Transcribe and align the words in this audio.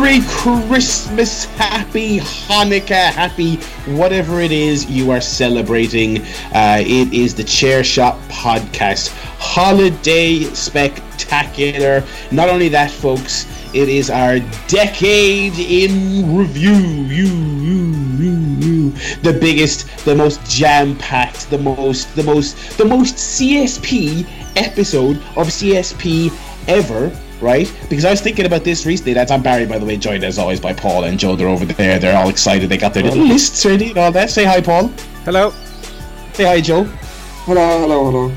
Merry 0.00 0.20
Christmas, 0.28 1.44
Happy 1.44 2.20
Hanukkah, 2.20 3.12
Happy 3.12 3.56
whatever 3.94 4.40
it 4.40 4.50
is 4.50 4.90
you 4.90 5.10
are 5.10 5.20
celebrating. 5.20 6.22
Uh, 6.54 6.78
it 6.80 7.12
is 7.12 7.34
the 7.34 7.44
Chair 7.44 7.84
Shot 7.84 8.18
Podcast 8.30 9.10
Holiday 9.38 10.44
Spectacular. 10.54 12.02
Not 12.32 12.48
only 12.48 12.70
that, 12.70 12.90
folks, 12.90 13.44
it 13.74 13.90
is 13.90 14.08
our 14.08 14.38
decade 14.68 15.58
in 15.58 16.34
review. 16.34 16.72
You, 16.72 17.26
you, 17.26 17.92
you, 18.16 18.32
you. 18.58 18.90
The 19.22 19.38
biggest, 19.38 19.86
the 20.06 20.14
most 20.14 20.42
jam-packed, 20.50 21.50
the 21.50 21.58
most, 21.58 22.16
the 22.16 22.22
most, 22.22 22.78
the 22.78 22.86
most 22.86 23.16
CSP 23.16 24.26
episode 24.56 25.18
of 25.36 25.48
CSP 25.48 26.32
ever 26.68 27.14
right? 27.40 27.72
Because 27.88 28.04
I 28.04 28.10
was 28.10 28.20
thinking 28.20 28.46
about 28.46 28.64
this 28.64 28.86
recently. 28.86 29.14
That's 29.14 29.30
I'm 29.30 29.42
Barry, 29.42 29.66
by 29.66 29.78
the 29.78 29.86
way, 29.86 29.96
joined 29.96 30.24
as 30.24 30.38
always 30.38 30.60
by 30.60 30.72
Paul 30.72 31.04
and 31.04 31.18
Joe. 31.18 31.36
They're 31.36 31.48
over 31.48 31.64
there. 31.64 31.98
They're 31.98 32.16
all 32.16 32.28
excited. 32.28 32.68
They 32.68 32.76
got 32.76 32.94
their 32.94 33.02
little 33.02 33.24
lists 33.24 33.64
ready 33.64 33.90
and 33.90 33.98
all 33.98 34.12
that. 34.12 34.30
Say 34.30 34.44
hi, 34.44 34.60
Paul. 34.60 34.88
Hello. 35.24 35.52
Say 36.32 36.44
hi, 36.44 36.60
Joe. 36.60 36.84
Hello, 37.44 37.80
hello, 37.80 38.10
hello. 38.10 38.34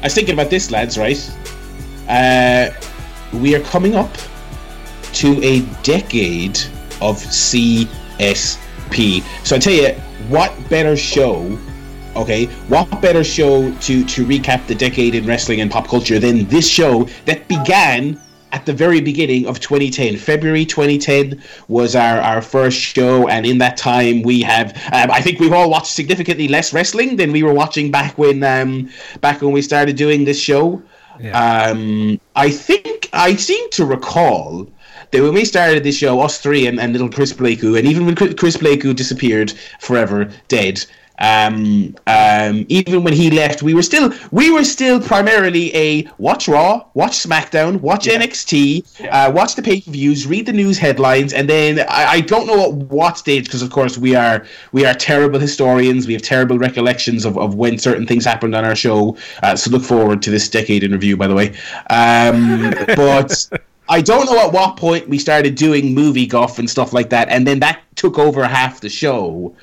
I 0.00 0.06
was 0.06 0.14
thinking 0.14 0.34
about 0.34 0.50
this, 0.50 0.70
lads. 0.70 0.98
Right? 0.98 1.18
Uh, 2.08 2.70
we 3.32 3.54
are 3.54 3.60
coming 3.60 3.94
up 3.94 4.16
to 5.14 5.42
a 5.42 5.60
decade 5.82 6.58
of 7.00 7.16
CSP. 7.18 7.86
So 9.44 9.56
I 9.56 9.58
tell 9.58 9.72
you, 9.72 9.88
what 10.28 10.52
better 10.68 10.96
show? 10.96 11.58
Okay, 12.14 12.46
what 12.68 13.00
better 13.00 13.24
show 13.24 13.72
to 13.72 14.04
to 14.04 14.26
recap 14.26 14.66
the 14.66 14.74
decade 14.74 15.14
in 15.14 15.24
wrestling 15.24 15.62
and 15.62 15.70
pop 15.70 15.88
culture 15.88 16.18
than 16.18 16.44
this 16.46 16.68
show 16.68 17.04
that 17.24 17.48
began 17.48 18.20
at 18.52 18.66
the 18.66 18.72
very 18.72 19.00
beginning 19.00 19.46
of 19.46 19.58
2010. 19.60 20.16
February 20.18 20.64
2010 20.64 21.42
was 21.68 21.96
our, 21.96 22.20
our 22.20 22.42
first 22.42 22.78
show, 22.78 23.26
and 23.28 23.46
in 23.46 23.58
that 23.58 23.76
time, 23.76 24.22
we 24.22 24.42
have 24.42 24.76
um, 24.92 25.10
I 25.10 25.20
think 25.20 25.40
we've 25.40 25.52
all 25.52 25.70
watched 25.70 25.92
significantly 25.92 26.48
less 26.48 26.72
wrestling 26.72 27.16
than 27.16 27.32
we 27.32 27.42
were 27.42 27.54
watching 27.54 27.90
back 27.90 28.16
when 28.18 28.44
um, 28.44 28.90
back 29.20 29.40
when 29.40 29.52
we 29.52 29.62
started 29.62 29.96
doing 29.96 30.24
this 30.24 30.38
show. 30.38 30.82
Yeah. 31.20 31.68
Um, 31.70 32.20
I 32.36 32.50
think 32.50 33.08
I 33.12 33.36
seem 33.36 33.70
to 33.70 33.84
recall 33.84 34.68
that 35.10 35.22
when 35.22 35.34
we 35.34 35.44
started 35.44 35.84
this 35.84 35.96
show, 35.96 36.20
us 36.20 36.38
three 36.38 36.66
and, 36.66 36.80
and 36.80 36.92
little 36.92 37.08
Chris 37.08 37.32
Blakeu, 37.32 37.78
and 37.78 37.86
even 37.86 38.06
when 38.06 38.14
Chris- 38.14 38.56
Blakeu 38.56 38.94
disappeared 38.94 39.52
forever, 39.80 40.30
dead. 40.48 40.84
Um, 41.18 41.94
um, 42.06 42.66
even 42.68 43.04
when 43.04 43.12
he 43.12 43.30
left, 43.30 43.62
we 43.62 43.74
were 43.74 43.82
still 43.82 44.12
we 44.30 44.50
were 44.50 44.64
still 44.64 45.00
primarily 45.00 45.74
a 45.74 46.08
watch 46.18 46.48
Raw, 46.48 46.84
watch 46.94 47.12
SmackDown, 47.12 47.80
watch 47.80 48.06
NXT, 48.06 49.08
uh, 49.10 49.30
watch 49.32 49.54
the 49.54 49.62
pay 49.62 49.80
per 49.80 49.90
views, 49.90 50.26
read 50.26 50.46
the 50.46 50.52
news 50.52 50.78
headlines, 50.78 51.32
and 51.32 51.48
then 51.48 51.80
I, 51.80 52.04
I 52.12 52.20
don't 52.20 52.46
know 52.46 52.64
at 52.64 52.72
what 52.72 53.18
stage 53.18 53.44
because 53.44 53.62
of 53.62 53.70
course 53.70 53.98
we 53.98 54.14
are 54.14 54.46
we 54.72 54.84
are 54.84 54.94
terrible 54.94 55.38
historians. 55.38 56.06
We 56.06 56.14
have 56.14 56.22
terrible 56.22 56.58
recollections 56.58 57.24
of, 57.24 57.38
of 57.38 57.54
when 57.54 57.78
certain 57.78 58.06
things 58.06 58.24
happened 58.24 58.54
on 58.54 58.64
our 58.64 58.76
show. 58.76 59.16
Uh, 59.42 59.54
so 59.54 59.70
look 59.70 59.82
forward 59.82 60.22
to 60.22 60.30
this 60.30 60.48
decade 60.48 60.82
in 60.82 60.92
review, 60.92 61.16
by 61.16 61.26
the 61.26 61.34
way. 61.34 61.54
Um, 61.90 62.74
but. 62.96 63.48
I 63.88 64.00
don't 64.00 64.24
know 64.24 64.46
at 64.46 64.52
what 64.52 64.78
point 64.78 65.08
we 65.08 65.18
started 65.18 65.54
doing 65.54 65.92
movie 65.92 66.24
guff 66.24 66.58
and 66.58 66.70
stuff 66.70 66.94
like 66.94 67.10
that, 67.10 67.28
and 67.28 67.46
then 67.46 67.58
that 67.60 67.80
took 67.94 68.18
over 68.18 68.46
half 68.46 68.80
the 68.80 68.88
show. 68.88 69.54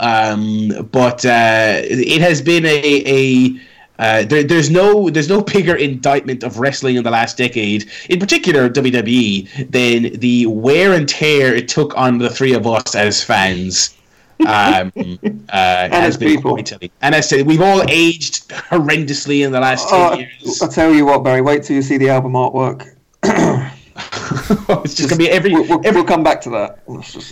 Um, 0.00 0.88
but 0.90 1.24
uh, 1.26 1.80
it 1.84 2.20
has 2.22 2.40
been 2.42 2.64
a, 2.64 3.02
a 3.06 3.60
uh, 3.98 4.24
there, 4.24 4.42
there's 4.42 4.70
no 4.70 5.10
there's 5.10 5.28
no 5.28 5.42
bigger 5.42 5.76
indictment 5.76 6.42
of 6.42 6.58
wrestling 6.58 6.96
in 6.96 7.04
the 7.04 7.10
last 7.10 7.36
decade, 7.36 7.88
in 8.08 8.18
particular 8.18 8.68
WWE, 8.70 9.70
than 9.70 10.18
the 10.18 10.46
wear 10.46 10.94
and 10.94 11.06
tear 11.06 11.54
it 11.54 11.68
took 11.68 11.96
on 11.98 12.16
the 12.16 12.30
three 12.30 12.54
of 12.54 12.66
us 12.66 12.94
as 12.94 13.22
fans. 13.22 13.94
Um, 14.40 14.90
uh, 14.96 15.88
And 15.92 15.92
as 15.92 16.16
people. 16.16 16.56
And 16.56 17.14
as 17.14 17.14
I 17.14 17.20
said, 17.20 17.46
we've 17.46 17.60
all 17.60 17.82
aged 17.90 18.48
horrendously 18.48 19.44
in 19.44 19.52
the 19.52 19.60
last 19.60 19.86
ten 19.90 20.00
Oh, 20.00 20.14
years. 20.18 20.62
I'll 20.62 20.68
tell 20.68 20.94
you 20.94 21.04
what, 21.04 21.22
Barry. 21.22 21.42
Wait 21.42 21.62
till 21.62 21.76
you 21.76 21.82
see 21.82 21.98
the 21.98 22.08
album 22.08 22.32
artwork. 22.32 22.94
it's 23.96 24.94
just 24.94 25.08
gonna 25.08 25.18
be 25.18 25.28
every 25.30 25.52
We'll, 25.52 25.66
we'll, 25.68 25.86
every 25.86 26.00
we'll 26.00 26.08
come 26.08 26.22
back 26.22 26.40
to 26.42 26.50
that. 26.50 26.80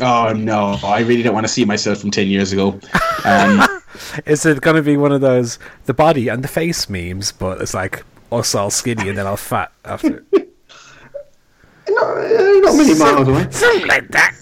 Oh 0.00 0.32
no! 0.32 0.78
I 0.84 1.00
really 1.00 1.22
don't 1.22 1.34
want 1.34 1.46
to 1.46 1.52
see 1.52 1.64
myself 1.64 1.98
from 1.98 2.10
ten 2.10 2.28
years 2.28 2.52
ago. 2.52 2.78
Um, 3.24 3.62
Is 4.26 4.44
it 4.46 4.60
going 4.60 4.76
to 4.76 4.82
be 4.82 4.96
one 4.96 5.12
of 5.12 5.20
those 5.20 5.58
the 5.86 5.94
body 5.94 6.28
and 6.28 6.44
the 6.44 6.48
face 6.48 6.88
memes, 6.88 7.32
but 7.32 7.60
it's 7.60 7.74
like 7.74 8.04
us 8.30 8.54
all 8.54 8.70
skinny 8.70 9.08
and 9.08 9.18
then 9.18 9.26
all 9.26 9.36
fat 9.36 9.72
after? 9.84 10.24
No, 11.90 12.02
uh, 12.02 12.60
not 12.60 12.76
many 12.76 12.98
miles 12.98 13.26
away. 13.28 13.46
Something 13.50 13.86
like 13.88 14.08
that. 14.08 14.34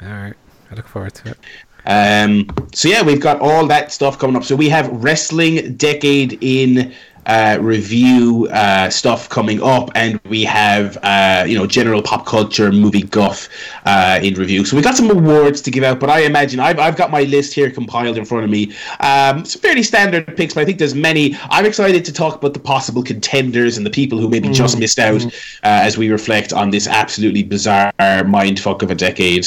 All 0.00 0.08
right, 0.08 0.34
I 0.70 0.74
look 0.76 0.86
forward 0.86 1.12
to 1.14 1.30
it. 1.30 1.38
um, 1.86 2.48
so 2.72 2.88
yeah, 2.88 3.02
we've 3.02 3.20
got 3.20 3.40
all 3.40 3.66
that 3.66 3.90
stuff 3.90 4.16
coming 4.18 4.36
up. 4.36 4.44
So 4.44 4.54
we 4.54 4.68
have 4.68 4.88
wrestling 4.90 5.74
decade 5.76 6.38
in 6.40 6.94
uh, 7.26 7.58
review 7.60 8.48
uh, 8.50 8.90
stuff 8.90 9.28
coming 9.28 9.62
up, 9.62 9.90
and 9.94 10.20
we 10.28 10.44
have 10.44 10.98
uh, 11.02 11.44
you 11.46 11.56
know 11.56 11.66
general 11.66 12.02
pop 12.02 12.26
culture 12.26 12.72
movie 12.72 13.02
guff 13.02 13.48
uh, 13.84 14.18
in 14.22 14.34
review. 14.34 14.64
So 14.64 14.76
we 14.76 14.82
got 14.82 14.96
some 14.96 15.10
awards 15.10 15.60
to 15.62 15.70
give 15.70 15.84
out, 15.84 16.00
but 16.00 16.10
I 16.10 16.20
imagine 16.20 16.60
I've, 16.60 16.78
I've 16.78 16.96
got 16.96 17.10
my 17.10 17.22
list 17.22 17.54
here 17.54 17.70
compiled 17.70 18.16
in 18.16 18.24
front 18.24 18.44
of 18.44 18.50
me. 18.50 18.72
Um, 19.00 19.44
some 19.44 19.60
fairly 19.60 19.82
standard 19.82 20.36
picks, 20.36 20.54
but 20.54 20.62
I 20.62 20.64
think 20.64 20.78
there's 20.78 20.94
many. 20.94 21.36
I'm 21.50 21.66
excited 21.66 22.04
to 22.04 22.12
talk 22.12 22.36
about 22.36 22.54
the 22.54 22.60
possible 22.60 23.02
contenders 23.02 23.76
and 23.76 23.86
the 23.86 23.90
people 23.90 24.18
who 24.18 24.28
maybe 24.28 24.48
just 24.50 24.78
missed 24.78 24.98
out 24.98 25.24
uh, 25.24 25.28
as 25.62 25.96
we 25.96 26.10
reflect 26.10 26.52
on 26.52 26.70
this 26.70 26.86
absolutely 26.86 27.42
bizarre 27.42 27.92
mindfuck 27.98 28.82
of 28.82 28.90
a 28.90 28.94
decade. 28.94 29.46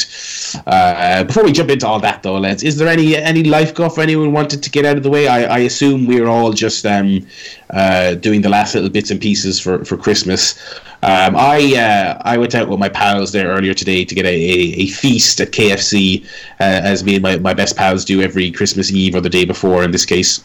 Uh, 0.65 1.23
before 1.23 1.43
we 1.43 1.51
jump 1.51 1.69
into 1.69 1.87
all 1.87 1.99
that, 1.99 2.23
though, 2.23 2.37
lads, 2.37 2.63
is 2.63 2.77
there 2.77 2.87
any 2.87 3.15
any 3.15 3.43
life 3.43 3.73
guff 3.73 3.97
anyone 3.97 4.31
wanted 4.31 4.63
to 4.63 4.69
get 4.69 4.85
out 4.85 4.97
of 4.97 5.03
the 5.03 5.09
way? 5.09 5.27
I, 5.27 5.43
I 5.43 5.59
assume 5.59 6.05
we're 6.05 6.27
all 6.27 6.53
just 6.53 6.85
um, 6.85 7.25
uh, 7.71 8.15
doing 8.15 8.41
the 8.41 8.49
last 8.49 8.75
little 8.75 8.89
bits 8.89 9.11
and 9.11 9.19
pieces 9.19 9.59
for, 9.59 9.83
for 9.85 9.97
Christmas. 9.97 10.57
Um, 11.03 11.35
I 11.35 11.75
uh, 11.75 12.21
I 12.23 12.37
went 12.37 12.55
out 12.55 12.67
with 12.67 12.79
my 12.79 12.89
pals 12.89 13.31
there 13.31 13.49
earlier 13.49 13.73
today 13.73 14.05
to 14.05 14.15
get 14.15 14.25
a, 14.25 14.29
a, 14.29 14.87
feast 14.87 15.39
at 15.39 15.51
KFC, 15.51 16.25
uh, 16.59 16.63
as 16.63 17.03
me 17.03 17.15
and 17.15 17.23
my, 17.23 17.37
my 17.37 17.53
best 17.53 17.75
pals 17.75 18.05
do 18.05 18.21
every 18.21 18.51
Christmas 18.51 18.91
Eve 18.91 19.15
or 19.15 19.21
the 19.21 19.29
day 19.29 19.45
before 19.45 19.83
in 19.83 19.91
this 19.91 20.05
case. 20.05 20.43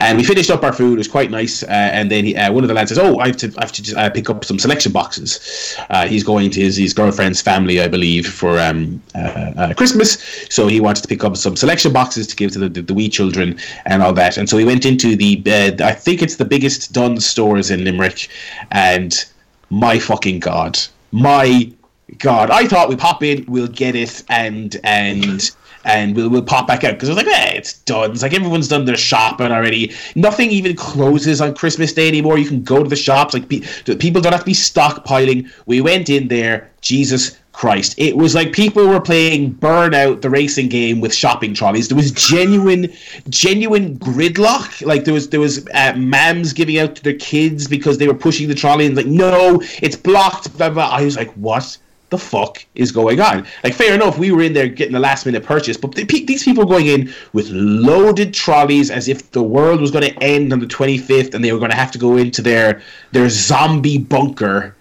And 0.00 0.16
we 0.16 0.24
finished 0.24 0.50
up 0.50 0.62
our 0.62 0.72
food. 0.72 0.94
It 0.94 0.98
was 0.98 1.08
quite 1.08 1.30
nice. 1.30 1.62
Uh, 1.62 1.66
and 1.68 2.10
then 2.10 2.24
he, 2.24 2.36
uh, 2.36 2.52
one 2.52 2.64
of 2.64 2.68
the 2.68 2.74
lads 2.74 2.90
says, 2.90 2.98
"Oh, 2.98 3.18
I 3.18 3.26
have 3.28 3.36
to, 3.38 3.52
I 3.58 3.62
have 3.62 3.72
to 3.72 3.82
just, 3.82 3.96
uh, 3.96 4.10
pick 4.10 4.30
up 4.30 4.44
some 4.44 4.58
selection 4.58 4.92
boxes." 4.92 5.76
Uh, 5.90 6.06
he's 6.06 6.24
going 6.24 6.50
to 6.50 6.60
his, 6.60 6.76
his 6.76 6.94
girlfriend's 6.94 7.42
family, 7.42 7.80
I 7.80 7.88
believe, 7.88 8.26
for 8.26 8.58
um, 8.58 9.02
uh, 9.14 9.52
uh, 9.56 9.74
Christmas. 9.74 10.18
So 10.50 10.68
he 10.68 10.80
wanted 10.80 11.02
to 11.02 11.08
pick 11.08 11.24
up 11.24 11.36
some 11.36 11.56
selection 11.56 11.92
boxes 11.92 12.26
to 12.28 12.36
give 12.36 12.52
to 12.52 12.58
the, 12.60 12.68
the, 12.68 12.82
the 12.82 12.94
wee 12.94 13.08
children 13.08 13.58
and 13.84 14.02
all 14.02 14.12
that. 14.14 14.36
And 14.36 14.48
so 14.48 14.56
he 14.56 14.64
went 14.64 14.86
into 14.86 15.16
the, 15.16 15.42
I 15.82 15.92
think 15.92 16.22
it's 16.22 16.36
the 16.36 16.44
biggest 16.44 16.92
Dunnes 16.92 17.26
stores 17.26 17.70
in 17.70 17.84
Limerick, 17.84 18.28
and 18.70 19.24
my 19.70 19.98
fucking 19.98 20.40
god, 20.40 20.78
my 21.12 21.70
god! 22.18 22.50
I 22.50 22.66
thought 22.66 22.88
we 22.88 22.96
pop 22.96 23.22
in, 23.22 23.44
we'll 23.48 23.68
get 23.68 23.94
it, 23.94 24.22
and 24.28 24.76
and 24.84 25.50
and 25.88 26.14
we'll, 26.14 26.28
we'll 26.28 26.42
pop 26.42 26.66
back 26.66 26.84
out 26.84 26.92
because 26.92 27.08
I 27.08 27.14
was 27.14 27.24
like, 27.24 27.34
eh, 27.34 27.52
it's 27.54 27.72
done. 27.72 28.12
It's 28.12 28.22
like 28.22 28.34
everyone's 28.34 28.68
done 28.68 28.84
their 28.84 28.96
shopping 28.96 29.50
already. 29.50 29.92
Nothing 30.14 30.50
even 30.50 30.76
closes 30.76 31.40
on 31.40 31.54
Christmas 31.54 31.92
Day 31.94 32.06
anymore. 32.06 32.38
You 32.38 32.46
can 32.46 32.62
go 32.62 32.82
to 32.82 32.88
the 32.88 32.94
shops. 32.96 33.32
Like 33.32 33.48
pe- 33.48 33.62
people 33.96 34.20
don't 34.20 34.32
have 34.32 34.42
to 34.42 34.46
be 34.46 34.52
stockpiling. 34.52 35.50
We 35.66 35.80
went 35.80 36.10
in 36.10 36.28
there. 36.28 36.70
Jesus 36.82 37.38
Christ! 37.52 37.96
It 37.98 38.16
was 38.16 38.36
like 38.36 38.52
people 38.52 38.86
were 38.86 39.00
playing 39.00 39.54
Burnout, 39.54 40.20
the 40.20 40.30
racing 40.30 40.68
game, 40.68 41.00
with 41.00 41.12
shopping 41.12 41.54
trolleys. 41.54 41.88
There 41.88 41.96
was 41.96 42.12
genuine, 42.12 42.92
genuine 43.30 43.98
gridlock. 43.98 44.86
Like 44.86 45.04
there 45.04 45.14
was 45.14 45.30
there 45.30 45.40
was 45.40 45.66
uh, 45.74 45.94
mams 45.94 46.54
giving 46.54 46.78
out 46.78 46.94
to 46.94 47.02
their 47.02 47.16
kids 47.16 47.66
because 47.66 47.98
they 47.98 48.06
were 48.06 48.14
pushing 48.14 48.46
the 48.46 48.54
trolley 48.54 48.86
and 48.86 48.94
like, 48.94 49.06
no, 49.06 49.60
it's 49.82 49.96
blocked. 49.96 50.56
Blah 50.56 50.70
blah. 50.70 50.88
I 50.88 51.02
was 51.02 51.16
like, 51.16 51.32
what? 51.32 51.76
The 52.10 52.18
fuck 52.18 52.64
is 52.74 52.92
going 52.92 53.20
on? 53.20 53.46
Like, 53.62 53.74
fair 53.74 53.94
enough, 53.94 54.18
we 54.18 54.32
were 54.32 54.42
in 54.42 54.52
there 54.52 54.68
getting 54.68 54.94
a 54.94 55.00
last 55.00 55.26
minute 55.26 55.44
purchase, 55.44 55.76
but 55.76 55.94
the, 55.94 56.04
pe- 56.04 56.24
these 56.24 56.44
people 56.44 56.64
going 56.64 56.86
in 56.86 57.12
with 57.32 57.48
loaded 57.50 58.32
trolleys 58.32 58.90
as 58.90 59.08
if 59.08 59.30
the 59.32 59.42
world 59.42 59.80
was 59.80 59.90
going 59.90 60.04
to 60.04 60.22
end 60.22 60.52
on 60.52 60.60
the 60.60 60.66
25th 60.66 61.34
and 61.34 61.44
they 61.44 61.52
were 61.52 61.58
going 61.58 61.70
to 61.70 61.76
have 61.76 61.90
to 61.92 61.98
go 61.98 62.16
into 62.16 62.42
their 62.42 62.82
their 63.12 63.28
zombie 63.28 63.98
bunker 63.98 64.74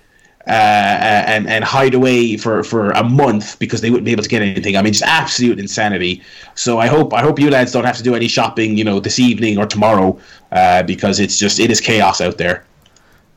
uh, 0.47 1.23
and 1.27 1.47
and 1.47 1.65
hide 1.65 1.93
away 1.93 2.37
for, 2.37 2.63
for 2.63 2.91
a 2.91 3.03
month 3.03 3.59
because 3.59 3.81
they 3.81 3.89
wouldn't 3.89 4.05
be 4.05 4.13
able 4.13 4.23
to 4.23 4.29
get 4.29 4.41
anything. 4.41 4.77
I 4.77 4.81
mean, 4.81 4.93
just 4.93 5.03
absolute 5.03 5.59
insanity. 5.59 6.21
So 6.55 6.79
I 6.79 6.87
hope 6.87 7.13
I 7.13 7.21
hope 7.21 7.39
you 7.39 7.49
lads 7.49 7.73
don't 7.73 7.83
have 7.83 7.97
to 7.97 8.03
do 8.03 8.15
any 8.15 8.29
shopping, 8.29 8.77
you 8.77 8.85
know, 8.85 9.01
this 9.01 9.19
evening 9.19 9.57
or 9.57 9.65
tomorrow, 9.65 10.17
uh, 10.53 10.83
because 10.83 11.19
it's 11.19 11.37
just 11.37 11.59
it 11.59 11.69
is 11.69 11.81
chaos 11.81 12.21
out 12.21 12.37
there. 12.37 12.65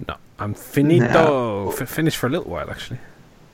No, 0.06 0.14
I'm 0.38 0.54
finito. 0.54 1.72
F- 1.72 1.88
finished 1.88 2.16
for 2.16 2.28
a 2.28 2.31
little 2.31 2.50
while 2.50 2.70
actually. 2.70 2.98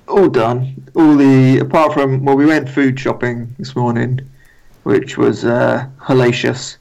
All 0.08 0.28
done. 0.28 0.88
All 0.94 1.16
the 1.16 1.58
apart 1.58 1.92
from 1.92 2.24
well, 2.24 2.36
we 2.36 2.46
went 2.46 2.68
food 2.68 2.98
shopping 2.98 3.54
this 3.58 3.76
morning, 3.76 4.20
which 4.84 5.18
was 5.18 5.44
uh, 5.44 5.86
hellacious. 6.00 6.76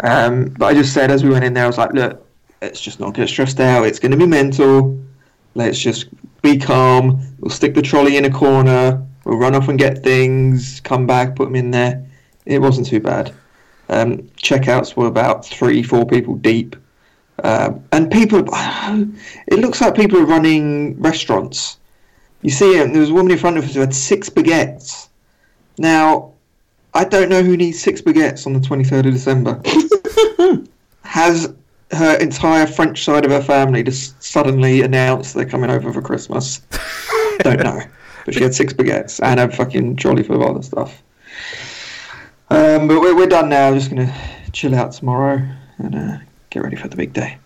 Um, 0.00 0.54
but 0.58 0.66
I 0.66 0.74
just 0.74 0.94
said 0.94 1.10
as 1.10 1.22
we 1.24 1.30
went 1.30 1.44
in 1.44 1.54
there, 1.54 1.64
I 1.64 1.66
was 1.66 1.78
like, 1.78 1.92
look, 1.92 2.26
let's 2.62 2.80
just 2.80 3.00
not 3.00 3.14
get 3.14 3.28
stressed 3.28 3.60
out. 3.60 3.86
It's 3.86 3.98
going 3.98 4.12
to 4.12 4.16
be 4.16 4.26
mental. 4.26 4.98
Let's 5.54 5.78
just 5.78 6.08
be 6.42 6.56
calm. 6.58 7.20
We'll 7.40 7.50
stick 7.50 7.74
the 7.74 7.82
trolley 7.82 8.16
in 8.16 8.24
a 8.24 8.30
corner. 8.30 9.04
We'll 9.24 9.38
run 9.38 9.54
off 9.54 9.68
and 9.68 9.78
get 9.78 10.02
things. 10.02 10.80
Come 10.80 11.06
back, 11.06 11.36
put 11.36 11.46
them 11.46 11.56
in 11.56 11.70
there. 11.70 12.06
It 12.46 12.60
wasn't 12.60 12.86
too 12.86 13.00
bad. 13.00 13.34
Um, 13.90 14.18
checkouts 14.42 14.96
were 14.96 15.06
about 15.06 15.44
three, 15.44 15.82
four 15.82 16.06
people 16.06 16.36
deep, 16.36 16.76
um, 17.44 17.84
and 17.92 18.10
people. 18.10 18.44
It 19.46 19.60
looks 19.60 19.80
like 19.80 19.94
people 19.94 20.18
are 20.18 20.26
running 20.26 21.00
restaurants. 21.00 21.77
You 22.42 22.50
see, 22.50 22.78
it, 22.78 22.92
there 22.92 23.00
was 23.00 23.10
a 23.10 23.14
woman 23.14 23.32
in 23.32 23.38
front 23.38 23.58
of 23.58 23.64
us 23.64 23.74
who 23.74 23.80
had 23.80 23.94
six 23.94 24.28
baguettes. 24.30 25.08
Now, 25.76 26.32
I 26.94 27.04
don't 27.04 27.28
know 27.28 27.42
who 27.42 27.56
needs 27.56 27.80
six 27.80 28.00
baguettes 28.00 28.46
on 28.46 28.52
the 28.52 28.60
23rd 28.60 29.06
of 29.06 29.12
December. 29.12 29.60
Has 31.02 31.52
her 31.90 32.16
entire 32.18 32.66
French 32.66 33.04
side 33.04 33.24
of 33.24 33.30
her 33.30 33.42
family 33.42 33.82
just 33.82 34.22
suddenly 34.22 34.82
announced 34.82 35.34
they're 35.34 35.44
coming 35.44 35.70
over 35.70 35.92
for 35.92 36.02
Christmas? 36.02 36.60
don't 37.40 37.62
know. 37.62 37.80
But 38.24 38.34
she 38.34 38.42
had 38.42 38.54
six 38.54 38.72
baguettes 38.72 39.22
and 39.22 39.40
a 39.40 39.50
fucking 39.50 39.96
trolley 39.96 40.22
full 40.22 40.42
of 40.42 40.50
other 40.50 40.62
stuff. 40.62 41.02
Um, 42.50 42.88
but 42.88 43.00
we're, 43.00 43.16
we're 43.16 43.26
done 43.26 43.48
now. 43.48 43.72
Just 43.72 43.90
going 43.90 44.06
to 44.06 44.14
chill 44.52 44.74
out 44.74 44.92
tomorrow 44.92 45.46
and 45.78 45.94
uh, 45.94 46.18
get 46.50 46.62
ready 46.62 46.76
for 46.76 46.88
the 46.88 46.96
big 46.96 47.12
day. 47.12 47.38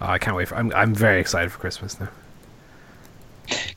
Oh, 0.00 0.06
I 0.06 0.18
can't 0.18 0.36
wait. 0.36 0.48
For, 0.48 0.56
I'm 0.56 0.72
I'm 0.74 0.94
very 0.94 1.20
excited 1.20 1.50
for 1.50 1.58
Christmas 1.58 1.98
now. 1.98 2.08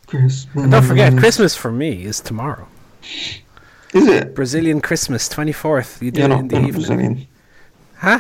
Christmas. 0.08 0.70
Don't 0.70 0.84
forget, 0.84 1.18
Christmas 1.18 1.56
for 1.56 1.72
me 1.72 2.04
is 2.04 2.20
tomorrow. 2.20 2.68
Is 3.94 4.08
it? 4.08 4.36
Brazilian 4.36 4.82
Christmas, 4.82 5.28
twenty 5.30 5.52
fourth. 5.52 6.02
You 6.02 6.12
do 6.12 6.22
You're 6.22 6.26
it 6.26 6.30
not, 6.30 6.40
in 6.42 6.48
the 6.48 6.58
evening, 6.58 6.72
Brazilian. 6.74 7.28
huh? 7.98 8.20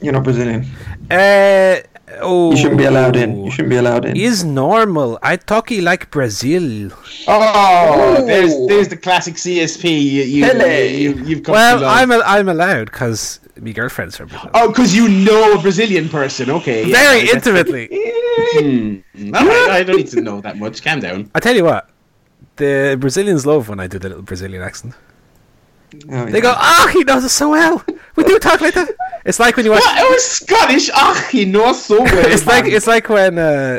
You're 0.00 0.12
not 0.12 0.24
Brazilian. 0.24 0.66
Uh, 1.10 1.80
oh, 2.20 2.50
You 2.50 2.56
shouldn't 2.56 2.78
be 2.78 2.84
allowed 2.84 3.16
in. 3.16 3.44
You 3.44 3.50
shouldn't 3.50 3.70
be 3.70 3.76
allowed 3.76 4.04
in. 4.04 4.16
Is 4.16 4.44
normal. 4.44 5.18
I 5.22 5.36
talk 5.36 5.70
you 5.70 5.82
like 5.82 6.10
Brazil. 6.10 6.90
Oh, 7.28 8.24
there's 8.26 8.54
there's 8.68 8.88
the 8.88 8.96
classic 8.96 9.34
CSP. 9.34 9.84
You, 9.84 10.22
you, 10.22 10.44
Pele. 10.44 10.96
you, 10.96 11.14
you've 11.24 11.42
come 11.42 11.52
Well, 11.52 11.80
to. 11.80 11.86
I'm 11.86 12.10
a, 12.10 12.18
I'm 12.24 12.48
allowed 12.48 12.86
because 12.90 13.40
my 13.60 13.72
girlfriend's 13.72 14.16
from 14.16 14.28
Brazil. 14.28 14.50
Oh, 14.54 14.68
because 14.68 14.94
you 14.94 15.08
know 15.08 15.58
a 15.58 15.60
Brazilian 15.62 16.08
person. 16.08 16.50
Okay. 16.50 16.86
yeah, 16.86 16.96
Very 16.96 17.20
that's- 17.26 17.46
intimately. 17.46 17.88
Hmm. 18.52 19.34
All 19.34 19.44
right, 19.46 19.70
I 19.70 19.82
don't 19.82 19.96
need 19.96 20.06
to 20.08 20.20
know 20.20 20.40
that 20.40 20.56
much. 20.56 20.82
Calm 20.82 21.00
down. 21.00 21.30
I 21.34 21.40
tell 21.40 21.54
you 21.54 21.64
what, 21.64 21.90
the 22.56 22.96
Brazilians 22.98 23.44
love 23.44 23.68
when 23.68 23.78
I 23.80 23.86
do 23.86 23.98
the 23.98 24.08
little 24.08 24.22
Brazilian 24.22 24.62
accent. 24.62 24.94
Oh, 26.10 26.26
They 26.26 26.34
yeah. 26.34 26.40
go, 26.40 26.54
"Oh, 26.56 26.90
he 26.92 27.04
knows 27.04 27.24
us 27.24 27.32
so 27.32 27.50
well. 27.50 27.84
We 28.16 28.24
do 28.24 28.38
talk 28.38 28.60
like 28.60 28.74
that." 28.74 28.90
It's 29.24 29.40
like 29.40 29.56
when 29.56 29.66
you 29.66 29.72
watch. 29.72 29.80
What? 29.80 29.98
I 29.98 30.08
was 30.08 30.24
Scottish. 30.24 30.90
Ah, 30.94 31.28
he 31.30 31.44
knows 31.44 31.84
so 31.84 32.02
well. 32.02 32.26
It's 32.32 32.46
like 32.46 32.66
it's 32.66 32.86
like 32.86 33.08
when 33.08 33.38
uh, 33.38 33.78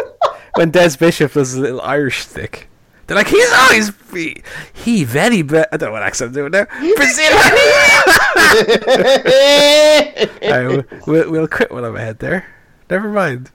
when 0.56 0.72
Des 0.72 0.98
Bishop 0.98 1.34
does 1.34 1.56
a 1.56 1.62
little 1.62 1.82
Irish 1.82 2.26
stick. 2.26 2.68
They're 3.08 3.18
like, 3.18 3.28
he's 3.28 3.52
always 3.52 3.92
he, 4.14 4.42
he 4.72 5.04
very 5.04 5.40
I 5.40 5.42
don't 5.42 5.82
know 5.82 5.92
what 5.92 6.04
accent 6.04 6.30
I'm 6.30 6.34
doing 6.34 6.52
now. 6.52 6.66
Brazilian. 6.96 7.34
Alright, 10.44 11.08
we'll, 11.08 11.32
we'll, 11.32 11.48
quit 11.48 11.72
while 11.72 11.84
I'm 11.84 11.96
ahead 11.98 12.20
there. 12.20 12.46
Never 12.90 13.10
mind. 13.10 13.52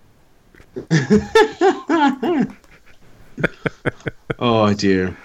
oh 4.39 4.75
dear. 4.75 5.17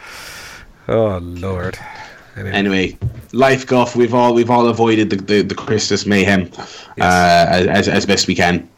Oh 0.88 1.18
lord. 1.18 1.78
Anyway, 2.36 2.52
Anyway, 2.54 2.98
life 3.34 3.68
golf. 3.68 3.96
We've 3.96 4.14
all 4.14 4.34
we've 4.34 4.50
all 4.50 4.68
avoided 4.68 5.10
the 5.10 5.18
the, 5.18 5.42
the 5.42 5.56
Christmas 5.56 6.06
mayhem 6.06 6.50
uh, 7.00 7.66
as 7.70 7.88
as 7.88 8.06
best 8.06 8.28
we 8.28 8.36
can. 8.36 8.70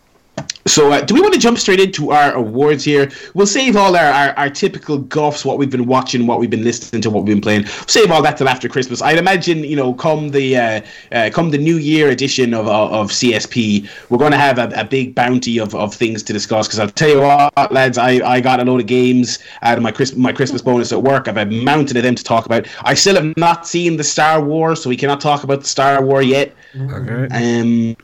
So, 0.66 0.94
uh, 0.94 1.02
do 1.02 1.14
we 1.14 1.22
want 1.22 1.34
to 1.34 1.40
jump 1.40 1.58
straight 1.58 1.82
into 1.82 2.12
our 2.12 2.34
awards 2.34 2.86
here? 2.86 3.12
We'll 3.34 3.46
save 3.46 3.76
all 3.76 3.98
our, 3.98 4.06
our, 4.06 4.30
our 4.38 4.50
typical 4.50 4.98
golfs, 4.98 5.44
what 5.44 5.58
we've 5.58 5.70
been 5.70 5.86
watching, 5.86 6.26
what 6.26 6.40
we've 6.40 6.50
been 6.50 6.64
listening 6.64 7.02
to, 7.02 7.10
what 7.10 7.26
we've 7.26 7.36
been 7.36 7.42
playing. 7.42 7.66
Save 7.66 8.12
all 8.12 8.22
that 8.22 8.38
till 8.38 8.48
after 8.48 8.70
Christmas. 8.70 9.02
I'd 9.02 9.18
imagine, 9.18 9.60
you 9.66 9.76
know, 9.76 9.94
come 9.94 10.30
the 10.30 10.58
uh, 10.58 10.82
uh, 11.12 11.30
come 11.34 11.50
the 11.50 11.58
New 11.58 11.78
Year 11.78 12.10
edition 12.10 12.54
of 12.54 12.68
of, 12.68 12.94
of 12.94 13.12
CSP, 13.12 13.90
we're 14.10 14.18
going 14.18 14.32
to 14.32 14.38
have 14.38 14.58
a, 14.58 14.72
a 14.76 14.86
big 14.86 15.14
bounty 15.14 15.60
of, 15.60 15.76
of 15.76 15.94
things 15.94 16.24
to 16.24 16.34
discuss. 16.34 16.68
Because 16.68 16.80
I'll 16.80 16.90
tell 16.90 17.10
you 17.10 17.22
what, 17.22 17.72
lads, 17.72 17.98
I, 17.98 18.12
I 18.26 18.40
got 18.40 18.62
a 18.62 18.64
load 18.64 18.80
of 18.80 18.88
games 18.88 19.40
out 19.64 19.78
of 19.78 19.84
my 19.84 19.92
Christmas 19.92 20.18
my 20.18 20.32
Christmas 20.32 20.62
bonus 20.62 20.94
at 20.94 21.04
work. 21.04 21.28
I've 21.28 21.38
a 21.38 21.46
mountain 21.46 21.98
of 21.98 22.04
them 22.04 22.16
to 22.16 22.24
talk 22.24 22.46
about. 22.46 22.68
I 22.84 22.94
still 22.94 23.16
have 23.16 23.36
not 23.36 23.68
seen 23.68 23.98
the 23.98 24.04
Star 24.04 24.42
Wars, 24.42 24.82
so 24.82 24.90
we 24.90 24.96
cannot 24.96 25.20
talk 25.20 25.44
about 25.44 25.60
the 25.60 25.68
Star 25.68 26.02
War 26.04 26.22
yet. 26.22 26.56
okay. 26.76 27.28
Um, 27.60 27.98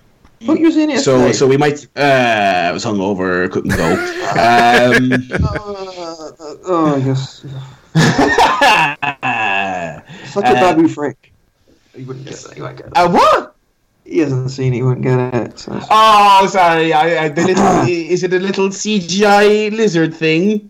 What 0.46 0.60
you 0.60 0.66
was 0.68 0.78
in 0.78 0.90
it? 0.90 1.02
so 1.02 1.32
so 1.34 1.46
we 1.48 1.58
might. 1.58 1.86
Uh, 1.98 2.68
I 2.70 2.72
was 2.72 2.86
hungover, 2.86 3.50
couldn't 3.52 3.76
go. 3.76 3.92
Um, 4.32 5.12
Uh, 6.42 6.56
oh, 6.66 6.96
yes. 7.06 7.44
Such 10.32 10.46
a 10.46 10.48
Uh, 10.50 10.54
Babu 10.62 10.88
Frik. 10.88 11.16
He 11.96 12.04
wouldn't 12.06 12.26
get 12.26 12.46
it. 12.46 12.54
He 12.54 12.62
won't 12.62 12.78
get 12.78 12.88
it. 12.88 12.94
uh, 12.96 13.10
what? 13.10 13.56
He 14.06 14.20
hasn't 14.20 14.52
seen 14.52 14.74
it. 14.74 14.78
He 14.78 14.84
wouldn't 14.84 15.04
get 15.04 15.20
it. 15.34 15.60
So. 15.60 15.80
Oh, 15.92 16.48
sorry. 16.50 16.94
I, 16.94 17.26
I, 17.26 17.30
the 17.30 17.44
little, 17.44 17.82
is 17.88 18.24
it 18.24 18.34
a 18.34 18.40
little 18.40 18.70
CGI 18.70 19.72
lizard 19.72 20.14
thing? 20.14 20.70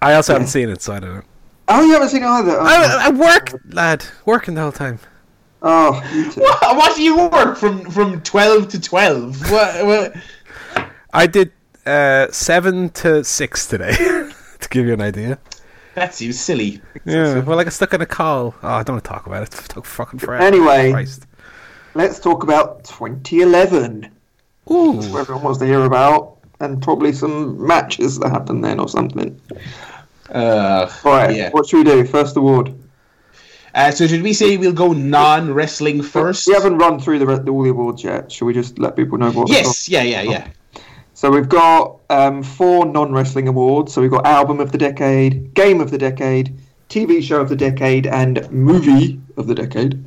I 0.00 0.14
also 0.14 0.32
haven't 0.34 0.48
seen 0.48 0.68
it, 0.68 0.80
so 0.82 0.94
I 0.94 1.00
don't 1.00 1.14
know. 1.16 1.22
Oh, 1.68 1.84
you 1.84 1.92
haven't 1.92 2.08
seen 2.10 2.22
it 2.22 2.26
either. 2.26 2.52
Oh, 2.58 2.64
I, 2.64 3.06
I 3.06 3.10
work, 3.10 3.52
lad, 3.70 4.04
working 4.24 4.54
the 4.54 4.62
whole 4.62 4.72
time. 4.72 4.98
Oh 5.62 6.02
you 6.12 6.30
too. 6.30 6.40
What, 6.40 6.76
what 6.76 6.96
do 6.96 7.02
you 7.02 7.28
work 7.28 7.56
from 7.56 7.90
from 7.90 8.20
twelve 8.22 8.68
to 8.68 8.80
twelve? 8.80 9.40
What? 9.50 9.86
what? 9.86 10.16
I 11.12 11.26
did 11.26 11.52
uh, 11.86 12.28
seven 12.30 12.90
to 12.90 13.24
six 13.24 13.66
today, 13.66 13.92
to 14.60 14.68
give 14.70 14.86
you 14.86 14.92
an 14.92 15.00
idea. 15.00 15.38
That 15.94 16.14
seems 16.14 16.38
silly. 16.38 16.80
Yeah, 17.04 17.40
well, 17.40 17.58
I 17.58 17.64
got 17.64 17.72
stuck 17.72 17.92
in 17.94 18.00
a 18.00 18.06
call. 18.06 18.54
Oh, 18.62 18.68
I 18.68 18.82
don't 18.84 18.94
want 18.94 19.04
to 19.04 19.08
talk 19.08 19.26
about 19.26 19.42
it. 19.42 19.58
It 19.64 19.68
took 19.68 19.84
fucking 19.84 20.20
forever. 20.20 20.44
Anyway. 20.44 20.92
Christ. 20.92 21.26
Let's 21.94 22.20
talk 22.20 22.44
about 22.44 22.84
2011. 22.84 24.08
Ooh. 24.70 24.92
What 24.92 25.20
everyone 25.20 25.42
wants 25.42 25.58
to 25.58 25.66
hear 25.66 25.84
about, 25.84 26.36
and 26.60 26.80
probably 26.80 27.12
some 27.12 27.66
matches 27.66 28.18
that 28.20 28.28
happened 28.30 28.62
then 28.62 28.78
or 28.78 28.88
something. 28.88 29.40
Uh, 30.30 30.88
Right. 31.04 31.34
Yeah. 31.34 31.50
What 31.50 31.66
should 31.66 31.78
we 31.78 31.84
do? 31.84 32.04
First 32.04 32.36
award. 32.36 32.74
Uh, 33.74 33.90
so 33.90 34.06
should 34.06 34.22
we 34.22 34.32
say 34.32 34.56
we'll 34.56 34.72
go 34.72 34.92
non-wrestling 34.92 36.02
first? 36.02 36.46
We 36.46 36.54
haven't 36.54 36.78
run 36.78 36.98
through 36.98 37.18
the 37.18 37.50
all 37.50 37.62
the 37.62 37.70
awards 37.70 38.02
yet. 38.02 38.32
Should 38.32 38.46
we 38.46 38.54
just 38.54 38.78
let 38.78 38.96
people 38.96 39.18
know 39.18 39.30
what? 39.30 39.48
Yes. 39.48 39.88
Yeah. 39.88 40.02
Yeah. 40.02 40.22
Yeah. 40.22 40.48
So 41.14 41.30
we've 41.30 41.48
got 41.48 41.98
um, 42.10 42.42
four 42.42 42.86
non-wrestling 42.86 43.48
awards. 43.48 43.92
So 43.92 44.00
we've 44.00 44.10
got 44.10 44.24
album 44.26 44.60
of 44.60 44.70
the 44.72 44.78
decade, 44.78 45.52
game 45.54 45.80
of 45.80 45.90
the 45.90 45.98
decade, 45.98 46.56
TV 46.88 47.22
show 47.22 47.40
of 47.40 47.48
the 47.48 47.56
decade, 47.56 48.06
and 48.06 48.48
movie 48.52 49.20
of 49.36 49.48
the 49.48 49.54
decade. 49.54 50.02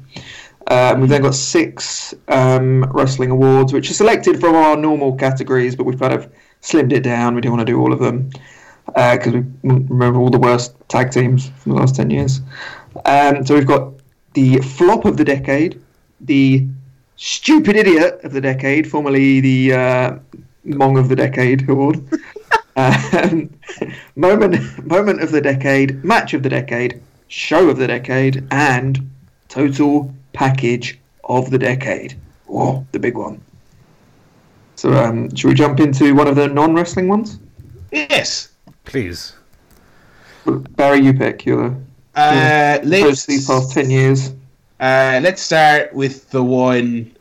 Um, 0.68 1.02
we've 1.02 1.10
then 1.10 1.24
got 1.24 1.36
six 1.36 2.14
um, 2.30 2.84
wrestling 2.92 3.30
awards, 3.30 3.74
which 3.74 3.92
are 3.92 3.94
selected 3.94 4.40
from 4.40 4.56
our 4.56 4.78
normal 4.78 5.16
categories, 5.16 5.76
but 5.76 5.84
we've 5.84 6.00
kind 6.00 6.14
of 6.14 6.32
slimmed 6.62 6.94
it 6.94 7.02
down. 7.04 7.36
We 7.36 7.42
don't 7.42 7.52
want 7.52 7.68
to 7.68 7.72
do 7.72 7.80
all 7.80 7.92
of 7.92 8.00
them 8.00 8.30
because 8.88 9.34
we 9.34 9.44
remember 9.64 10.20
all 10.20 10.30
the 10.30 10.40
worst 10.40 10.76
tag 10.88 11.12
teams 11.12 11.50
from 11.60 11.74
the 11.74 11.78
last 11.78 11.96
ten 11.96 12.10
years. 12.10 12.40
Um, 13.06 13.46
so 13.46 13.56
we've 13.56 13.68
got 13.68 13.94
the 14.34 14.58
flop 14.60 15.06
of 15.06 15.18
the 15.18 15.24
decade, 15.24 15.82
the 16.20 16.68
stupid 17.16 17.76
idiot 17.76 18.20
of 18.24 18.34
the 18.34 18.42
decade, 18.42 18.90
formerly 18.90 19.40
the 19.40 19.74
uh, 19.74 20.20
Mong 20.66 21.00
of 21.00 21.10
the 21.10 21.16
Decade 21.16 21.70
award. 21.70 22.04
um, 22.76 23.50
moment, 24.16 24.86
moment 24.86 25.22
of 25.22 25.32
the 25.32 25.42
decade, 25.42 26.04
match 26.04 26.34
of 26.34 26.44
the 26.44 26.50
decade, 26.50 27.02
show 27.28 27.70
of 27.70 27.78
the 27.78 27.88
decade, 27.88 28.48
and 28.52 29.10
total 29.50 30.14
package 30.34 31.00
of 31.26 31.50
the 31.50 31.58
decade. 31.58 32.18
Oh, 32.50 32.86
the 32.92 33.00
big 33.00 33.16
one. 33.16 33.42
So, 34.76 34.94
um, 34.94 35.34
should 35.36 35.50
we 35.50 35.54
jump 35.54 35.80
into 35.80 36.16
one 36.16 36.28
of 36.28 36.36
the 36.36 36.48
non-wrestling 36.48 37.08
ones? 37.08 37.40
Yes. 37.92 38.50
Please. 38.86 39.34
Barry, 40.46 41.02
you 41.02 41.14
pick. 41.14 41.46
You're 41.46 41.70
the 41.70 41.76
Uh, 42.16 42.80
let's 42.84 43.26
past 43.48 43.74
ten 43.74 43.90
years. 43.90 44.34
Uh, 44.80 45.20
let's 45.22 45.42
start 45.42 45.94
with 45.94 46.30
the 46.32 46.44
one. 46.44 47.12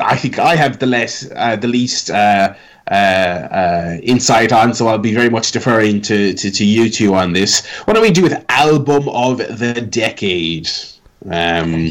I 0.00 0.16
think 0.16 0.38
I 0.38 0.56
have 0.56 0.78
the 0.78 0.86
less, 0.86 1.30
uh, 1.36 1.56
the 1.56 1.68
least 1.68 2.10
uh, 2.10 2.54
uh, 2.90 2.94
uh, 2.94 3.96
insight 4.02 4.52
on, 4.52 4.74
so 4.74 4.88
I'll 4.88 4.98
be 4.98 5.14
very 5.14 5.30
much 5.30 5.52
deferring 5.52 6.00
to, 6.02 6.32
to, 6.34 6.50
to 6.50 6.64
you 6.64 6.88
two 6.88 7.14
on 7.14 7.32
this. 7.32 7.66
What 7.84 7.94
don't 7.94 8.02
we 8.02 8.10
do 8.10 8.22
with 8.22 8.44
album 8.48 9.08
of 9.08 9.38
the 9.38 9.86
decade? 9.88 10.68
Um, 11.30 11.90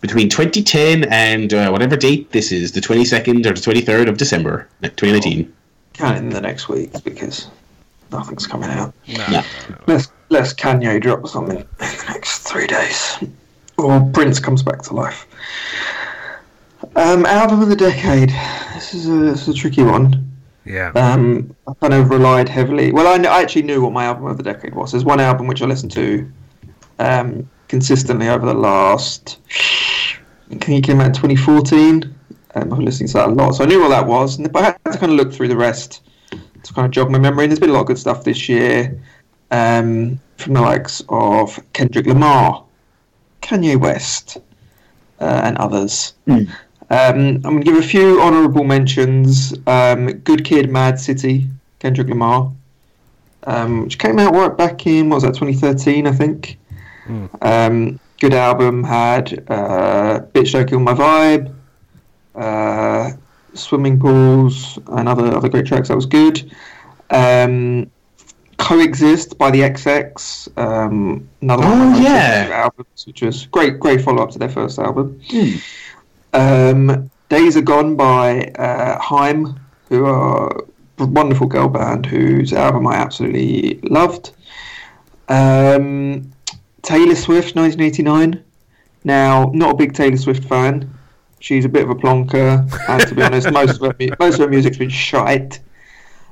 between 0.00 0.28
2010 0.28 1.04
and 1.04 1.54
uh, 1.54 1.70
whatever 1.70 1.96
date 1.96 2.32
this 2.32 2.50
is, 2.50 2.72
the 2.72 2.80
22nd 2.80 3.46
or 3.46 3.52
the 3.52 3.60
23rd 3.60 4.08
of 4.08 4.16
December, 4.16 4.68
2019. 4.82 5.52
Count 5.92 6.18
in 6.18 6.30
the 6.30 6.40
next 6.40 6.68
week 6.68 6.90
because 7.04 7.48
nothing's 8.12 8.46
coming 8.46 8.70
out. 8.70 8.94
No. 9.08 9.26
No. 9.30 9.42
Let's 9.86 10.10
let's 10.28 10.54
Kanye 10.54 11.00
drop 11.00 11.26
something 11.28 11.58
in 11.58 11.66
the 11.78 12.04
next 12.08 12.40
three 12.40 12.66
days, 12.66 13.18
or 13.78 14.00
Prince 14.12 14.38
comes 14.38 14.62
back 14.62 14.82
to 14.82 14.94
life. 14.94 15.26
Um, 16.96 17.24
album 17.26 17.62
of 17.62 17.68
the 17.68 17.76
decade. 17.76 18.30
This 18.74 18.94
is 18.94 19.08
a, 19.08 19.12
this 19.12 19.42
is 19.42 19.48
a 19.48 19.54
tricky 19.54 19.82
one. 19.82 20.28
Yeah. 20.64 20.92
Um, 20.94 21.54
I 21.66 21.74
kind 21.74 21.94
of 21.94 22.10
relied 22.10 22.48
heavily. 22.48 22.92
Well, 22.92 23.06
I, 23.06 23.18
kn- 23.18 23.32
I 23.32 23.40
actually 23.40 23.62
knew 23.62 23.82
what 23.82 23.92
my 23.92 24.04
album 24.04 24.26
of 24.26 24.36
the 24.36 24.42
decade 24.42 24.74
was. 24.74 24.92
There's 24.92 25.04
one 25.04 25.20
album 25.20 25.46
which 25.46 25.62
I 25.62 25.66
listened 25.66 25.92
to 25.92 26.30
um, 26.98 27.48
consistently 27.68 28.28
over 28.28 28.46
the 28.46 28.54
last. 28.54 29.38
I 30.50 30.54
think 30.54 30.68
it 30.68 30.84
came 30.84 31.00
out 31.00 31.06
in 31.06 31.12
2014. 31.14 32.02
Um, 32.04 32.12
I've 32.54 32.68
been 32.68 32.84
listening 32.84 33.08
to 33.08 33.14
that 33.14 33.28
a 33.28 33.32
lot, 33.32 33.52
so 33.52 33.64
I 33.64 33.66
knew 33.66 33.80
what 33.80 33.88
that 33.88 34.06
was. 34.06 34.38
And, 34.38 34.52
but 34.52 34.62
I 34.62 34.64
had 34.66 34.92
to 34.92 34.98
kind 34.98 35.12
of 35.12 35.18
look 35.18 35.32
through 35.32 35.48
the 35.48 35.56
rest 35.56 36.02
to 36.62 36.72
kind 36.74 36.86
of 36.86 36.90
jog 36.92 37.10
my 37.10 37.18
memory. 37.18 37.44
And 37.44 37.50
there's 37.50 37.60
been 37.60 37.70
a 37.70 37.74
lot 37.74 37.82
of 37.82 37.86
good 37.86 37.98
stuff 37.98 38.24
this 38.24 38.48
year 38.48 38.98
um, 39.50 40.20
from 40.36 40.54
the 40.54 40.60
likes 40.60 41.02
of 41.08 41.58
Kendrick 41.72 42.06
Lamar, 42.06 42.64
Kanye 43.42 43.76
West, 43.78 44.38
uh, 45.20 45.42
and 45.44 45.56
others. 45.58 46.14
Mm. 46.26 46.48
Um, 46.90 47.18
I'm 47.36 47.40
going 47.40 47.60
to 47.60 47.64
give 47.64 47.76
a 47.76 47.86
few 47.86 48.20
honourable 48.20 48.64
mentions. 48.64 49.54
Um, 49.66 50.06
Good 50.10 50.44
Kid, 50.44 50.70
Mad 50.70 50.98
City, 50.98 51.48
Kendrick 51.78 52.08
Lamar, 52.08 52.52
um, 53.44 53.84
which 53.84 53.98
came 53.98 54.18
out 54.18 54.34
right 54.34 54.54
back 54.56 54.86
in 54.86 55.08
what 55.08 55.16
was 55.16 55.22
that 55.22 55.34
2013, 55.34 56.06
I 56.06 56.12
think. 56.12 56.58
Mm. 57.06 57.28
Um, 57.42 58.00
good 58.20 58.34
album. 58.34 58.84
Had 58.84 59.44
uh, 59.48 60.20
Bitch 60.34 60.52
Don't 60.52 60.68
Kill 60.68 60.80
My 60.80 60.94
Vibe, 60.94 61.54
uh, 62.34 63.12
Swimming 63.54 63.98
Pools, 63.98 64.78
and 64.88 65.08
other 65.08 65.26
other 65.34 65.48
great 65.48 65.66
tracks. 65.66 65.88
That 65.88 65.96
was 65.96 66.06
good. 66.06 66.50
Um, 67.10 67.90
Coexist 68.58 69.36
by 69.38 69.50
the 69.50 69.60
XX, 69.62 70.48
um, 70.56 71.28
another 71.40 71.62
one 71.64 71.80
Oh, 71.80 71.92
of 71.96 72.00
yeah. 72.00 72.48
albums, 72.52 73.06
which 73.06 73.22
was 73.22 73.46
great, 73.46 73.80
great 73.80 74.00
follow 74.00 74.22
up 74.22 74.30
to 74.30 74.38
their 74.38 74.48
first 74.48 74.78
album. 74.78 75.20
Hmm. 75.30 75.50
Um, 76.32 77.10
Days 77.28 77.56
Are 77.56 77.62
Gone 77.62 77.96
by 77.96 78.42
uh, 78.58 79.00
Haim, 79.00 79.58
who 79.88 80.04
are 80.06 80.64
a 80.98 81.06
wonderful 81.06 81.46
girl 81.48 81.68
band 81.68 82.06
whose 82.06 82.52
album 82.52 82.86
I 82.86 82.94
absolutely 82.94 83.80
loved. 83.82 84.30
Um, 85.28 86.30
Taylor 86.82 87.14
Swift, 87.16 87.56
1989. 87.56 88.42
Now, 89.04 89.50
not 89.54 89.72
a 89.72 89.76
big 89.76 89.94
Taylor 89.94 90.16
Swift 90.16 90.44
fan. 90.44 90.92
She's 91.42 91.64
a 91.64 91.68
bit 91.68 91.82
of 91.82 91.90
a 91.90 91.94
plonker, 91.96 92.66
and 92.88 93.06
to 93.08 93.14
be 93.14 93.22
honest, 93.28 93.50
most 93.50 93.80
of 93.80 93.98
her 93.98 94.16
most 94.20 94.34
of 94.34 94.40
her 94.40 94.48
music's 94.48 94.78
been 94.78 94.88
shite. 94.90 95.58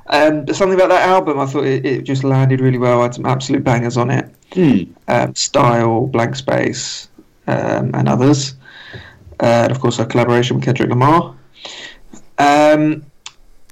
Um, 0.07 0.45
but 0.45 0.57
something 0.57 0.75
about 0.79 0.89
that 0.91 1.09
album, 1.09 1.39
I 1.39 1.47
thought 1.47 1.65
it, 1.65 1.85
it 1.87 2.03
just 2.03 2.25
landed 2.25 2.61
really 2.61 2.79
well. 2.79 3.01
I 3.01 3.05
had 3.05 3.15
some 3.15 3.27
absolute 3.27 3.63
bangers 3.65 3.97
on 3.97 4.11
it 4.11 4.27
Hmm. 4.55 4.83
um, 5.09 5.35
Style, 5.37 6.07
Blank 6.09 6.35
Space, 6.37 7.09
um, 7.47 7.91
and 7.95 8.09
others. 8.09 8.55
Uh, 9.41 9.65
and 9.65 9.71
of 9.73 9.81
course, 9.81 9.99
our 10.01 10.07
collaboration 10.07 10.57
with 10.57 10.65
Kendrick 10.65 10.91
Lamar. 10.91 11.35
Um, 12.39 13.05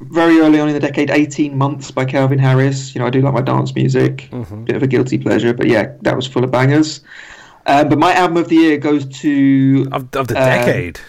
very 0.01 0.39
early 0.39 0.61
on 0.61 0.69
in 0.69 0.75
the 0.75 0.81
decade, 0.81 1.11
18 1.11 1.57
Months 1.59 1.91
by 1.91 2.05
Calvin 2.05 2.39
Harris. 2.39 2.95
You 2.95 3.01
know, 3.01 3.07
I 3.07 3.11
do 3.11 3.21
like 3.21 3.35
my 3.35 3.41
dance 3.41 3.75
music. 3.75 4.29
Mhm. 4.31 4.65
Bit 4.65 4.77
of 4.77 4.83
a 4.83 4.87
guilty 4.87 5.19
pleasure, 5.19 5.53
but 5.53 5.67
yeah, 5.67 5.93
that 6.03 6.15
was 6.15 6.27
full 6.27 6.45
of 6.45 6.51
bangers. 6.53 7.01
Um, 7.67 7.89
but 7.89 7.99
my 7.99 8.15
album 8.15 8.37
of 8.39 8.49
the 8.49 8.55
year 8.57 8.79
goes 8.79 9.05
to. 9.21 9.87
Of, 9.93 10.03
of 10.15 10.29
the 10.29 10.37
Um, 10.41 10.49
decade. 10.49 11.01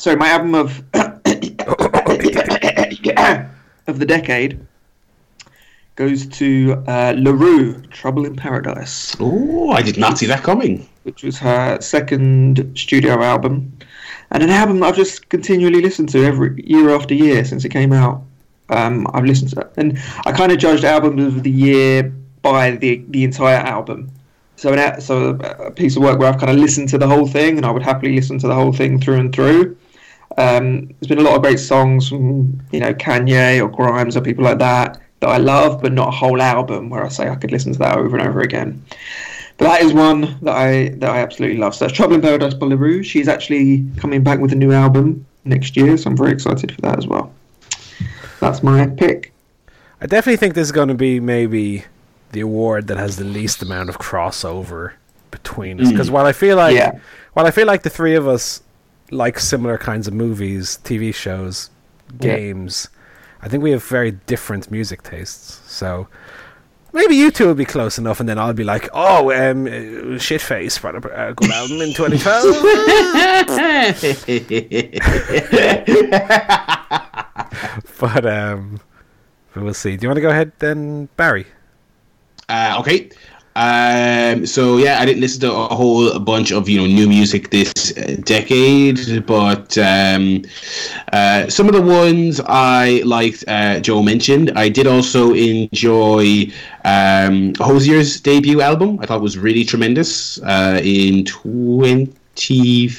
Sorry, 0.00 0.16
my 0.16 0.28
album 0.30 0.54
of. 0.54 0.82
of 3.86 3.98
the 3.98 4.06
decade 4.06 4.58
goes 5.94 6.26
to 6.28 6.82
uh, 6.88 7.12
La 7.18 7.32
Roux, 7.32 7.82
Trouble 7.90 8.24
in 8.24 8.34
Paradise. 8.34 9.14
Oh, 9.20 9.72
I 9.72 9.82
did 9.82 9.98
not 9.98 10.16
see 10.16 10.24
that 10.24 10.42
coming. 10.42 10.88
which 11.02 11.22
was 11.22 11.36
her 11.40 11.78
second 11.82 12.72
studio 12.78 13.22
album, 13.22 13.76
and 14.30 14.42
an 14.42 14.48
album 14.48 14.80
that 14.80 14.86
I've 14.86 14.96
just 14.96 15.28
continually 15.28 15.82
listened 15.82 16.08
to 16.10 16.24
every 16.24 16.64
year 16.66 16.88
after 16.88 17.12
year 17.12 17.44
since 17.44 17.66
it 17.66 17.68
came 17.68 17.92
out. 17.92 18.22
Um, 18.70 19.06
I've 19.12 19.26
listened 19.26 19.50
to 19.50 19.60
it, 19.60 19.72
and 19.76 19.98
I 20.24 20.32
kind 20.32 20.50
of 20.50 20.56
judged 20.56 20.84
albums 20.84 21.36
of 21.36 21.42
the 21.42 21.50
year 21.50 22.04
by 22.40 22.70
the 22.70 23.04
the 23.08 23.22
entire 23.22 23.58
album. 23.58 24.10
So, 24.56 24.72
an, 24.72 24.98
so 25.02 25.38
a 25.40 25.70
piece 25.70 25.96
of 25.96 26.02
work 26.02 26.18
where 26.18 26.32
I've 26.32 26.40
kind 26.40 26.50
of 26.50 26.56
listened 26.56 26.88
to 26.88 26.96
the 26.96 27.06
whole 27.06 27.26
thing, 27.26 27.58
and 27.58 27.66
I 27.66 27.70
would 27.70 27.82
happily 27.82 28.16
listen 28.16 28.38
to 28.38 28.46
the 28.46 28.54
whole 28.54 28.72
thing 28.72 28.98
through 28.98 29.16
and 29.16 29.34
through. 29.34 29.76
Um, 30.38 30.86
there's 30.86 31.08
been 31.08 31.18
a 31.18 31.22
lot 31.22 31.36
of 31.36 31.42
great 31.42 31.58
songs 31.58 32.08
from 32.08 32.60
you 32.72 32.80
know 32.80 32.94
Kanye 32.94 33.60
or 33.62 33.68
Grimes 33.68 34.16
or 34.16 34.20
people 34.20 34.44
like 34.44 34.58
that 34.58 35.00
that 35.20 35.28
I 35.28 35.36
love, 35.38 35.82
but 35.82 35.92
not 35.92 36.08
a 36.08 36.12
whole 36.12 36.40
album 36.40 36.88
where 36.88 37.04
I 37.04 37.08
say 37.08 37.28
I 37.28 37.34
could 37.34 37.50
listen 37.52 37.72
to 37.72 37.78
that 37.80 37.98
over 37.98 38.16
and 38.16 38.26
over 38.26 38.40
again. 38.40 38.82
But 39.58 39.66
that 39.66 39.82
is 39.82 39.92
one 39.92 40.38
that 40.42 40.54
I 40.56 40.90
that 40.98 41.10
I 41.10 41.18
absolutely 41.18 41.58
love. 41.58 41.74
So 41.74 41.84
that's 41.84 41.96
Trouble 41.96 42.14
in 42.14 42.22
Paradise 42.22 42.54
by 42.54 42.66
La 42.66 42.76
Roux. 42.76 43.02
She's 43.02 43.28
actually 43.28 43.86
coming 43.96 44.22
back 44.22 44.38
with 44.38 44.52
a 44.52 44.56
new 44.56 44.72
album 44.72 45.26
next 45.44 45.76
year, 45.76 45.96
so 45.96 46.08
I'm 46.10 46.16
very 46.16 46.32
excited 46.32 46.72
for 46.74 46.80
that 46.82 46.96
as 46.98 47.06
well. 47.06 47.32
That's 48.40 48.62
my 48.62 48.86
pick. 48.86 49.32
I 50.00 50.06
definitely 50.06 50.38
think 50.38 50.54
this 50.54 50.68
is 50.68 50.72
going 50.72 50.88
to 50.88 50.94
be 50.94 51.20
maybe 51.20 51.84
the 52.32 52.40
award 52.40 52.86
that 52.86 52.96
has 52.96 53.16
the 53.16 53.24
least 53.24 53.60
amount 53.60 53.90
of 53.90 53.98
crossover 53.98 54.92
between 55.30 55.78
us. 55.80 55.90
Because 55.90 56.10
while 56.10 56.24
I 56.24 56.32
feel 56.32 56.56
like, 56.56 56.74
Yeah. 56.74 56.98
while 57.34 57.46
I 57.46 57.50
feel 57.50 57.66
like 57.66 57.82
the 57.82 57.90
three 57.90 58.14
of 58.14 58.26
us 58.26 58.62
like 59.10 59.38
similar 59.38 59.78
kinds 59.78 60.06
of 60.08 60.14
movies, 60.14 60.78
TV 60.84 61.12
shows, 61.14 61.70
Yeah. 62.20 62.36
games, 62.36 62.88
I 63.42 63.48
think 63.48 63.62
we 63.62 63.70
have 63.70 63.82
very 63.84 64.12
different 64.12 64.70
music 64.70 65.02
tastes. 65.02 65.60
So 65.66 66.08
maybe 66.92 67.14
you 67.16 67.30
two 67.30 67.46
will 67.46 67.54
be 67.54 67.64
close 67.64 67.98
enough, 67.98 68.20
and 68.20 68.28
then 68.28 68.38
I'll 68.38 68.52
be 68.52 68.64
like, 68.64 68.88
"Oh, 68.92 69.30
um, 69.32 69.66
uh, 69.66 70.18
shitface 70.18 70.80
brought 70.80 70.96
a 70.96 71.08
uh, 71.08 71.32
good 71.32 71.50
album 71.50 71.80
in 71.80 71.94
2012." 71.94 73.60
but 78.00 78.26
um, 78.26 78.80
but 79.54 79.62
we'll 79.62 79.74
see. 79.74 79.96
Do 79.96 80.04
you 80.04 80.08
want 80.08 80.16
to 80.16 80.22
go 80.22 80.30
ahead 80.30 80.52
then, 80.58 81.08
Barry? 81.16 81.46
Uh, 82.48 82.76
okay. 82.80 83.10
Um, 83.56 84.46
so 84.46 84.76
yeah, 84.76 85.00
I 85.00 85.06
didn't 85.06 85.20
listen 85.20 85.40
to 85.40 85.52
a 85.52 85.74
whole 85.74 86.18
bunch 86.20 86.52
of 86.52 86.68
you 86.68 86.78
know 86.78 86.86
new 86.86 87.08
music 87.08 87.50
this 87.50 87.72
uh, 87.96 88.16
decade, 88.22 89.26
but 89.26 89.76
um, 89.76 90.42
uh, 91.12 91.48
some 91.48 91.66
of 91.66 91.74
the 91.74 91.82
ones 91.82 92.40
I 92.46 93.02
liked. 93.04 93.44
Uh, 93.48 93.80
Joe 93.80 94.02
mentioned. 94.02 94.52
I 94.54 94.68
did 94.68 94.86
also 94.86 95.34
enjoy 95.34 96.52
um, 96.84 97.52
Hozier's 97.58 98.20
debut 98.20 98.60
album. 98.60 98.98
I 99.00 99.06
thought 99.06 99.20
was 99.20 99.36
really 99.36 99.64
tremendous 99.64 100.40
uh, 100.42 100.80
in 100.82 101.24
twenty. 101.24 102.90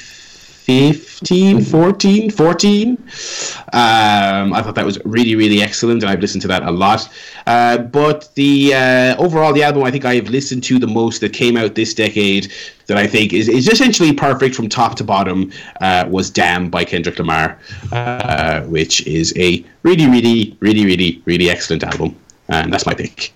15, 0.62 1.64
14, 1.64 2.30
14. 2.30 2.90
Um, 2.90 4.52
I 4.52 4.62
thought 4.62 4.76
that 4.76 4.86
was 4.86 5.04
really, 5.04 5.34
really 5.34 5.60
excellent, 5.60 6.04
and 6.04 6.10
I've 6.10 6.20
listened 6.20 6.42
to 6.42 6.48
that 6.48 6.62
a 6.62 6.70
lot. 6.70 7.08
Uh, 7.48 7.78
but 7.78 8.32
the 8.36 8.72
uh, 8.72 9.16
overall, 9.16 9.52
the 9.52 9.64
album 9.64 9.82
I 9.82 9.90
think 9.90 10.04
I've 10.04 10.28
listened 10.28 10.62
to 10.64 10.78
the 10.78 10.86
most 10.86 11.20
that 11.20 11.32
came 11.32 11.56
out 11.56 11.74
this 11.74 11.94
decade 11.94 12.52
that 12.86 12.96
I 12.96 13.08
think 13.08 13.32
is, 13.32 13.48
is 13.48 13.66
essentially 13.66 14.12
perfect 14.12 14.54
from 14.54 14.68
top 14.68 14.94
to 14.98 15.04
bottom 15.04 15.50
uh, 15.80 16.06
was 16.08 16.30
Damn 16.30 16.70
by 16.70 16.84
Kendrick 16.84 17.18
Lamar, 17.18 17.58
uh, 17.90 18.62
which 18.62 19.04
is 19.04 19.34
a 19.36 19.64
really, 19.82 20.08
really, 20.08 20.56
really, 20.60 20.84
really, 20.84 21.22
really 21.24 21.50
excellent 21.50 21.82
album. 21.82 22.14
And 22.48 22.72
that's 22.72 22.86
my 22.86 22.94
pick. 22.94 23.34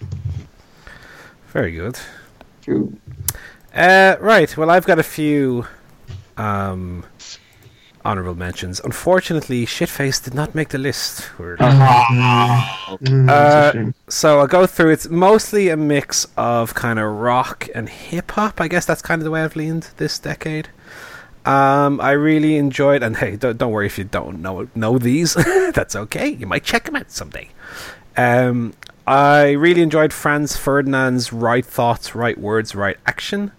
Very 1.49 1.73
good. 1.73 1.99
Cool. 2.65 2.93
Uh, 3.75 4.15
right. 4.21 4.57
Well, 4.57 4.71
I've 4.71 4.87
got 4.87 5.01
a 5.01 5.03
few 5.03 5.67
um, 6.37 7.05
honorable 8.05 8.35
mentions. 8.37 8.81
Unfortunately, 8.81 9.67
Shitface 9.67 10.23
did 10.23 10.35
not 10.35 10.55
make 10.55 10.69
the 10.69 10.79
list. 10.79 11.29
We're- 11.39 11.57
Mm, 11.59 13.27
that's 13.27 13.55
a 13.55 13.59
Uh, 13.59 13.73
shame. 13.73 13.95
so 14.09 14.39
I'll 14.41 14.47
go 14.47 14.67
through. 14.67 14.91
It's 14.91 15.09
mostly 15.09 15.69
a 15.69 15.77
mix 15.77 16.27
of 16.37 16.75
kind 16.75 16.99
of 16.99 17.11
rock 17.13 17.69
and 17.75 17.89
hip 17.89 18.31
hop. 18.33 18.61
I 18.61 18.69
guess 18.69 18.85
that's 18.87 19.03
kind 19.03 19.21
of 19.21 19.25
the 19.25 19.31
way 19.31 19.43
I've 19.43 19.57
leaned 19.57 19.89
this 19.97 20.19
decade. 20.19 20.69
Um, 21.45 22.01
I 22.01 22.11
really 22.13 22.57
enjoyed, 22.57 23.03
and 23.03 23.17
hey, 23.17 23.37
don't, 23.37 23.57
don't 23.59 23.71
worry 23.73 23.87
if 23.87 23.99
you 23.99 24.05
don't 24.05 24.41
know 24.43 24.69
know 24.75 24.99
these. 24.99 25.35
that's 25.75 25.95
okay. 25.97 26.29
You 26.29 26.47
might 26.47 26.65
check 26.65 26.85
them 26.85 26.97
out 26.97 27.11
someday. 27.11 27.51
Um, 28.17 28.75
I 29.07 29.53
really 29.53 29.83
enjoyed 29.83 30.13
Franz 30.13 30.57
Ferdinand's 30.57 31.33
"Right 31.33 31.65
Thoughts, 31.65 32.15
Right 32.17 32.39
Words, 32.39 32.75
Right 32.75 32.97
Action." 33.07 33.53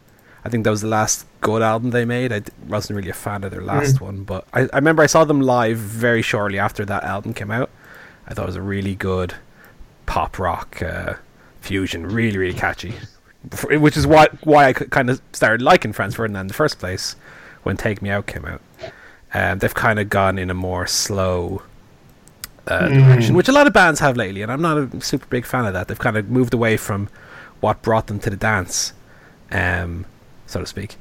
I 0.48 0.50
think 0.50 0.64
that 0.64 0.70
was 0.70 0.80
the 0.80 0.88
last 0.88 1.26
good 1.42 1.62
album 1.62 1.90
they 1.90 2.06
made. 2.06 2.32
I 2.32 2.42
wasn't 2.70 2.96
really 2.96 3.10
a 3.10 3.14
fan 3.14 3.44
of 3.44 3.52
their 3.52 3.62
last 3.62 4.00
one, 4.00 4.24
but 4.24 4.48
I, 4.54 4.62
I 4.62 4.78
remember 4.78 5.04
I 5.04 5.08
saw 5.08 5.26
them 5.26 5.42
live 5.42 5.78
very 5.78 6.22
shortly 6.22 6.58
after 6.58 6.86
that 6.86 7.04
album 7.04 7.34
came 7.34 7.52
out. 7.52 7.70
I 8.30 8.34
thought 8.34 8.44
it 8.44 8.48
was 8.48 8.56
a 8.56 8.62
really 8.62 8.96
good 8.96 9.36
pop 10.06 10.40
rock 10.40 10.82
uh, 10.82 11.16
fusion, 11.60 12.06
really 12.08 12.38
really 12.38 12.54
catchy. 12.54 12.94
Which 13.70 13.98
is 13.98 14.08
why 14.08 14.30
why 14.44 14.68
I 14.68 14.74
kind 14.74 15.10
of 15.10 15.22
started 15.34 15.62
liking 15.62 15.92
Franz 15.92 16.16
Ferdinand 16.16 16.42
in 16.42 16.48
the 16.48 16.54
first 16.54 16.80
place 16.80 17.18
when 17.64 17.76
Take 17.76 18.02
Me 18.02 18.10
Out 18.10 18.26
came 18.26 18.46
out. 18.46 18.62
Um, 19.34 19.60
they've 19.60 19.74
kind 19.74 20.00
of 20.00 20.10
gone 20.10 20.40
in 20.40 20.50
a 20.50 20.54
more 20.54 20.88
slow 20.88 21.62
uh, 22.68 22.88
direction, 22.88 23.36
which 23.36 23.50
a 23.50 23.52
lot 23.52 23.68
of 23.68 23.74
bands 23.74 24.00
have 24.00 24.16
lately, 24.16 24.42
and 24.44 24.52
I'm 24.52 24.62
not 24.62 24.78
a 24.78 25.02
super 25.02 25.26
big 25.28 25.46
fan 25.46 25.66
of 25.66 25.74
that. 25.74 25.90
They've 25.90 26.00
kind 26.00 26.16
of 26.16 26.30
moved 26.30 26.54
away 26.54 26.78
from 26.78 27.10
what 27.60 27.82
brought 27.82 28.08
them 28.08 28.20
to 28.22 28.30
the 28.30 28.38
dance, 28.38 28.94
um, 29.52 30.06
so 30.48 30.60
to 30.60 30.66
speak. 30.66 30.96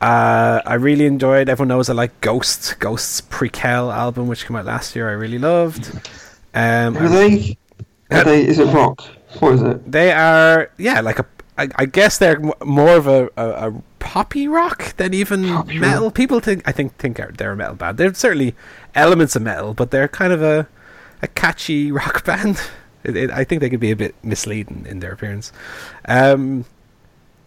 Uh, 0.00 0.62
I 0.64 0.74
really 0.74 1.04
enjoyed. 1.06 1.48
Everyone 1.48 1.68
knows 1.68 1.90
I 1.90 1.92
like 1.94 2.18
Ghosts. 2.20 2.72
Ghosts 2.74 3.20
Prequelle 3.22 3.92
album, 3.92 4.28
which 4.28 4.46
came 4.46 4.56
out 4.56 4.64
last 4.64 4.94
year. 4.94 5.08
I 5.08 5.12
really 5.12 5.38
loved. 5.38 5.90
Um, 6.54 6.96
Are 6.96 7.08
they? 7.08 7.58
Are 8.10 8.24
they? 8.24 8.46
Is 8.46 8.58
it 8.58 8.66
rock? 8.72 9.02
What 9.40 9.54
is 9.54 9.62
it? 9.62 9.90
They 9.90 10.12
are, 10.12 10.70
yeah, 10.78 11.00
like 11.00 11.18
a. 11.18 11.26
I, 11.58 11.68
I 11.76 11.84
guess 11.84 12.16
they're 12.18 12.40
more 12.64 12.96
of 12.96 13.06
a, 13.06 13.28
a, 13.36 13.68
a 13.68 13.82
poppy 13.98 14.48
rock 14.48 14.96
than 14.96 15.12
even 15.12 15.46
Poppy 15.46 15.78
metal. 15.78 16.04
rock. 16.06 16.14
People 16.14 16.40
think, 16.40 16.66
I 16.66 16.72
think, 16.72 16.96
think 16.96 17.20
they're 17.36 17.52
a 17.52 17.56
metal 17.56 17.74
band. 17.74 17.98
They're 17.98 18.14
certainly 18.14 18.54
elements 18.94 19.36
of 19.36 19.42
metal, 19.42 19.74
but 19.74 19.90
they're 19.90 20.08
kind 20.08 20.32
of 20.32 20.42
a 20.42 20.66
a 21.22 21.28
catchy 21.28 21.92
rock 22.00 22.24
band. 22.24 22.60
It, 23.04 23.16
it, 23.16 23.30
I 23.30 23.44
think 23.44 23.60
they 23.60 23.70
could 23.70 23.80
be 23.80 23.90
a 23.90 23.96
bit 23.96 24.14
misleading 24.24 24.86
in 24.88 25.00
their 25.00 25.12
appearance. 25.12 25.52
Um, 26.06 26.64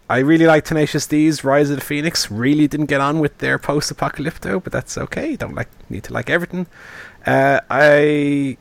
I 0.08 0.18
really 0.18 0.46
like 0.46 0.64
Tenacious 0.64 1.06
D's 1.06 1.44
Rise 1.44 1.70
of 1.70 1.78
the 1.78 1.84
Phoenix. 1.84 2.30
Really 2.30 2.68
didn't 2.68 2.86
get 2.86 3.00
on 3.00 3.20
with 3.20 3.38
their 3.38 3.58
post-apocalypto, 3.58 4.62
but 4.62 4.72
that's 4.72 4.98
okay. 4.98 5.34
Don't 5.36 5.54
like 5.54 5.68
need 5.88 6.04
to 6.04 6.12
like 6.12 6.28
everything. 6.28 6.66
Uh, 7.26 7.60
I 7.70 8.58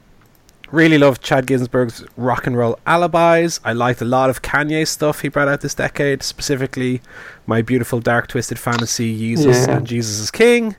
really 0.72 0.98
love 0.98 1.20
Chad 1.20 1.46
Ginsburg's 1.46 2.04
Rock 2.16 2.48
and 2.48 2.58
Roll 2.58 2.80
Alibis. 2.88 3.60
I 3.64 3.74
liked 3.74 4.02
a 4.02 4.06
lot 4.06 4.30
of 4.30 4.42
Kanye 4.42 4.88
stuff 4.88 5.20
he 5.20 5.28
brought 5.28 5.50
out 5.50 5.62
this 5.62 5.76
decade, 5.76 6.24
specifically 6.24 7.02
My 7.46 7.62
Beautiful 7.62 8.00
Dark 8.00 8.28
Twisted 8.28 8.58
Fantasy, 8.58 9.16
Jesus 9.18 9.68
Yeah. 9.68 9.78
and 9.78 9.86
Jesus 9.88 10.20
is 10.20 10.32
King. 10.32 10.78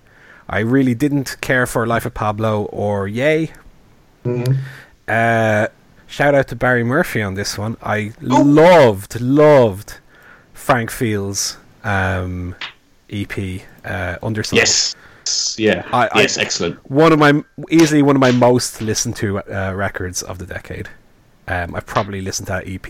I 0.49 0.61
really 0.61 0.94
didn't 0.94 1.40
care 1.42 1.66
for 1.66 1.87
Life 1.87 2.06
of 2.06 2.14
Pablo 2.14 2.64
or 2.64 3.06
Ye. 3.06 3.52
Mm. 4.25 4.56
Uh, 5.06 5.68
shout 6.06 6.35
out 6.35 6.49
to 6.49 6.56
Barry 6.56 6.85
Murphy 6.85 7.23
on 7.23 7.35
this 7.35 7.56
one. 7.59 7.76
I 7.83 8.12
loved, 8.21 9.21
loved 9.21 9.99
Frank 10.64 10.90
Fields' 10.90 11.59
um, 11.85 12.54
EP, 13.11 13.35
uh, 13.85 14.16
Underside. 14.23 14.56
Yes. 14.56 14.94
Yeah. 15.59 15.87
I- 15.92 16.09
I- 16.12 16.21
yes. 16.23 16.38
excellent. 16.38 16.78
one 16.90 17.12
of 17.12 17.18
my 17.18 17.42
easily 17.71 18.00
one 18.02 18.16
of 18.16 18.21
my 18.21 18.30
most 18.30 18.80
listened 18.80 19.16
to 19.16 19.38
uh, 19.40 19.73
records 19.75 20.23
of 20.23 20.38
the 20.38 20.47
decade. 20.47 20.88
Um, 21.49 21.75
I've 21.75 21.85
probably 21.87 22.21
listened 22.23 22.47
to 22.47 22.52
that 22.54 22.66
EP 22.66 22.88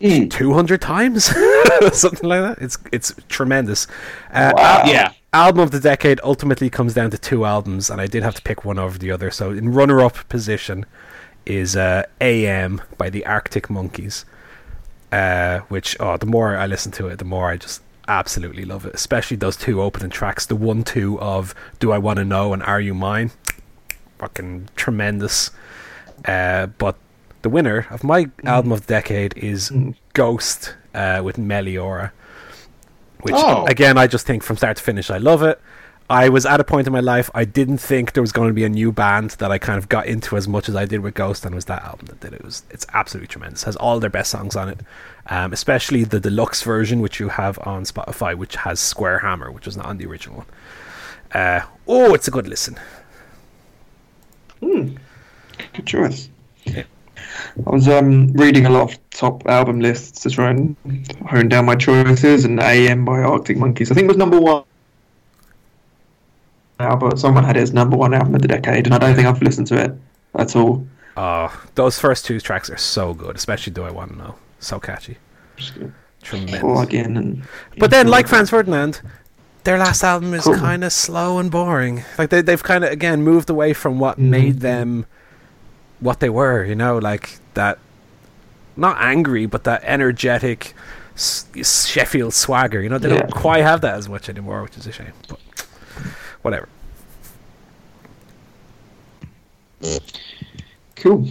Mm. 0.00 0.30
two 0.30 0.52
hundred 0.52 0.80
times, 0.80 1.24
something 1.92 2.28
like 2.28 2.42
that. 2.42 2.58
It's 2.60 2.76
it's 2.92 3.12
tremendous. 3.28 3.86
Uh, 4.32 4.52
Wow. 4.56 4.80
al- 4.84 4.88
Yeah. 4.92 5.12
album 5.32 5.60
of 5.62 5.70
the 5.70 5.80
decade 5.80 6.20
ultimately 6.22 6.68
comes 6.70 6.92
down 6.94 7.10
to 7.10 7.18
two 7.18 7.44
albums, 7.44 7.90
and 7.90 8.00
I 8.00 8.06
did 8.06 8.22
have 8.22 8.34
to 8.34 8.42
pick 8.42 8.64
one 8.64 8.78
over 8.78 8.98
the 8.98 9.10
other. 9.10 9.30
So 9.30 9.50
in 9.50 9.72
runner-up 9.72 10.28
position 10.28 10.86
is 11.44 11.76
uh, 11.76 12.02
"AM" 12.20 12.80
by 12.98 13.10
the 13.10 13.24
Arctic 13.26 13.68
Monkeys, 13.70 14.24
uh, 15.16 15.60
which 15.74 15.96
oh, 16.00 16.16
the 16.16 16.26
more 16.26 16.48
I 16.64 16.66
listen 16.66 16.92
to 16.92 17.08
it, 17.08 17.16
the 17.18 17.24
more 17.34 17.46
I 17.52 17.56
just 17.56 17.80
absolutely 18.08 18.64
love 18.64 18.86
it. 18.88 18.94
Especially 18.94 19.36
those 19.36 19.56
two 19.56 19.76
opening 19.86 20.10
tracks, 20.10 20.46
the 20.46 20.56
one-two 20.70 21.18
of 21.20 21.54
"Do 21.80 21.92
I 21.96 21.98
Want 21.98 22.18
to 22.18 22.24
Know" 22.24 22.52
and 22.54 22.62
"Are 22.62 22.80
You 22.80 22.94
Mine," 22.94 23.30
fucking 24.18 24.68
tremendous. 24.76 25.50
Uh, 26.24 26.66
but 26.78 26.96
the 27.42 27.48
winner 27.48 27.86
of 27.90 28.02
my 28.02 28.20
album 28.44 28.72
of 28.72 28.80
the 28.86 28.86
decade 28.98 29.32
is 29.36 29.72
Ghost 30.12 30.74
uh, 30.94 31.20
with 31.24 31.36
Meliora, 31.36 32.10
which 33.22 33.34
Oh. 33.36 33.66
again 33.66 33.96
I 33.98 34.06
just 34.06 34.26
think 34.26 34.42
from 34.42 34.56
start 34.56 34.76
to 34.78 34.82
finish 34.82 35.10
I 35.10 35.18
love 35.18 35.42
it. 35.42 35.60
I 36.08 36.28
was 36.28 36.46
at 36.46 36.60
a 36.60 36.64
point 36.64 36.86
in 36.86 36.92
my 36.92 37.00
life 37.00 37.30
I 37.34 37.44
didn't 37.44 37.78
think 37.78 38.12
there 38.12 38.22
was 38.22 38.32
going 38.32 38.48
to 38.48 38.54
be 38.54 38.64
a 38.64 38.68
new 38.68 38.92
band 38.92 39.30
that 39.30 39.50
I 39.50 39.58
kind 39.58 39.78
of 39.78 39.88
got 39.88 40.06
into 40.06 40.36
as 40.36 40.46
much 40.46 40.68
as 40.68 40.76
I 40.76 40.84
did 40.84 41.00
with 41.00 41.14
Ghost, 41.14 41.44
and 41.44 41.52
it 41.52 41.56
was 41.56 41.64
that 41.64 41.82
album 41.82 42.06
that 42.06 42.20
did 42.20 42.32
it. 42.32 42.40
it 42.40 42.44
was 42.44 42.62
it's 42.70 42.86
absolutely 42.94 43.28
tremendous. 43.28 43.64
Has 43.64 43.76
all 43.76 43.98
their 43.98 44.10
best 44.10 44.30
songs 44.30 44.54
on 44.54 44.68
it, 44.68 44.80
um, 45.26 45.52
especially 45.52 46.04
the 46.04 46.20
deluxe 46.20 46.62
version 46.62 47.00
which 47.00 47.18
you 47.18 47.28
have 47.28 47.58
on 47.66 47.84
Spotify, 47.84 48.36
which 48.36 48.54
has 48.56 48.78
Square 48.78 49.20
Hammer, 49.20 49.50
which 49.50 49.66
was 49.66 49.76
not 49.76 49.86
on 49.86 49.98
the 49.98 50.06
original 50.06 50.38
one. 50.38 50.46
Uh, 51.32 51.60
oh, 51.88 52.14
it's 52.14 52.28
a 52.28 52.30
good 52.30 52.46
listen. 52.46 52.78
Good 54.60 55.86
choice. 55.86 56.28
I 57.66 57.70
was 57.70 57.88
um, 57.88 58.32
reading 58.34 58.66
a 58.66 58.70
lot 58.70 58.92
of 58.92 59.10
top 59.10 59.46
album 59.48 59.80
lists 59.80 60.20
to 60.22 60.30
try 60.30 60.50
and 60.50 60.76
hone 61.28 61.48
down 61.48 61.64
my 61.64 61.74
choices, 61.74 62.44
and 62.44 62.60
AM 62.60 63.04
by 63.04 63.22
Arctic 63.22 63.56
Monkeys 63.56 63.90
I 63.90 63.94
think 63.94 64.06
was 64.08 64.16
number 64.16 64.40
one. 64.40 64.64
But 66.78 67.18
someone 67.18 67.44
had 67.44 67.56
his 67.56 67.72
number 67.72 67.96
one 67.96 68.12
album 68.14 68.34
of 68.34 68.42
the 68.42 68.48
decade, 68.48 68.86
and 68.86 68.94
I 68.94 68.98
don't 68.98 69.14
think 69.14 69.26
I've 69.26 69.40
listened 69.42 69.66
to 69.68 69.76
it 69.82 69.92
at 70.34 70.54
all. 70.56 70.86
Oh, 71.16 71.50
those 71.74 71.98
first 71.98 72.26
two 72.26 72.38
tracks 72.40 72.68
are 72.68 72.76
so 72.76 73.14
good, 73.14 73.34
especially 73.36 73.72
"Do 73.72 73.84
I 73.84 73.90
Want 73.90 74.12
to 74.12 74.18
Know." 74.18 74.34
So 74.58 74.78
catchy, 74.78 75.16
tremendous. 76.22 76.60
Plug 76.60 76.92
in 76.94 77.16
and. 77.16 77.42
But 77.78 77.90
then, 77.90 78.08
like 78.08 78.28
Franz 78.28 78.50
Ferdinand, 78.50 79.00
their 79.64 79.78
last 79.78 80.02
album 80.04 80.34
is 80.34 80.44
Cool. 80.44 80.56
kind 80.56 80.84
of 80.84 80.92
slow 80.92 81.38
and 81.38 81.50
boring. 81.50 82.04
Like 82.18 82.28
they, 82.30 82.42
they've 82.42 82.62
kind 82.62 82.84
of 82.84 82.90
again 82.92 83.22
moved 83.22 83.48
away 83.48 83.72
from 83.72 83.98
what 83.98 84.18
Mhm. 84.18 84.28
made 84.28 84.60
them 84.60 85.06
what 86.00 86.20
they 86.20 86.28
were. 86.28 86.62
You 86.64 86.74
know, 86.74 86.98
like 86.98 87.38
that, 87.54 87.78
not 88.76 88.98
angry, 89.00 89.46
but 89.46 89.64
that 89.64 89.82
energetic 89.84 90.74
Sheffield 91.16 92.34
swagger. 92.34 92.82
You 92.82 92.90
know, 92.90 92.98
they 92.98 93.08
Yeah. 93.08 93.20
don't 93.20 93.32
quite 93.32 93.62
have 93.62 93.80
that 93.80 93.94
as 93.94 94.06
much 94.08 94.28
anymore, 94.28 94.62
which 94.62 94.76
is 94.76 94.86
a 94.86 94.92
shame. 94.92 95.12
But 95.28 95.38
whatever. 96.46 96.68
Cool. 100.94 101.26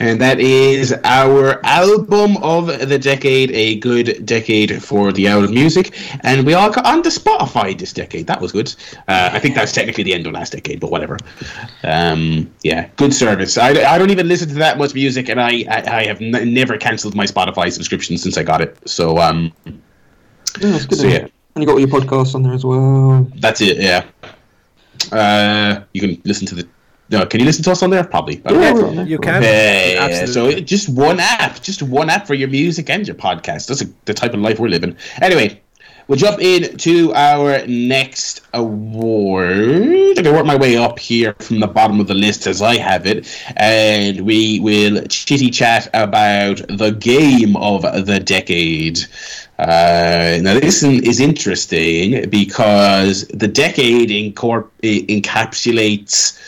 And 0.00 0.20
that 0.20 0.38
is 0.40 0.94
our 1.04 1.60
album 1.66 2.36
of 2.38 2.66
the 2.88 2.98
decade, 2.98 3.50
a 3.50 3.76
good 3.80 4.24
decade 4.24 4.80
for 4.82 5.12
the 5.12 5.28
owl 5.28 5.44
of 5.44 5.50
music. 5.50 5.98
And 6.22 6.46
we 6.46 6.54
all 6.54 6.70
got 6.70 6.86
onto 6.86 7.10
Spotify 7.10 7.76
this 7.76 7.92
decade. 7.92 8.26
That 8.28 8.40
was 8.40 8.52
good. 8.52 8.72
Uh, 9.08 9.30
I 9.32 9.38
think 9.40 9.54
that's 9.54 9.72
technically 9.72 10.04
the 10.04 10.14
end 10.14 10.26
of 10.26 10.32
last 10.32 10.52
decade, 10.52 10.78
but 10.80 10.90
whatever. 10.90 11.18
Um, 11.82 12.50
yeah, 12.62 12.88
good 12.96 13.12
service. 13.12 13.58
I, 13.58 13.70
I 13.70 13.98
don't 13.98 14.10
even 14.10 14.28
listen 14.28 14.48
to 14.50 14.54
that 14.54 14.78
much 14.78 14.94
music, 14.94 15.28
and 15.28 15.40
I, 15.40 15.64
I, 15.68 15.98
I 15.98 16.06
have 16.06 16.22
n- 16.22 16.54
never 16.54 16.78
cancelled 16.78 17.16
my 17.16 17.26
Spotify 17.26 17.70
subscription 17.72 18.16
since 18.18 18.38
I 18.38 18.44
got 18.44 18.60
it. 18.60 18.78
So 18.88 19.18
um, 19.18 19.52
Yeah, 19.66 19.72
that's 20.60 20.86
good. 20.86 20.98
So, 20.98 21.06
isn't 21.06 21.24
it? 21.24 21.32
And 21.58 21.64
you 21.64 21.66
got 21.66 21.72
all 21.72 21.80
your 21.80 21.88
podcasts 21.88 22.36
on 22.36 22.44
there 22.44 22.52
as 22.52 22.64
well. 22.64 23.26
that's 23.34 23.60
it, 23.60 23.78
yeah. 23.78 24.06
Uh, 25.10 25.82
you 25.92 26.00
can 26.00 26.22
listen 26.24 26.46
to 26.46 26.54
the. 26.54 26.68
No, 27.10 27.26
can 27.26 27.40
you 27.40 27.46
listen 27.46 27.64
to 27.64 27.72
us 27.72 27.82
on 27.82 27.90
there? 27.90 28.04
Probably. 28.04 28.40
Yeah, 28.44 28.52
know. 28.52 28.74
we're 28.74 28.86
on 28.86 28.94
there. 28.94 29.06
You 29.08 29.18
can. 29.18 29.42
Yeah, 29.42 30.06
so 30.06 30.22
Absolutely. 30.22 30.60
just 30.60 30.88
one 30.88 31.18
app, 31.18 31.60
just 31.60 31.82
one 31.82 32.10
app 32.10 32.28
for 32.28 32.34
your 32.34 32.46
music 32.46 32.90
and 32.90 33.04
your 33.04 33.16
podcast. 33.16 33.66
That's 33.66 33.82
a, 33.82 33.86
the 34.04 34.14
type 34.14 34.34
of 34.34 34.40
life 34.40 34.60
we're 34.60 34.68
living. 34.68 34.96
Anyway, 35.20 35.60
we'll 36.06 36.16
jump 36.16 36.40
into 36.40 37.12
our 37.14 37.66
next 37.66 38.42
award. 38.54 40.16
I'm 40.16 40.22
gonna 40.22 40.32
work 40.32 40.46
my 40.46 40.54
way 40.54 40.76
up 40.76 41.00
here 41.00 41.34
from 41.40 41.58
the 41.58 41.66
bottom 41.66 41.98
of 41.98 42.06
the 42.06 42.14
list 42.14 42.46
as 42.46 42.62
I 42.62 42.76
have 42.76 43.04
it, 43.04 43.26
and 43.56 44.20
we 44.20 44.60
will 44.60 45.04
chitty 45.06 45.50
chat 45.50 45.88
about 45.92 46.58
the 46.68 46.92
game 46.92 47.56
of 47.56 47.82
the 47.82 48.20
decade. 48.20 49.00
Uh, 49.58 50.38
now 50.40 50.54
this 50.54 50.82
is 50.84 51.18
interesting 51.18 52.28
because 52.30 53.26
the 53.28 53.48
decade 53.48 54.10
incorp- 54.10 54.70
encapsulates 54.82 56.38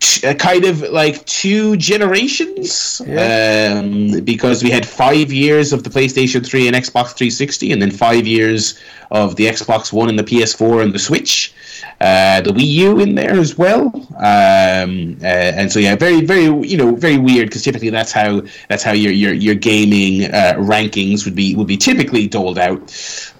t- 0.00 0.26
uh, 0.26 0.34
kind 0.34 0.64
of 0.64 0.80
like 0.82 1.24
two 1.26 1.76
generations? 1.76 3.00
Yeah. 3.06 3.80
um, 3.80 4.24
because 4.24 4.62
we 4.62 4.70
had 4.70 4.86
five 4.86 5.32
years 5.32 5.72
of 5.72 5.84
the 5.84 5.90
PlayStation 5.90 6.44
3 6.46 6.68
and 6.68 6.76
Xbox 6.76 7.14
360 7.16 7.72
and 7.72 7.82
then 7.82 7.90
five 7.90 8.26
years 8.26 8.78
of 9.10 9.36
the 9.36 9.46
Xbox 9.46 9.92
One 9.92 10.08
and 10.08 10.18
the 10.18 10.24
PS4 10.24 10.82
and 10.82 10.92
the 10.92 10.98
Switch 10.98 11.54
uh, 12.00 12.40
the 12.42 12.50
Wii 12.50 12.66
U 12.66 13.00
in 13.00 13.14
there 13.14 13.32
as 13.32 13.56
well. 13.56 13.86
Um, 14.16 15.16
uh, 15.22 15.26
and 15.26 15.72
so 15.72 15.78
yeah 15.78 15.96
very 15.96 16.20
very 16.22 16.44
you 16.44 16.76
know 16.76 16.94
very 16.94 17.16
weird 17.16 17.48
because 17.48 17.62
typically 17.62 17.90
that's 17.90 18.12
how 18.12 18.42
that's 18.68 18.82
how 18.82 18.92
your 18.92 19.12
your, 19.12 19.32
your 19.32 19.54
gaming 19.54 20.24
uh, 20.24 20.54
rankings 20.58 21.24
would 21.24 21.34
be 21.34 21.54
would 21.56 21.66
be 21.66 21.76
typically 21.76 22.26
doled 22.26 22.58
out. 22.58 22.80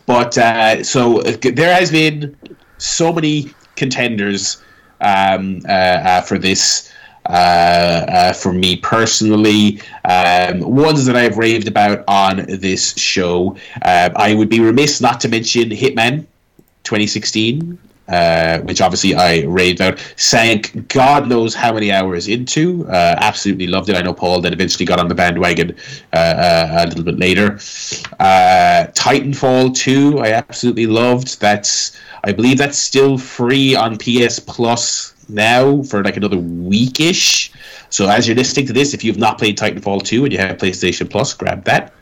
But 0.06 0.38
uh, 0.38 0.82
so 0.84 1.20
uh, 1.20 1.36
there 1.42 1.74
has 1.74 1.90
been 1.90 2.36
so 2.78 3.12
many 3.12 3.50
contenders 3.74 4.62
um, 5.00 5.62
uh, 5.68 5.72
uh, 5.72 6.20
for 6.22 6.38
this. 6.38 6.92
Uh, 7.28 8.32
for 8.32 8.52
me 8.52 8.76
personally, 8.76 9.80
um, 10.04 10.60
ones 10.60 11.04
that 11.06 11.16
I've 11.16 11.38
raved 11.38 11.66
about 11.66 12.04
on 12.06 12.44
this 12.46 12.96
show. 12.96 13.56
I 13.82 14.32
would 14.32 14.48
be 14.48 14.60
remiss 14.60 15.00
not 15.00 15.18
to 15.22 15.28
mention 15.28 15.70
Hitman 15.70 16.24
2016, 16.84 17.76
uh, 18.08 18.60
which 18.60 18.80
obviously 18.80 19.14
I 19.14 19.42
raved 19.42 19.80
out. 19.80 19.98
Sank 20.16 20.88
God 20.88 21.28
knows 21.28 21.54
how 21.54 21.72
many 21.72 21.90
hours 21.90 22.28
into. 22.28 22.86
Uh, 22.88 23.16
absolutely 23.18 23.66
loved 23.66 23.88
it. 23.88 23.96
I 23.96 24.02
know 24.02 24.14
Paul 24.14 24.40
that 24.42 24.52
eventually 24.52 24.84
got 24.84 24.98
on 24.98 25.08
the 25.08 25.14
bandwagon 25.14 25.76
uh, 26.12 26.16
uh, 26.16 26.84
a 26.84 26.86
little 26.86 27.04
bit 27.04 27.18
later. 27.18 27.54
Uh, 28.20 28.86
Titanfall 28.94 29.74
2, 29.74 30.20
I 30.20 30.32
absolutely 30.32 30.86
loved. 30.86 31.40
That's 31.40 31.98
I 32.24 32.32
believe 32.32 32.58
that's 32.58 32.78
still 32.78 33.18
free 33.18 33.74
on 33.74 33.96
PS 33.98 34.38
Plus 34.38 35.14
now 35.28 35.82
for 35.82 36.02
like 36.02 36.16
another 36.16 36.36
weekish. 36.36 37.50
So 37.90 38.08
as 38.08 38.26
you're 38.26 38.36
listening 38.36 38.66
to 38.66 38.72
this, 38.72 38.94
if 38.94 39.04
you've 39.04 39.18
not 39.18 39.38
played 39.38 39.56
Titanfall 39.56 40.02
2 40.04 40.24
and 40.24 40.32
you 40.32 40.38
have 40.38 40.56
PlayStation 40.56 41.08
Plus, 41.08 41.34
grab 41.34 41.64
that. 41.64 41.92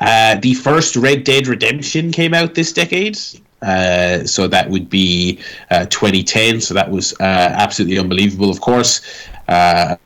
Uh, 0.00 0.36
the 0.36 0.54
first 0.54 0.96
Red 0.96 1.24
Dead 1.24 1.46
Redemption 1.46 2.12
came 2.12 2.34
out 2.34 2.54
this 2.54 2.72
decade. 2.72 3.18
Uh, 3.64 4.26
so 4.26 4.46
that 4.46 4.68
would 4.68 4.90
be 4.90 5.40
uh, 5.70 5.86
2010. 5.86 6.60
So 6.60 6.74
that 6.74 6.90
was 6.90 7.12
uh, 7.20 7.22
absolutely 7.22 7.98
unbelievable, 7.98 8.50
of 8.50 8.60
course. 8.60 9.00
Uh, 9.48 9.96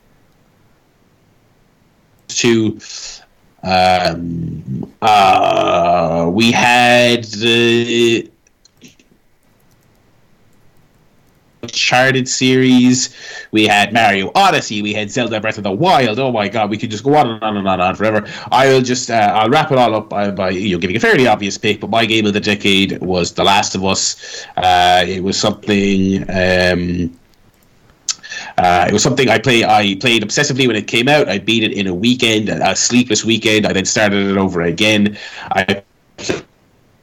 to 2.29 2.79
um, 3.63 4.83
we 6.33 6.51
had 6.51 7.23
the 7.25 8.31
Uncharted 11.61 12.27
series, 12.27 13.13
we 13.51 13.67
had 13.67 13.91
Mario 13.91 14.31
Odyssey, 14.33 14.81
we 14.81 14.93
had 14.93 15.11
Zelda 15.11 15.41
Breath 15.41 15.57
of 15.57 15.65
the 15.65 15.71
Wild. 15.71 16.17
Oh 16.17 16.31
my 16.31 16.47
God, 16.47 16.69
we 16.69 16.77
could 16.77 16.89
just 16.89 17.03
go 17.03 17.15
on 17.15 17.29
and 17.29 17.43
on 17.43 17.57
and 17.57 17.67
on 17.67 17.73
and 17.73 17.81
on 17.81 17.95
forever. 17.95 18.25
I 18.51 18.67
will 18.67 18.81
just 18.81 19.11
uh, 19.11 19.31
I'll 19.35 19.49
wrap 19.49 19.71
it 19.71 19.77
all 19.77 19.93
up 19.93 20.09
by, 20.09 20.31
by, 20.31 20.51
you 20.51 20.75
know 20.75 20.79
giving 20.79 20.95
a 20.95 20.99
fairly 20.99 21.27
obvious 21.27 21.57
pick, 21.57 21.81
but 21.81 21.89
my 21.89 22.05
game 22.05 22.25
of 22.25 22.33
the 22.33 22.39
decade 22.39 23.01
was 23.01 23.33
The 23.33 23.43
Last 23.43 23.75
of 23.75 23.83
Us. 23.83 24.45
Uh, 24.55 25.03
it 25.05 25.21
was 25.21 25.37
something. 25.37 26.23
Um, 26.29 27.19
uh, 28.57 28.85
it 28.87 28.93
was 28.93 29.03
something 29.03 29.29
I 29.29 29.37
play. 29.37 29.65
I 29.65 29.97
played 29.99 30.23
obsessively 30.23 30.65
when 30.67 30.75
it 30.75 30.87
came 30.87 31.09
out. 31.09 31.27
I 31.27 31.39
beat 31.39 31.63
it 31.63 31.73
in 31.73 31.87
a 31.87 31.93
weekend, 31.93 32.49
a 32.49 32.75
sleepless 32.75 33.25
weekend. 33.25 33.65
I 33.65 33.73
then 33.73 33.85
started 33.85 34.27
it 34.27 34.37
over 34.37 34.61
again. 34.61 35.17
I 35.51 35.83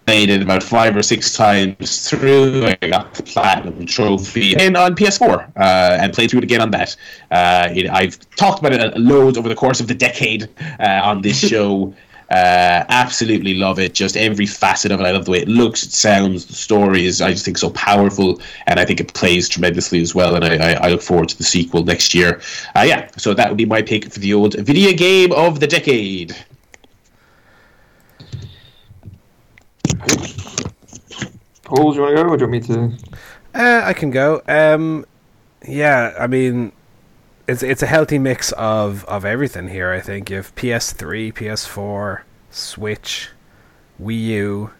played 0.06 0.30
it 0.30 0.40
about 0.40 0.62
five 0.62 0.96
or 0.96 1.02
six 1.02 1.36
times 1.36 2.08
through. 2.08 2.64
I 2.64 2.74
got 2.88 3.12
the 3.14 3.24
platinum 3.24 3.84
trophy 3.86 4.56
and 4.56 4.76
on 4.76 4.94
PS4 4.94 5.50
uh, 5.56 5.98
and 6.00 6.12
played 6.12 6.30
through 6.30 6.38
it 6.38 6.44
again 6.44 6.60
on 6.60 6.70
that. 6.70 6.96
Uh, 7.30 7.68
it, 7.74 7.90
I've 7.90 8.18
talked 8.36 8.60
about 8.60 8.72
it 8.72 8.96
loads 8.96 9.36
over 9.36 9.48
the 9.48 9.56
course 9.56 9.80
of 9.80 9.88
the 9.88 9.94
decade 9.94 10.48
uh, 10.78 11.00
on 11.02 11.22
this 11.22 11.38
show. 11.48 11.92
Uh, 12.30 12.84
absolutely 12.88 13.54
love 13.54 13.78
it. 13.78 13.94
Just 13.94 14.16
every 14.16 14.46
facet 14.46 14.90
of 14.90 15.00
it. 15.00 15.06
I 15.06 15.10
love 15.10 15.24
the 15.24 15.30
way 15.32 15.38
it 15.38 15.48
looks, 15.48 15.84
it 15.84 15.92
sounds, 15.92 16.46
the 16.46 16.54
story 16.54 17.04
is. 17.04 17.20
I 17.20 17.30
just 17.30 17.44
think 17.44 17.58
so 17.58 17.70
powerful, 17.70 18.40
and 18.66 18.80
I 18.80 18.84
think 18.84 19.00
it 19.00 19.14
plays 19.14 19.48
tremendously 19.48 20.00
as 20.02 20.12
well. 20.12 20.34
And 20.34 20.44
I, 20.44 20.72
I, 20.72 20.86
I 20.86 20.88
look 20.88 21.02
forward 21.02 21.28
to 21.28 21.38
the 21.38 21.44
sequel 21.44 21.84
next 21.84 22.14
year. 22.14 22.40
Uh, 22.74 22.82
yeah, 22.82 23.08
so 23.16 23.32
that 23.34 23.48
would 23.48 23.58
be 23.58 23.64
my 23.64 23.80
pick 23.80 24.12
for 24.12 24.18
the 24.18 24.34
old 24.34 24.54
video 24.54 24.92
game 24.92 25.32
of 25.32 25.60
the 25.60 25.68
decade. 25.68 26.34
Paul, 31.64 31.92
do 31.92 31.96
you 31.96 32.02
want 32.02 32.16
to 32.16 32.22
go, 32.22 32.28
or 32.30 32.36
do 32.36 32.44
you 32.44 32.50
want 32.50 32.52
me 32.52 32.60
to? 32.60 32.92
Uh, 33.54 33.82
I 33.84 33.92
can 33.92 34.10
go. 34.10 34.42
Um, 34.48 35.04
yeah, 35.66 36.14
I 36.18 36.26
mean, 36.26 36.72
it's 37.48 37.62
it's 37.62 37.82
a 37.82 37.86
healthy 37.86 38.18
mix 38.18 38.52
of, 38.52 39.04
of 39.06 39.24
everything 39.24 39.68
here. 39.68 39.90
I 39.92 40.00
think 40.00 40.30
you 40.30 40.36
have 40.36 40.54
PS3, 40.54 41.32
PS4, 41.32 42.22
Switch, 42.50 43.30
Wii 44.02 44.20
U, 44.24 44.70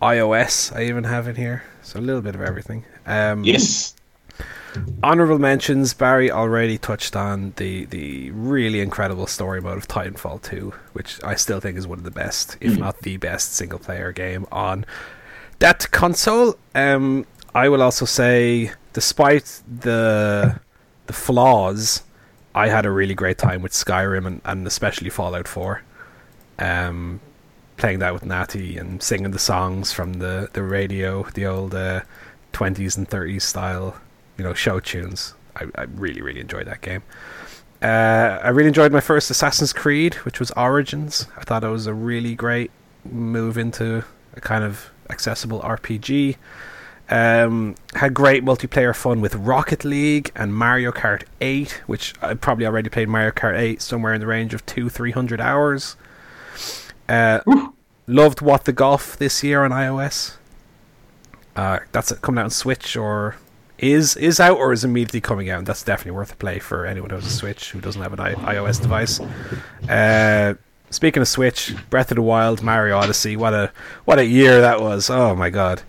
iOS. 0.00 0.74
I 0.74 0.84
even 0.84 1.04
have 1.04 1.28
in 1.28 1.36
here, 1.36 1.64
so 1.82 1.98
a 1.98 2.02
little 2.02 2.22
bit 2.22 2.34
of 2.34 2.40
everything. 2.40 2.84
Um, 3.06 3.44
Yes. 3.44 3.95
Honorable 5.02 5.38
mentions. 5.38 5.94
Barry 5.94 6.30
already 6.30 6.78
touched 6.78 7.16
on 7.16 7.52
the 7.56 7.84
the 7.86 8.30
really 8.32 8.80
incredible 8.80 9.26
story 9.26 9.60
mode 9.60 9.78
of 9.78 9.88
Titanfall 9.88 10.42
2, 10.42 10.72
which 10.92 11.22
I 11.24 11.34
still 11.34 11.60
think 11.60 11.78
is 11.78 11.86
one 11.86 11.98
of 11.98 12.04
the 12.04 12.10
best, 12.10 12.56
if 12.60 12.78
not 12.78 13.00
the 13.00 13.16
best, 13.16 13.54
single 13.54 13.78
player 13.78 14.12
game 14.12 14.46
on 14.52 14.84
that 15.58 15.90
console. 15.90 16.56
Um, 16.74 17.26
I 17.54 17.68
will 17.68 17.82
also 17.82 18.04
say, 18.04 18.72
despite 18.92 19.62
the 19.66 20.60
the 21.06 21.12
flaws, 21.12 22.02
I 22.54 22.68
had 22.68 22.86
a 22.86 22.90
really 22.90 23.14
great 23.14 23.38
time 23.38 23.62
with 23.62 23.72
Skyrim 23.72 24.26
and, 24.26 24.40
and 24.44 24.66
especially 24.66 25.10
Fallout 25.10 25.48
4. 25.48 25.82
Um, 26.58 27.20
playing 27.76 27.98
that 27.98 28.12
with 28.14 28.24
Natty 28.24 28.78
and 28.78 29.02
singing 29.02 29.30
the 29.30 29.38
songs 29.38 29.92
from 29.92 30.14
the, 30.14 30.48
the 30.52 30.62
radio, 30.62 31.22
the 31.34 31.46
old 31.46 31.74
uh, 31.74 32.00
20s 32.52 32.96
and 32.96 33.08
30s 33.08 33.42
style, 33.42 33.96
you 34.36 34.44
know, 34.44 34.54
show 34.54 34.80
tunes. 34.80 35.34
I, 35.54 35.66
I 35.74 35.82
really, 35.82 36.20
really 36.20 36.40
enjoyed 36.40 36.66
that 36.66 36.80
game. 36.80 37.02
Uh, 37.82 38.40
I 38.42 38.48
really 38.48 38.68
enjoyed 38.68 38.92
my 38.92 39.00
first 39.00 39.30
Assassin's 39.30 39.72
Creed, 39.72 40.14
which 40.16 40.40
was 40.40 40.50
Origins. 40.52 41.26
I 41.36 41.42
thought 41.42 41.62
it 41.64 41.68
was 41.68 41.86
a 41.86 41.94
really 41.94 42.34
great 42.34 42.70
move 43.04 43.58
into 43.58 44.04
a 44.34 44.40
kind 44.40 44.64
of 44.64 44.90
accessible 45.10 45.60
RPG. 45.60 46.36
Um, 47.08 47.76
had 47.94 48.14
great 48.14 48.44
multiplayer 48.44 48.94
fun 48.94 49.20
with 49.20 49.34
Rocket 49.36 49.84
League 49.84 50.32
and 50.34 50.54
Mario 50.54 50.90
Kart 50.90 51.22
8, 51.40 51.82
which 51.86 52.14
I 52.20 52.34
probably 52.34 52.66
already 52.66 52.90
played 52.90 53.08
Mario 53.08 53.30
Kart 53.30 53.56
8 53.56 53.80
somewhere 53.80 54.12
in 54.12 54.20
the 54.20 54.26
range 54.26 54.54
of 54.54 54.66
two, 54.66 54.88
three 54.88 55.12
hundred 55.12 55.40
hours. 55.40 55.96
Uh, 57.08 57.40
loved 58.06 58.40
What 58.40 58.64
the 58.64 58.72
Golf 58.72 59.16
this 59.16 59.44
year 59.44 59.62
on 59.64 59.70
iOS. 59.70 60.36
Uh, 61.54 61.78
that's 61.92 62.12
coming 62.14 62.40
out 62.40 62.46
on 62.46 62.50
Switch 62.50 62.96
or 62.96 63.36
is 63.78 64.16
is 64.16 64.40
out 64.40 64.58
or 64.58 64.72
is 64.72 64.84
immediately 64.84 65.20
coming 65.20 65.50
out. 65.50 65.58
And 65.58 65.66
that's 65.66 65.82
definitely 65.82 66.12
worth 66.12 66.32
a 66.32 66.36
play 66.36 66.58
for 66.58 66.86
anyone 66.86 67.10
who 67.10 67.16
has 67.16 67.26
a 67.26 67.30
Switch 67.30 67.70
who 67.70 67.80
doesn't 67.80 68.00
have 68.00 68.12
an 68.12 68.20
I- 68.20 68.34
iOS 68.34 68.80
device. 68.80 69.20
Uh, 69.88 70.54
speaking 70.90 71.20
of 71.20 71.28
Switch, 71.28 71.74
Breath 71.90 72.10
of 72.10 72.16
the 72.16 72.22
Wild, 72.22 72.62
Mario 72.62 72.96
Odyssey, 72.96 73.36
what 73.36 73.54
a 73.54 73.72
what 74.04 74.18
a 74.18 74.24
year 74.26 74.60
that 74.60 74.80
was! 74.80 75.10
Oh 75.10 75.34
my 75.34 75.50
god. 75.50 75.82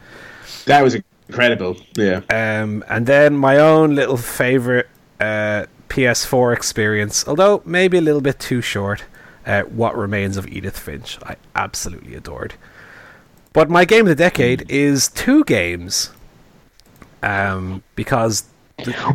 That 0.66 0.84
was 0.84 0.96
incredible. 1.30 1.78
Yeah. 1.96 2.22
Um, 2.30 2.84
and 2.90 3.06
then 3.06 3.38
my 3.38 3.58
own 3.58 3.96
little 3.96 4.18
favorite 4.18 4.88
uh, 5.20 5.66
PS4 5.90 6.56
experience, 6.56 7.28
although 7.28 7.62
maybe 7.66 7.98
a 7.98 8.02
little 8.02 8.22
bit 8.22 8.40
too 8.40 8.62
short. 8.62 9.06
Uh, 9.46 9.64
what 9.64 9.96
remains 9.98 10.36
of 10.36 10.46
Edith 10.48 10.78
Finch? 10.78 11.18
I 11.24 11.38
absolutely 11.56 12.16
adored. 12.16 12.56
But 13.54 13.70
my 13.70 13.86
game 13.86 14.02
of 14.02 14.10
the 14.10 14.16
decade 14.16 14.70
is 14.70 15.08
two 15.08 15.46
games, 15.46 16.12
um, 17.24 17.84
because 17.96 18.46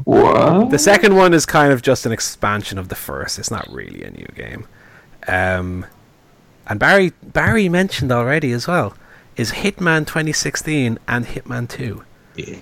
What? 0.04 0.70
the 0.70 0.78
second 0.78 1.14
one 1.16 1.34
is 1.34 1.46
kind 1.46 1.72
of 1.72 1.82
just 1.82 2.06
an 2.06 2.12
expansion 2.12 2.78
of 2.78 2.88
the 2.88 2.94
first. 2.94 3.38
It's 3.38 3.50
not 3.50 3.70
really 3.72 4.02
a 4.02 4.10
new 4.10 4.26
game. 4.34 4.66
Um, 5.28 5.86
and 6.66 6.78
Barry 6.80 7.12
Barry 7.22 7.68
mentioned 7.68 8.10
already 8.12 8.52
as 8.52 8.66
well 8.66 8.94
is 9.36 9.52
Hitman 9.52 10.06
2016 10.06 10.98
and 11.08 11.26
Hitman 11.26 11.68
2. 11.68 12.02
yeah. 12.36 12.56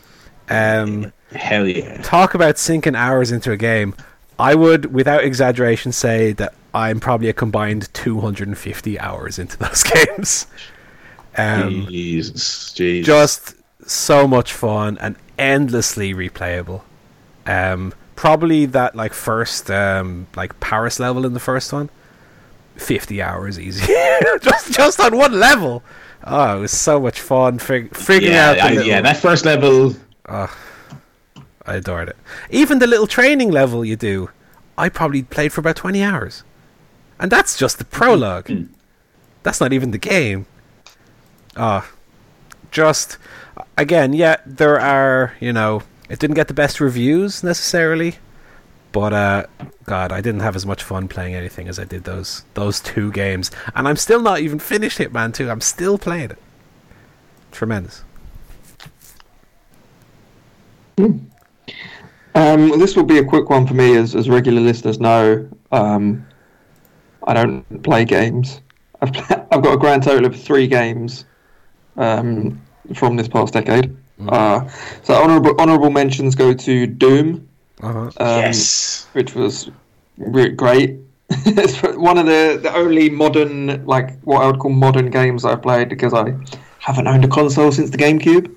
Um, 0.48 1.12
Hell 1.33 1.66
yeah. 1.66 2.00
talk 2.03 2.35
about 2.35 2.59
sinking 2.59 2.96
hours 2.96 3.31
into 3.33 3.53
a 3.53 3.57
game. 3.57 3.94
I 4.38 4.55
would, 4.55 4.92
without 4.92 5.22
exaggeration, 5.22 5.92
say 5.92 6.33
that 6.35 6.55
I'm 6.74 6.98
probably 6.98 7.29
a 7.29 7.33
combined 7.33 7.92
250 7.94 8.98
hours 8.98 9.38
into 9.38 9.57
those 9.59 9.83
games. 10.16 10.46
Um, 11.37 11.87
Jesus. 11.88 12.72
Jesus. 12.72 13.07
just 13.07 13.55
so 13.87 14.27
much 14.27 14.53
fun 14.53 14.99
and 14.99 15.16
endlessly 15.38 16.14
replayable. 16.14 16.83
Um, 17.47 17.93
probably 18.16 18.66
that 18.66 18.95
like 18.95 19.12
first 19.12 19.71
um, 19.71 20.27
like 20.37 20.59
Paris 20.61 21.01
level 21.01 21.25
in 21.25 21.33
the 21.33 21.40
first 21.40 21.73
one, 21.73 21.90
50 22.77 23.23
hours 23.23 23.59
easy, 23.59 23.93
just 24.43 24.73
just 24.73 25.01
on 25.01 25.16
one 25.16 25.33
level. 25.38 25.83
Oh, 26.25 26.59
it 26.59 26.61
was 26.61 26.73
so 26.73 27.01
much 27.01 27.21
fun 27.21 27.59
fig- 27.59 27.97
figuring 27.97 28.35
yeah, 28.35 28.51
out. 28.51 28.59
I, 28.59 28.69
little- 28.71 28.85
yeah, 28.85 29.01
that 29.01 29.16
first 29.16 29.45
level. 29.45 29.95
I 31.66 31.75
adored 31.77 32.09
it. 32.09 32.16
Even 32.51 32.79
the 32.79 32.87
little 32.87 33.07
training 33.07 33.51
level 33.51 33.85
you 33.85 33.97
do, 33.97 34.31
I 34.77 34.88
probably 34.88 35.23
played 35.23 35.53
for 35.53 35.61
about 35.61 35.77
20 35.77 36.03
hours. 36.03 36.43
And 37.19 37.31
that's 37.31 37.57
just 37.59 37.79
the 37.79 37.85
prologue. 37.85 38.51
That's 39.43 39.61
not 39.61 39.73
even 39.73 39.90
the 39.90 39.99
game. 39.99 40.47
Ah, 41.57 41.88
just 42.71 43.19
again, 43.77 44.13
yeah, 44.13 44.37
there 44.47 44.79
are, 44.79 45.35
you 45.41 45.53
know, 45.53 45.83
it 46.09 46.19
didn't 46.19 46.35
get 46.35 46.49
the 46.49 46.55
best 46.55 46.81
reviews 46.81 47.43
necessarily, 47.43 48.17
but 48.93 49.13
uh 49.13 49.47
god, 49.85 50.13
I 50.13 50.21
didn't 50.21 50.41
have 50.41 50.57
as 50.57 50.67
much 50.67 50.83
fun 50.83 51.09
playing 51.09 51.35
anything 51.35 51.69
as 51.69 51.79
I 51.79 51.85
did 51.85 52.05
those 52.05 52.45
those 52.55 52.81
two 52.81 53.13
games. 53.13 53.51
And 53.75 53.89
I'm 53.89 53.97
still 53.97 54.21
not 54.21 54.41
even 54.41 54.59
finished 54.59 54.99
Hitman 54.99 55.35
2. 55.35 55.51
I'm 55.51 55.61
still 55.61 55.99
playing 55.99 56.31
it. 56.31 56.39
Tremendous. 57.53 58.05
Um, 62.35 62.79
this 62.79 62.95
will 62.95 63.05
be 63.05 63.19
a 63.19 63.25
quick 63.25 63.51
one 63.51 63.67
for 63.67 63.75
me, 63.75 63.97
as, 63.97 64.15
as 64.15 64.29
regular 64.29 64.61
listeners 64.61 65.01
know. 65.01 65.49
Um, 65.73 66.27
I 67.27 67.35
don't 67.35 67.83
play 67.83 68.05
games. 68.05 68.61
I've, 69.01 69.11
I've 69.51 69.63
got 69.63 69.75
a 69.75 69.79
grand 69.79 70.03
total 70.03 70.27
of 70.27 70.41
three 70.41 70.67
games 70.67 71.25
um, 72.01 72.61
from 72.95 73.17
this 73.17 73.29
past 73.29 73.53
decade. 73.55 73.97
Uh, 74.29 74.69
so 75.03 75.15
honorable 75.15 75.55
honorable 75.61 75.91
mentions 75.91 76.35
go 76.35 76.53
to 76.53 76.87
Doom, 76.87 77.49
Uh-huh. 77.83 77.99
um, 78.01 78.41
yes. 78.43 79.07
which 79.13 79.35
was 79.35 79.71
re- 80.19 80.51
great. 80.51 80.99
it's 81.31 81.81
one 81.97 82.19
of 82.19 82.27
the, 82.27 82.59
the 82.63 82.75
only 82.75 83.09
modern, 83.09 83.85
like 83.87 84.19
what 84.23 84.43
I 84.43 84.47
would 84.49 84.59
call 84.59 84.73
modern 84.73 85.11
games 85.11 85.45
I've 85.45 85.63
played 85.63 85.89
because 85.89 86.13
I 86.13 86.35
haven't 86.81 87.07
owned 87.07 87.25
a 87.25 87.29
console 87.29 87.71
since 87.73 87.91
the 87.91 87.99
GameCube. 87.99 88.53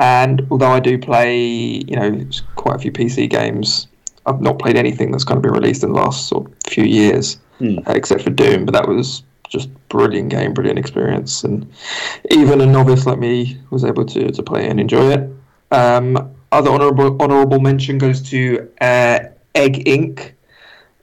And 0.00 0.44
although 0.50 0.72
I 0.72 0.80
do 0.80 0.98
play, 0.98 1.38
you 1.38 1.94
know, 1.96 2.26
quite 2.56 2.76
a 2.76 2.78
few 2.80 2.90
PC 2.90 3.30
games, 3.30 3.86
I've 4.26 4.40
not 4.40 4.58
played 4.58 4.76
anything 4.76 5.12
that's 5.12 5.22
kind 5.24 5.36
of 5.38 5.42
been 5.42 5.52
released 5.52 5.84
in 5.84 5.92
the 5.92 5.98
last 6.00 6.26
sort 6.28 6.46
of 6.46 6.52
few 6.66 6.84
years, 6.84 7.38
Hmm. 7.58 7.78
uh, 7.86 7.92
except 7.92 8.22
for 8.22 8.30
Doom. 8.30 8.64
But 8.66 8.72
that 8.72 8.88
was 8.88 9.22
just 9.48 9.68
brilliant 9.88 10.30
game, 10.30 10.52
brilliant 10.52 10.78
experience, 10.78 11.44
and 11.44 11.70
even 12.30 12.60
a 12.60 12.66
novice 12.66 13.06
like 13.06 13.18
me 13.18 13.58
was 13.70 13.84
able 13.84 14.04
to, 14.06 14.30
to 14.30 14.42
play 14.42 14.68
and 14.68 14.80
enjoy 14.80 15.12
it. 15.12 15.30
Um, 15.70 16.34
other 16.52 16.70
honorable 16.70 17.20
honorable 17.20 17.60
mention 17.60 17.98
goes 17.98 18.22
to 18.30 18.70
uh, 18.80 19.18
Egg 19.54 19.84
Inc., 19.86 20.32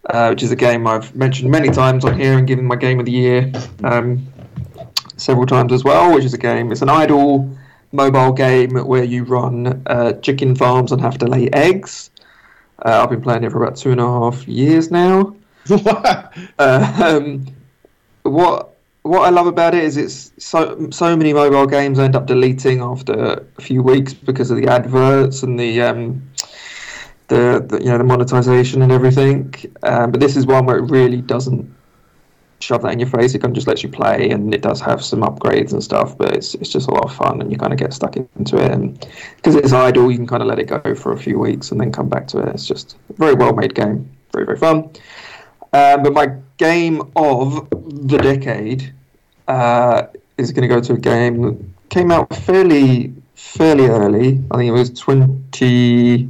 uh, 0.10 0.30
which 0.30 0.44
is 0.44 0.52
a 0.52 0.56
game 0.56 0.88
I've 0.88 1.16
mentioned 1.16 1.52
many 1.52 1.70
times 1.70 2.06
on 2.06 2.20
here 2.20 2.38
and 2.38 2.48
given 2.48 2.66
my 2.66 2.76
game 2.76 3.00
of 3.00 3.06
the 3.06 3.12
year 3.12 3.52
um, 3.84 4.26
several 5.18 5.46
times 5.46 5.74
as 5.74 5.84
well. 5.84 6.14
Which 6.14 6.26
is 6.26 6.34
a 6.34 6.38
game. 6.38 6.72
It's 6.72 6.82
an 6.82 6.90
idle 6.90 7.56
mobile 7.92 8.32
game 8.32 8.76
where 8.76 9.04
you 9.04 9.24
run 9.24 9.84
uh, 9.86 10.14
chicken 10.14 10.56
farms 10.56 10.92
and 10.92 11.02
have 11.02 11.18
to 11.20 11.28
lay 11.28 11.50
eggs. 11.50 12.10
Uh, 12.84 13.04
I've 13.04 13.10
been 13.10 13.22
playing 13.22 13.44
it 13.44 13.52
for 13.52 13.62
about 13.64 13.76
two 13.76 13.92
and 13.92 14.00
a 14.00 14.06
half 14.06 14.48
years 14.48 14.90
now. 14.90 15.36
um, 16.60 17.46
what 18.24 18.72
what 19.04 19.22
I 19.22 19.30
love 19.30 19.48
about 19.48 19.74
it 19.74 19.84
is 19.84 19.98
it's 19.98 20.32
so 20.38 20.90
so 20.92 21.16
many 21.18 21.34
mobile 21.34 21.66
games 21.66 21.98
end 21.98 22.16
up 22.16 22.28
deleting 22.28 22.82
after 22.82 23.46
a 23.58 23.62
few 23.62 23.82
weeks 23.82 24.14
because 24.14 24.52
of 24.52 24.58
the 24.58 24.68
adverts 24.68 25.42
and 25.44 25.60
the 25.60 25.82
um, 25.82 26.30
the, 27.28 27.66
the 27.68 27.80
you 27.80 27.90
know 27.90 27.98
the 27.98 28.04
monetization 28.04 28.82
and 28.82 28.92
everything. 28.92 29.54
Um, 29.84 30.12
but 30.12 30.20
this 30.20 30.36
is 30.36 30.46
one 30.46 30.66
where 30.66 30.78
it 30.78 30.92
really 30.92 31.22
doesn't 31.22 31.74
shove 32.60 32.84
that 32.84 32.94
in 32.94 33.00
your 33.00 33.10
face. 33.10 33.34
It 33.34 33.40
kind 33.40 33.52
of 33.52 33.56
just 33.56 33.68
lets 33.68 33.82
you 33.82 33.90
play, 33.90 34.30
and 34.30 34.54
it 34.54 34.62
does 34.62 34.80
have 34.82 35.04
some 35.04 35.22
upgrades 35.22 35.74
and 35.74 35.84
stuff. 35.84 36.16
But 36.16 36.36
it's 36.36 36.54
it's 36.56 36.70
just 36.70 36.88
a 36.88 36.92
lot 36.92 37.06
of 37.06 37.16
fun, 37.16 37.42
and 37.42 37.52
you 37.52 37.58
kind 37.58 37.74
of 37.74 37.80
get 37.80 37.94
stuck 37.94 38.16
into 38.18 38.58
it. 38.58 38.72
And 38.72 39.00
because 39.38 39.56
it's 39.56 39.74
idle, 39.74 40.12
you 40.12 40.18
can 40.18 40.28
kind 40.28 40.44
of 40.44 40.48
let 40.48 40.60
it 40.60 40.68
go 40.68 40.94
for 40.94 41.12
a 41.14 41.18
few 41.18 41.40
weeks 41.40 41.72
and 41.72 41.82
then 41.82 41.92
come 41.92 42.08
back 42.08 42.28
to 42.28 42.40
it. 42.40 42.50
It's 42.50 42.68
just 42.68 42.98
a 43.10 43.14
very 43.14 43.34
well 43.34 43.54
made 43.54 43.74
game, 43.74 44.10
very 44.32 44.46
very 44.46 44.58
fun. 44.58 44.92
Um, 45.74 46.04
but 46.04 46.14
my 46.14 46.34
game 46.58 47.02
of 47.16 47.70
the 47.70 48.18
decade 48.18 48.94
uh, 49.48 50.04
is 50.38 50.52
going 50.52 50.68
to 50.68 50.74
go 50.74 50.82
to 50.82 50.94
a 50.94 50.98
game 50.98 51.42
that 51.42 51.58
came 51.90 52.12
out 52.12 52.34
fairly 52.36 53.14
fairly 53.36 53.88
early. 53.88 54.42
I 54.52 54.58
think 54.58 54.70
it 54.70 54.72
was 54.72 54.90
twenty 54.92 56.30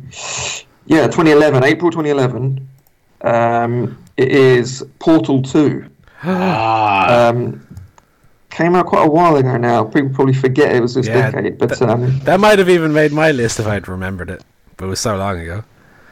yeah 0.85 1.07
2011 1.07 1.63
April 1.63 1.91
2011. 1.91 2.67
Um, 3.21 3.97
it 4.17 4.29
is 4.31 4.85
Portal 4.99 5.41
Two. 5.41 5.89
ah, 6.23 7.29
Um, 7.29 7.67
came 8.49 8.75
out 8.75 8.85
quite 8.85 9.05
a 9.07 9.09
while 9.09 9.35
ago 9.37 9.57
now. 9.57 9.83
People 9.85 10.09
probably 10.09 10.33
forget 10.33 10.75
it 10.75 10.81
was 10.81 10.93
this 10.95 11.07
Yeah, 11.07 11.31
decade, 11.31 11.57
but 11.57 11.69
that- 11.69 11.81
um, 11.81 12.19
That 12.25 12.39
might 12.39 12.59
have 12.59 12.69
even 12.69 12.93
made 12.93 13.11
my 13.11 13.31
list 13.31 13.59
if 13.59 13.65
I'd 13.67 13.87
remembered 13.87 14.29
it, 14.29 14.43
but 14.77 14.85
it 14.85 14.89
was 14.89 14.99
so 14.99 15.17
long 15.17 15.39
ago. 15.39 15.63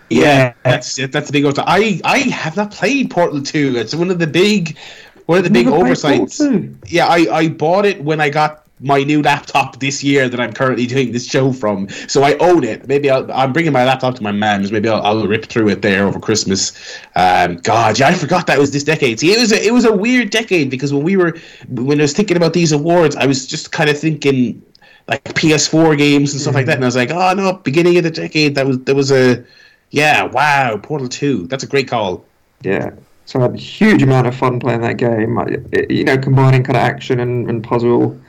Yeah, 0.09 0.53
that's 0.63 0.97
it. 0.99 1.11
That's 1.11 1.27
the 1.27 1.33
big. 1.33 1.45
oversight. 1.45 1.65
I 1.67 2.01
I 2.03 2.19
have 2.19 2.55
not 2.55 2.71
played 2.71 3.09
Portal 3.09 3.41
Two. 3.41 3.75
It's 3.77 3.95
one 3.95 4.09
of 4.09 4.19
the 4.19 4.27
big, 4.27 4.77
one 5.25 5.37
of 5.37 5.43
the 5.43 5.49
big 5.49 5.67
oversights. 5.67 6.41
Yeah, 6.87 7.07
I 7.07 7.27
I 7.31 7.49
bought 7.49 7.85
it 7.85 8.03
when 8.03 8.19
I 8.21 8.29
got 8.29 8.65
my 8.81 9.03
new 9.03 9.21
laptop 9.21 9.79
this 9.79 10.03
year 10.03 10.29
that 10.29 10.39
I'm 10.39 10.53
currently 10.53 10.87
doing 10.87 11.11
this 11.11 11.27
show 11.27 11.51
from. 11.51 11.89
So 12.07 12.23
I 12.23 12.35
own 12.37 12.63
it. 12.63 12.87
Maybe 12.87 13.09
I'll, 13.09 13.29
I'm 13.31 13.51
bringing 13.51 13.73
my 13.73 13.83
laptop 13.83 14.15
to 14.15 14.23
my 14.23 14.31
mom's. 14.31 14.71
Maybe 14.71 14.87
I'll, 14.87 15.01
I'll 15.01 15.27
rip 15.27 15.45
through 15.45 15.69
it 15.69 15.81
there 15.81 16.05
over 16.05 16.19
Christmas. 16.19 16.71
Um, 17.15 17.57
God, 17.57 17.99
yeah, 17.99 18.07
I 18.07 18.13
forgot 18.13 18.47
that 18.47 18.57
was 18.57 18.71
this 18.71 18.83
decade. 18.83 19.19
See, 19.19 19.33
it 19.33 19.39
was 19.39 19.51
a, 19.51 19.65
it 19.65 19.73
was 19.73 19.85
a 19.85 19.93
weird 19.93 20.29
decade 20.29 20.69
because 20.69 20.93
when 20.93 21.03
we 21.03 21.17
were 21.17 21.37
when 21.69 21.99
I 21.99 22.03
was 22.03 22.13
thinking 22.13 22.37
about 22.37 22.53
these 22.53 22.71
awards, 22.71 23.15
I 23.15 23.25
was 23.25 23.45
just 23.45 23.71
kind 23.71 23.89
of 23.89 23.99
thinking 23.99 24.61
like 25.07 25.23
PS4 25.23 25.97
games 25.97 26.33
and 26.33 26.41
stuff 26.41 26.53
like 26.53 26.67
that, 26.67 26.75
and 26.75 26.85
I 26.85 26.87
was 26.87 26.95
like, 26.95 27.11
oh 27.11 27.33
no, 27.33 27.53
beginning 27.53 27.97
of 27.97 28.03
the 28.03 28.11
decade. 28.11 28.55
That 28.55 28.65
was 28.65 28.79
there 28.79 28.95
was 28.95 29.11
a 29.11 29.43
yeah, 29.91 30.23
wow, 30.23 30.77
Portal 30.77 31.07
Two. 31.07 31.47
That's 31.47 31.63
a 31.63 31.67
great 31.67 31.87
call. 31.87 32.23
Yeah. 32.61 32.91
So 33.25 33.39
I 33.39 33.43
had 33.43 33.53
a 33.53 33.57
huge 33.57 34.01
amount 34.01 34.25
of 34.27 34.35
fun 34.35 34.59
playing 34.59 34.81
that 34.81 34.97
game. 34.97 35.37
I, 35.37 35.45
it- 35.71 35.91
you 35.91 36.03
know, 36.03 36.17
combining 36.17 36.63
kind 36.63 36.77
of 36.77 36.81
action 36.83 37.19
and, 37.19 37.49
and 37.49 37.63
puzzle. 37.63 38.19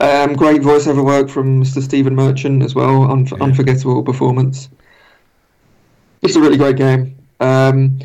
Um, 0.00 0.32
great 0.34 0.62
voiceover 0.62 1.04
work 1.04 1.28
from 1.28 1.62
Mr. 1.62 1.80
Stephen 1.82 2.14
Merchant 2.14 2.62
as 2.62 2.74
well. 2.74 3.00
Unf- 3.06 3.40
Unforgettable 3.40 4.02
performance. 4.02 4.68
It's 6.22 6.34
a 6.36 6.40
really 6.40 6.56
great 6.56 6.76
game. 6.76 7.16
Um, 7.40 7.98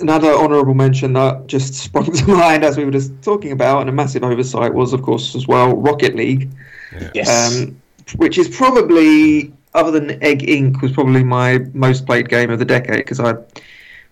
another 0.00 0.32
honourable 0.32 0.74
mention 0.74 1.12
that 1.14 1.46
just 1.46 1.74
sprung 1.84 2.12
to 2.12 2.26
mind 2.26 2.64
as 2.64 2.76
we 2.76 2.84
were 2.84 2.90
just 2.90 3.12
talking 3.22 3.52
about, 3.52 3.80
and 3.82 3.88
a 3.88 3.92
massive 3.92 4.24
oversight 4.24 4.74
was, 4.74 4.92
of 4.92 5.02
course, 5.02 5.34
as 5.34 5.46
well, 5.46 5.76
Rocket 5.76 6.14
League 6.16 6.50
Yes. 7.14 7.56
um, 7.56 7.80
which 8.16 8.36
is 8.38 8.48
probably 8.54 9.52
other 9.74 9.90
than 9.90 10.22
Egg 10.22 10.46
Inc. 10.46 10.80
was 10.82 10.92
probably 10.92 11.24
my 11.24 11.58
most 11.72 12.06
played 12.06 12.28
game 12.28 12.50
of 12.50 12.58
the 12.58 12.64
decade 12.64 12.98
because 12.98 13.20
I 13.20 13.34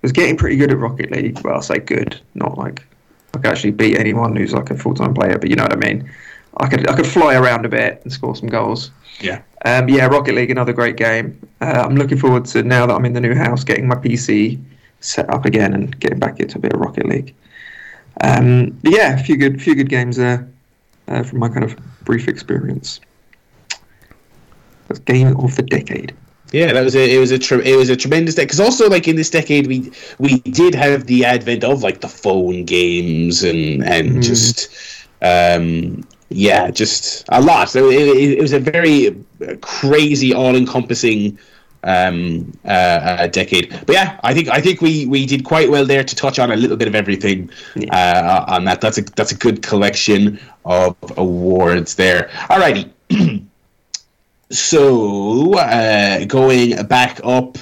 was 0.02 0.12
getting 0.12 0.36
pretty 0.36 0.56
good 0.56 0.70
at 0.70 0.78
Rocket 0.78 1.10
League. 1.10 1.40
Well, 1.42 1.54
I'll 1.54 1.62
say 1.62 1.78
good, 1.78 2.20
not 2.34 2.58
like 2.58 2.84
I 3.34 3.38
could 3.38 3.46
actually 3.46 3.70
beat 3.72 3.98
anyone 3.98 4.36
who's 4.36 4.52
like 4.52 4.70
a 4.70 4.76
full 4.76 4.94
time 4.94 5.14
player, 5.14 5.38
but 5.38 5.48
you 5.48 5.56
know 5.56 5.62
what 5.62 5.72
I 5.72 5.76
mean. 5.76 6.10
I 6.58 6.68
could 6.68 6.88
I 6.88 6.94
could 6.94 7.06
fly 7.06 7.34
around 7.34 7.64
a 7.64 7.68
bit 7.68 8.00
and 8.02 8.12
score 8.12 8.36
some 8.36 8.48
goals. 8.48 8.90
yeah. 9.20 9.42
Um, 9.64 9.88
yeah, 9.88 10.06
Rocket 10.06 10.34
League, 10.34 10.50
another 10.50 10.72
great 10.72 10.96
game. 10.96 11.38
Uh, 11.60 11.84
I'm 11.86 11.94
looking 11.94 12.18
forward 12.18 12.44
to 12.46 12.64
now 12.64 12.84
that 12.84 12.94
I'm 12.94 13.04
in 13.04 13.12
the 13.12 13.20
new 13.20 13.34
house, 13.34 13.62
getting 13.62 13.86
my 13.86 13.94
PC 13.94 14.60
set 14.98 15.30
up 15.30 15.44
again 15.44 15.72
and 15.72 15.98
getting 16.00 16.18
back 16.18 16.40
into 16.40 16.58
a 16.58 16.60
bit 16.60 16.72
of 16.72 16.80
Rocket 16.80 17.06
League. 17.06 17.32
Um, 18.22 18.78
yeah, 18.82 19.14
a 19.14 19.22
few 19.22 19.36
good, 19.36 19.62
few 19.62 19.76
good 19.76 19.88
games 19.88 20.16
there 20.16 20.48
uh, 21.08 21.22
from 21.22 21.38
my 21.38 21.48
kind 21.48 21.64
of 21.64 21.76
brief 22.04 22.26
experience. 22.28 23.00
Game 25.04 25.36
of 25.38 25.56
the 25.56 25.62
decade. 25.62 26.14
Yeah, 26.52 26.72
that 26.74 26.84
was 26.84 26.94
a 26.94 27.14
it 27.14 27.18
was 27.18 27.30
a 27.30 27.38
tre- 27.38 27.64
it 27.64 27.76
was 27.76 27.88
a 27.88 27.96
tremendous 27.96 28.34
decade. 28.34 28.48
because 28.48 28.60
also 28.60 28.88
like 28.88 29.08
in 29.08 29.16
this 29.16 29.30
decade 29.30 29.66
we 29.66 29.90
we 30.18 30.38
did 30.40 30.74
have 30.74 31.06
the 31.06 31.24
advent 31.24 31.64
of 31.64 31.82
like 31.82 32.00
the 32.02 32.08
phone 32.08 32.64
games 32.64 33.42
and 33.42 33.82
and 33.84 34.16
Mm. 34.18 34.22
just 34.22 34.68
um 35.22 36.04
yeah 36.28 36.70
just 36.70 37.24
a 37.30 37.40
lot. 37.40 37.70
So 37.70 37.88
it, 37.90 38.00
it, 38.00 38.38
it 38.38 38.40
was 38.42 38.52
a 38.52 38.60
very 38.60 39.08
uh, 39.08 39.54
crazy, 39.62 40.34
all 40.34 40.54
encompassing 40.54 41.38
um 41.84 42.52
uh, 42.64 42.68
uh 42.68 43.26
decade 43.26 43.68
but 43.86 43.92
yeah 43.92 44.20
i 44.22 44.32
think 44.32 44.48
i 44.50 44.60
think 44.60 44.80
we 44.80 45.04
we 45.06 45.26
did 45.26 45.42
quite 45.44 45.68
well 45.68 45.84
there 45.84 46.04
to 46.04 46.14
touch 46.14 46.38
on 46.38 46.52
a 46.52 46.56
little 46.56 46.76
bit 46.76 46.86
of 46.86 46.94
everything 46.94 47.50
uh 47.90 48.44
on 48.46 48.64
that 48.64 48.80
that's 48.80 48.98
a 48.98 49.02
that's 49.16 49.32
a 49.32 49.34
good 49.34 49.62
collection 49.62 50.38
of 50.64 50.94
awards 51.16 51.96
there 51.96 52.30
alrighty 52.50 52.88
so, 54.52 55.54
uh, 55.54 56.24
going 56.26 56.86
back 56.86 57.20
up, 57.24 57.56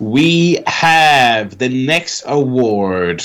we 0.00 0.58
have 0.66 1.58
the 1.58 1.68
next 1.68 2.24
award 2.26 3.22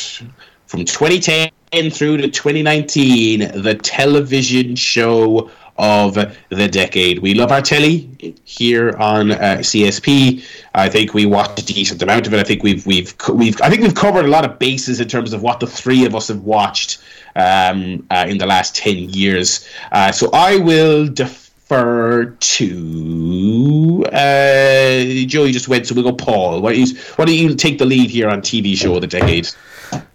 from 0.67 0.85
2010 0.85 1.89
through 1.89 2.17
to 2.17 2.29
2019, 2.29 3.61
the 3.61 3.73
television 3.75 4.75
show 4.75 5.49
of 5.77 6.13
the 6.49 6.67
decade. 6.67 7.19
We 7.19 7.33
love 7.33 7.51
our 7.51 7.61
telly 7.61 8.35
here 8.43 8.91
on 8.97 9.31
uh, 9.31 9.57
CSP. 9.61 10.45
I 10.75 10.87
think 10.87 11.15
we 11.15 11.25
watched 11.25 11.59
a 11.59 11.65
decent 11.65 12.03
amount 12.03 12.27
of 12.27 12.35
it. 12.35 12.39
I 12.39 12.43
think 12.43 12.61
we've 12.61 12.85
we've 12.85 13.15
we've 13.33 13.59
I 13.61 13.69
think 13.69 13.81
we've 13.81 13.95
covered 13.95 14.25
a 14.25 14.29
lot 14.29 14.45
of 14.45 14.59
bases 14.59 14.99
in 14.99 15.07
terms 15.07 15.33
of 15.33 15.41
what 15.41 15.59
the 15.59 15.65
three 15.65 16.05
of 16.05 16.13
us 16.13 16.27
have 16.27 16.41
watched 16.41 17.01
um, 17.35 18.05
uh, 18.11 18.27
in 18.29 18.37
the 18.37 18.45
last 18.45 18.75
10 18.75 19.09
years. 19.09 19.67
Uh, 19.91 20.11
so 20.11 20.29
I 20.33 20.57
will 20.57 21.07
defer 21.07 21.50
to 21.71 24.03
uh, 24.11 25.03
Joe. 25.27 25.45
You 25.45 25.53
just 25.53 25.67
went, 25.67 25.87
so 25.87 25.95
we'll 25.95 26.03
go 26.03 26.13
Paul. 26.13 26.61
Why 26.61 26.73
don't 26.73 26.87
you 26.87 26.95
why 27.15 27.25
don't 27.25 27.35
you 27.35 27.55
take 27.55 27.77
the 27.77 27.85
lead 27.85 28.09
here 28.09 28.29
on 28.29 28.41
TV 28.41 28.75
show 28.75 28.95
of 28.95 29.01
the 29.01 29.07
decade? 29.07 29.49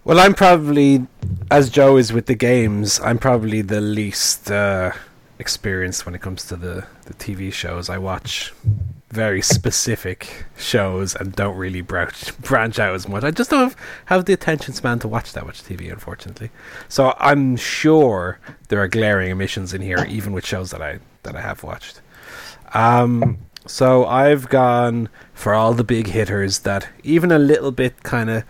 Well, 0.05 0.21
I'm 0.21 0.35
probably, 0.35 1.07
as 1.51 1.71
Joe 1.71 1.97
is 1.97 2.13
with 2.13 2.27
the 2.27 2.35
games, 2.35 3.01
I'm 3.01 3.19
probably 3.19 3.63
the 3.63 3.81
least 3.81 4.51
uh, 4.51 4.93
experienced 5.39 6.07
when 6.07 6.15
it 6.15 6.21
comes 6.21 6.45
to 6.47 6.57
the, 6.57 6.87
the 7.07 7.15
TV 7.15 7.53
shows. 7.53 7.91
I 7.91 7.99
watch 7.99 8.53
very 9.11 9.43
specific 9.43 10.45
shows 10.57 11.15
and 11.15 11.35
don't 11.35 11.57
really 11.57 11.81
branch, 11.81 12.37
branch 12.41 12.79
out 12.79 12.95
as 12.95 13.09
much. 13.09 13.25
I 13.25 13.31
just 13.31 13.51
don't 13.51 13.61
have, 13.61 13.77
have 14.07 14.25
the 14.27 14.33
attention 14.33 14.75
span 14.75 14.99
to 15.01 15.09
watch 15.09 15.33
that 15.33 15.47
much 15.47 15.63
TV, 15.63 15.91
unfortunately. 15.91 16.51
So 16.89 17.15
I'm 17.19 17.57
sure 17.57 18.39
there 18.69 18.81
are 18.81 18.89
glaring 18.89 19.33
omissions 19.33 19.75
in 19.75 19.83
here, 19.83 20.07
even 20.09 20.33
with 20.33 20.47
shows 20.47 20.71
that 20.71 20.83
I 20.83 21.01
that 21.27 21.37
I 21.37 21.43
have 21.43 21.63
watched. 21.63 22.01
Um, 22.73 23.39
so 23.67 24.07
I've 24.07 24.49
gone 24.49 25.09
for 25.35 25.55
all 25.55 25.75
the 25.75 25.85
big 25.85 26.09
hitters 26.09 26.61
that 26.61 26.89
even 27.03 27.31
a 27.31 27.39
little 27.39 27.73
bit 27.73 28.03
kind 28.03 28.31
of 28.31 28.45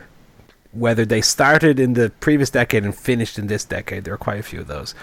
whether 0.73 1.05
they 1.05 1.21
started 1.21 1.81
in 1.81 1.95
the 1.95 2.11
previous 2.21 2.51
decade 2.51 2.85
and 2.85 2.95
finished 2.95 3.39
in 3.39 3.47
this 3.47 3.65
decade. 3.65 4.05
There 4.05 4.15
are 4.15 4.19
quite 4.19 4.39
a 4.39 4.43
few 4.43 4.61
of 4.61 4.67
those. 4.67 4.95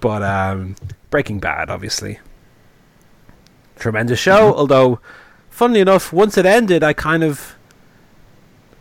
But 0.00 0.22
um, 0.22 0.76
Breaking 1.10 1.38
Bad, 1.38 1.70
obviously. 1.70 2.20
Tremendous 3.76 4.18
show, 4.18 4.54
although, 4.54 5.00
funnily 5.50 5.80
enough, 5.80 6.12
once 6.12 6.36
it 6.38 6.46
ended, 6.46 6.82
I 6.82 6.92
kind 6.92 7.22
of. 7.22 7.54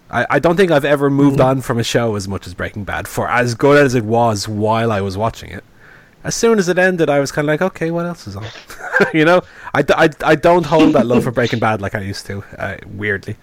I, 0.09 0.25
I 0.29 0.39
don't 0.39 0.55
think 0.55 0.71
I've 0.71 0.85
ever 0.85 1.09
moved 1.09 1.41
on 1.41 1.59
from 1.59 1.79
a 1.79 1.83
show 1.83 2.15
as 2.15 2.29
much 2.29 2.47
as 2.47 2.53
Breaking 2.53 2.85
Bad, 2.85 3.07
for 3.09 3.29
as 3.29 3.55
good 3.55 3.83
as 3.83 3.93
it 3.93 4.05
was 4.05 4.47
while 4.47 4.91
I 4.91 5.01
was 5.01 5.17
watching 5.17 5.51
it. 5.51 5.65
As 6.27 6.35
soon 6.35 6.59
as 6.59 6.67
it 6.67 6.77
ended, 6.77 7.09
I 7.09 7.21
was 7.21 7.31
kind 7.31 7.47
of 7.47 7.53
like, 7.53 7.61
okay, 7.61 7.89
what 7.89 8.05
else 8.05 8.27
is 8.27 8.35
on? 8.35 8.45
you 9.13 9.23
know? 9.23 9.43
I, 9.73 9.85
I, 9.95 10.09
I 10.25 10.35
don't 10.35 10.65
hold 10.65 10.91
that 10.93 11.05
love 11.05 11.23
for 11.23 11.31
Breaking 11.31 11.59
Bad 11.59 11.81
like 11.81 11.95
I 11.95 12.01
used 12.01 12.25
to, 12.25 12.43
uh, 12.57 12.75
weirdly. 12.85 13.37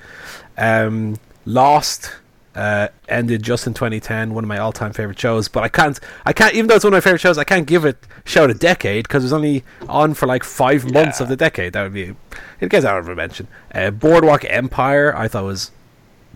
Um, 0.59 1.17
Lost 1.47 2.15
uh, 2.55 2.89
ended 3.09 3.43
just 3.43 3.67
in 3.67 3.73
2010. 3.73 4.35
One 4.35 4.45
of 4.45 4.49
my 4.49 4.59
all-time 4.59 4.93
favorite 4.93 5.19
shows, 5.19 5.49
but 5.49 5.65
I 5.65 5.71
can't, 5.71 5.99
I 6.27 6.35
can't, 6.35 6.53
even 6.53 6.67
though 6.67 6.75
it's 6.75 6.85
one 6.85 6.93
of 6.93 6.99
my 6.99 7.01
favorite 7.01 7.23
shows, 7.23 7.39
I 7.39 7.45
can't 7.45 7.67
give 7.67 7.87
it 7.87 7.97
show 8.27 8.45
a 8.45 8.53
decade 8.53 9.05
because 9.09 9.23
it 9.23 9.27
was 9.27 9.33
only 9.33 9.65
on 9.89 10.13
for 10.13 10.27
like 10.27 10.45
five 10.45 10.85
months 10.93 11.21
of 11.21 11.29
the 11.29 11.37
decade. 11.37 11.73
That 11.73 11.85
would 11.85 11.95
be, 11.95 12.15
it 12.61 12.69
gets 12.69 12.85
out 12.85 12.99
of 12.99 13.09
a 13.09 13.15
mention. 13.15 13.49
Uh, 13.75 13.93
Boardwalk 13.93 14.45
Empire, 14.45 15.17
I 15.17 15.29
thought 15.29 15.45
was 15.45 15.71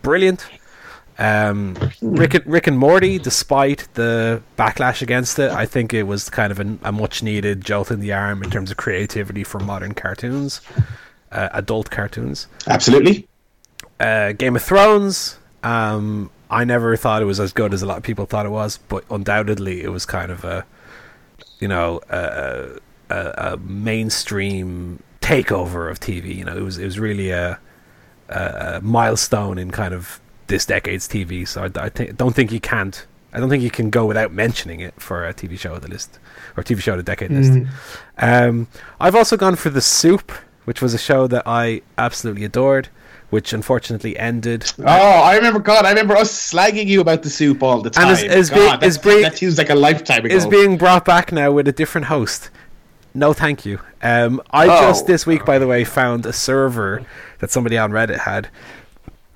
brilliant. 0.01 0.47
Um, 1.19 1.77
Rick, 2.01 2.35
and, 2.35 2.47
Rick 2.47 2.69
and 2.69 2.79
Morty, 2.79 3.19
despite 3.19 3.89
the 3.95 4.41
backlash 4.57 5.03
against 5.03 5.39
it, 5.39 5.51
I 5.51 5.67
think 5.67 5.93
it 5.93 6.05
was 6.05 6.31
kind 6.31 6.53
of 6.53 6.61
an, 6.61 6.79
a 6.85 6.93
much 6.93 7.23
needed 7.23 7.65
jolt 7.65 7.91
in 7.91 7.99
the 7.99 8.13
arm 8.13 8.43
in 8.43 8.51
terms 8.51 8.71
of 8.71 8.77
creativity 8.77 9.43
for 9.43 9.59
modern 9.59 9.95
cartoons, 9.95 10.61
uh, 11.33 11.49
adult 11.53 11.91
cartoons. 11.91 12.47
Absolutely. 12.69 13.27
Uh, 13.99 14.31
Game 14.33 14.55
of 14.55 14.63
Thrones, 14.63 15.39
um, 15.65 16.31
I 16.51 16.65
never 16.65 16.97
thought 16.97 17.21
it 17.21 17.25
was 17.27 17.41
as 17.41 17.53
good 17.53 17.75
as 17.75 17.83
a 17.83 17.87
lot 17.87 17.99
of 17.99 18.05
people 18.05 18.25
thought 18.25 18.47
it 18.47 18.51
was, 18.51 18.79
but 18.89 19.05
undoubtedly 19.11 19.83
it 19.83 19.89
was 19.89 20.07
kind 20.07 20.31
of 20.31 20.45
a, 20.45 20.65
you 21.59 21.67
know, 21.67 22.01
a, 22.11 22.79
a, 23.11 23.17
a 23.53 23.57
mainstream 23.59 25.03
takeover 25.21 25.91
of 25.91 25.99
TV. 25.99 26.37
You 26.37 26.45
know, 26.45 26.57
it 26.57 26.63
was 26.63 26.79
it 26.79 26.85
was 26.85 26.99
really 26.99 27.31
a, 27.31 27.59
a 28.29 28.81
milestone 28.83 29.59
in 29.59 29.73
kind 29.73 29.93
of 29.93 30.21
this 30.49 30.67
decade's 30.67 31.09
TV. 31.09 31.47
So 31.47 31.65
I, 31.65 31.85
I 31.85 31.89
think 31.89 32.17
don't 32.17 32.35
think 32.35 32.53
you 32.53 32.61
can't. 32.61 33.07
I 33.33 33.41
don't 33.41 33.51
think 33.51 33.63
you 33.63 33.71
can 33.71 33.91
go 33.91 34.07
without 34.07 34.33
mentioning 34.33 34.81
it 34.81 35.01
for 35.01 35.27
a 35.27 35.35
TV 35.35 35.59
show 35.59 35.75
of 35.75 35.83
the 35.83 35.89
list 35.89 36.19
or 36.57 36.63
TV 36.63 36.81
show 36.81 36.93
of 36.93 36.99
the 36.99 37.03
decade 37.03 37.31
list. 37.31 37.53
Mm. 37.53 37.69
Um, 38.19 38.69
I've 38.99 39.15
also 39.15 39.37
gone 39.37 39.55
for 39.55 39.69
the 39.69 39.83
Soup, 39.83 40.33
which 40.65 40.81
was 40.81 40.95
a 40.95 40.99
show 40.99 41.27
that 41.27 41.43
I 41.47 41.83
absolutely 41.99 42.45
adored 42.45 42.89
which 43.31 43.53
unfortunately 43.53 44.19
ended. 44.19 44.71
Oh, 44.79 44.85
I 44.85 45.37
remember. 45.37 45.61
God, 45.61 45.85
I 45.85 45.91
remember 45.91 46.17
us 46.17 46.33
slagging 46.33 46.87
you 46.87 47.01
about 47.01 47.23
the 47.23 47.31
soup 47.31 47.63
all 47.63 47.83
the 47.83 47.91
time. 47.91 48.09
And 48.09 48.13
is, 48.13 48.23
is 48.23 48.51
God, 48.51 48.81
being, 48.81 48.89
is 48.89 48.97
that, 48.97 49.05
being, 49.05 49.23
that 49.23 49.37
seems 49.39 49.59
like 49.59 49.71
a 49.71 49.75
lifetime 49.75 50.25
ago. 50.25 50.35
Is 50.35 50.47
being 50.47 50.79
brought 50.79 51.05
back 51.05 51.31
now 51.31 51.53
with 51.53 51.69
a 51.69 51.73
different 51.73 52.07
host. 52.07 52.51
No, 53.15 53.33
thank 53.33 53.67
you. 53.67 53.81
Um, 54.03 54.41
I 54.51 54.67
Oh. 54.67 54.81
just 54.81 55.07
this 55.07 55.27
week, 55.27 55.45
by 55.45 55.59
the 55.59 55.67
way, 55.67 55.85
found 55.85 56.25
a 56.25 56.33
server 56.33 57.05
that 57.41 57.51
somebody 57.51 57.77
on 57.77 57.91
Reddit 57.91 58.21
had, 58.21 58.49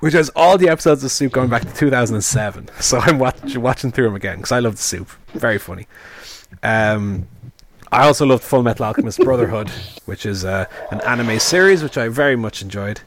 which 0.03 0.15
has 0.15 0.31
all 0.35 0.59
the 0.59 0.69
episodes 0.69 1.05
of 1.05 1.13
Soup 1.13 1.31
going 1.31 1.49
back 1.49 1.63
to 1.63 1.73
2007. 1.73 2.69
So 2.81 2.99
I'm 2.99 3.21
watch, 3.21 3.57
watching 3.57 3.93
through 3.93 4.07
them 4.07 4.17
again 4.17 4.39
because 4.39 4.51
I 4.51 4.59
love 4.59 4.75
the 4.75 4.83
Soup. 4.83 5.09
Very 5.29 5.59
funny. 5.59 5.87
Um, 6.65 7.29
I 7.93 8.07
also 8.07 8.27
loved 8.27 8.43
Full 8.43 8.65
Metal 8.65 8.85
Alchemist 8.85 9.21
Brotherhood, 9.21 9.71
which 10.07 10.27
is 10.27 10.45
uh, 10.45 10.65
an 10.91 11.01
anime 11.03 11.39
series 11.39 11.85
which 11.85 11.97
I 11.97 12.09
very 12.09 12.35
much 12.35 12.63
enjoyed. 12.63 13.01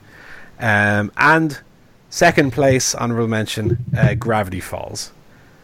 Um, 0.58 1.12
and 1.18 1.60
second 2.10 2.54
place, 2.54 2.96
honorable 2.96 3.28
mention, 3.28 3.84
uh, 3.98 4.14
Gravity 4.14 4.62
Falls, 4.62 5.12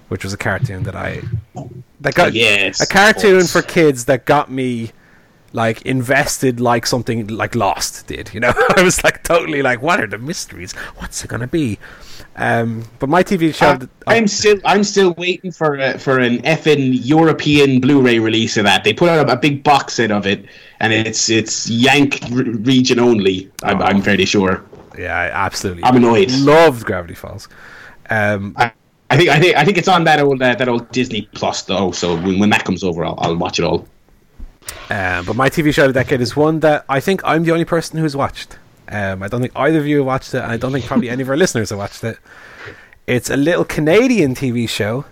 which 0.10 0.26
was 0.26 0.34
a 0.34 0.38
cartoon 0.38 0.84
that 0.84 0.98
I 0.98 1.22
that 2.02 2.14
got 2.14 2.34
yes, 2.34 2.82
a 2.82 2.86
cartoon 2.86 3.48
for 3.48 3.62
kids 3.62 4.04
that 4.06 4.26
got 4.26 4.52
me 4.52 4.92
like 5.54 5.82
invested 5.84 6.60
like 6.60 6.86
something 6.86 7.28
like 7.28 7.56
Lost 7.56 8.08
did. 8.08 8.34
You 8.34 8.40
know, 8.40 8.54
I 8.78 8.82
was 8.84 9.04
like 9.04 9.24
totally 9.24 9.62
like, 9.62 9.82
what 9.82 10.00
are 10.00 10.08
the 10.08 10.18
mysteries? 10.18 10.74
What's 10.98 11.24
it 11.24 11.28
gonna 11.28 11.48
be? 11.48 11.78
Um, 12.38 12.86
but 13.00 13.10
my 13.10 13.24
TV 13.24 13.54
show, 13.54 13.72
Uh, 13.72 13.86
I'm 14.08 14.28
still, 14.28 14.58
I'm 14.64 14.84
still 14.86 15.14
waiting 15.18 15.52
for 15.52 15.76
a, 15.76 15.98
for 16.00 16.18
an 16.20 16.38
effing 16.44 16.98
European 17.04 17.82
Blu-ray 17.82 18.20
release 18.20 18.56
of 18.58 18.64
that. 18.64 18.84
They 18.86 18.94
put 18.94 19.10
out 19.10 19.28
a, 19.30 19.34
a 19.34 19.36
big 19.36 19.64
box 19.64 19.96
set 19.96 20.12
of 20.12 20.26
it, 20.26 20.46
and 20.80 20.94
it's 20.94 21.30
it's 21.30 21.70
Yank 21.70 22.20
r- 22.32 22.44
region 22.44 23.00
only. 23.00 23.52
I'm, 23.64 23.82
Oh. 23.82 23.86
I'm 23.86 24.02
fairly 24.02 24.26
sure. 24.26 24.64
yeah, 24.98 25.30
absolutely 25.34 25.84
I'm 25.84 25.96
annoyed. 25.98 26.32
loved 26.32 26.86
Gravity 26.86 27.16
Falls. 27.16 27.50
Um, 28.10 28.54
I, 28.58 28.72
I 29.10 29.18
think 29.18 29.30
I 29.30 29.40
think 29.40 29.56
I 29.58 29.66
think 29.66 29.78
it's 29.78 29.88
on 29.90 30.04
that 30.06 30.20
old 30.22 30.42
uh, 30.42 30.56
that 30.56 30.70
old 30.70 30.90
Disney 30.92 31.24
Plus 31.34 31.64
though. 31.64 31.92
So 31.92 32.16
when, 32.16 32.40
when 32.40 32.50
that 32.52 32.64
comes 32.64 32.84
over, 32.84 33.04
I'll, 33.06 33.18
I'll 33.20 33.36
watch 33.38 33.60
it 33.60 33.66
all. 33.66 33.88
Um, 34.92 35.26
but 35.26 35.36
my 35.36 35.50
TV 35.50 35.74
show 35.74 35.86
of 35.86 35.94
the 35.94 36.00
decade 36.02 36.20
is 36.22 36.36
one 36.36 36.60
that 36.62 36.84
I 36.90 37.00
think 37.00 37.22
I'm 37.24 37.44
the 37.44 37.52
only 37.52 37.66
person 37.66 37.98
who's 38.00 38.16
watched. 38.16 38.58
Um, 38.90 39.24
I 39.24 39.28
don't 39.30 39.40
think 39.42 39.54
either 39.56 39.80
of 39.80 39.88
you 39.88 39.98
have 39.98 40.06
watched 40.06 40.34
it, 40.34 40.40
and 40.44 40.52
I 40.52 40.58
don't 40.58 40.74
think 40.74 40.86
probably 40.86 41.10
any 41.10 41.22
of 41.24 41.30
our 41.30 41.38
listeners 41.38 41.70
have 41.70 41.80
watched 41.80 42.04
it. 42.04 42.18
It's 43.08 43.30
a 43.30 43.38
little 43.38 43.64
Canadian 43.64 44.36
TV 44.36 44.68
show 44.68 45.06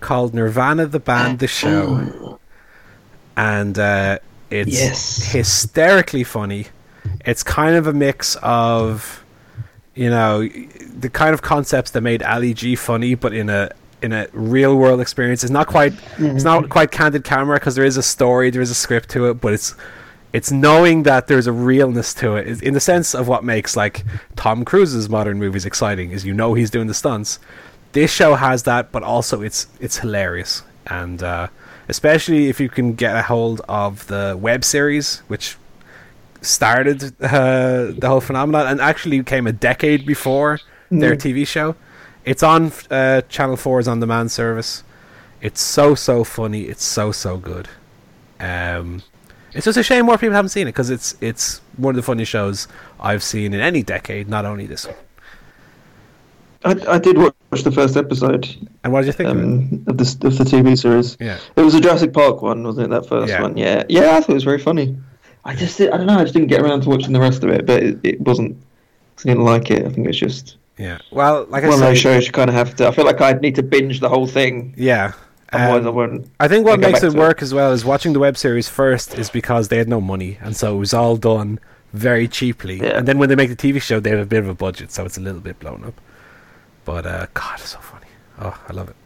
called 0.00 0.32
Nirvana 0.34 0.86
the 0.86 1.00
Band 1.00 1.38
The 1.40 1.46
Show. 1.48 2.38
And 3.36 3.78
uh, 3.78 4.18
it's 4.50 4.72
Yes. 4.72 5.32
hysterically 5.32 6.24
funny. 6.24 6.68
It's 7.24 7.42
kind 7.42 7.76
of 7.76 7.86
a 7.86 7.92
mix 7.92 8.36
of, 8.42 9.22
you 9.94 10.08
know, 10.10 10.48
the 10.48 11.10
kind 11.10 11.34
of 11.34 11.42
concepts 11.42 11.90
that 11.92 12.00
made 12.00 12.22
Ali 12.22 12.54
G 12.54 12.74
funny, 12.74 13.14
but 13.14 13.34
in 13.34 13.50
a 13.50 13.70
in 14.02 14.12
a 14.12 14.28
real 14.32 14.76
world 14.76 15.00
experience. 15.00 15.42
It's 15.42 15.52
not 15.52 15.66
quite 15.66 15.94
it's 16.18 16.44
not 16.44 16.68
quite 16.68 16.90
candid 16.90 17.24
camera 17.24 17.58
because 17.58 17.74
there 17.74 17.84
is 17.84 17.96
a 17.96 18.02
story, 18.02 18.50
there 18.50 18.62
is 18.62 18.70
a 18.70 18.74
script 18.74 19.08
to 19.10 19.26
it, 19.30 19.34
but 19.40 19.52
it's 19.52 19.74
it's 20.32 20.50
knowing 20.50 21.04
that 21.04 21.28
there's 21.28 21.46
a 21.46 21.52
realness 21.52 22.12
to 22.12 22.36
it 22.36 22.46
It's 22.46 22.60
in 22.60 22.74
the 22.74 22.80
sense 22.80 23.14
of 23.14 23.26
what 23.26 23.42
makes 23.44 23.76
like 23.76 24.04
Tom 24.34 24.64
Cruise's 24.64 25.08
modern 25.08 25.38
movies 25.38 25.64
exciting 25.64 26.10
is 26.10 26.26
you 26.26 26.34
know 26.34 26.54
he's 26.54 26.70
doing 26.70 26.86
the 26.86 26.94
stunts. 26.94 27.38
This 27.92 28.12
show 28.12 28.34
has 28.34 28.64
that, 28.64 28.92
but 28.92 29.02
also 29.02 29.42
it's 29.42 29.66
it's 29.80 29.98
hilarious 29.98 30.62
and 30.86 31.22
uh, 31.22 31.48
especially 31.88 32.48
if 32.48 32.60
you 32.60 32.68
can 32.68 32.94
get 32.94 33.16
a 33.16 33.22
hold 33.22 33.60
of 33.68 34.06
the 34.06 34.36
web 34.38 34.64
series, 34.64 35.18
which 35.28 35.56
started 36.42 37.02
uh, 37.20 37.92
the 37.98 38.06
whole 38.06 38.20
phenomenon 38.20 38.66
and 38.66 38.80
actually 38.80 39.22
came 39.22 39.46
a 39.46 39.52
decade 39.52 40.06
before 40.06 40.60
their 40.90 41.16
TV 41.16 41.46
show. 41.46 41.74
It's 42.26 42.42
on 42.42 42.72
uh, 42.90 43.22
Channel 43.22 43.56
4's 43.56 43.88
on 43.88 44.00
demand 44.00 44.30
service. 44.32 44.82
It's 45.40 45.60
so 45.60 45.94
so 45.94 46.24
funny. 46.24 46.62
It's 46.62 46.84
so 46.84 47.12
so 47.12 47.36
good. 47.38 47.68
Um, 48.40 49.02
it's 49.54 49.64
just 49.64 49.78
a 49.78 49.82
shame 49.82 50.04
more 50.06 50.18
people 50.18 50.34
haven't 50.34 50.48
seen 50.50 50.66
it 50.66 50.72
because 50.72 50.90
it's 50.90 51.14
it's 51.20 51.60
one 51.76 51.92
of 51.92 51.96
the 51.96 52.02
funniest 52.02 52.30
shows 52.30 52.68
I've 53.00 53.22
seen 53.22 53.54
in 53.54 53.60
any 53.60 53.82
decade, 53.82 54.28
not 54.28 54.44
only 54.44 54.66
this 54.66 54.86
one. 54.86 54.96
I, 56.64 56.94
I 56.94 56.98
did 56.98 57.16
watch 57.16 57.34
the 57.62 57.70
first 57.70 57.96
episode 57.96 58.48
And 58.82 58.92
what 58.92 59.02
did 59.02 59.06
you 59.06 59.12
think 59.12 59.28
of 59.30 59.38
it? 59.38 59.42
um, 59.44 59.84
of 59.86 59.98
the 59.98 60.26
of 60.26 60.36
the 60.38 60.44
TV 60.44 60.76
series. 60.76 61.16
Yeah, 61.20 61.38
It 61.54 61.60
was 61.62 61.74
a 61.74 61.80
Jurassic 61.80 62.12
Park 62.12 62.42
one, 62.42 62.64
wasn't 62.64 62.86
it? 62.86 62.90
That 62.90 63.06
first 63.08 63.30
Yeah. 63.30 63.42
one. 63.42 63.56
Yeah, 63.56 63.84
yeah. 63.88 64.16
I 64.16 64.20
thought 64.20 64.30
it 64.30 64.34
was 64.34 64.44
very 64.44 64.58
funny. 64.58 64.96
I 65.44 65.54
just, 65.54 65.80
I 65.80 65.86
don't 65.96 66.06
know. 66.06 66.18
I 66.18 66.22
just 66.24 66.32
didn't 66.34 66.48
get 66.48 66.60
around 66.60 66.80
to 66.82 66.88
watching 66.88 67.12
the 67.12 67.20
rest 67.20 67.44
of 67.44 67.50
it, 67.50 67.66
but 67.66 67.80
it, 67.82 67.98
it 68.02 68.20
wasn't. 68.20 68.56
I 69.20 69.28
didn't 69.28 69.44
like 69.44 69.70
it. 69.70 69.86
I 69.86 69.90
think 69.90 70.08
it's 70.08 70.18
just 70.18 70.56
yeah. 70.78 70.98
Well, 71.10 71.46
like 71.48 71.64
I 71.64 71.68
one 71.68 71.74
of 71.74 71.80
those 71.80 71.98
shows 71.98 72.26
you 72.26 72.32
kind 72.32 72.48
of 72.50 72.54
have 72.54 72.76
to. 72.76 72.88
I 72.88 72.90
feel 72.92 73.04
like 73.04 73.20
I'd 73.20 73.40
need 73.42 73.54
to 73.56 73.62
binge 73.62 74.00
the 74.00 74.08
whole 74.08 74.26
thing, 74.26 74.74
yeah. 74.76 75.12
otherwise 75.52 75.84
I 75.86 75.88
Um, 75.88 75.94
wouldn't. 75.94 76.30
I 76.40 76.48
think 76.48 76.66
what 76.66 76.80
makes 76.80 77.02
it 77.02 77.10
to 77.12 77.16
it. 77.16 77.18
work 77.20 77.42
as 77.42 77.54
well 77.54 77.72
is 77.72 77.84
watching 77.84 78.12
the 78.12 78.18
web 78.20 78.36
series 78.36 78.68
first 78.68 79.16
is 79.18 79.30
because 79.30 79.68
they 79.68 79.78
had 79.78 79.88
no 79.88 80.00
money, 80.00 80.38
and 80.42 80.56
so 80.56 80.74
it 80.76 80.78
was 80.78 80.92
all 80.94 81.16
done 81.16 81.58
very 81.92 82.28
cheaply. 82.28 82.76
Yeah. 82.78 82.98
And 82.98 83.08
then 83.08 83.18
when 83.18 83.28
they 83.28 83.36
make 83.36 83.48
the 83.48 83.56
TV 83.56 83.80
show, 83.80 84.00
they 84.00 84.10
have 84.10 84.18
a 84.20 84.26
bit 84.26 84.40
of 84.40 84.48
a 84.48 84.54
budget, 84.54 84.90
so 84.92 85.04
it's 85.06 85.16
a 85.16 85.20
little 85.20 85.40
bit 85.40 85.58
blown 85.58 85.84
up. 85.84 85.98
But 86.84 87.06
uh, 87.06 87.26
God, 87.34 87.58
it's 87.60 87.70
so 87.70 87.78
funny. 87.78 88.06
Oh, 88.40 88.58
I 88.68 88.72
love 88.72 88.88
it. 88.90 88.96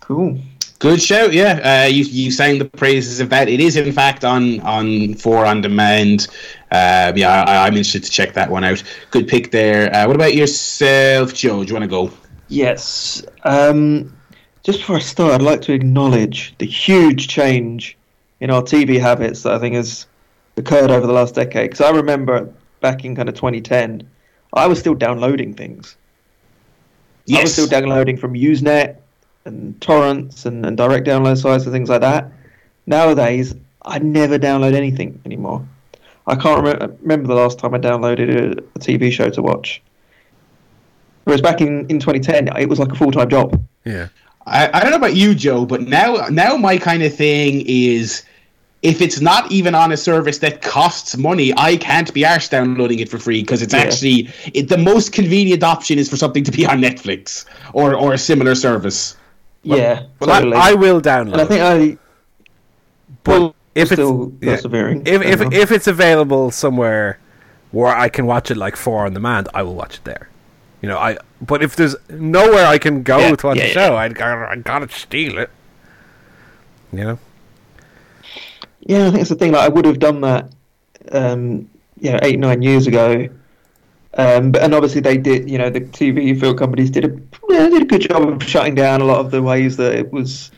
Cool. 0.00 0.38
Good 0.84 1.00
show, 1.00 1.30
yeah. 1.30 1.84
Uh, 1.84 1.88
you 1.88 2.04
you 2.04 2.30
sang 2.30 2.58
the 2.58 2.66
praises 2.66 3.18
of 3.18 3.30
that. 3.30 3.48
It 3.48 3.58
is 3.58 3.74
in 3.74 3.90
fact 3.90 4.22
on 4.22 4.60
on 4.60 5.14
four 5.14 5.46
on 5.46 5.62
demand. 5.62 6.28
Uh, 6.70 7.10
yeah, 7.16 7.42
I, 7.44 7.66
I'm 7.66 7.72
interested 7.72 8.04
to 8.04 8.10
check 8.10 8.34
that 8.34 8.50
one 8.50 8.64
out. 8.64 8.82
Good 9.10 9.26
pick 9.26 9.50
there. 9.50 9.90
Uh, 9.94 10.06
what 10.06 10.14
about 10.14 10.34
yourself, 10.34 11.32
Joe? 11.32 11.64
Do 11.64 11.68
you 11.68 11.74
want 11.74 11.84
to 11.84 11.88
go? 11.88 12.10
Yes. 12.48 13.24
Um, 13.44 14.14
just 14.62 14.80
before 14.80 14.96
I 14.96 14.98
start, 14.98 15.32
I'd 15.32 15.40
like 15.40 15.62
to 15.62 15.72
acknowledge 15.72 16.54
the 16.58 16.66
huge 16.66 17.28
change 17.28 17.96
in 18.40 18.50
our 18.50 18.60
TV 18.60 19.00
habits 19.00 19.42
that 19.44 19.54
I 19.54 19.58
think 19.58 19.76
has 19.76 20.06
occurred 20.58 20.90
over 20.90 21.06
the 21.06 21.14
last 21.14 21.34
decade. 21.34 21.70
Because 21.70 21.80
I 21.80 21.92
remember 21.92 22.52
back 22.82 23.06
in 23.06 23.16
kind 23.16 23.30
of 23.30 23.34
2010, 23.36 24.06
I 24.52 24.66
was 24.66 24.80
still 24.80 24.94
downloading 24.94 25.54
things. 25.54 25.96
Yes. 27.24 27.38
I 27.38 27.42
was 27.44 27.52
still 27.54 27.68
downloading 27.68 28.18
from 28.18 28.34
Usenet 28.34 28.98
and 29.44 29.80
torrents 29.80 30.46
and, 30.46 30.64
and 30.64 30.76
direct 30.76 31.06
download 31.06 31.40
sites 31.40 31.64
and 31.64 31.72
things 31.72 31.88
like 31.88 32.00
that. 32.00 32.30
Nowadays, 32.86 33.54
I 33.82 33.98
never 33.98 34.38
download 34.38 34.74
anything 34.74 35.20
anymore. 35.24 35.66
I 36.26 36.36
can't 36.36 36.62
remember, 36.62 36.96
remember 37.02 37.28
the 37.28 37.34
last 37.34 37.58
time 37.58 37.74
I 37.74 37.78
downloaded 37.78 38.30
a, 38.30 38.58
a 38.58 38.78
TV 38.78 39.12
show 39.12 39.28
to 39.30 39.42
watch. 39.42 39.82
Whereas 41.24 41.40
back 41.40 41.60
in, 41.60 41.86
in 41.88 41.98
2010, 41.98 42.56
it 42.56 42.68
was 42.68 42.78
like 42.78 42.92
a 42.92 42.94
full 42.94 43.10
time 43.12 43.28
job. 43.28 43.62
Yeah. 43.84 44.08
I, 44.46 44.70
I 44.72 44.80
don't 44.80 44.90
know 44.90 44.98
about 44.98 45.16
you, 45.16 45.34
Joe, 45.34 45.64
but 45.64 45.82
now 45.82 46.26
now 46.30 46.56
my 46.56 46.76
kind 46.76 47.02
of 47.02 47.14
thing 47.14 47.64
is 47.66 48.24
if 48.82 49.00
it's 49.00 49.20
not 49.22 49.50
even 49.50 49.74
on 49.74 49.90
a 49.92 49.96
service 49.96 50.38
that 50.38 50.60
costs 50.60 51.16
money, 51.16 51.54
I 51.56 51.78
can't 51.78 52.12
be 52.12 52.22
arsed 52.22 52.50
downloading 52.50 52.98
it 52.98 53.08
for 53.08 53.18
free 53.18 53.40
because 53.40 53.62
it's 53.62 53.72
Yeah. 53.72 53.80
actually 53.80 54.28
it, 54.52 54.68
the 54.68 54.76
most 54.76 55.12
convenient 55.12 55.62
option 55.62 55.98
is 55.98 56.10
for 56.10 56.16
something 56.18 56.44
to 56.44 56.52
be 56.52 56.66
on 56.66 56.80
Netflix 56.80 57.46
or, 57.72 57.94
or 57.94 58.12
a 58.12 58.18
similar 58.18 58.54
service. 58.54 59.16
Yeah, 59.64 60.04
Well, 60.20 60.30
I- 60.30 60.38
totally. 60.40 60.56
I, 60.56 60.74
will 60.74 61.00
download. 61.00 61.32
and 61.32 61.40
I 61.40 61.44
think 61.44 61.60
I. 61.62 61.98
But 63.24 63.40
Well, 63.40 63.54
if 63.74 63.82
it's 63.84 63.92
still 63.92 64.32
yeah, 64.40 64.56
persevering. 64.56 65.02
if 65.06 65.22
if, 65.22 65.40
if 65.52 65.72
it's 65.72 65.86
available 65.86 66.50
somewhere 66.50 67.18
where 67.72 67.94
I 67.96 68.08
can 68.08 68.26
watch 68.26 68.50
it 68.50 68.56
like 68.56 68.76
four 68.76 69.04
on 69.06 69.14
demand, 69.14 69.48
I 69.54 69.62
will 69.62 69.74
watch 69.74 69.96
it 69.96 70.04
there. 70.04 70.28
You 70.82 70.88
know, 70.90 70.98
I. 70.98 71.16
But 71.40 71.62
if 71.62 71.74
there's 71.76 71.96
nowhere 72.10 72.66
I 72.66 72.78
can 72.78 73.02
go 73.02 73.18
Yeah, 73.18 73.34
to 73.36 73.46
watch 73.46 73.56
yeah, 73.56 73.64
a 73.64 73.66
yeah. 73.68 73.72
show, 73.72 73.96
I 73.96 74.08
gotta, 74.10 74.50
I 74.50 74.56
gotta 74.56 74.88
steal 74.90 75.38
it. 75.38 75.50
You 76.92 76.98
know. 77.04 77.18
Yeah, 78.80 79.06
I 79.06 79.10
think 79.10 79.20
it's 79.22 79.30
the 79.30 79.36
thing. 79.36 79.52
Like 79.52 79.62
I 79.62 79.68
would 79.68 79.86
have 79.86 79.98
done 79.98 80.20
that, 80.20 80.50
um, 81.12 81.68
you 82.00 82.12
know, 82.12 82.18
eight 82.22 82.38
nine 82.38 82.60
years 82.62 82.86
ago. 82.86 83.28
Um, 84.16 84.52
but 84.52 84.62
and 84.62 84.74
obviously 84.74 85.00
they 85.00 85.16
did. 85.16 85.50
You 85.50 85.58
know, 85.58 85.70
the 85.70 85.80
TV 85.80 86.38
film 86.38 86.56
companies 86.56 86.90
did 86.90 87.04
a 87.04 87.08
yeah, 87.48 87.68
did 87.68 87.82
a 87.82 87.86
good 87.86 88.02
job 88.02 88.28
of 88.28 88.42
shutting 88.42 88.74
down 88.74 89.00
a 89.00 89.04
lot 89.04 89.18
of 89.18 89.30
the 89.30 89.42
ways 89.42 89.76
that 89.76 89.94
it 89.94 90.12
was. 90.12 90.50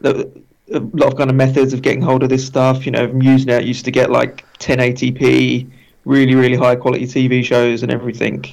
The, 0.00 0.30
a 0.72 0.80
lot 0.80 1.12
of 1.12 1.16
kind 1.16 1.30
of 1.30 1.36
methods 1.36 1.72
of 1.72 1.82
getting 1.82 2.02
hold 2.02 2.24
of 2.24 2.28
this 2.28 2.44
stuff. 2.44 2.86
You 2.86 2.92
know, 2.92 3.06
Usenet 3.06 3.64
used 3.64 3.84
to 3.84 3.92
get 3.92 4.10
like 4.10 4.44
1080p, 4.58 5.70
really 6.04 6.34
really 6.34 6.56
high 6.56 6.74
quality 6.74 7.06
TV 7.06 7.44
shows 7.44 7.82
and 7.84 7.92
everything. 7.92 8.44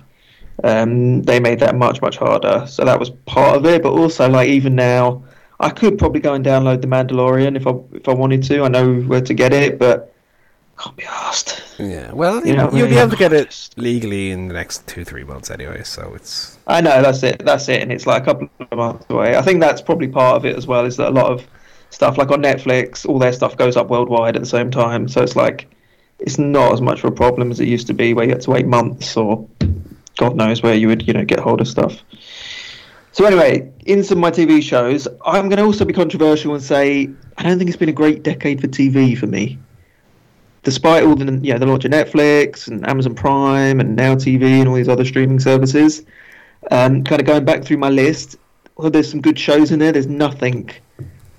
Um, 0.63 1.23
they 1.23 1.39
made 1.39 1.59
that 1.61 1.75
much 1.75 2.01
much 2.01 2.17
harder, 2.17 2.65
so 2.67 2.85
that 2.85 2.99
was 2.99 3.09
part 3.25 3.57
of 3.57 3.65
it. 3.65 3.81
But 3.81 3.93
also, 3.93 4.29
like 4.29 4.49
even 4.49 4.75
now, 4.75 5.23
I 5.59 5.71
could 5.71 5.97
probably 5.97 6.21
go 6.21 6.35
and 6.35 6.45
download 6.45 6.81
the 6.81 6.87
Mandalorian 6.87 7.57
if 7.57 7.65
I 7.65 7.71
if 7.95 8.07
I 8.07 8.13
wanted 8.13 8.43
to. 8.43 8.63
I 8.63 8.67
know 8.67 9.01
where 9.01 9.21
to 9.21 9.33
get 9.33 9.51
it, 9.51 9.79
but 9.79 10.12
can't 10.83 10.97
be 10.97 11.05
asked. 11.05 11.63
Yeah. 11.79 12.11
Well, 12.11 12.45
You 12.45 12.55
know, 12.55 12.69
you'll 12.73 12.89
be 12.89 12.97
able 12.97 13.11
to 13.11 13.17
get 13.17 13.31
it 13.31 13.69
legally 13.77 14.31
in 14.31 14.47
the 14.47 14.53
next 14.53 14.85
two 14.87 15.05
three 15.05 15.23
months 15.23 15.49
anyway. 15.49 15.83
So 15.83 16.13
it's 16.13 16.57
I 16.67 16.81
know 16.81 17.01
that's 17.01 17.23
it. 17.23 17.43
That's 17.45 17.69
it, 17.69 17.81
and 17.81 17.91
it's 17.91 18.05
like 18.05 18.23
a 18.23 18.25
couple 18.25 18.49
of 18.59 18.77
months 18.77 19.05
away. 19.09 19.35
I 19.35 19.41
think 19.41 19.61
that's 19.61 19.81
probably 19.81 20.07
part 20.07 20.35
of 20.35 20.45
it 20.45 20.55
as 20.57 20.67
well. 20.67 20.85
Is 20.85 20.97
that 20.97 21.09
a 21.09 21.11
lot 21.11 21.31
of 21.31 21.47
stuff 21.89 22.17
like 22.17 22.31
on 22.31 22.41
Netflix, 22.41 23.07
all 23.07 23.19
their 23.19 23.33
stuff 23.33 23.55
goes 23.55 23.77
up 23.77 23.87
worldwide 23.87 24.35
at 24.35 24.41
the 24.41 24.47
same 24.47 24.71
time. 24.71 25.07
So 25.07 25.21
it's 25.21 25.35
like 25.35 25.73
it's 26.19 26.37
not 26.37 26.73
as 26.73 26.81
much 26.81 26.99
of 26.99 27.05
a 27.05 27.11
problem 27.11 27.51
as 27.51 27.59
it 27.59 27.67
used 27.67 27.87
to 27.87 27.93
be, 27.93 28.13
where 28.13 28.25
you 28.25 28.31
had 28.31 28.41
to 28.41 28.51
wait 28.51 28.65
months 28.65 29.15
or 29.15 29.47
God 30.17 30.35
knows 30.35 30.61
where 30.61 30.75
you 30.75 30.87
would 30.87 31.07
you 31.07 31.13
know 31.13 31.23
get 31.23 31.39
hold 31.39 31.61
of 31.61 31.67
stuff. 31.67 32.01
So 33.13 33.25
anyway, 33.25 33.71
in 33.85 34.03
some 34.03 34.17
of 34.17 34.21
my 34.21 34.31
TV 34.31 34.61
shows, 34.61 35.07
I'm 35.23 35.47
going 35.47 35.57
to 35.57 35.63
also 35.63 35.85
be 35.85 35.93
controversial 35.93 36.55
and 36.55 36.63
say 36.63 37.09
I 37.37 37.43
don't 37.43 37.57
think 37.57 37.69
it's 37.69 37.77
been 37.77 37.89
a 37.89 37.93
great 37.93 38.23
decade 38.23 38.59
for 38.59 38.67
TV 38.67 39.17
for 39.17 39.27
me. 39.27 39.59
Despite 40.63 41.03
all 41.03 41.15
the 41.15 41.25
know, 41.25 41.57
the 41.59 41.65
launch 41.65 41.85
of 41.85 41.91
Netflix 41.91 42.67
and 42.67 42.87
Amazon 42.87 43.15
Prime 43.15 43.79
and 43.79 43.95
Now 43.95 44.15
TV 44.15 44.43
and 44.43 44.67
all 44.67 44.75
these 44.75 44.89
other 44.89 45.05
streaming 45.05 45.39
services, 45.39 46.05
um, 46.71 47.03
kind 47.03 47.21
of 47.21 47.27
going 47.27 47.45
back 47.45 47.63
through 47.63 47.77
my 47.77 47.89
list, 47.89 48.37
well, 48.77 48.89
there's 48.89 49.09
some 49.09 49.21
good 49.21 49.37
shows 49.37 49.71
in 49.71 49.79
there. 49.79 49.91
There's 49.91 50.07
nothing 50.07 50.69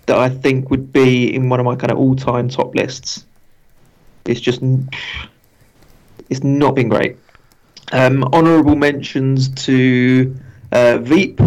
that 0.06 0.18
I 0.18 0.28
think 0.28 0.70
would 0.70 0.92
be 0.92 1.34
in 1.34 1.48
one 1.48 1.58
of 1.58 1.66
my 1.66 1.74
kind 1.74 1.90
of 1.90 1.98
all-time 1.98 2.48
top 2.48 2.74
lists. 2.74 3.24
It's 4.26 4.40
just, 4.40 4.60
it's 6.30 6.44
not 6.44 6.74
been 6.74 6.88
great. 6.88 7.16
Um, 7.92 8.24
honourable 8.24 8.76
mentions 8.76 9.48
to 9.66 10.34
uh, 10.72 10.98
Veep, 10.98 11.40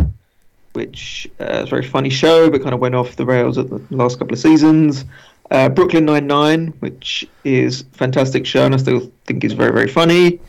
which 0.74 1.28
uh, 1.40 1.46
is 1.46 1.64
a 1.64 1.70
very 1.70 1.84
funny 1.84 2.10
show, 2.10 2.50
but 2.50 2.62
kind 2.62 2.74
of 2.74 2.80
went 2.80 2.96
off 2.96 3.16
the 3.16 3.26
rails 3.26 3.58
at 3.58 3.70
the 3.70 3.82
last 3.90 4.20
couple 4.20 4.34
of 4.34 4.40
seasons. 4.40 5.06
Uh, 5.50 5.70
Brooklyn 5.70 6.06
Nine 6.06 6.28
Nine, 6.28 6.68
which 6.80 7.28
is 7.44 7.82
a 7.82 7.86
fantastic 7.86 8.46
show, 8.46 8.66
and 8.66 8.74
I 8.74 8.78
still 8.78 9.12
think 9.26 9.44
is 9.44 9.54
very 9.54 9.72
very 9.72 9.88
funny. 9.88 10.40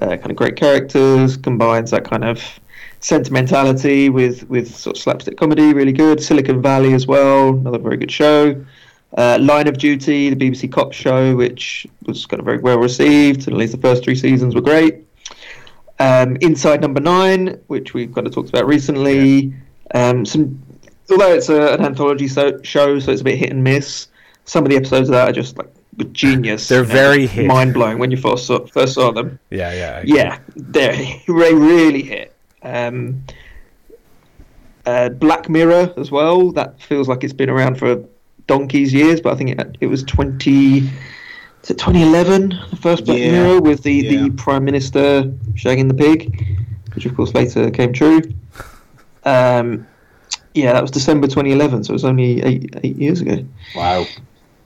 Uh, 0.00 0.16
kind 0.16 0.30
of 0.30 0.36
great 0.36 0.56
characters, 0.56 1.36
combines 1.36 1.90
that 1.90 2.04
kind 2.04 2.24
of 2.24 2.42
sentimentality 3.00 4.08
with 4.08 4.48
with 4.48 4.74
sort 4.74 4.96
of 4.96 5.02
slapstick 5.02 5.36
comedy, 5.36 5.72
really 5.72 5.92
good. 5.92 6.22
Silicon 6.22 6.62
Valley 6.62 6.94
as 6.94 7.06
well, 7.06 7.50
another 7.50 7.78
very 7.78 7.96
good 7.96 8.10
show. 8.10 8.64
Uh, 9.16 9.38
Line 9.40 9.68
of 9.68 9.78
Duty, 9.78 10.30
the 10.30 10.36
BBC 10.36 10.70
cop 10.70 10.92
show, 10.92 11.34
which 11.36 11.86
was 12.06 12.26
kind 12.26 12.40
of 12.40 12.44
very 12.44 12.58
well 12.58 12.78
received, 12.78 13.46
and 13.46 13.54
at 13.54 13.58
least 13.58 13.72
the 13.72 13.80
first 13.80 14.04
three 14.04 14.16
seasons 14.16 14.54
were 14.54 14.60
great. 14.60 15.06
Um, 15.98 16.36
Inside 16.40 16.80
Number 16.80 17.00
Nine, 17.00 17.60
which 17.68 17.94
we've 17.94 18.14
kind 18.14 18.26
of 18.26 18.34
talked 18.34 18.50
about 18.50 18.66
recently. 18.66 19.54
Um, 19.94 20.26
some, 20.26 20.62
although 21.10 21.32
it's 21.32 21.48
a, 21.48 21.74
an 21.74 21.84
anthology 21.84 22.28
so, 22.28 22.60
show, 22.62 22.98
so 22.98 23.12
it's 23.12 23.20
a 23.20 23.24
bit 23.24 23.38
hit 23.38 23.50
and 23.50 23.62
miss. 23.64 24.08
Some 24.46 24.64
of 24.64 24.70
the 24.70 24.76
episodes 24.76 25.08
of 25.08 25.12
that 25.12 25.28
are 25.28 25.32
just 25.32 25.58
like 25.58 25.68
genius. 26.12 26.68
They're 26.68 26.84
very 26.84 27.26
hit. 27.26 27.46
mind 27.46 27.74
blowing 27.74 27.98
when 27.98 28.10
you 28.10 28.16
first 28.16 28.46
saw, 28.46 28.64
first 28.66 28.94
saw 28.94 29.12
them. 29.12 29.38
yeah, 29.50 29.72
yeah, 29.72 30.02
Yeah, 30.04 30.38
they 30.56 31.22
they 31.26 31.32
really 31.32 32.02
hit. 32.02 32.34
Um, 32.62 33.22
uh, 34.84 35.08
Black 35.10 35.48
Mirror 35.48 35.92
as 35.96 36.10
well. 36.10 36.52
That 36.52 36.80
feels 36.80 37.08
like 37.08 37.24
it's 37.24 37.32
been 37.32 37.50
around 37.50 37.78
for 37.78 38.04
donkey's 38.46 38.92
years, 38.94 39.20
but 39.20 39.32
I 39.32 39.36
think 39.36 39.50
it, 39.50 39.76
it 39.80 39.86
was 39.86 40.02
twenty. 40.04 40.78
Is 41.62 41.70
it 41.70 41.78
2011? 41.78 42.50
The 42.70 42.76
first 42.76 43.04
Black 43.04 43.18
Yeah, 43.18 43.32
Mirror 43.32 43.60
with 43.60 43.82
the, 43.82 43.92
yeah. 43.92 44.22
the 44.22 44.30
Prime 44.30 44.64
Minister 44.64 45.22
shagging 45.54 45.88
the 45.88 45.94
pig, 45.94 46.46
which 46.94 47.06
of 47.06 47.16
course 47.16 47.34
later 47.34 47.68
came 47.72 47.92
true. 47.92 48.22
Um, 49.24 49.84
yeah, 50.54 50.72
that 50.72 50.80
was 50.80 50.92
December 50.92 51.26
2011, 51.26 51.82
so 51.84 51.90
it 51.90 51.92
was 51.94 52.04
only 52.04 52.40
eight 52.42 52.74
eight 52.84 52.96
years 52.96 53.20
ago. 53.20 53.44
Wow. 53.74 54.06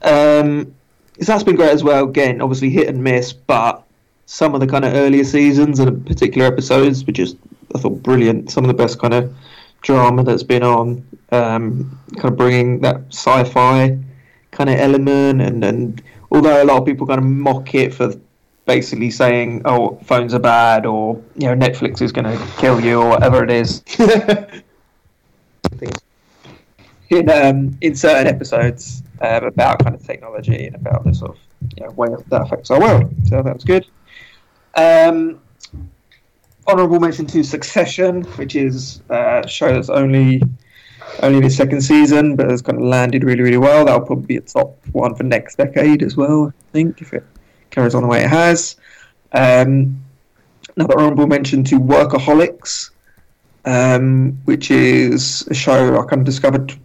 Um, 0.03 0.75
so 1.21 1.33
that's 1.33 1.45
been 1.45 1.57
great 1.57 1.71
as 1.71 1.85
well. 1.85 2.09
Again, 2.09 2.41
obviously 2.41 2.71
hit 2.71 2.89
and 2.89 3.03
miss, 3.03 3.33
but 3.33 3.85
some 4.27 4.55
of 4.55 4.61
the 4.61 4.67
kind 4.67 4.85
of 4.85 4.95
earlier 4.95 5.25
seasons 5.25 5.79
and 5.81 6.07
particular 6.07 6.47
episodes 6.47 7.05
were 7.05 7.13
just, 7.13 7.37
I 7.75 7.79
thought, 7.79 8.03
brilliant. 8.03 8.51
Some 8.51 8.65
of 8.65 8.69
the 8.69 8.75
best 8.75 8.99
kind 8.99 9.13
of 9.13 9.35
drama 9.83 10.23
that's 10.25 10.43
been 10.43 10.63
on, 10.63 11.07
um, 11.33 11.99
kind 12.15 12.33
of 12.33 12.37
bringing 12.37 12.81
that 12.81 13.03
sci-fi 13.11 13.99
kind 14.51 14.71
of 14.71 14.79
element, 14.79 15.41
and 15.41 15.65
and 15.65 16.03
although 16.31 16.63
a 16.63 16.65
lot 16.65 16.79
of 16.79 16.87
people 16.87 17.07
kind 17.07 17.19
of 17.19 17.25
mock 17.25 17.75
it 17.75 17.95
for 17.95 18.15
basically 18.67 19.11
saying, 19.11 19.63
"Oh, 19.65 19.99
phones 20.05 20.35
are 20.35 20.39
bad," 20.39 20.87
or 20.87 21.21
you 21.37 21.49
know, 21.49 21.55
Netflix 21.55 22.03
is 22.03 22.13
going 22.13 22.25
to 22.25 22.39
kill 22.59 22.81
you, 22.81 23.01
or 23.01 23.09
whatever 23.09 23.45
it 23.45 23.51
is. 23.51 23.83
in 27.11 27.29
um, 27.29 27.77
in 27.81 27.95
certain 27.95 28.27
episodes 28.27 29.03
um, 29.21 29.45
about 29.45 29.83
kind 29.83 29.95
of 29.95 30.05
technology 30.05 30.67
and 30.67 30.77
about 30.77 31.05
the 31.05 31.15
sort 31.15 31.33
of 31.33 31.39
you 31.77 31.85
know, 31.85 31.93
way 31.93 32.09
that 32.29 32.43
affects 32.43 32.71
our 32.71 32.81
world. 32.81 33.13
So 33.27 33.43
that 33.43 33.55
was 33.55 33.65
good. 33.65 33.87
Um, 34.77 35.41
honorable 36.67 37.01
mention 37.01 37.27
to 37.27 37.43
Succession, 37.43 38.23
which 38.37 38.57
is 38.57 39.03
uh, 39.11 39.43
a 39.45 39.49
show 39.49 39.73
that's 39.73 39.91
only 39.91 40.43
only 41.23 41.45
its 41.45 41.57
second 41.57 41.81
season, 41.81 42.37
but 42.37 42.49
has 42.49 42.63
kind 42.63 42.79
of 42.79 42.85
landed 42.85 43.25
really, 43.25 43.43
really 43.43 43.57
well. 43.57 43.85
That'll 43.85 44.07
probably 44.07 44.27
be 44.27 44.37
a 44.37 44.41
top 44.41 44.79
one 44.93 45.15
for 45.15 45.25
next 45.25 45.57
decade 45.57 46.03
as 46.03 46.17
well, 46.17 46.53
I 46.57 46.73
think, 46.73 47.01
if 47.03 47.13
it 47.13 47.25
carries 47.71 47.95
on 47.95 48.03
the 48.03 48.09
way 48.09 48.23
it 48.23 48.31
has. 48.31 48.77
Um, 49.33 50.01
another 50.77 50.99
honorable 50.99 51.27
mention 51.27 51.65
to 51.65 51.81
Workaholics, 51.81 52.91
um, 53.65 54.39
which 54.45 54.71
is 54.71 55.47
a 55.49 55.55
show 55.55 55.99
I 55.99 56.07
kind 56.07 56.21
of 56.21 56.25
discovered 56.25 56.79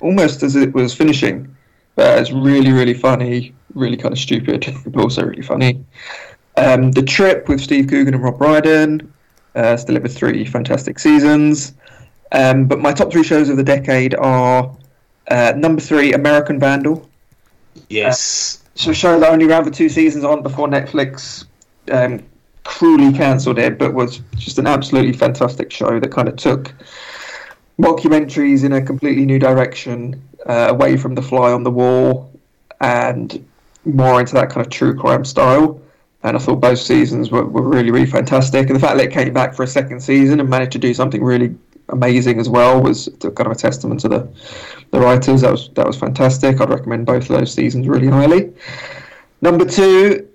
almost 0.00 0.42
as 0.42 0.56
it 0.56 0.72
was 0.72 0.94
finishing. 0.94 1.54
But 1.96 2.18
it's 2.18 2.30
really, 2.30 2.72
really 2.72 2.94
funny, 2.94 3.54
really 3.74 3.96
kind 3.96 4.12
of 4.12 4.18
stupid, 4.18 4.74
but 4.86 5.02
also 5.02 5.24
really 5.24 5.42
funny. 5.42 5.84
Um, 6.56 6.92
the 6.92 7.02
Trip 7.02 7.48
with 7.48 7.60
Steve 7.60 7.88
Coogan 7.88 8.14
and 8.14 8.22
Rob 8.22 8.38
Brydon 8.38 9.12
uh, 9.54 9.62
has 9.62 9.84
delivered 9.84 10.12
three 10.12 10.44
fantastic 10.44 10.98
seasons. 10.98 11.74
Um, 12.32 12.66
but 12.66 12.78
my 12.80 12.92
top 12.92 13.10
three 13.10 13.24
shows 13.24 13.48
of 13.48 13.56
the 13.56 13.64
decade 13.64 14.14
are 14.14 14.76
uh, 15.30 15.52
number 15.56 15.80
three, 15.80 16.12
American 16.12 16.60
Vandal. 16.60 17.08
Yes. 17.88 18.62
So 18.74 18.92
a 18.92 18.94
show 18.94 19.18
that 19.18 19.30
only 19.30 19.46
ran 19.46 19.64
for 19.64 19.70
two 19.70 19.88
seasons 19.88 20.24
on 20.24 20.42
before 20.42 20.68
Netflix 20.68 21.44
um, 21.90 22.22
cruelly 22.64 23.12
cancelled 23.12 23.58
it, 23.58 23.78
but 23.78 23.94
was 23.94 24.20
just 24.36 24.58
an 24.58 24.66
absolutely 24.66 25.12
fantastic 25.12 25.70
show 25.70 25.98
that 25.98 26.12
kind 26.12 26.28
of 26.28 26.36
took 26.36 26.72
mockumentaries 27.80 28.64
in 28.64 28.72
a 28.72 28.82
completely 28.82 29.24
new 29.24 29.38
direction, 29.38 30.22
uh, 30.46 30.68
away 30.70 30.96
from 30.96 31.14
the 31.14 31.22
fly 31.22 31.52
on 31.52 31.62
the 31.62 31.70
wall, 31.70 32.30
and 32.80 33.44
more 33.84 34.20
into 34.20 34.34
that 34.34 34.50
kind 34.50 34.64
of 34.64 34.70
true 34.70 34.94
crime 34.94 35.24
style. 35.24 35.80
And 36.22 36.36
I 36.36 36.40
thought 36.40 36.60
both 36.60 36.78
seasons 36.78 37.30
were, 37.30 37.46
were 37.46 37.62
really, 37.62 37.90
really 37.90 38.06
fantastic. 38.06 38.66
And 38.66 38.76
the 38.76 38.80
fact 38.80 38.98
that 38.98 39.06
it 39.06 39.12
came 39.12 39.32
back 39.32 39.54
for 39.54 39.62
a 39.62 39.66
second 39.66 40.00
season 40.00 40.38
and 40.38 40.50
managed 40.50 40.72
to 40.72 40.78
do 40.78 40.92
something 40.92 41.24
really 41.24 41.54
amazing 41.88 42.38
as 42.38 42.48
well 42.48 42.80
was 42.80 43.08
kind 43.22 43.40
of 43.40 43.52
a 43.52 43.54
testament 43.54 44.00
to 44.00 44.08
the 44.08 44.28
the 44.90 45.00
writers. 45.00 45.40
That 45.40 45.52
was 45.52 45.70
that 45.70 45.86
was 45.86 45.96
fantastic. 45.96 46.60
I'd 46.60 46.70
recommend 46.70 47.06
both 47.06 47.28
of 47.30 47.38
those 47.38 47.52
seasons 47.52 47.88
really 47.88 48.08
highly. 48.08 48.52
Number 49.40 49.64
two 49.64 50.28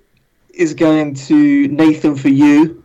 is 0.53 0.73
going 0.73 1.13
to 1.13 1.67
Nathan 1.67 2.15
for 2.15 2.29
You. 2.29 2.83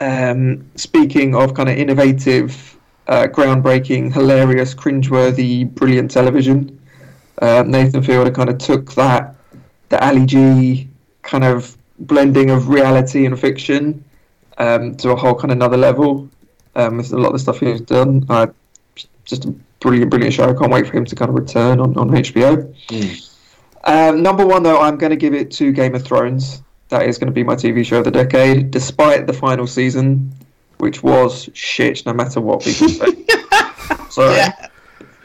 Um, 0.00 0.64
speaking 0.76 1.34
of 1.34 1.54
kind 1.54 1.68
of 1.68 1.76
innovative, 1.76 2.77
uh, 3.08 3.26
groundbreaking, 3.26 4.12
hilarious, 4.12 4.74
cringeworthy, 4.74 5.68
brilliant 5.74 6.10
television, 6.10 6.78
uh, 7.40 7.64
Nathan 7.66 8.02
Fielder 8.02 8.30
kind 8.30 8.50
of 8.50 8.58
took 8.58 8.92
that 8.94 9.34
the 9.88 10.04
Ali 10.04 10.26
G 10.26 10.88
kind 11.22 11.44
of 11.44 11.76
blending 12.00 12.50
of 12.50 12.68
reality 12.68 13.26
and 13.26 13.38
fiction 13.38 14.04
um, 14.58 14.96
to 14.96 15.10
a 15.10 15.16
whole 15.16 15.34
kind 15.34 15.50
of 15.50 15.56
another 15.56 15.76
level. 15.76 16.28
Um, 16.74 16.98
with 16.98 17.12
a 17.12 17.16
lot 17.16 17.28
of 17.28 17.32
the 17.32 17.38
stuff 17.40 17.58
he's 17.58 17.80
done, 17.80 18.24
uh, 18.28 18.46
just 19.24 19.46
a 19.46 19.54
brilliant, 19.80 20.10
brilliant 20.10 20.32
show. 20.32 20.48
I 20.48 20.54
can't 20.54 20.70
wait 20.70 20.86
for 20.86 20.96
him 20.96 21.04
to 21.06 21.16
kind 21.16 21.28
of 21.28 21.34
return 21.34 21.80
on, 21.80 21.96
on 21.96 22.10
HBO. 22.10 22.72
Mm. 22.86 23.28
Um, 23.84 24.22
number 24.22 24.46
one, 24.46 24.62
though, 24.62 24.80
I'm 24.80 24.96
going 24.96 25.10
to 25.10 25.16
give 25.16 25.34
it 25.34 25.50
to 25.52 25.72
Game 25.72 25.96
of 25.96 26.04
Thrones. 26.04 26.62
that 26.90 27.06
is 27.06 27.18
going 27.18 27.26
to 27.26 27.32
be 27.32 27.42
my 27.42 27.56
TV 27.56 27.84
show 27.84 27.98
of 27.98 28.04
the 28.04 28.12
decade, 28.12 28.70
despite 28.70 29.26
the 29.26 29.32
final 29.32 29.66
season, 29.66 30.32
which 30.78 31.02
was 31.02 31.48
shit, 31.54 32.04
no 32.06 32.12
matter 32.12 32.40
what 32.40 32.62
people 32.62 32.88
say. 32.88 33.06
Sorry, 34.10 34.36
Yeah. 34.36 34.68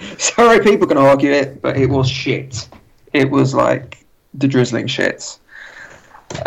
sorry, 0.17 0.59
people 0.59 0.87
can 0.87 0.97
argue 0.97 1.31
it, 1.31 1.61
but 1.61 1.77
it 1.77 1.89
was 1.89 2.09
shit. 2.09 2.67
It 3.13 3.29
was 3.29 3.53
like 3.53 4.05
the 4.33 4.47
drizzling 4.47 4.87
shits. 4.87 5.39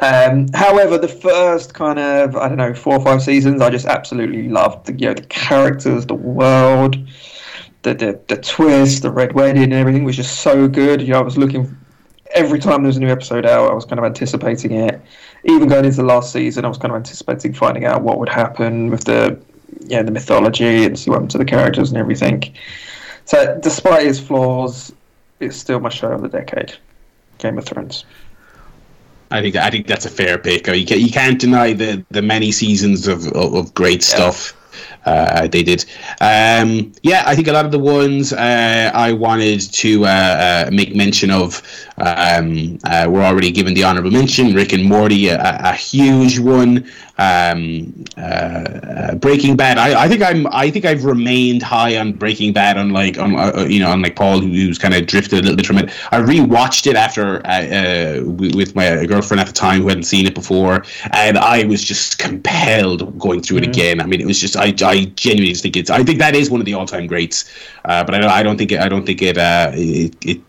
Um, 0.03 0.49
however, 0.53 0.99
the 0.99 1.09
first 1.09 1.73
kind 1.75 1.99
of 1.99 2.37
I 2.37 2.49
don't 2.49 2.59
know 2.59 2.75
four 2.75 2.95
or 2.97 3.05
five 3.05 3.23
seasons, 3.23 3.63
I 3.63 3.71
just 3.71 3.87
absolutely 3.87 4.49
loved 4.49 4.87
the 4.87 4.93
you 4.95 5.07
know 5.07 5.15
the 5.15 5.23
characters, 5.23 6.07
the 6.07 6.15
world, 6.15 6.97
the 7.83 7.95
the, 7.95 8.21
the 8.29 8.37
twist, 8.37 9.03
the 9.03 9.11
red 9.11 9.33
wedding, 9.33 9.63
and 9.63 9.73
everything 9.73 10.05
was 10.05 10.17
just 10.17 10.41
so 10.41 10.67
good. 10.67 11.01
You 11.01 11.09
know, 11.09 11.21
I 11.21 11.23
was 11.23 11.39
looking 11.39 11.77
every 12.35 12.59
time 12.59 12.83
there 12.83 12.89
was 12.89 12.97
a 12.97 13.01
new 13.01 13.09
episode 13.09 13.47
out, 13.47 13.71
I 13.71 13.75
was 13.75 13.85
kind 13.85 13.99
of 13.99 14.05
anticipating 14.05 14.73
it. 14.73 15.01
Even 15.47 15.69
going 15.69 15.85
into 15.85 15.99
the 15.99 16.03
last 16.03 16.33
season, 16.33 16.65
I 16.65 16.69
was 16.69 16.79
kind 16.79 16.93
of 16.93 16.97
anticipating 16.97 17.53
finding 17.53 17.85
out 17.85 18.03
what 18.03 18.19
would 18.19 18.29
happen 18.29 18.91
with 18.91 19.05
the 19.05 19.39
yeah 19.81 20.03
the 20.03 20.11
mythology 20.11 20.85
and 20.85 20.99
see 20.99 21.11
what 21.11 21.17
happened 21.17 21.31
to 21.33 21.39
the 21.39 21.45
characters 21.45 21.91
and 21.91 21.99
everything. 21.99 22.55
So, 23.25 23.59
despite 23.63 24.07
its 24.07 24.21
flaws, 24.21 24.93
it's 25.41 25.57
still 25.57 25.81
my 25.81 25.89
show 25.89 26.13
of 26.13 26.23
the 26.23 26.29
decade. 26.29 26.75
Game 27.39 27.59
of 27.59 27.65
Thrones. 27.65 28.05
I 29.31 29.41
think 29.41 29.57
I 29.57 29.71
think 29.71 29.87
that's 29.87 30.07
a 30.07 30.11
fair 30.11 30.39
pick. 30.39 30.67
You 30.67 30.87
can't, 30.87 31.01
you 31.01 31.11
can't 31.11 31.41
deny 31.41 31.73
the, 31.73 32.05
the 32.11 32.23
many 32.23 32.53
seasons 32.53 33.09
of, 33.09 33.27
of, 33.33 33.75
great 33.75 34.03
stuff 34.03 34.55
uh, 35.05 35.49
they 35.49 35.63
did. 35.63 35.85
Um, 36.21 36.93
yeah, 37.03 37.25
I 37.27 37.35
think 37.35 37.49
a 37.49 37.53
lot 37.53 37.65
of 37.65 37.73
the 37.73 37.79
ones 37.79 38.33
uh, 38.33 38.91
I 38.95 39.13
wanted 39.13 39.61
to 39.61 40.05
uh, 40.05 40.09
uh, 40.09 40.71
make 40.73 40.95
mention 40.95 41.31
of 41.31 41.61
um, 41.99 42.79
uh, 42.85 43.07
were 43.09 43.23
already 43.23 43.51
given 43.51 43.75
the 43.75 43.85
honorable 43.85 44.11
mention. 44.11 44.55
Rick 44.55 44.73
and 44.73 44.85
Morty, 44.85 45.29
a, 45.29 45.61
a 45.65 45.73
huge 45.73 46.39
one. 46.39 46.91
Um, 47.19 48.05
uh, 48.19 49.15
Breaking 49.15 49.57
Bad. 49.57 49.79
I, 49.79 50.03
I 50.03 50.09
think 50.09 50.23
I'm. 50.23 50.47
I 50.49 50.71
think 50.71 50.85
I've 50.85 51.05
remained 51.05 51.63
high 51.63 51.97
on 51.97 52.13
Breaking 52.13 52.53
Bad, 52.53 52.77
unlike 52.77 53.19
on 53.19 53.35
uh, 53.35 53.65
you 53.67 53.81
know, 53.81 53.91
unlike 53.91 54.17
Paul, 54.17 54.41
who, 54.41 54.49
who's 54.49 54.79
kind 54.79 54.93
of 54.93 55.07
drifted 55.07 55.39
a 55.39 55.43
little 55.43 55.57
bit 55.57 55.67
from 55.67 55.79
it. 55.79 55.91
I 56.13 56.21
rewatched 56.21 56.87
it 56.87 56.95
after 56.95 57.39
uh, 57.47 58.21
uh, 58.21 58.23
with 58.27 58.77
my 58.77 59.07
girlfriend 59.07 59.41
at 59.41 59.47
the 59.47 59.55
time 59.55 59.81
who 59.81 59.89
hadn't 59.89 60.05
seen 60.05 60.27
it 60.27 60.35
before, 60.35 60.85
and 61.13 61.39
I 61.39 61.65
was 61.65 61.83
just 61.83 62.19
compelled 62.19 63.19
going 63.19 63.41
through 63.41 63.59
it 63.59 63.65
again. 63.67 64.01
I 64.01 64.07
mean, 64.07 64.21
it 64.21 64.27
was 64.27 64.39
just. 64.39 64.57
I, 64.57 64.75
I 64.85 65.07
genuinely 65.17 65.53
just 65.53 65.63
think 65.63 65.77
it's. 65.77 65.89
I 65.89 66.05
think 66.05 66.19
that 66.19 66.37
is 66.37 66.51
one 66.51 66.61
of 66.61 66.67
the 66.67 66.75
all-time 66.75 67.07
greats, 67.07 67.51
uh, 67.87 68.05
but 68.05 68.15
I 68.15 68.19
don't. 68.19 68.31
I 68.31 68.43
don't 68.43 68.59
think. 68.59 68.73
It, 68.73 68.81
I 68.81 68.91
don't 68.91 69.07
think 69.07 69.23
it. 69.23 69.39
Uh, 69.39 69.71
it, 69.73 70.15
it 70.21 70.41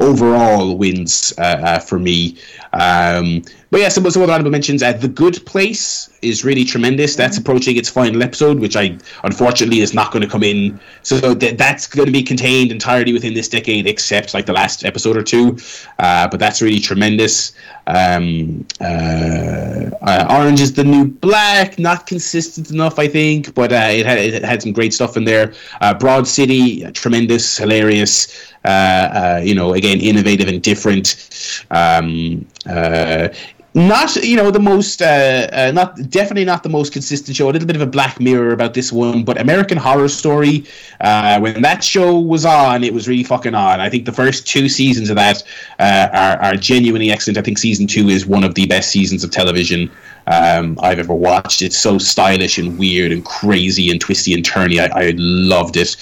overall 0.00 0.76
wins 0.76 1.32
uh, 1.38 1.42
uh, 1.42 1.78
for 1.78 1.98
me. 1.98 2.36
Um, 2.72 3.42
but 3.70 3.80
yeah, 3.80 3.88
some, 3.88 4.08
some 4.10 4.22
other 4.22 4.32
honorable 4.32 4.50
mentions. 4.50 4.82
Uh, 4.82 4.92
the 4.92 5.08
Good 5.08 5.44
Place 5.44 6.08
is 6.22 6.44
really 6.44 6.64
tremendous. 6.64 7.16
That's 7.16 7.36
approaching 7.36 7.76
its 7.76 7.88
final 7.88 8.22
episode, 8.22 8.60
which 8.60 8.76
I 8.76 8.96
unfortunately 9.24 9.80
is 9.80 9.92
not 9.92 10.12
going 10.12 10.22
to 10.22 10.28
come 10.28 10.42
in. 10.42 10.78
So 11.02 11.34
th- 11.34 11.56
that's 11.56 11.86
going 11.86 12.06
to 12.06 12.12
be 12.12 12.22
contained 12.22 12.70
entirely 12.70 13.12
within 13.12 13.34
this 13.34 13.48
decade, 13.48 13.86
except 13.86 14.34
like 14.34 14.46
the 14.46 14.52
last 14.52 14.84
episode 14.84 15.16
or 15.16 15.22
two. 15.22 15.58
Uh, 15.98 16.28
but 16.28 16.38
that's 16.38 16.62
really 16.62 16.80
tremendous. 16.80 17.52
Um, 17.88 18.66
uh, 18.80 19.90
uh, 20.02 20.26
Orange 20.30 20.60
is 20.60 20.72
the 20.72 20.84
New 20.84 21.06
Black, 21.06 21.78
not 21.78 22.06
consistent 22.06 22.70
enough, 22.70 22.98
I 22.98 23.08
think, 23.08 23.54
but 23.54 23.72
uh, 23.72 23.88
it 23.90 24.06
had 24.06 24.18
it 24.18 24.44
had 24.44 24.62
some 24.62 24.72
great 24.72 24.92
stuff 24.92 25.16
in 25.16 25.24
there. 25.24 25.54
Uh, 25.80 25.94
Broad 25.94 26.26
City, 26.26 26.90
tremendous, 26.92 27.56
hilarious. 27.56 28.52
Uh, 28.66 28.68
uh, 28.68 29.40
you 29.44 29.54
know, 29.54 29.74
again, 29.74 30.00
innovative 30.00 30.48
and 30.48 30.60
different. 30.60 31.64
Um, 31.70 32.46
uh, 32.68 33.28
not 33.74 34.16
you 34.16 34.36
know 34.36 34.50
the 34.50 34.58
most 34.58 35.02
uh, 35.02 35.46
uh, 35.52 35.70
not 35.72 35.96
definitely 36.10 36.46
not 36.46 36.62
the 36.62 36.68
most 36.68 36.94
consistent 36.94 37.36
show. 37.36 37.48
A 37.48 37.52
little 37.52 37.66
bit 37.66 37.76
of 37.76 37.82
a 37.82 37.86
black 37.86 38.18
mirror 38.18 38.52
about 38.52 38.72
this 38.72 38.90
one 38.90 39.22
but 39.22 39.38
american 39.38 39.76
horror 39.76 40.08
story 40.08 40.64
uh, 41.02 41.38
when 41.40 41.60
that 41.60 41.84
show 41.84 42.18
was 42.18 42.46
on 42.46 42.82
it 42.82 42.94
was 42.94 43.06
really 43.06 43.22
fucking 43.22 43.54
on 43.54 43.78
i 43.78 43.90
think 43.90 44.06
the 44.06 44.12
first 44.12 44.46
two 44.46 44.66
seasons 44.66 45.10
of 45.10 45.16
that 45.16 45.42
are, 45.78 46.38
are 46.42 46.56
genuinely 46.56 47.10
excellent. 47.10 47.36
I 47.36 47.42
think 47.42 47.58
season 47.58 47.86
two 47.86 48.08
is 48.08 48.24
one 48.24 48.44
of 48.44 48.54
the 48.54 48.66
best 48.66 48.90
seasons 48.90 49.22
of 49.22 49.30
television 49.30 49.90
um, 50.26 50.78
I've 50.82 50.98
ever 50.98 51.14
watched. 51.14 51.62
It's 51.62 51.76
so 51.76 51.98
stylish 51.98 52.58
and 52.58 52.78
weird 52.78 53.12
and 53.12 53.24
crazy 53.24 53.90
and 53.90 54.00
twisty 54.00 54.34
and 54.34 54.44
turny. 54.44 54.80
I, 54.80 55.08
I 55.08 55.14
loved 55.16 55.76
it. 55.76 55.96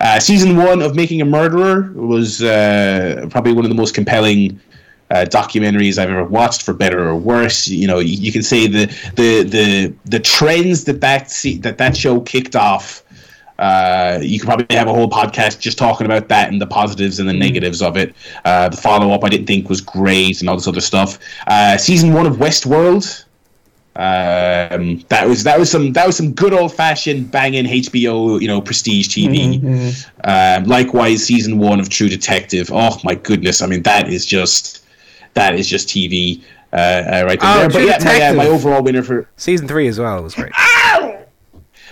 Uh, 0.00 0.18
season 0.18 0.56
one 0.56 0.82
of 0.82 0.96
Making 0.96 1.20
a 1.20 1.24
Murderer 1.24 1.92
was 1.92 2.42
uh, 2.42 3.26
probably 3.30 3.52
one 3.52 3.64
of 3.64 3.68
the 3.68 3.76
most 3.76 3.94
compelling 3.94 4.60
uh, 5.10 5.24
documentaries 5.28 5.98
I've 5.98 6.10
ever 6.10 6.24
watched, 6.24 6.62
for 6.62 6.72
better 6.72 7.08
or 7.08 7.16
worse. 7.16 7.68
You 7.68 7.86
know, 7.86 7.98
you, 7.98 8.14
you 8.14 8.32
can 8.32 8.42
say 8.42 8.66
the 8.66 8.86
the 9.16 9.42
the 9.42 9.94
the 10.04 10.20
trends 10.20 10.84
that 10.84 11.00
that 11.00 11.30
se- 11.30 11.58
that 11.58 11.78
that 11.78 11.96
show 11.96 12.20
kicked 12.20 12.56
off. 12.56 13.04
Uh, 13.58 14.18
you 14.22 14.40
could 14.40 14.46
probably 14.46 14.74
have 14.74 14.88
a 14.88 14.92
whole 14.92 15.10
podcast 15.10 15.60
just 15.60 15.76
talking 15.76 16.06
about 16.06 16.28
that 16.28 16.48
and 16.50 16.62
the 16.62 16.66
positives 16.66 17.18
and 17.18 17.28
the 17.28 17.34
negatives 17.34 17.82
of 17.82 17.96
it. 17.96 18.14
Uh, 18.46 18.70
the 18.70 18.76
follow 18.76 19.12
up 19.12 19.22
I 19.22 19.28
didn't 19.28 19.46
think 19.46 19.68
was 19.68 19.82
great 19.82 20.40
and 20.40 20.48
all 20.48 20.56
this 20.56 20.66
other 20.66 20.80
stuff. 20.80 21.18
Uh, 21.46 21.76
season 21.76 22.14
one 22.14 22.26
of 22.26 22.36
Westworld. 22.36 23.24
Um, 24.00 25.04
that 25.08 25.28
was 25.28 25.44
that 25.44 25.58
was 25.58 25.70
some 25.70 25.92
that 25.92 26.06
was 26.06 26.16
some 26.16 26.32
good 26.32 26.54
old 26.54 26.72
fashioned 26.74 27.30
banging 27.30 27.66
HBO 27.66 28.40
you 28.40 28.48
know 28.48 28.60
prestige 28.62 29.08
TV. 29.08 29.60
Um, 30.24 30.64
likewise, 30.64 31.24
season 31.24 31.58
one 31.58 31.80
of 31.80 31.90
True 31.90 32.08
Detective. 32.08 32.70
Oh 32.72 32.98
my 33.04 33.14
goodness! 33.14 33.60
I 33.60 33.66
mean 33.66 33.82
that 33.82 34.08
is 34.08 34.24
just 34.24 34.82
that 35.34 35.54
is 35.54 35.68
just 35.68 35.88
TV 35.88 36.42
uh, 36.72 36.76
uh, 36.76 37.22
right 37.26 37.38
Oh, 37.42 37.58
there. 37.58 37.68
but 37.68 37.72
True 37.78 37.80
yeah, 37.82 37.90
my, 37.90 37.94
uh, 37.94 37.98
Detective. 37.98 38.36
my 38.38 38.46
overall 38.46 38.82
winner 38.82 39.02
for 39.02 39.28
Season 39.36 39.68
three 39.68 39.86
as 39.86 39.98
well 39.98 40.22
was 40.22 40.34
great. 40.34 40.52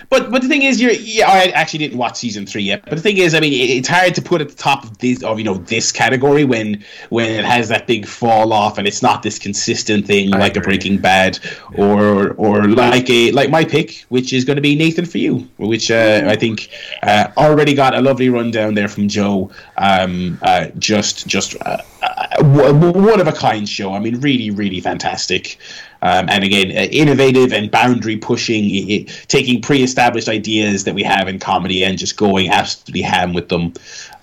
But 0.09 0.31
but 0.31 0.41
the 0.41 0.47
thing 0.47 0.61
is, 0.61 0.81
you're 0.81 0.91
yeah. 0.91 1.29
I 1.29 1.47
actually 1.47 1.79
didn't 1.79 1.97
watch 1.97 2.17
season 2.17 2.45
three 2.45 2.63
yet. 2.63 2.83
But 2.85 2.95
the 2.95 3.01
thing 3.01 3.17
is, 3.17 3.33
I 3.33 3.41
mean, 3.41 3.53
it, 3.53 3.69
it's 3.69 3.89
hard 3.89 4.15
to 4.15 4.21
put 4.21 4.39
at 4.39 4.49
the 4.49 4.55
top 4.55 4.83
of 4.83 4.97
this 4.99 5.23
of 5.23 5.39
you 5.39 5.45
know 5.45 5.55
this 5.55 5.91
category 5.91 6.45
when 6.45 6.83
when 7.09 7.29
it 7.29 7.43
has 7.43 7.67
that 7.69 7.85
big 7.85 8.05
fall 8.05 8.53
off 8.53 8.77
and 8.77 8.87
it's 8.87 9.01
not 9.01 9.23
this 9.23 9.37
consistent 9.37 10.07
thing 10.07 10.29
like 10.29 10.55
a. 10.55 10.69
Breaking 10.69 10.99
Bad 10.99 11.39
or 11.75 12.33
or 12.33 12.67
like 12.67 13.09
a 13.09 13.31
like 13.31 13.49
my 13.49 13.65
pick, 13.65 14.05
which 14.09 14.33
is 14.33 14.45
going 14.45 14.57
to 14.57 14.61
be 14.61 14.75
Nathan 14.75 15.05
for 15.05 15.17
you, 15.17 15.47
which 15.57 15.89
uh, 15.89 16.25
I 16.27 16.35
think 16.35 16.69
uh, 17.01 17.31
already 17.37 17.73
got 17.73 17.95
a 17.95 18.01
lovely 18.01 18.29
rundown 18.29 18.75
there 18.75 18.87
from 18.87 19.07
Joe. 19.07 19.49
Um, 19.77 20.37
uh, 20.43 20.67
just 20.77 21.25
just 21.25 21.55
uh, 21.65 21.81
uh, 22.03 22.73
one 22.73 23.19
of 23.19 23.27
a 23.27 23.31
kind 23.31 23.67
show. 23.67 23.93
I 23.93 23.99
mean, 23.99 24.19
really 24.19 24.51
really 24.51 24.79
fantastic. 24.79 25.57
Um, 26.01 26.27
and 26.29 26.43
again, 26.45 26.71
uh, 26.71 26.87
innovative 26.91 27.51
and 27.51 27.69
boundary 27.69 28.15
pushing, 28.15 28.63
i- 28.63 28.87
i- 28.93 29.05
taking 29.27 29.61
pre-established 29.61 30.29
ideas 30.29 30.85
that 30.85 30.95
we 30.95 31.03
have 31.03 31.27
in 31.27 31.39
comedy 31.39 31.83
and 31.83 31.97
just 31.97 32.15
going 32.15 32.49
absolutely 32.49 33.01
ham 33.01 33.33
with 33.33 33.49
them. 33.49 33.73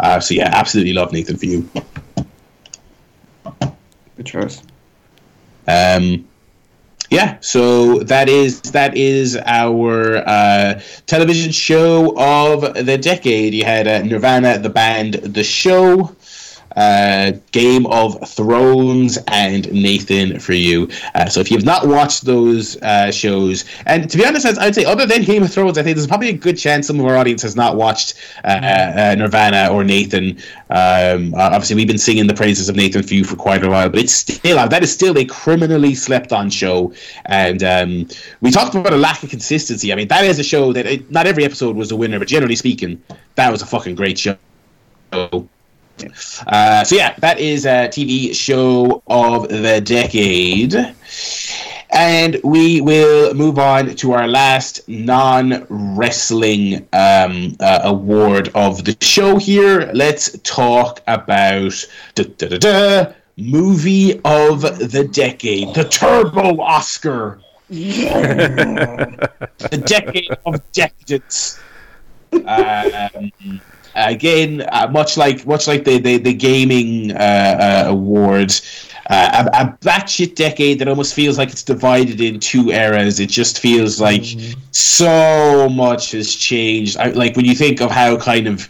Uh, 0.00 0.18
so 0.18 0.34
yeah, 0.34 0.48
absolutely 0.52 0.94
love 0.94 1.12
Nathan 1.12 1.36
for 1.36 1.44
you. 1.46 1.68
Good 4.16 4.24
choice. 4.24 4.62
Um, 5.68 6.26
yeah, 7.10 7.36
so 7.40 8.00
that 8.00 8.28
is 8.28 8.60
that 8.62 8.96
is 8.96 9.36
our 9.44 10.16
uh, 10.26 10.80
television 11.06 11.52
show 11.52 12.14
of 12.16 12.74
the 12.86 12.98
decade. 12.98 13.54
You 13.54 13.64
had 13.64 13.86
uh, 13.86 14.02
Nirvana, 14.02 14.58
the 14.58 14.70
band, 14.70 15.14
the 15.14 15.44
show. 15.44 16.15
Uh, 16.76 17.32
Game 17.52 17.86
of 17.86 18.28
Thrones 18.28 19.18
and 19.28 19.72
Nathan 19.72 20.38
for 20.38 20.52
you. 20.52 20.88
Uh, 21.14 21.26
so 21.26 21.40
if 21.40 21.50
you 21.50 21.56
have 21.56 21.64
not 21.64 21.86
watched 21.86 22.24
those 22.24 22.76
uh, 22.82 23.10
shows, 23.10 23.64
and 23.86 24.08
to 24.10 24.18
be 24.18 24.24
honest, 24.24 24.46
I'd 24.46 24.74
say 24.74 24.84
other 24.84 25.06
than 25.06 25.22
Game 25.22 25.42
of 25.42 25.52
Thrones, 25.52 25.78
I 25.78 25.82
think 25.82 25.96
there's 25.96 26.06
probably 26.06 26.28
a 26.28 26.34
good 26.34 26.58
chance 26.58 26.86
some 26.86 27.00
of 27.00 27.06
our 27.06 27.16
audience 27.16 27.42
has 27.42 27.56
not 27.56 27.76
watched 27.76 28.14
uh, 28.44 28.48
uh, 28.48 29.14
Nirvana 29.16 29.68
or 29.72 29.84
Nathan. 29.84 30.38
Um, 30.70 31.34
obviously, 31.34 31.76
we've 31.76 31.86
been 31.86 31.98
singing 31.98 32.26
the 32.26 32.34
praises 32.34 32.68
of 32.68 32.76
Nathan 32.76 33.02
for 33.02 33.14
you 33.14 33.24
for 33.24 33.36
quite 33.36 33.64
a 33.64 33.70
while, 33.70 33.88
but 33.88 34.00
it's 34.00 34.12
still 34.12 34.56
that 34.68 34.82
is 34.82 34.92
still 34.92 35.16
a 35.18 35.24
criminally 35.24 35.94
slept 35.94 36.32
on 36.32 36.50
show. 36.50 36.92
And 37.26 37.62
um, 37.62 38.08
we 38.40 38.50
talked 38.50 38.74
about 38.74 38.92
a 38.92 38.96
lack 38.96 39.22
of 39.22 39.30
consistency. 39.30 39.92
I 39.92 39.96
mean, 39.96 40.08
that 40.08 40.24
is 40.24 40.38
a 40.38 40.44
show 40.44 40.72
that 40.72 40.86
it, 40.86 41.10
not 41.10 41.26
every 41.26 41.44
episode 41.44 41.76
was 41.76 41.90
a 41.90 41.96
winner, 41.96 42.18
but 42.18 42.28
generally 42.28 42.56
speaking, 42.56 43.02
that 43.36 43.50
was 43.50 43.62
a 43.62 43.66
fucking 43.66 43.94
great 43.94 44.18
show. 44.18 44.36
Uh, 46.46 46.84
so 46.84 46.96
yeah, 46.96 47.14
that 47.18 47.38
is 47.38 47.66
a 47.66 47.88
TV 47.88 48.34
show 48.34 49.02
of 49.06 49.48
the 49.48 49.80
decade. 49.80 50.74
And 51.90 52.38
we 52.42 52.80
will 52.80 53.32
move 53.34 53.58
on 53.58 53.94
to 53.96 54.12
our 54.12 54.26
last 54.26 54.88
non-wrestling 54.88 56.88
um, 56.92 57.56
uh, 57.60 57.80
award 57.84 58.50
of 58.54 58.84
the 58.84 58.96
show 59.00 59.38
here. 59.38 59.90
Let's 59.94 60.36
talk 60.40 61.00
about 61.06 61.86
da, 62.14 62.24
da, 62.24 62.48
da, 62.48 62.58
da, 62.58 63.12
movie 63.36 64.20
of 64.24 64.62
the 64.62 65.08
decade, 65.10 65.74
the 65.74 65.84
Turbo 65.84 66.60
Oscar, 66.60 67.40
the 67.68 69.30
decade 69.86 70.30
of 70.44 70.72
decadence. 70.72 71.60
Um, 72.32 73.60
again, 73.96 74.62
uh, 74.72 74.88
much 74.90 75.16
like 75.16 75.46
much 75.46 75.66
like 75.66 75.84
the 75.84 75.98
the, 75.98 76.18
the 76.18 76.32
gaming 76.34 77.12
uh, 77.12 77.84
uh, 77.86 77.90
awards, 77.90 78.88
uh, 79.10 79.48
a, 79.52 79.62
a 79.62 79.78
batshit 79.80 80.34
decade 80.34 80.78
that 80.78 80.88
almost 80.88 81.14
feels 81.14 81.38
like 81.38 81.50
it's 81.50 81.62
divided 81.62 82.20
in 82.20 82.38
two 82.40 82.70
eras. 82.70 83.20
It 83.20 83.28
just 83.30 83.58
feels 83.60 84.00
like 84.00 84.22
Mm. 84.22 84.56
so 84.70 85.68
much 85.68 86.12
has 86.12 86.34
changed. 86.34 86.96
I, 86.98 87.10
like 87.10 87.36
when 87.36 87.44
you 87.46 87.54
think 87.54 87.80
of 87.80 87.90
how 87.90 88.16
kind 88.16 88.46
of 88.46 88.68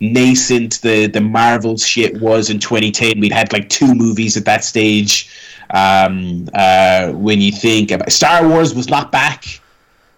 nascent 0.00 0.80
the 0.82 1.06
the 1.06 1.20
Marvel 1.20 1.76
shit 1.78 2.20
was 2.20 2.50
in 2.50 2.58
2010, 2.58 3.18
we'd 3.20 3.32
had 3.32 3.52
like 3.52 3.68
two 3.68 3.94
movies 3.94 4.36
at 4.36 4.44
that 4.44 4.64
stage. 4.64 5.30
Um, 5.70 6.48
uh, 6.54 7.10
when 7.12 7.40
you 7.40 7.50
think 7.50 7.90
about 7.90 8.12
Star 8.12 8.46
Wars 8.46 8.74
was 8.74 8.88
not 8.88 9.10
back. 9.10 9.44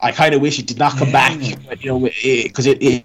I 0.00 0.12
kind 0.12 0.34
of 0.34 0.40
wish 0.42 0.58
it 0.60 0.66
did 0.68 0.78
not 0.78 0.96
come 0.96 1.10
back, 1.10 1.36
but, 1.66 1.82
you 1.82 1.90
know, 1.90 1.98
because 2.00 2.66
it, 2.66 2.80
it, 2.82 2.86
it 2.94 3.04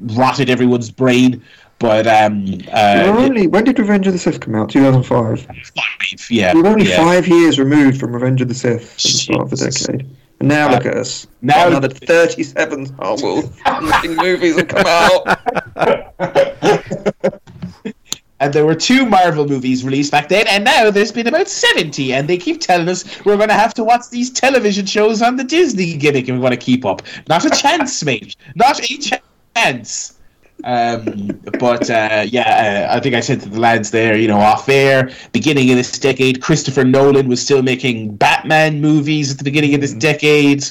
rotted 0.00 0.50
everyone's 0.50 0.90
brain. 0.90 1.42
But 1.78 2.06
um, 2.06 2.58
uh, 2.72 3.04
only, 3.18 3.46
when 3.48 3.64
did 3.64 3.78
Revenge 3.78 4.06
of 4.06 4.12
the 4.12 4.18
Sith 4.18 4.38
come 4.40 4.54
out? 4.54 4.68
2005. 4.70 5.40
five, 5.40 6.30
yeah, 6.30 6.54
We 6.54 6.62
were 6.62 6.68
only 6.68 6.88
yeah. 6.88 6.96
five 6.96 7.26
years 7.26 7.58
removed 7.58 7.98
from 7.98 8.12
Revenge 8.12 8.40
of 8.40 8.46
the 8.48 8.54
Sith 8.54 8.94
the 8.94 9.08
start 9.08 9.40
of 9.40 9.50
the 9.50 9.56
decade. 9.56 10.08
And 10.38 10.48
now 10.48 10.68
Uh, 10.68 10.72
look 10.72 10.86
at 10.86 10.94
us. 10.96 11.26
now- 11.40 11.54
Now 11.56 11.66
another 11.68 11.88
37 11.88 12.86
Star 12.86 13.16
Wars 13.16 13.46
movies 14.04 14.56
have 14.56 14.68
come 14.68 14.86
out. 14.86 15.38
And 18.40 18.52
there 18.52 18.66
were 18.66 18.74
two 18.74 19.06
Marvel 19.06 19.46
movies 19.46 19.84
released 19.84 20.10
back 20.10 20.28
then, 20.28 20.48
and 20.48 20.64
now 20.64 20.90
there's 20.90 21.12
been 21.12 21.28
about 21.28 21.46
70, 21.46 22.12
and 22.12 22.26
they 22.28 22.36
keep 22.36 22.60
telling 22.60 22.88
us 22.88 23.04
we're 23.24 23.36
going 23.36 23.50
to 23.50 23.54
have 23.54 23.72
to 23.74 23.84
watch 23.84 24.10
these 24.10 24.30
television 24.32 24.84
shows 24.84 25.22
on 25.22 25.36
the 25.36 25.44
Disney 25.44 25.96
gimmick 25.96 26.28
if 26.28 26.32
we 26.34 26.40
want 26.40 26.52
to 26.52 26.56
keep 26.58 26.84
up. 26.84 27.02
Not 27.28 27.44
a 27.44 27.50
chance, 27.50 28.02
mate. 28.04 28.34
Not 28.56 28.80
a 28.80 28.98
chance. 28.98 29.22
Um, 30.64 31.40
but 31.58 31.90
uh, 31.90 32.24
yeah, 32.28 32.86
uh, 32.90 32.96
I 32.96 33.00
think 33.00 33.14
I 33.14 33.20
said 33.20 33.40
to 33.40 33.48
the 33.48 33.58
lads 33.58 33.90
there, 33.90 34.16
you 34.16 34.28
know, 34.28 34.38
off 34.38 34.68
air, 34.68 35.10
beginning 35.32 35.70
of 35.70 35.76
this 35.76 35.98
decade, 35.98 36.40
Christopher 36.40 36.84
Nolan 36.84 37.26
was 37.26 37.42
still 37.42 37.62
making 37.62 38.16
Batman 38.16 38.80
movies 38.80 39.32
at 39.32 39.38
the 39.38 39.44
beginning 39.44 39.74
of 39.74 39.80
this 39.80 39.92
decade. 39.92 40.62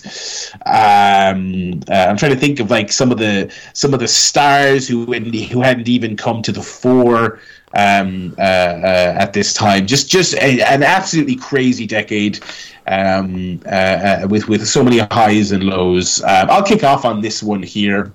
Um, 0.66 1.82
uh, 1.90 2.08
I'm 2.08 2.18
trying 2.18 2.32
to 2.32 2.38
think 2.38 2.60
of 2.60 2.72
like 2.72 2.92
some 2.92 3.12
of 3.12 3.18
the 3.18 3.52
some 3.74 3.94
of 3.94 4.00
the 4.00 4.08
stars 4.08 4.88
who 4.88 5.12
hadn't, 5.12 5.36
who 5.36 5.62
hadn't 5.62 5.90
even 5.90 6.16
come 6.16 6.42
to 6.44 6.54
the 6.54 6.62
fore 6.62 7.40
um, 7.76 8.34
uh, 8.38 8.42
uh, 8.42 9.16
at 9.20 9.34
this 9.34 9.54
time. 9.54 9.88
Just 9.88 10.10
just 10.10 10.36
a, 10.36 10.62
an 10.62 10.84
absolutely 10.84 11.36
crazy 11.36 11.86
decade. 11.86 12.40
Um, 12.88 13.62
uh, 13.68 13.70
uh, 13.70 14.28
with 14.28 14.48
with 14.48 14.66
so 14.68 14.84
many 14.84 14.98
highs 15.12 15.52
and 15.52 15.64
lows. 15.64 16.22
Um, 16.24 16.50
I'll 16.50 16.64
kick 16.64 16.84
off 16.84 17.06
on 17.06 17.22
this 17.22 17.44
one 17.44 17.62
here. 17.62 18.12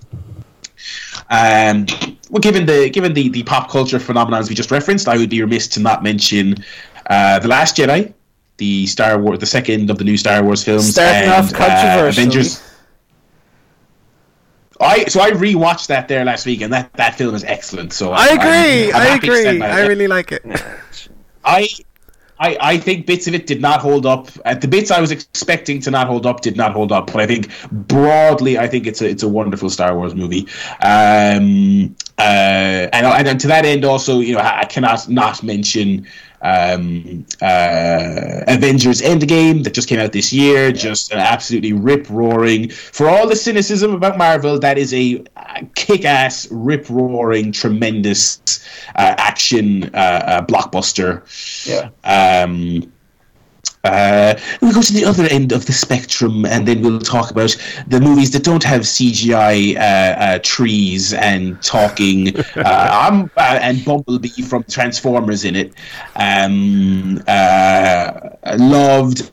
Um, 1.30 1.86
well, 2.30 2.40
given 2.40 2.66
the 2.66 2.90
given 2.90 3.14
the, 3.14 3.28
the 3.28 3.42
pop 3.42 3.70
culture 3.70 3.98
phenomenons 3.98 4.48
we 4.48 4.54
just 4.54 4.70
referenced, 4.70 5.08
I 5.08 5.16
would 5.16 5.30
be 5.30 5.40
remiss 5.40 5.68
to 5.68 5.80
not 5.80 6.02
mention 6.02 6.56
uh, 7.10 7.38
the 7.38 7.48
Last 7.48 7.76
Jedi, 7.76 8.12
the 8.58 8.86
Star 8.86 9.18
Wars, 9.18 9.38
the 9.38 9.46
second 9.46 9.90
of 9.90 9.98
the 9.98 10.04
new 10.04 10.16
Star 10.16 10.42
Wars 10.42 10.64
films, 10.64 10.90
Starting 10.90 11.30
and, 11.30 11.32
off 11.32 11.54
uh. 11.60 12.06
Avengers. 12.08 12.62
I 14.80 15.04
so 15.06 15.20
I 15.20 15.30
rewatched 15.30 15.86
that 15.86 16.06
there 16.08 16.24
last 16.24 16.44
week, 16.44 16.60
and 16.60 16.72
that, 16.72 16.92
that 16.94 17.14
film 17.14 17.34
is 17.34 17.44
excellent. 17.44 17.92
So 17.92 18.12
I 18.12 18.26
I'm- 18.26 18.38
agree. 18.38 18.92
I'm 18.92 19.00
I 19.00 19.04
happy 19.04 19.26
to 19.28 19.36
stand 19.36 19.56
agree. 19.62 19.68
I 19.68 19.86
really 19.86 20.06
like 20.06 20.32
it. 20.32 20.44
I, 21.44 21.68
I, 22.38 22.56
I 22.60 22.78
think 22.78 23.06
bits 23.06 23.26
of 23.26 23.34
it 23.34 23.46
did 23.46 23.60
not 23.60 23.80
hold 23.80 24.04
up. 24.04 24.28
Uh, 24.44 24.54
the 24.54 24.68
bits 24.68 24.90
I 24.90 25.00
was 25.00 25.10
expecting 25.10 25.80
to 25.82 25.90
not 25.90 26.06
hold 26.06 26.26
up 26.26 26.40
did 26.42 26.56
not 26.56 26.72
hold 26.72 26.92
up. 26.92 27.06
But 27.06 27.20
I 27.22 27.26
think 27.26 27.50
broadly, 27.72 28.58
I 28.58 28.66
think 28.68 28.86
it's 28.86 29.00
a 29.00 29.08
it's 29.08 29.22
a 29.22 29.28
wonderful 29.28 29.70
Star 29.70 29.96
Wars 29.96 30.14
movie. 30.14 30.46
Um, 30.82 31.96
uh, 32.18 32.88
and 32.92 33.28
and 33.28 33.40
to 33.40 33.46
that 33.48 33.64
end, 33.64 33.84
also, 33.84 34.20
you 34.20 34.34
know, 34.34 34.40
I 34.40 34.64
cannot 34.64 35.08
not 35.08 35.42
mention 35.42 36.06
um, 36.42 37.24
uh, 37.42 38.42
Avengers 38.46 39.00
Endgame 39.00 39.64
that 39.64 39.74
just 39.74 39.88
came 39.88 39.98
out 39.98 40.12
this 40.12 40.32
year. 40.32 40.72
Just 40.72 41.12
an 41.12 41.18
absolutely 41.18 41.72
rip 41.72 42.08
roaring. 42.10 42.70
For 42.70 43.08
all 43.08 43.28
the 43.28 43.36
cynicism 43.36 43.94
about 43.94 44.18
Marvel, 44.18 44.58
that 44.58 44.78
is 44.78 44.92
a 44.94 45.24
kick 45.74 46.04
ass, 46.04 46.48
rip 46.50 46.88
roaring, 46.90 47.52
tremendous 47.52 48.40
uh, 48.96 49.14
action 49.18 49.84
uh, 49.94 49.96
uh, 49.96 50.46
blockbuster. 50.46 51.22
Yeah. 51.66 51.90
Um, 52.42 52.92
uh, 53.86 54.40
we'll 54.60 54.72
go 54.74 54.82
to 54.82 54.92
the 54.92 55.04
other 55.04 55.24
end 55.30 55.52
of 55.52 55.66
the 55.66 55.72
spectrum, 55.72 56.44
and 56.44 56.66
then 56.66 56.82
we'll 56.82 57.00
talk 57.00 57.30
about 57.30 57.56
the 57.86 58.00
movies 58.00 58.30
that 58.32 58.44
don't 58.44 58.64
have 58.64 58.82
CGI 58.82 59.76
uh, 59.76 59.80
uh, 59.80 60.38
trees 60.42 61.12
and 61.12 61.60
talking. 61.62 62.36
uh, 62.56 62.62
I'm, 62.64 63.30
uh, 63.36 63.58
and 63.60 63.84
Bumblebee 63.84 64.42
from 64.42 64.64
Transformers 64.64 65.44
in 65.44 65.56
it. 65.56 65.74
Um, 66.16 67.22
uh, 67.26 68.30
loved 68.58 69.30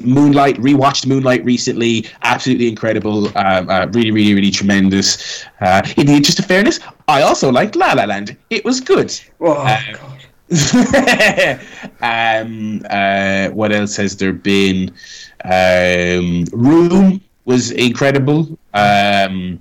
Moonlight. 0.00 0.56
Rewatched 0.56 1.06
Moonlight 1.06 1.44
recently. 1.44 2.06
Absolutely 2.22 2.68
incredible. 2.68 3.26
Um, 3.36 3.68
uh, 3.68 3.86
really, 3.92 4.10
really, 4.10 4.34
really 4.34 4.50
tremendous. 4.50 5.44
Uh, 5.60 5.82
in 5.96 6.06
the 6.06 6.14
interest 6.14 6.38
of 6.38 6.46
fairness, 6.46 6.80
I 7.08 7.22
also 7.22 7.50
liked 7.50 7.76
La 7.76 7.92
La 7.92 8.04
Land. 8.04 8.36
It 8.50 8.64
was 8.64 8.80
good. 8.80 9.18
Oh, 9.40 9.54
God. 9.54 10.11
um, 12.02 12.82
uh, 12.90 13.48
what 13.48 13.72
else 13.72 13.96
has 13.96 14.16
there 14.16 14.32
been? 14.32 14.90
Um, 15.44 16.44
Room 16.52 17.20
was 17.44 17.70
incredible. 17.70 18.58
Um, 18.74 19.58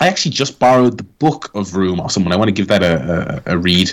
I 0.00 0.08
actually 0.08 0.32
just 0.32 0.58
borrowed 0.58 0.98
the 0.98 1.04
book 1.04 1.50
of 1.54 1.74
Room 1.74 2.00
off 2.00 2.12
someone. 2.12 2.32
I 2.32 2.36
want 2.36 2.48
to 2.48 2.52
give 2.52 2.68
that 2.68 2.82
a, 2.82 3.42
a, 3.46 3.54
a 3.54 3.58
read. 3.58 3.90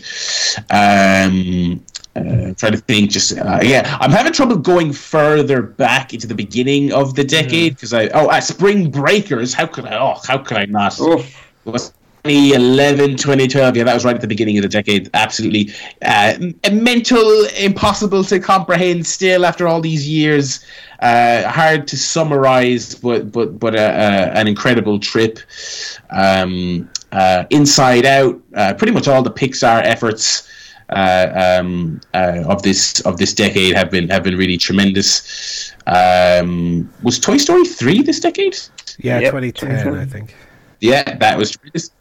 Um, 0.70 1.82
uh, 2.16 2.54
trying 2.56 2.74
to 2.74 2.78
think, 2.78 3.10
just 3.10 3.38
uh, 3.38 3.60
yeah, 3.64 3.98
I'm 4.00 4.12
having 4.12 4.34
trouble 4.34 4.58
going 4.58 4.94
further 4.94 5.62
back 5.62 6.14
into 6.14 6.28
the 6.28 6.36
beginning 6.36 6.92
of 6.92 7.16
the 7.16 7.24
decade 7.24 7.76
because 7.76 7.94
I 7.94 8.10
oh, 8.10 8.28
uh, 8.28 8.40
Spring 8.42 8.92
Breakers. 8.92 9.54
How 9.54 9.66
could 9.66 9.86
I? 9.86 9.98
Oh, 9.98 10.20
how 10.28 10.38
could 10.38 10.58
I 10.58 10.66
not? 10.66 11.00
Oof. 11.00 12.03
2011, 12.24 13.18
2012. 13.18 13.76
Yeah, 13.76 13.84
that 13.84 13.94
was 13.94 14.06
right 14.06 14.16
at 14.16 14.22
the 14.22 14.28
beginning 14.28 14.58
of 14.58 14.62
the 14.62 14.70
decade. 14.70 15.10
Absolutely 15.14 15.74
uh, 16.04 16.36
m- 16.40 16.84
mental, 16.84 17.46
impossible 17.60 18.24
to 18.24 18.40
comprehend 18.40 19.06
still 19.06 19.46
after 19.46 19.68
all 19.68 19.82
these 19.82 20.08
years. 20.08 20.64
Uh, 21.02 21.46
hard 21.50 21.86
to 21.90 21.98
summarize, 21.98 22.96
but 22.96 23.30
but 23.30 23.60
but 23.60 23.76
uh, 23.76 23.80
uh, 23.80 24.32
an 24.36 24.48
incredible 24.48 25.00
trip. 25.00 25.38
Um, 26.12 26.90
uh, 27.12 27.44
Inside 27.50 28.06
Out, 28.06 28.42
uh, 28.56 28.74
pretty 28.76 28.94
much 28.94 29.10
all 29.10 29.22
the 29.22 29.32
Pixar 29.32 29.84
efforts. 29.84 30.48
Uh, 30.90 31.58
um, 31.60 32.00
uh, 32.14 32.44
of 32.46 32.62
this 32.62 33.02
of 33.02 33.18
this 33.18 33.34
decade 33.34 33.76
have 33.76 33.92
been 33.92 34.08
have 34.08 34.24
been 34.24 34.38
really 34.38 34.58
tremendous. 34.58 35.74
Um, 35.88 36.90
was 37.02 37.20
Toy 37.20 37.36
Story 37.38 37.66
three 37.66 38.02
this 38.02 38.20
decade? 38.22 38.58
Yeah, 39.00 39.20
Yep, 39.20 39.32
2010, 39.32 39.70
2010. 39.70 39.96
I 39.96 40.06
think. 40.06 40.36
Yeah, 40.80 41.18
that 41.18 41.38
was 41.38 41.52
tremendous. 41.52 41.92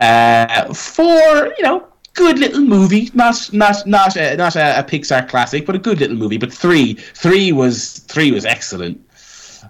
Uh, 0.00 0.72
for 0.74 1.52
you 1.56 1.62
know, 1.62 1.86
good 2.14 2.38
little 2.38 2.62
movie, 2.62 3.10
not 3.14 3.52
not 3.52 3.86
not 3.86 4.16
a, 4.16 4.36
not 4.36 4.56
a, 4.56 4.80
a 4.80 4.82
Pixar 4.82 5.28
classic, 5.28 5.66
but 5.66 5.74
a 5.74 5.78
good 5.78 6.00
little 6.00 6.16
movie. 6.16 6.38
But 6.38 6.52
three, 6.52 6.94
three 6.94 7.52
was 7.52 7.98
three 8.00 8.32
was 8.32 8.44
excellent. 8.44 9.00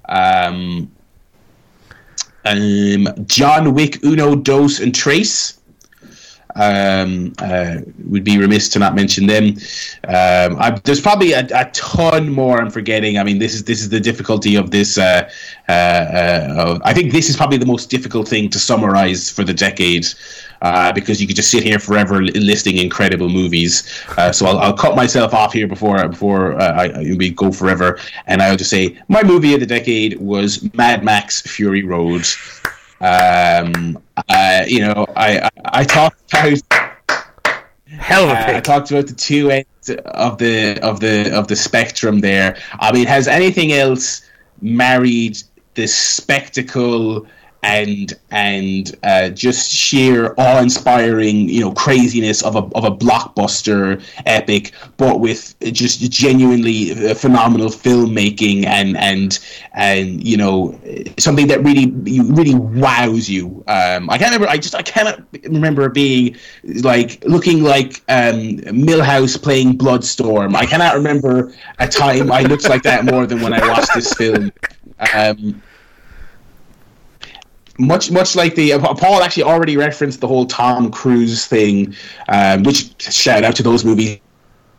Um, 0.09 0.91
um, 2.45 3.09
John 3.27 3.75
Wick, 3.75 4.03
Uno, 4.05 4.35
Dos, 4.35 4.81
and 4.81 4.95
Tres. 4.95 5.59
Um, 6.57 7.33
uh, 7.41 7.79
would 8.07 8.23
be 8.23 8.39
remiss 8.39 8.69
to 8.71 8.79
not 8.79 8.95
mention 8.95 9.27
them. 9.27 9.57
Um, 10.07 10.57
I, 10.61 10.81
there's 10.85 11.01
probably 11.01 11.33
a, 11.33 11.45
a 11.53 11.69
ton 11.73 12.31
more 12.31 12.61
I'm 12.61 12.71
forgetting. 12.71 13.19
I 13.19 13.25
mean, 13.25 13.41
this 13.41 13.55
is 13.55 13.65
this 13.65 13.81
is 13.81 13.89
the 13.89 13.99
difficulty 13.99 14.55
of 14.55 14.71
this. 14.71 14.97
Uh, 14.97 15.29
uh, 15.69 15.73
uh, 15.73 16.79
I 16.85 16.95
think 16.95 17.13
this 17.13 17.29
is 17.29 17.37
probably 17.37 17.59
the 17.59 17.67
most 17.67 17.91
difficult 17.91 18.29
thing 18.29 18.51
to 18.51 18.59
summarize 18.61 19.31
for 19.31 19.43
the 19.43 19.55
decade. 19.55 20.07
Uh, 20.63 20.91
because 20.93 21.21
you 21.21 21.27
could 21.27 21.37
just 21.37 21.51
sit 21.51 21.63
here 21.63 21.79
forever 21.79 22.23
listing 22.23 22.79
incredible 22.79 23.29
movies. 23.29 24.03
Uh, 24.17 24.33
so 24.33 24.47
I'll, 24.47 24.59
I'll 24.59 24.73
cut 24.77 24.97
myself 24.97 25.35
off 25.35 25.53
here 25.53 25.69
before 25.69 26.09
before 26.09 26.59
I- 26.63 27.15
we 27.19 27.31
go 27.31 27.53
forever, 27.53 27.99
and 28.27 28.41
I'll 28.41 28.57
just 28.57 28.71
say 28.71 28.99
my 29.09 29.23
movie 29.23 29.53
of 29.53 29.61
the 29.61 29.67
decade 29.67 30.19
was 30.21 30.73
Mad 30.73 31.05
Max 31.05 31.43
Fury 31.43 31.83
Road. 31.85 32.25
Um, 33.01 33.99
uh, 34.29 34.65
you 34.67 34.81
know, 34.81 35.07
I 35.17 35.39
I, 35.39 35.51
I 35.65 35.85
talked 35.85 36.33
about 36.33 36.61
Hell 37.87 38.25
of 38.25 38.31
a 38.31 38.55
uh, 38.55 38.57
I 38.57 38.61
talked 38.61 38.91
about 38.91 39.07
the 39.07 39.15
two 39.15 39.51
ends 39.51 39.91
of 40.07 40.39
the 40.39 40.79
of 40.83 41.01
the 41.01 41.37
of 41.37 41.49
the 41.49 41.57
spectrum 41.57 42.21
there. 42.21 42.57
I 42.81 42.93
mean, 42.93 43.07
has 43.07 43.29
anything 43.29 43.73
else 43.73 44.29
married 44.61 45.39
the 45.75 45.87
spectacle 45.87 47.27
and 47.65 48.13
and 48.31 48.95
uh, 49.05 49.31
just 49.31 49.73
sheer 49.73 50.35
awe-inspiring, 50.37 51.49
you 51.49 51.61
know, 51.61 51.73
craziness 51.73 52.43
of 52.43 52.57
a 52.57 52.65
of 52.77 52.85
a 52.85 52.91
blockbuster 52.91 54.05
epic, 54.27 54.73
but 54.99 55.19
with 55.19 55.55
just 55.73 56.11
genuinely 56.13 56.93
uh, 56.93 57.15
phenomenal 57.15 57.69
filmmaking 57.69 58.67
and 58.67 58.99
and 58.99 59.39
and 59.73 60.23
you 60.23 60.37
know 60.37 60.79
something 61.19 61.47
that 61.47 61.63
really 61.65 61.87
really 62.33 62.55
wows 62.55 63.31
you. 63.31 63.65
Um, 63.67 64.11
I 64.11 64.19
can't 64.19 64.33
remember. 64.33 64.49
I 64.49 64.59
just 64.59 64.75
I 64.75 64.83
cannot 64.83 65.23
remember 65.45 65.89
being 65.89 66.37
like 66.83 67.25
looking 67.25 67.63
like 67.63 68.03
um, 68.11 68.59
Milhouse 68.87 69.43
playing 69.43 69.79
Bonestorm. 69.79 70.55
I 70.55 70.67
cannot 70.67 70.95
remember 70.95 71.55
a 71.79 71.89
time 71.89 72.31
I 72.31 72.43
looked 72.43 72.69
like 72.69 72.83
that 72.83 73.07
more 73.07 73.25
than 73.25 73.41
when 73.41 73.55
I 73.55 73.67
watched 73.69 73.95
this 73.95 74.13
film. 74.13 74.53
Um, 75.13 75.61
much 77.79 78.11
much 78.11 78.37
like 78.37 78.55
the 78.55 78.73
uh, 78.75 78.95
Paul 78.95 79.23
actually 79.23 79.45
already 79.45 79.77
referenced 79.77 80.21
the 80.21 80.29
whole 80.29 80.47
Tom 80.47 80.91
Cruise 80.91 81.47
thing, 81.47 81.95
um, 82.29 82.63
which 82.63 83.03
shout 83.03 83.45
out 83.45 83.57
to 83.57 83.63
those 83.63 83.85
movies. 83.85 84.19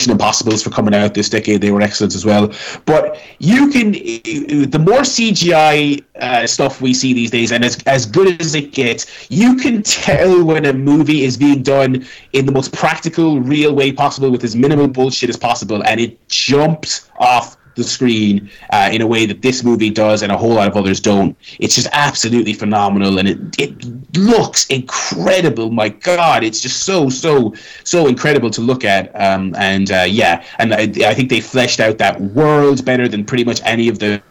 Impossibles 0.10 0.62
for 0.62 0.72
coming 0.72 0.94
out 0.94 1.14
this 1.14 1.30
decade, 1.30 1.62
they 1.62 1.72
were 1.72 1.82
excellent 1.82 2.14
as 2.16 2.26
well. 2.26 2.52
But 2.86 3.18
you 3.40 3.70
can, 3.70 3.94
the 3.94 4.78
more 4.78 5.00
CGI 5.00 6.04
uh, 6.20 6.46
stuff 6.46 6.82
we 6.82 6.94
see 6.94 7.14
these 7.14 7.32
days, 7.32 7.54
and 7.54 7.64
as 7.64 7.82
as 7.86 8.06
good 8.06 8.40
as 8.42 8.56
it 8.56 8.74
gets, 8.74 9.32
you 9.32 9.56
can 9.56 9.82
tell 9.84 10.44
when 10.44 10.66
a 10.66 10.74
movie 10.74 11.24
is 11.24 11.38
being 11.38 11.64
done 11.64 12.06
in 12.34 12.46
the 12.46 12.52
most 12.52 12.74
practical, 12.74 13.40
real 13.40 13.74
way 13.74 13.94
possible 13.94 14.30
with 14.30 14.44
as 14.44 14.54
minimal 14.54 14.90
bullshit 14.90 15.30
as 15.30 15.38
possible, 15.38 15.82
and 15.86 16.02
it 16.02 16.28
jumps 16.28 17.10
off 17.20 17.56
the 17.76 17.84
screen 17.84 18.50
uh, 18.72 18.90
in 18.92 19.02
a 19.02 19.08
way 19.08 19.26
that 19.26 19.42
this 19.42 19.64
movie 19.64 19.90
does 19.90 20.24
and 20.24 20.32
a 20.32 20.38
whole 20.38 20.54
lot 20.54 20.68
of 20.68 20.76
others 20.76 21.00
don't. 21.00 21.38
It's 21.60 21.76
just 21.76 21.88
absolutely 21.92 22.54
phenomenal 22.54 23.20
and 23.20 23.28
it, 23.28 23.40
it 23.60 24.18
looks 24.18 24.66
incredible. 24.68 25.72
My 25.72 25.90
God, 25.90 26.44
it's 26.44 26.62
just 26.62 26.84
so, 26.84 27.10
so, 27.10 27.54
so 27.84 28.08
incredible 28.08 28.50
to 28.52 28.62
look 28.62 28.84
at. 28.84 29.12
Um, 29.20 29.54
and 29.58 29.92
uh, 29.92 30.06
yeah, 30.08 30.46
and 30.60 30.74
I, 30.74 30.84
I 31.08 31.14
think 31.14 31.30
they 31.30 31.42
fleshed 31.42 31.80
out 31.80 31.98
that 32.00 32.20
world 32.20 32.84
better 32.86 33.08
than 33.08 33.26
pretty 33.26 33.44
much 33.44 33.62
any 33.64 33.90
of 33.90 34.00
the 34.00 34.22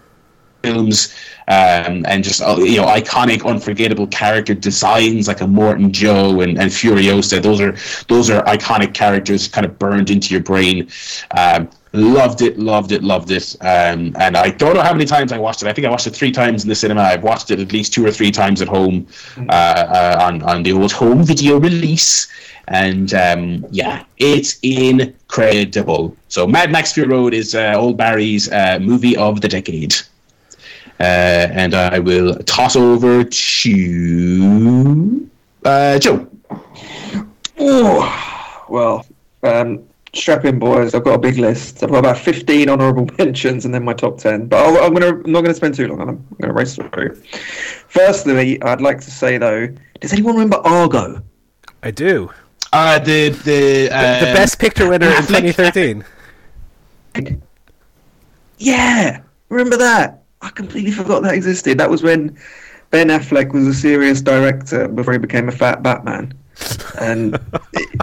films 0.65 1.15
um, 1.49 2.07
and 2.07 2.25
just 2.25 2.41
uh, 2.41 2.57
you 2.59 2.77
know 2.81 2.87
iconic 2.87 3.45
unforgettable 3.47 4.07
character 4.07 4.55
designs 4.55 5.29
like 5.29 5.39
Immortan 5.39 5.91
Joe 5.91 6.41
and, 6.41 6.59
and 6.59 6.71
Furiosa 6.71 7.43
those 7.43 7.61
are 7.61 7.73
those 8.09 8.31
are 8.31 8.43
iconic 8.45 8.95
characters 8.95 9.47
kind 9.47 9.67
of 9.67 9.79
burned 9.79 10.11
into 10.11 10.33
your 10.33 10.43
brain 10.43 10.89
um, 11.37 11.69
Loved 11.95 12.43
it, 12.43 12.59
loved 12.59 12.91
it, 12.91 13.05
loved 13.05 13.31
it. 13.31 13.55
Um, 13.61 14.17
and 14.19 14.37
I 14.37 14.51
don't 14.51 14.75
know 14.75 14.83
how 14.83 14.93
many 14.93 15.05
times 15.05 15.31
I 15.31 15.39
watched 15.39 15.63
it. 15.63 15.69
I 15.69 15.73
think 15.73 15.87
I 15.87 15.91
watched 15.91 16.09
it 16.09 16.17
three 16.17 16.33
times 16.33 16.65
in 16.65 16.69
the 16.69 16.75
cinema. 16.75 17.03
I've 17.03 17.23
watched 17.23 17.53
it 17.53 17.61
at 17.61 17.73
least 17.73 17.95
two 17.95 18.05
or 18.05 18.11
three 18.11 18.33
times 18.33 18.61
at 18.61 18.67
home 18.67 19.07
uh, 19.49 19.53
uh, 19.53 20.19
on, 20.21 20.43
on 20.43 20.65
the 20.65 20.73
old 20.73 20.91
home 20.91 21.23
video 21.23 21.61
release. 21.61 22.27
And 22.67 23.15
um, 23.15 23.65
yeah, 23.71 24.03
it's 24.17 24.59
incredible. 24.63 26.17
So 26.27 26.49
Mad 26.49 26.73
Max 26.73 26.95
Fury 26.95 27.11
Road 27.11 27.33
is 27.33 27.55
uh, 27.55 27.75
Old 27.77 27.97
Barry's 27.97 28.51
uh, 28.51 28.81
movie 28.83 29.17
of 29.17 29.41
the 29.41 29.47
decade. 29.47 29.95
Uh, 30.99 31.47
and 31.53 31.75
I 31.75 32.01
will 32.01 32.35
toss 32.41 32.75
over 32.75 33.23
to 33.23 35.31
uh, 35.65 36.01
Joe. 36.01 36.29
Oh, 37.57 38.65
well, 38.69 39.07
um, 39.45 39.85
strap 40.17 40.45
in, 40.45 40.59
boys. 40.59 40.95
I've 40.95 41.05
got 41.05 41.15
a 41.15 41.19
big 41.19 41.39
list. 41.39 41.83
I've 41.83 41.91
got 41.91 41.99
about 41.99 42.19
15 42.19 42.69
honourable 42.69 43.09
mentions 43.19 43.65
and 43.65 43.75
then 43.75 43.85
my 43.85 43.93
top 43.93 44.19
10. 44.19 44.49
But 44.49 44.59
i 44.59 44.87
am 44.87 44.93
gonna, 44.93 45.09
I'm 45.09 45.33
not 45.33 45.41
going 45.41 45.47
to 45.47 45.55
spend 45.55 45.75
too 45.75 45.89
long 45.89 46.01
on 46.01 46.07
them. 46.07 46.27
I'm 46.31 46.37
going 46.41 46.49
to 46.49 46.59
race 46.59 46.77
through. 46.77 47.15
Firstly, 47.89 48.63
I'd 48.63 48.81
like 48.81 49.01
to 49.01 49.11
say, 49.11 49.39
though, 49.39 49.69
does 50.01 50.13
anyone 50.13 50.35
remember 50.35 50.59
Argo? 50.65 51.23
I 51.83 51.91
do. 51.91 52.31
Uh, 52.73 52.99
the 52.99 53.29
the, 53.29 53.89
uh, 53.91 54.21
the, 54.21 54.27
the 54.27 54.33
best 54.33 54.59
picture 54.59 54.89
winner 54.89 55.09
in 55.09 55.27
2013. 55.27 56.05
Yeah, 58.59 59.21
remember 59.49 59.77
that? 59.77 60.23
I 60.41 60.49
completely 60.51 60.93
forgot 60.93 61.23
that 61.25 61.35
existed. 61.35 61.77
That 61.77 61.91
was 61.91 62.03
when 62.03 62.39
Ben 62.91 63.09
Affleck 63.09 63.53
was 63.53 63.67
a 63.67 63.75
serious 63.75 64.23
director 64.23 64.89
before 64.89 65.13
he 65.13 65.19
became 65.19 65.49
a 65.49 65.53
fat 65.53 65.83
Batman 65.83 66.33
and 67.01 67.39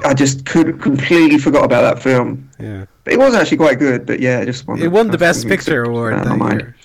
I 0.04 0.14
just 0.14 0.46
could 0.46 0.82
completely 0.82 1.38
forgot 1.38 1.66
about 1.66 1.82
that 1.82 2.04
film. 2.04 2.50
Yeah, 2.60 2.86
but 3.04 3.14
it 3.14 3.20
was 3.20 3.34
actually 3.34 3.58
quite 3.58 3.80
good. 3.80 4.06
But 4.06 4.20
yeah, 4.20 4.44
just 4.46 4.68
it 4.68 4.88
won 4.88 5.08
the 5.08 5.18
best 5.18 5.48
picture 5.48 5.84
award. 5.84 6.16
That 6.26 6.54
year. 6.54 6.76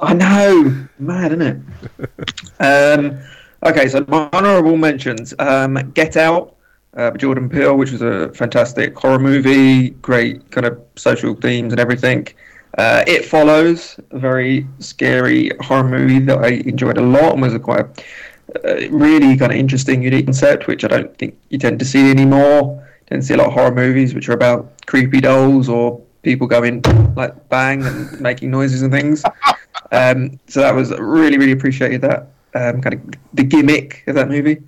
I 0.00 0.12
know, 0.12 0.86
mad, 0.98 1.32
isn't 1.32 1.42
it? 1.42 2.10
um, 2.60 3.18
okay, 3.64 3.88
so 3.88 4.04
my 4.08 4.28
honourable 4.32 4.76
mentions: 4.76 5.32
um, 5.38 5.90
Get 5.92 6.16
Out, 6.16 6.56
uh, 6.96 7.12
Jordan 7.12 7.48
Peele, 7.48 7.76
which 7.76 7.92
was 7.92 8.02
a 8.02 8.32
fantastic 8.34 8.96
horror 8.96 9.18
movie, 9.18 9.90
great 9.90 10.50
kind 10.50 10.66
of 10.66 10.80
social 10.96 11.34
themes 11.34 11.72
and 11.72 11.80
everything. 11.80 12.26
Uh, 12.78 13.02
it 13.06 13.24
follows 13.24 13.98
a 14.10 14.18
very 14.18 14.66
scary 14.80 15.50
horror 15.60 15.88
movie 15.88 16.18
that 16.18 16.38
I 16.38 16.48
enjoyed 16.66 16.98
a 16.98 17.02
lot 17.02 17.32
and 17.32 17.40
was 17.40 17.54
a 17.54 17.58
quite 17.58 17.86
uh, 18.64 18.88
really 18.90 19.36
kind 19.36 19.52
of 19.52 19.58
interesting, 19.58 20.02
unique 20.02 20.26
concept, 20.26 20.66
which 20.66 20.84
I 20.84 20.88
don't 20.88 21.16
think 21.18 21.36
you 21.50 21.58
tend 21.58 21.78
to 21.78 21.84
see 21.84 22.10
anymore. 22.10 22.82
You 23.00 23.06
tend 23.08 23.22
to 23.22 23.28
see 23.28 23.34
a 23.34 23.36
lot 23.36 23.48
of 23.48 23.52
horror 23.52 23.74
movies 23.74 24.14
which 24.14 24.28
are 24.28 24.32
about 24.32 24.86
creepy 24.86 25.20
dolls 25.20 25.68
or 25.68 26.00
people 26.22 26.46
going 26.46 26.82
like 27.16 27.48
bang 27.48 27.84
and 27.84 28.20
making 28.28 28.50
noises 28.50 28.82
and 28.82 28.92
things. 28.92 29.24
Um, 29.92 30.40
so 30.48 30.62
that 30.62 30.74
was 30.74 30.90
really, 30.98 31.38
really 31.38 31.52
appreciated 31.52 32.00
that 32.00 32.26
um, 32.54 32.80
kind 32.80 32.94
of 32.94 33.14
the 33.34 33.44
gimmick 33.44 34.02
of 34.08 34.16
that 34.16 34.28
movie. 34.28 34.60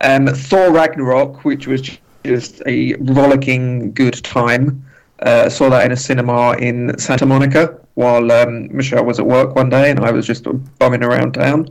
Um, 0.00 0.28
Thor 0.28 0.70
Ragnarok, 0.70 1.44
which 1.44 1.66
was 1.66 1.98
just 2.24 2.62
a 2.66 2.94
rollicking 3.00 3.92
good 3.92 4.22
time. 4.22 4.84
Uh, 5.20 5.48
saw 5.48 5.68
that 5.70 5.84
in 5.84 5.92
a 5.92 5.96
cinema 5.96 6.52
in 6.58 6.96
Santa 6.98 7.26
Monica 7.26 7.78
while 7.94 8.30
um, 8.32 8.74
Michelle 8.74 9.04
was 9.04 9.18
at 9.18 9.26
work 9.26 9.54
one 9.54 9.68
day, 9.68 9.90
and 9.90 10.00
I 10.00 10.10
was 10.10 10.26
just 10.26 10.46
bumming 10.78 11.02
around 11.02 11.32
town. 11.32 11.68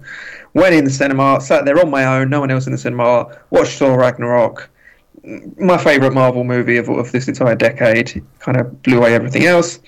Went 0.53 0.73
in 0.73 0.83
the 0.83 0.89
cinema, 0.91 1.39
sat 1.41 1.65
there 1.65 1.79
on 1.79 1.89
my 1.89 2.05
own, 2.05 2.29
no 2.29 2.39
one 2.39 2.51
else 2.51 2.65
in 2.65 2.71
the 2.71 2.77
cinema, 2.77 3.37
watched 3.51 3.77
Thor 3.77 3.97
Ragnarok. 3.97 4.69
My 5.57 5.77
favourite 5.77 6.13
Marvel 6.13 6.43
movie 6.43 6.77
of, 6.77 6.89
of 6.89 7.11
this 7.11 7.27
entire 7.27 7.55
decade, 7.55 8.23
kind 8.39 8.59
of 8.59 8.81
blew 8.83 8.97
away 8.97 9.13
everything 9.13 9.45
else. 9.45 9.79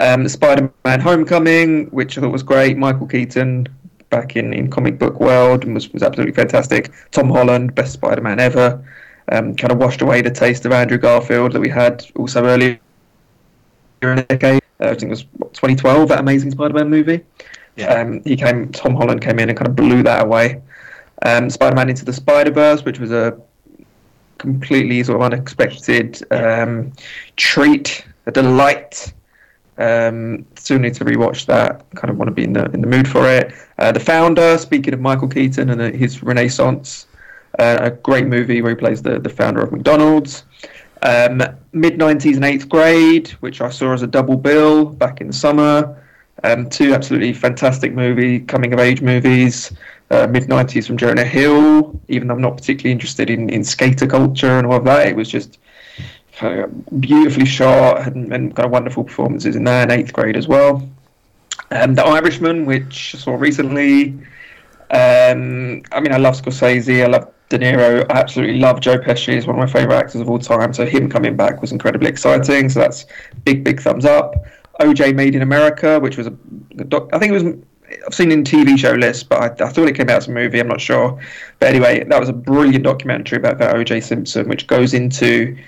Um, 0.00 0.28
Spider-Man: 0.28 1.00
Homecoming, 1.00 1.86
which 1.86 2.18
I 2.18 2.20
thought 2.20 2.32
was 2.32 2.42
great. 2.42 2.76
Michael 2.76 3.06
Keaton 3.06 3.68
back 4.10 4.36
in, 4.36 4.52
in 4.52 4.68
comic 4.70 4.98
book 4.98 5.18
world 5.18 5.64
was 5.64 5.90
was 5.92 6.02
absolutely 6.02 6.34
fantastic. 6.34 6.92
Tom 7.10 7.30
Holland, 7.30 7.74
best 7.74 7.94
Spider-Man 7.94 8.40
ever. 8.40 8.84
Um, 9.30 9.54
kind 9.54 9.72
of 9.72 9.78
washed 9.78 10.02
away 10.02 10.20
the 10.20 10.30
taste 10.30 10.66
of 10.66 10.72
Andrew 10.72 10.98
Garfield 10.98 11.52
that 11.52 11.60
we 11.60 11.68
had 11.68 12.04
also 12.16 12.44
earlier 12.44 12.78
in 14.02 14.16
the 14.16 14.22
decade. 14.22 14.62
Uh, 14.80 14.86
I 14.86 14.94
think 14.94 15.04
it 15.04 15.10
was 15.10 15.24
what, 15.36 15.54
2012, 15.54 16.08
that 16.08 16.20
Amazing 16.20 16.50
Spider-Man 16.50 16.90
movie. 16.90 17.24
Yeah. 17.76 17.94
Um, 17.94 18.22
he 18.24 18.36
came. 18.36 18.70
Tom 18.72 18.94
Holland 18.94 19.22
came 19.22 19.38
in 19.38 19.48
and 19.48 19.56
kind 19.56 19.68
of 19.68 19.76
blew 19.76 20.02
that 20.02 20.24
away. 20.24 20.60
Um, 21.24 21.48
Spider-Man 21.48 21.88
into 21.88 22.04
the 22.04 22.12
Spider-Verse, 22.12 22.84
which 22.84 22.98
was 22.98 23.12
a 23.12 23.40
completely 24.38 25.02
sort 25.04 25.20
of 25.20 25.22
unexpected 25.22 26.20
um, 26.32 26.92
treat, 27.36 28.04
a 28.26 28.32
delight. 28.32 29.12
Um, 29.78 30.44
still 30.56 30.78
need 30.78 30.94
to 30.94 31.04
rewatch 31.04 31.46
that. 31.46 31.88
Kind 31.94 32.10
of 32.10 32.18
want 32.18 32.28
to 32.28 32.34
be 32.34 32.44
in 32.44 32.52
the 32.52 32.64
in 32.72 32.80
the 32.80 32.86
mood 32.86 33.08
for 33.08 33.26
it. 33.28 33.52
Uh, 33.78 33.92
the 33.92 34.00
Founder. 34.00 34.58
Speaking 34.58 34.92
of 34.92 35.00
Michael 35.00 35.28
Keaton 35.28 35.70
and 35.70 35.94
his 35.94 36.22
renaissance, 36.22 37.06
uh, 37.58 37.78
a 37.80 37.90
great 37.90 38.26
movie 38.26 38.60
where 38.60 38.70
he 38.70 38.76
plays 38.76 39.00
the 39.02 39.18
the 39.18 39.30
founder 39.30 39.62
of 39.62 39.72
McDonald's. 39.72 40.44
Um, 41.02 41.42
Mid 41.72 41.98
90s 41.98 42.36
and 42.36 42.44
8th 42.44 42.68
grade, 42.68 43.28
which 43.40 43.60
I 43.60 43.70
saw 43.70 43.92
as 43.92 44.02
a 44.02 44.06
double 44.06 44.36
bill 44.36 44.84
back 44.84 45.20
in 45.20 45.26
the 45.26 45.32
summer. 45.32 46.00
Um, 46.44 46.68
two 46.68 46.92
absolutely 46.92 47.32
fantastic 47.32 47.94
movie, 47.94 48.40
coming 48.40 48.72
of 48.72 48.80
age 48.80 49.00
movies. 49.00 49.72
Uh, 50.10 50.26
Mid 50.26 50.44
90s 50.44 50.86
from 50.86 50.98
Jonah 50.98 51.24
Hill, 51.24 51.98
even 52.08 52.28
though 52.28 52.34
I'm 52.34 52.40
not 52.40 52.56
particularly 52.56 52.92
interested 52.92 53.30
in, 53.30 53.48
in 53.48 53.64
skater 53.64 54.06
culture 54.06 54.58
and 54.58 54.66
all 54.66 54.74
of 54.74 54.84
that, 54.84 55.06
it 55.06 55.16
was 55.16 55.26
just 55.26 55.58
uh, 56.42 56.66
beautifully 57.00 57.46
shot 57.46 58.06
and, 58.08 58.32
and 58.32 58.54
kind 58.54 58.66
of 58.66 58.72
wonderful 58.72 59.04
performances 59.04 59.56
in 59.56 59.64
there. 59.64 59.82
in 59.82 59.88
8th 59.88 60.12
grade 60.12 60.36
as 60.36 60.48
well. 60.48 60.86
Um, 61.70 61.94
the 61.94 62.04
Irishman, 62.04 62.66
which 62.66 63.14
I 63.14 63.18
saw 63.18 63.34
recently. 63.36 64.10
Um, 64.90 65.82
I 65.92 66.00
mean, 66.00 66.12
I 66.12 66.18
love 66.18 66.40
Scorsese. 66.40 67.02
I 67.02 67.06
love 67.06 67.32
De 67.48 67.58
Niro. 67.58 68.04
I 68.10 68.18
absolutely 68.18 68.58
love 68.58 68.80
Joe 68.80 68.98
Pesci. 68.98 69.34
He's 69.34 69.46
one 69.46 69.56
of 69.56 69.60
my 69.60 69.72
favourite 69.72 69.98
actors 69.98 70.20
of 70.20 70.28
all 70.28 70.38
time. 70.38 70.74
So 70.74 70.84
him 70.84 71.08
coming 71.08 71.36
back 71.36 71.62
was 71.62 71.72
incredibly 71.72 72.08
exciting. 72.08 72.68
So 72.68 72.80
that's 72.80 73.06
big, 73.44 73.64
big 73.64 73.80
thumbs 73.80 74.04
up. 74.04 74.34
OJ 74.80 75.14
Made 75.14 75.34
in 75.34 75.42
America, 75.42 76.00
which 76.00 76.16
was 76.16 76.26
a, 76.26 76.34
I 77.12 77.18
think 77.18 77.32
it 77.32 77.42
was. 77.44 77.54
I've 78.06 78.14
seen 78.14 78.32
in 78.32 78.42
TV 78.42 78.78
show 78.78 78.92
list, 78.92 79.28
but 79.28 79.60
I, 79.60 79.66
I, 79.66 79.68
thought 79.68 79.86
it 79.86 79.94
came 79.94 80.08
out 80.08 80.16
as 80.16 80.26
a 80.28 80.30
movie. 80.30 80.58
I'm 80.58 80.68
not 80.68 80.80
sure. 80.80 81.20
But 81.58 81.68
anyway, 81.68 82.02
that 82.04 82.18
was 82.18 82.30
a 82.30 82.32
brilliant 82.32 82.84
documentary 82.84 83.36
about, 83.36 83.56
about 83.56 83.76
OJ 83.76 84.02
Simpson, 84.02 84.48
which 84.48 84.66
goes 84.66 84.94
into 84.94 85.58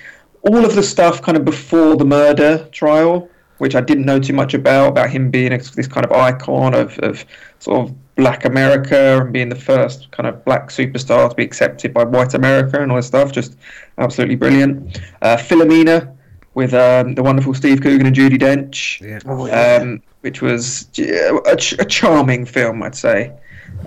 all 0.41 0.65
of 0.65 0.75
the 0.75 0.83
stuff 0.83 1.21
kind 1.21 1.37
of 1.37 1.45
before 1.45 1.97
the 1.97 2.05
murder 2.07 2.67
trial, 2.73 3.29
which 3.59 3.75
I 3.75 3.83
didn't 3.83 4.07
know 4.07 4.19
too 4.19 4.33
much 4.33 4.55
about, 4.55 4.89
about 4.89 5.11
him 5.11 5.31
being 5.31 5.51
this 5.51 5.87
kind 5.87 6.07
of 6.07 6.13
icon 6.13 6.73
of, 6.73 6.99
of 7.01 7.27
sort 7.59 7.89
of 7.89 7.95
Black 8.17 8.45
America 8.45 9.21
and 9.21 9.33
being 9.33 9.49
the 9.49 9.57
first 9.57 10.11
kind 10.13 10.27
of 10.29 10.45
black 10.45 10.69
superstar 10.69 11.29
to 11.29 11.35
be 11.35 11.43
accepted 11.43 11.93
by 11.93 12.05
white 12.05 12.35
America 12.35 12.81
and 12.81 12.93
all 12.93 12.97
this 12.97 13.07
stuff. 13.07 13.33
Just 13.33 13.57
absolutely 13.99 14.37
brilliant. 14.37 15.01
Uh, 15.23 15.37
Philomena 15.37 16.14
with 16.55 16.73
um, 16.75 17.15
the 17.15 17.23
wonderful 17.23 17.53
Steve 17.55 17.81
Coogan 17.83 18.07
and 18.07 18.15
Judi 18.15 18.39
Dench, 18.39 19.01
Yeah. 19.01 19.19
Oh, 19.27 19.47
yeah. 19.47 19.79
um, 19.83 20.03
which 20.21 20.41
was 20.41 20.89
uh, 20.99 21.37
a, 21.43 21.57
ch- 21.57 21.75
a 21.79 21.85
charming 21.85 22.47
film, 22.47 22.83
I'd 22.83 22.95
say, 22.95 23.33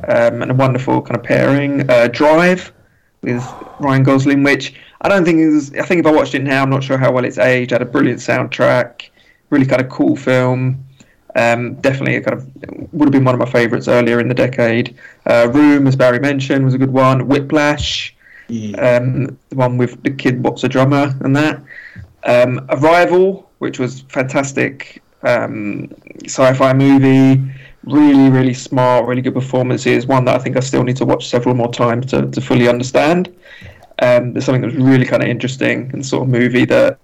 um, 0.08 0.42
and 0.42 0.52
a 0.52 0.54
wonderful 0.54 1.02
kind 1.02 1.16
of 1.18 1.24
pairing. 1.24 1.90
Uh, 1.90 2.08
Drive 2.08 2.72
with 3.22 3.44
Ryan 3.80 4.04
Gosling, 4.04 4.44
which 4.44 4.74
I 5.02 5.10
don't 5.10 5.24
think 5.26 5.40
is. 5.40 5.74
I 5.76 5.84
think 5.84 6.00
if 6.02 6.06
I 6.06 6.12
watched 6.12 6.36
it 6.36 6.44
now, 6.44 6.62
I'm 6.64 6.70
not 6.70 6.84
sure 6.84 6.98
how 6.98 7.12
well 7.12 7.24
it's 7.26 7.38
aged. 7.38 7.72
Had 7.72 7.82
a 7.82 7.86
brilliant 7.86 8.20
soundtrack, 8.20 9.10
really 9.50 9.66
kind 9.66 9.82
of 9.82 9.90
cool 9.90 10.16
film. 10.16 10.84
Um, 11.36 11.76
definitely 11.76 12.16
a 12.16 12.22
kind 12.22 12.34
of 12.38 12.94
would 12.94 13.06
have 13.08 13.12
been 13.12 13.24
one 13.24 13.36
of 13.36 13.40
my 13.40 13.50
favourites 13.50 13.88
earlier 13.88 14.20
in 14.20 14.28
the 14.28 14.34
decade. 14.34 14.96
Uh, 15.28 15.50
Room, 15.54 15.86
as 15.88 15.96
Barry 15.96 16.20
mentioned, 16.20 16.66
was 16.66 16.74
a 16.74 16.80
good 16.80 16.92
one. 16.92 17.28
Whiplash, 17.28 18.16
Yeah. 18.48 18.98
um, 18.98 19.38
the 19.50 19.56
one 19.56 19.78
with 19.78 20.02
the 20.04 20.10
kid 20.12 20.44
what's 20.44 20.64
a 20.64 20.70
drummer 20.70 21.16
and 21.22 21.36
that. 21.36 21.62
Um, 22.28 22.66
Arrival, 22.70 23.50
which 23.60 23.80
was 23.80 24.02
fantastic 24.02 25.02
um, 25.24 25.90
sci-fi 26.26 26.74
movie, 26.74 27.42
really 27.84 28.30
really 28.30 28.54
smart, 28.54 29.08
really 29.08 29.22
good 29.22 29.34
performances. 29.34 30.06
One 30.06 30.26
that 30.26 30.36
I 30.36 30.40
think 30.44 30.58
I 30.58 30.60
still 30.60 30.84
need 30.84 30.98
to 30.98 31.06
watch 31.06 31.28
several 31.28 31.56
more 31.56 31.72
times 31.72 32.06
to, 32.08 32.30
to 32.30 32.42
fully 32.42 32.68
understand. 32.68 33.34
Um, 34.00 34.34
there's 34.34 34.46
something 34.46 34.62
that 34.62 34.76
was 34.76 34.84
really 34.84 35.06
kind 35.06 35.24
of 35.24 35.30
interesting 35.30 35.90
and 35.94 36.06
sort 36.06 36.24
of 36.24 36.30
movie 36.30 36.66
that 36.66 37.00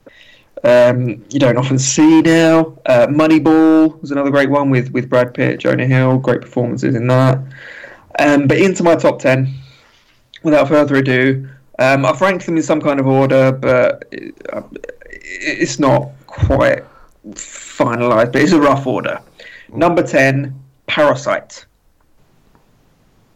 um, 0.63 1.23
you 1.29 1.39
don't 1.39 1.57
often 1.57 1.79
see 1.79 2.21
now. 2.21 2.77
Uh, 2.85 3.07
Moneyball 3.07 3.99
was 4.01 4.11
another 4.11 4.29
great 4.29 4.49
one 4.49 4.69
with 4.69 4.91
with 4.91 5.09
Brad 5.09 5.33
Pitt, 5.33 5.59
Jonah 5.59 5.87
Hill, 5.87 6.19
great 6.19 6.41
performances 6.41 6.95
in 6.95 7.07
that. 7.07 7.39
Um, 8.19 8.47
but 8.47 8.57
into 8.57 8.83
my 8.83 8.95
top 8.95 9.19
ten, 9.19 9.53
without 10.43 10.67
further 10.67 10.95
ado, 10.95 11.49
um, 11.79 12.05
I've 12.05 12.21
ranked 12.21 12.45
them 12.45 12.57
in 12.57 12.63
some 12.63 12.79
kind 12.79 12.99
of 12.99 13.07
order, 13.07 13.51
but 13.51 14.05
uh, 14.53 14.61
it's 15.23 15.79
not 15.79 16.09
quite 16.27 16.83
finalised. 17.31 18.31
But 18.31 18.41
it's 18.41 18.51
a 18.51 18.59
rough 18.59 18.85
order. 18.85 19.19
Number 19.73 20.03
ten, 20.03 20.59
Parasite. 20.87 21.65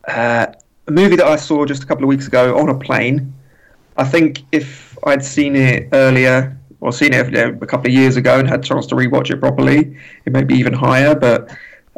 Uh, 0.08 0.48
a 0.88 0.92
movie 0.92 1.16
that 1.18 1.26
I 1.26 1.36
saw 1.36 1.66
just 1.66 1.84
a 1.84 1.86
couple 1.86 2.04
of 2.04 2.08
weeks 2.08 2.28
ago 2.28 2.58
on 2.58 2.70
a 2.70 2.76
plane. 2.78 3.34
I 3.98 4.04
think 4.06 4.44
if 4.52 4.98
I'd 5.06 5.24
seen 5.24 5.56
it 5.56 5.90
earlier 5.92 6.58
or 6.80 6.94
seen 6.94 7.14
it 7.14 7.34
a 7.36 7.66
couple 7.66 7.88
of 7.88 7.94
years 7.94 8.16
ago 8.16 8.40
and 8.40 8.48
had 8.48 8.60
a 8.60 8.64
chance 8.64 8.86
to 8.88 8.96
rewatch 8.96 9.32
it 9.32 9.40
properly, 9.40 9.98
it 10.26 10.32
may 10.32 10.44
be 10.44 10.56
even 10.56 10.74
higher. 10.74 11.16
But 11.16 11.50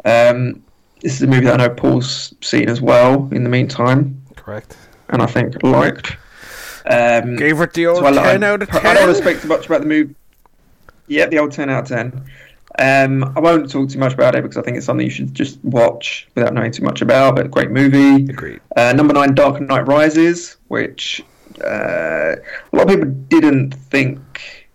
um, 0.04 0.62
this 1.02 1.14
is 1.14 1.22
a 1.22 1.26
movie 1.26 1.44
that 1.46 1.60
I 1.60 1.68
know 1.68 1.74
Paul's 1.74 2.34
seen 2.40 2.68
as 2.68 2.80
well 2.80 3.28
in 3.32 3.44
the 3.44 3.50
meantime, 3.50 4.20
Correct. 4.36 4.76
and 5.10 5.22
I 5.22 5.26
think 5.26 5.62
liked. 5.62 6.16
Um, 6.90 7.36
Gave 7.36 7.60
it 7.60 7.72
the 7.72 7.86
old 7.86 7.98
so 7.98 8.06
I, 8.06 8.12
10 8.12 8.42
I, 8.42 8.48
out 8.48 8.62
of 8.62 8.70
I 8.74 8.80
10. 8.80 8.94
don't 8.96 9.10
expect 9.10 9.44
much 9.46 9.66
about 9.66 9.82
the 9.82 9.86
movie. 9.86 10.14
Yeah, 11.06 11.26
the 11.26 11.38
old 11.38 11.52
10 11.52 11.70
out 11.70 11.84
of 11.84 11.88
10. 11.88 12.24
Um, 12.78 13.24
I 13.36 13.40
won't 13.40 13.70
talk 13.70 13.90
too 13.90 13.98
much 13.98 14.14
about 14.14 14.34
it 14.34 14.42
because 14.42 14.56
I 14.56 14.62
think 14.62 14.76
it's 14.76 14.86
something 14.86 15.04
you 15.04 15.10
should 15.10 15.34
just 15.34 15.62
watch 15.64 16.28
without 16.34 16.54
knowing 16.54 16.72
too 16.72 16.84
much 16.84 17.02
about, 17.02 17.36
but 17.36 17.50
great 17.50 17.70
movie. 17.70 18.30
Agreed. 18.30 18.60
Uh, 18.76 18.92
number 18.92 19.12
nine, 19.12 19.34
Dark 19.34 19.60
Knight 19.60 19.86
Rises, 19.86 20.56
which 20.68 21.22
uh, 21.64 22.36
a 22.36 22.76
lot 22.76 22.82
of 22.82 22.88
people 22.88 23.08
didn't 23.28 23.72
think 23.74 24.68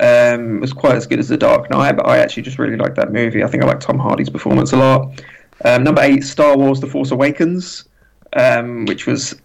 um, 0.00 0.60
was 0.60 0.72
quite 0.72 0.96
as 0.96 1.06
good 1.06 1.18
as 1.18 1.28
The 1.28 1.36
Dark 1.36 1.70
Knight, 1.70 1.96
but 1.96 2.06
I 2.06 2.18
actually 2.18 2.42
just 2.42 2.58
really 2.58 2.76
liked 2.76 2.96
that 2.96 3.12
movie. 3.12 3.42
I 3.42 3.46
think 3.46 3.62
I 3.64 3.66
like 3.66 3.80
Tom 3.80 3.98
Hardy's 3.98 4.30
performance 4.30 4.72
a 4.72 4.76
lot. 4.76 5.22
Um, 5.64 5.82
number 5.82 6.02
eight, 6.02 6.24
Star 6.24 6.56
Wars: 6.56 6.80
The 6.80 6.86
Force 6.86 7.10
Awakens, 7.10 7.84
um, 8.34 8.84
which 8.86 9.06
was 9.06 9.40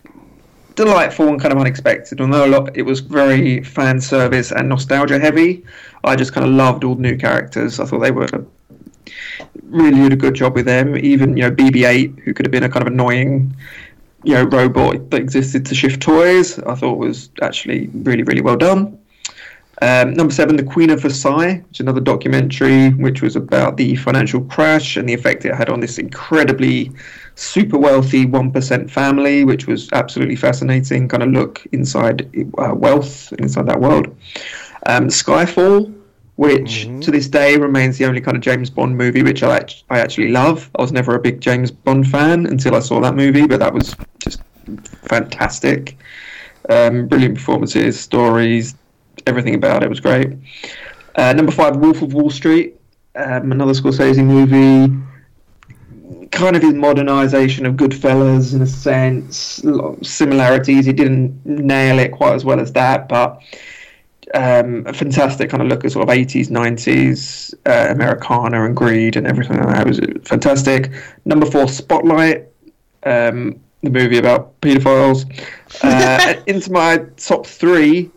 delightful 0.75 1.27
and 1.27 1.39
kind 1.39 1.53
of 1.53 1.59
unexpected. 1.59 2.21
Although 2.21 2.45
a 2.45 2.47
lot, 2.47 2.77
it 2.77 2.83
was 2.83 2.99
very 2.99 3.63
fan 3.63 3.99
service 3.99 4.51
and 4.51 4.69
nostalgia 4.69 5.19
heavy. 5.19 5.63
I 6.03 6.15
just 6.15 6.33
kind 6.33 6.45
of 6.45 6.53
loved 6.53 6.83
all 6.83 6.95
the 6.95 7.01
new 7.01 7.17
characters. 7.17 7.79
I 7.79 7.85
thought 7.85 7.99
they 7.99 8.11
were 8.11 8.27
really 9.63 9.97
did 9.97 10.13
a 10.13 10.15
good 10.15 10.33
job 10.33 10.55
with 10.55 10.65
them. 10.65 10.97
Even 10.97 11.37
you 11.37 11.43
know 11.43 11.51
BB-8, 11.51 12.19
who 12.19 12.33
could 12.33 12.45
have 12.45 12.51
been 12.51 12.63
a 12.63 12.69
kind 12.69 12.85
of 12.85 12.91
annoying 12.91 13.55
you 14.23 14.33
know 14.33 14.43
robot 14.43 15.09
that 15.11 15.17
existed 15.17 15.65
to 15.65 15.75
shift 15.75 16.01
toys, 16.01 16.59
I 16.59 16.75
thought 16.75 16.97
was 16.97 17.29
actually 17.41 17.87
really 17.87 18.23
really 18.23 18.41
well 18.41 18.57
done. 18.57 18.97
Um, 19.83 20.13
number 20.13 20.33
seven, 20.33 20.55
The 20.55 20.63
Queen 20.63 20.91
of 20.91 21.01
Versailles, 21.01 21.55
which 21.67 21.75
is 21.75 21.79
another 21.81 21.99
documentary 21.99 22.91
which 22.91 23.21
was 23.21 23.35
about 23.35 23.75
the 23.75 23.97
financial 23.97 24.39
crash 24.45 24.95
and 24.95 25.09
the 25.09 25.13
effect 25.13 25.43
it 25.43 25.53
had 25.53 25.69
on 25.69 25.81
this 25.81 25.97
incredibly 25.97 26.89
super 27.35 27.77
wealthy 27.77 28.25
1% 28.25 28.89
family, 28.89 29.43
which 29.43 29.67
was 29.67 29.89
absolutely 29.91 30.37
fascinating. 30.37 31.09
Kind 31.09 31.21
of 31.21 31.31
look 31.31 31.67
inside 31.73 32.29
uh, 32.59 32.73
wealth 32.73 33.33
inside 33.39 33.67
that 33.67 33.81
world. 33.81 34.07
Um, 34.85 35.09
Skyfall, 35.09 35.93
which 36.37 36.85
to 37.01 37.11
this 37.11 37.27
day 37.27 37.57
remains 37.57 37.97
the 37.97 38.05
only 38.05 38.21
kind 38.21 38.37
of 38.37 38.41
James 38.41 38.69
Bond 38.69 38.97
movie 38.97 39.21
which 39.21 39.43
I, 39.43 39.65
I 39.89 39.99
actually 39.99 40.29
love. 40.29 40.69
I 40.79 40.81
was 40.81 40.93
never 40.93 41.13
a 41.15 41.19
big 41.19 41.41
James 41.41 41.71
Bond 41.71 42.07
fan 42.07 42.45
until 42.45 42.75
I 42.75 42.79
saw 42.79 43.01
that 43.01 43.15
movie, 43.15 43.47
but 43.47 43.59
that 43.59 43.73
was 43.73 43.97
just 44.19 44.41
fantastic. 45.09 45.97
Um, 46.69 47.09
brilliant 47.09 47.35
performances, 47.35 47.99
stories, 47.99 48.75
everything 49.27 49.55
about 49.55 49.83
it 49.83 49.89
was 49.89 49.99
great. 49.99 50.33
Uh, 51.15 51.33
number 51.33 51.51
five, 51.51 51.75
Wolf 51.77 52.01
of 52.01 52.13
Wall 52.13 52.29
Street, 52.29 52.75
um, 53.15 53.51
another 53.51 53.73
Scorsese 53.73 54.23
movie. 54.23 54.95
Kind 56.31 56.55
of 56.55 56.63
his 56.63 56.73
modernisation 56.73 57.67
of 57.67 57.75
Goodfellas 57.75 58.55
in 58.55 58.61
a 58.61 58.67
sense. 58.67 59.59
A 59.63 59.69
lot 59.69 59.99
of 59.99 60.07
similarities. 60.07 60.85
He 60.85 60.93
didn't 60.93 61.45
nail 61.45 61.99
it 61.99 62.11
quite 62.11 62.33
as 62.33 62.43
well 62.43 62.59
as 62.59 62.73
that, 62.73 63.07
but 63.07 63.39
um, 64.33 64.85
a 64.87 64.93
fantastic 64.93 65.49
kind 65.49 65.61
of 65.61 65.69
look 65.69 65.85
at 65.85 65.91
sort 65.91 66.09
of 66.09 66.15
80s, 66.15 66.47
90s 66.47 67.53
uh, 67.65 67.91
Americana 67.91 68.65
and 68.65 68.75
greed 68.75 69.15
and 69.15 69.27
everything 69.27 69.57
like 69.57 69.67
that. 69.67 69.81
It 69.81 69.87
was 69.87 69.99
fantastic. 70.27 70.91
Number 71.25 71.45
four, 71.45 71.67
Spotlight, 71.67 72.47
um, 73.03 73.59
the 73.81 73.89
movie 73.89 74.17
about 74.17 74.59
paedophiles. 74.61 75.25
Uh, 75.81 76.35
into 76.45 76.71
my 76.71 76.97
top 77.17 77.47
three. 77.47 78.11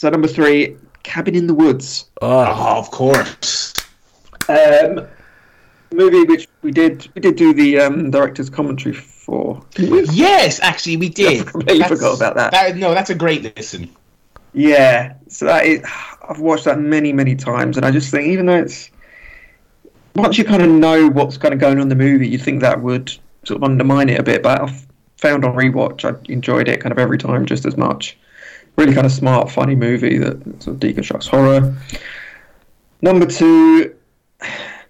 So 0.00 0.08
number 0.08 0.28
three, 0.28 0.78
Cabin 1.02 1.34
in 1.34 1.46
the 1.46 1.52
Woods. 1.52 2.06
Oh, 2.22 2.46
Oh, 2.48 2.78
of 2.78 2.90
course. 2.90 3.74
Um, 4.48 5.06
movie 5.92 6.22
which 6.22 6.48
we 6.62 6.70
did 6.70 7.06
we 7.14 7.20
did 7.20 7.36
do 7.36 7.52
the 7.52 7.80
um, 7.80 8.10
director's 8.10 8.48
commentary 8.48 8.94
for. 8.94 9.62
Yes, 9.76 10.58
actually, 10.62 10.96
we 10.96 11.10
did. 11.10 11.42
I 11.48 11.50
completely 11.50 11.86
forgot 11.86 12.16
about 12.16 12.34
that. 12.50 12.76
No, 12.78 12.94
that's 12.94 13.10
a 13.10 13.14
great 13.14 13.54
listen. 13.54 13.90
Yeah, 14.54 15.16
so 15.28 15.44
that 15.44 15.66
is, 15.66 15.84
I've 16.26 16.40
watched 16.40 16.64
that 16.64 16.80
many, 16.80 17.12
many 17.12 17.36
times, 17.36 17.76
and 17.76 17.84
I 17.84 17.90
just 17.90 18.10
think 18.10 18.26
even 18.26 18.46
though 18.46 18.56
it's 18.56 18.88
once 20.16 20.38
you 20.38 20.44
kind 20.44 20.62
of 20.62 20.70
know 20.70 21.08
what's 21.10 21.36
kind 21.36 21.52
of 21.52 21.60
going 21.60 21.76
on 21.76 21.82
in 21.82 21.88
the 21.90 21.94
movie, 21.94 22.26
you 22.26 22.38
think 22.38 22.62
that 22.62 22.80
would 22.80 23.10
sort 23.44 23.58
of 23.58 23.64
undermine 23.64 24.08
it 24.08 24.18
a 24.18 24.22
bit. 24.22 24.42
But 24.42 24.62
I've 24.62 24.86
found 25.18 25.44
on 25.44 25.54
rewatch, 25.54 26.06
I 26.06 26.18
enjoyed 26.32 26.68
it 26.68 26.80
kind 26.80 26.90
of 26.90 26.98
every 26.98 27.18
time 27.18 27.44
just 27.44 27.66
as 27.66 27.76
much. 27.76 28.16
Really 28.76 28.94
kind 28.94 29.06
of 29.06 29.12
smart, 29.12 29.50
funny 29.50 29.74
movie 29.74 30.18
that 30.18 30.42
sort 30.62 30.74
of 30.74 30.80
deconstructs 30.80 31.28
horror. 31.28 31.74
Number 33.02 33.26
two, 33.26 33.94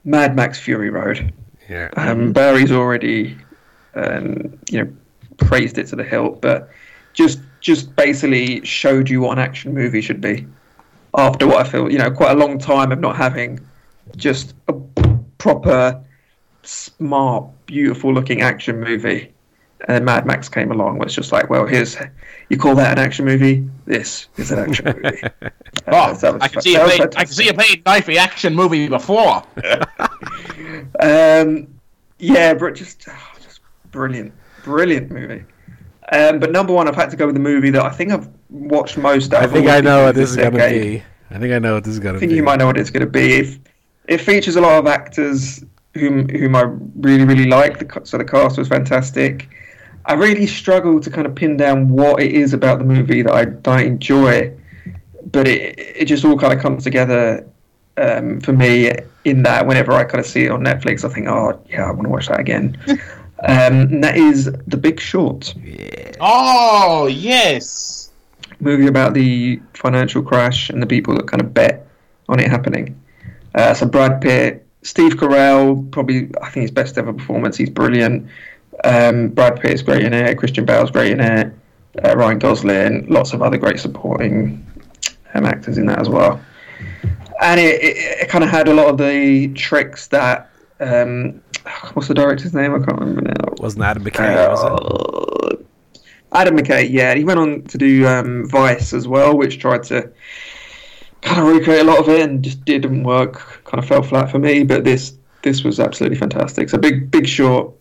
Mad 0.05 0.37
Max 0.37 0.59
Fury 0.59 0.91
Road. 0.91 1.33
yeah. 1.69 1.89
Um, 1.97 2.33
Barry's 2.33 2.73
already, 2.73 3.37
um, 3.95 4.59
you 4.71 4.83
know, 4.83 4.93
praised 5.39 5.79
it 5.79 5.87
to 5.89 5.97
the 5.97 6.05
hilt, 6.05 6.41
but 6.41 6.71
just 7.13 7.41
just 7.61 7.95
basically 7.97 8.65
showed 8.65 9.11
you 9.11 9.21
what 9.21 9.33
an 9.33 9.39
action 9.39 9.75
movie 9.75 10.01
should 10.01 10.21
be. 10.21 10.47
After 11.17 11.47
what 11.47 11.67
I 11.67 11.69
feel, 11.69 11.91
you 11.91 11.99
know, 11.99 12.11
quite 12.11 12.31
a 12.31 12.39
long 12.39 12.59
time 12.59 12.93
of 12.93 13.01
not 13.01 13.17
having 13.17 13.59
just 14.17 14.55
a 14.69 14.73
proper, 15.39 16.01
smart, 16.63 17.47
beautiful-looking 17.67 18.43
action 18.43 18.79
movie, 18.81 19.33
and 19.87 19.97
then 19.97 20.05
Mad 20.05 20.27
Max 20.27 20.49
came 20.49 20.71
along. 20.71 20.99
Where 20.99 21.07
it's 21.07 21.15
just 21.15 21.33
like, 21.33 21.49
well, 21.51 21.67
here's 21.67 21.97
you 22.49 22.59
call 22.59 22.75
that 22.77 22.99
an 22.99 23.05
action 23.05 23.25
movie? 23.25 23.69
This 23.87 24.29
is 24.37 24.51
an 24.51 24.59
action 24.59 25.01
movie. 25.03 25.23
Oh, 25.87 25.97
Uh, 25.97 26.13
that 26.15 26.43
I 26.43 26.49
can 26.49 26.61
see 26.63 26.73
you 26.73 26.81
played. 26.81 27.01
I 27.01 27.25
can 27.25 27.33
see 27.33 27.47
you 27.47 27.55
played 27.55 27.85
knifey 27.85 28.17
action 28.17 28.55
movie 28.55 28.89
before. 28.89 29.43
Um, 31.01 31.67
yeah, 32.19 32.55
but 32.55 32.75
just, 32.75 33.05
oh, 33.09 33.33
just 33.41 33.61
brilliant, 33.91 34.33
brilliant 34.65 35.11
movie. 35.11 35.45
Um, 36.13 36.39
but 36.39 36.51
number 36.53 36.73
one, 36.73 36.89
I've 36.89 36.97
had 36.97 37.11
to 37.11 37.17
go 37.17 37.27
with 37.27 37.35
the 37.35 37.41
movie 37.41 37.71
that 37.71 37.83
I 37.83 37.91
think 37.91 38.13
I've 38.13 38.29
watched 38.51 38.99
most. 38.99 39.33
out 39.33 39.43
I 39.43 39.47
think 39.47 39.67
all 39.67 39.73
I 39.73 39.81
know 39.81 40.05
what 40.05 40.15
this 40.15 40.31
is 40.31 40.37
going 40.37 40.53
to 40.53 40.59
be. 40.59 41.03
I 41.31 41.39
think 41.39 41.53
I 41.53 41.59
know 41.59 41.75
what 41.75 41.85
this 41.85 41.95
is 41.95 42.01
going 42.01 42.15
to 42.15 42.21
be. 42.21 42.27
I 42.27 42.29
think 42.29 42.33
be. 42.33 42.37
you 42.37 42.43
might 42.43 42.59
know 42.59 42.67
what 42.67 42.77
it's 42.77 42.91
going 42.91 43.05
to 43.05 43.11
be. 43.11 43.35
If 43.35 43.59
it 44.09 44.19
features 44.19 44.57
a 44.57 44.61
lot 44.61 44.79
of 44.79 44.87
actors 44.87 45.65
whom 45.95 46.29
whom 46.29 46.57
I 46.57 46.63
really 46.97 47.25
really 47.25 47.47
like, 47.47 47.79
the, 47.79 48.01
so 48.05 48.19
the 48.19 48.25
cast 48.25 48.59
was 48.59 48.69
fantastic. 48.69 49.49
I 50.07 50.15
really 50.15 50.47
struggle 50.47 51.01
to 51.01 51.11
kind 51.11 51.27
of 51.27 51.35
pin 51.35 51.57
down 51.57 51.89
what 51.89 52.23
it 52.23 52.33
is 52.33 52.53
about 52.53 52.79
the 52.79 52.85
movie 52.85 53.23
that 53.23 53.33
I, 53.33 53.45
that 53.45 53.69
I 53.69 53.83
enjoy, 53.83 54.53
but 55.31 55.47
it 55.47 55.79
it 55.79 56.05
just 56.07 56.25
all 56.25 56.39
kind 56.39 56.53
of 56.53 56.61
comes 56.61 56.85
together 56.85 57.47
um, 57.97 58.41
for 58.41 58.53
me 58.53 58.91
in 59.25 59.43
that 59.43 59.67
whenever 59.67 59.93
I 59.93 60.05
kind 60.05 60.21
of 60.21 60.27
see 60.27 60.45
it 60.45 60.51
on 60.51 60.63
Netflix, 60.65 61.05
I 61.05 61.13
think, 61.13 61.27
oh 61.29 61.61
yeah, 61.69 61.85
I 61.85 61.91
want 61.91 62.05
to 62.05 62.09
watch 62.09 62.29
that 62.29 62.41
again. 62.41 62.79
Um, 63.43 63.81
and 63.81 64.05
that 64.05 64.19
is 64.19 64.53
The 64.67 64.77
Big 64.77 65.01
Short, 65.01 65.55
Oh 66.21 67.07
yes. 67.07 68.11
movie 68.61 68.87
about 68.87 69.15
the 69.15 69.63
financial 69.73 70.23
crash 70.23 70.69
and 70.69 70.83
the 70.83 70.87
people 70.87 71.15
that 71.15 71.27
kind 71.27 71.41
of 71.41 71.55
bet 71.55 71.87
on 72.29 72.39
it 72.39 72.51
happening. 72.51 73.01
Uh, 73.55 73.73
so 73.73 73.87
Brad 73.87 74.21
Pitt, 74.21 74.67
Steve 74.83 75.15
Carell, 75.15 75.91
probably 75.91 76.29
I 76.43 76.51
think 76.51 76.65
his 76.65 76.71
best 76.71 76.99
ever 76.99 77.15
performance. 77.15 77.57
He's 77.57 77.71
brilliant. 77.71 78.29
Um, 78.85 79.29
Brad 79.29 79.61
Pitt's 79.61 79.83
great 79.83 80.05
in 80.05 80.13
it. 80.13 80.39
Christian 80.39 80.65
Bale's 80.65 80.91
great 80.91 81.13
in 81.13 81.21
it. 81.21 81.53
Uh, 82.05 82.17
Ryan 82.17 82.39
Gosling, 82.39 83.07
lots 83.09 83.33
of 83.33 83.43
other 83.43 83.59
great 83.59 83.81
supporting 83.81 84.65
um, 85.35 85.45
actors 85.45 85.77
in 85.77 85.87
that 85.87 85.99
as 85.99 86.09
well. 86.09 86.41
And 87.43 87.59
it, 87.59 87.83
it, 87.83 87.97
it 88.23 88.29
kind 88.29 88.45
of 88.45 88.51
had 88.51 88.69
a 88.69 88.75
lot 88.75 88.89
of 88.89 88.99
the 88.99 89.49
tricks 89.55 90.07
that 90.09 90.51
um, 90.81 91.41
what's 91.93 92.09
the 92.09 92.15
director's 92.15 92.55
name? 92.55 92.75
I 92.75 92.79
can't 92.79 92.99
remember 92.99 93.23
now. 93.23 93.55
Wasn't 93.59 93.83
Adam 93.83 94.05
McKay? 94.05 94.49
was 94.49 94.65
it? 94.65 95.61
Uh, 95.63 95.65
Adam 96.33 96.57
McKay, 96.57 96.89
yeah, 96.91 97.15
he 97.15 97.25
went 97.25 97.41
on 97.41 97.63
to 97.65 97.79
do 97.79 98.07
um, 98.07 98.49
Vice 98.49 98.93
as 98.93 99.09
well, 99.09 99.37
which 99.37 99.59
tried 99.59 99.83
to 99.85 100.11
kind 101.23 101.41
of 101.41 101.47
recreate 101.55 101.81
a 101.81 101.85
lot 101.85 101.99
of 101.99 102.09
it 102.09 102.21
and 102.21 102.43
just 102.43 102.65
didn't 102.65 103.03
work. 103.03 103.65
Kind 103.65 103.83
of 103.83 103.89
fell 103.89 104.03
flat 104.03 104.31
for 104.31 104.39
me, 104.39 104.63
but 104.63 104.85
this 104.85 105.15
this 105.43 105.65
was 105.65 105.81
absolutely 105.81 106.19
fantastic. 106.19 106.69
So 106.69 106.79
big 106.79 107.11
Big 107.11 107.27
Short, 107.27 107.73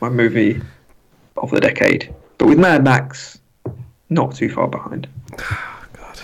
my 0.00 0.08
movie 0.08 0.60
of 1.36 1.50
the 1.50 1.60
decade, 1.60 2.12
but 2.38 2.46
with 2.48 2.58
Mad 2.58 2.84
Max 2.84 3.38
not 4.08 4.34
too 4.34 4.48
far 4.50 4.68
behind. 4.68 5.08
God, 5.36 6.20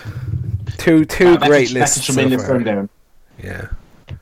Two 0.79 1.05
two 1.05 1.24
Wow, 1.27 1.37
that's 1.37 1.49
great 1.49 1.70
a, 1.70 1.74
lists. 1.74 1.97
That's 1.97 1.97
a 1.97 2.01
so 2.01 2.12
tremendous 2.12 2.47
far. 2.47 2.57
rundown. 2.57 2.89
Yeah. 3.43 3.68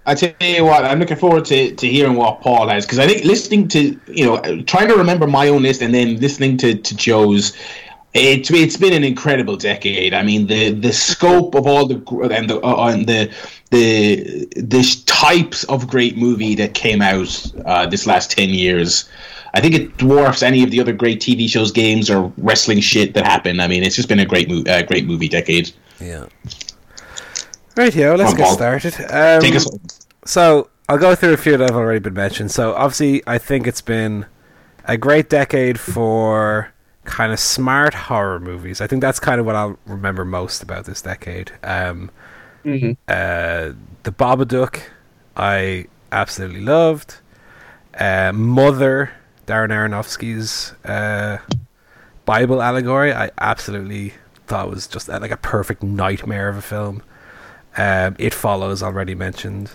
I 0.06 0.14
tell 0.14 0.34
you 0.40 0.64
what, 0.66 0.84
I'm 0.84 0.98
looking 0.98 1.16
forward 1.16 1.46
to, 1.46 1.74
to 1.74 1.88
hearing 1.88 2.14
what 2.14 2.42
Paul 2.42 2.68
has 2.68 2.84
because 2.84 2.98
I 2.98 3.06
think 3.06 3.24
listening 3.24 3.68
to 3.68 3.98
you 4.06 4.26
know 4.26 4.62
trying 4.62 4.88
to 4.88 4.96
remember 4.96 5.26
my 5.26 5.48
own 5.48 5.62
list 5.62 5.80
and 5.82 5.94
then 5.94 6.20
listening 6.20 6.56
to, 6.58 6.74
to 6.74 6.96
Joe's, 6.96 7.56
it's 8.12 8.50
it's 8.50 8.76
been 8.76 8.92
an 8.92 9.02
incredible 9.04 9.56
decade. 9.56 10.12
I 10.12 10.22
mean 10.22 10.46
the 10.46 10.72
the 10.72 10.92
scope 10.92 11.54
of 11.54 11.66
all 11.66 11.86
the 11.86 11.96
and 12.32 12.50
the 12.50 12.60
uh, 12.60 12.92
and 12.92 13.06
the 13.06 13.32
the 13.70 14.46
the 14.56 15.02
types 15.06 15.64
of 15.64 15.88
great 15.88 16.16
movie 16.18 16.54
that 16.56 16.74
came 16.74 17.00
out 17.00 17.52
uh, 17.64 17.86
this 17.86 18.06
last 18.06 18.30
ten 18.30 18.50
years. 18.50 19.08
I 19.54 19.60
think 19.60 19.74
it 19.74 19.96
dwarfs 19.96 20.42
any 20.42 20.62
of 20.64 20.70
the 20.70 20.80
other 20.80 20.92
great 20.92 21.20
TV 21.20 21.48
shows, 21.48 21.70
games, 21.72 22.10
or 22.10 22.32
wrestling 22.38 22.80
shit 22.80 23.14
that 23.14 23.24
happened. 23.24 23.62
I 23.62 23.68
mean, 23.68 23.82
it's 23.84 23.96
just 23.96 24.08
been 24.08 24.18
a 24.20 24.26
great 24.26 24.48
mo- 24.50 24.64
uh, 24.70 24.82
great 24.82 25.06
movie 25.06 25.28
decade. 25.28 25.72
Yeah. 26.00 26.26
Right, 27.76 27.94
yo, 27.94 28.14
let's 28.14 28.32
Come 28.32 28.32
on, 28.32 28.36
get 28.36 28.44
Paul. 28.46 28.54
started. 28.54 28.94
Um, 29.10 29.40
Take 29.42 29.54
us. 29.56 29.68
So 30.24 30.68
I'll 30.88 30.98
go 30.98 31.14
through 31.14 31.32
a 31.32 31.36
few 31.36 31.56
that 31.56 31.70
have 31.70 31.76
already 31.76 31.98
been 31.98 32.14
mentioned. 32.14 32.50
So 32.50 32.74
obviously, 32.74 33.22
I 33.26 33.38
think 33.38 33.66
it's 33.66 33.80
been 33.80 34.26
a 34.86 34.96
great 34.96 35.28
decade 35.28 35.78
for 35.80 36.72
kind 37.04 37.32
of 37.32 37.38
smart 37.40 37.94
horror 37.94 38.38
movies. 38.40 38.80
I 38.80 38.86
think 38.86 39.02
that's 39.02 39.18
kind 39.20 39.40
of 39.40 39.46
what 39.46 39.56
I'll 39.56 39.78
remember 39.86 40.24
most 40.24 40.62
about 40.62 40.84
this 40.84 41.00
decade. 41.02 41.52
Um, 41.62 42.10
Mm-hmm. 42.64 42.92
uh, 43.08 43.74
the 44.04 44.10
Babadook, 44.10 44.80
I 45.36 45.84
absolutely 46.10 46.62
loved. 46.62 47.16
Uh, 48.00 48.32
Mother, 48.34 49.12
Darren 49.46 49.68
Aronofsky's 49.68 50.72
uh, 50.84 51.38
Bible 52.24 52.62
allegory, 52.62 53.12
I 53.12 53.30
absolutely 53.38 54.14
thought 54.46 54.70
was 54.70 54.86
just 54.86 55.08
uh, 55.08 55.18
like 55.20 55.30
a 55.30 55.36
perfect 55.36 55.82
nightmare 55.82 56.48
of 56.48 56.56
a 56.56 56.62
film. 56.62 57.02
Um, 57.76 58.16
it 58.18 58.32
follows 58.32 58.82
already 58.82 59.14
mentioned. 59.14 59.70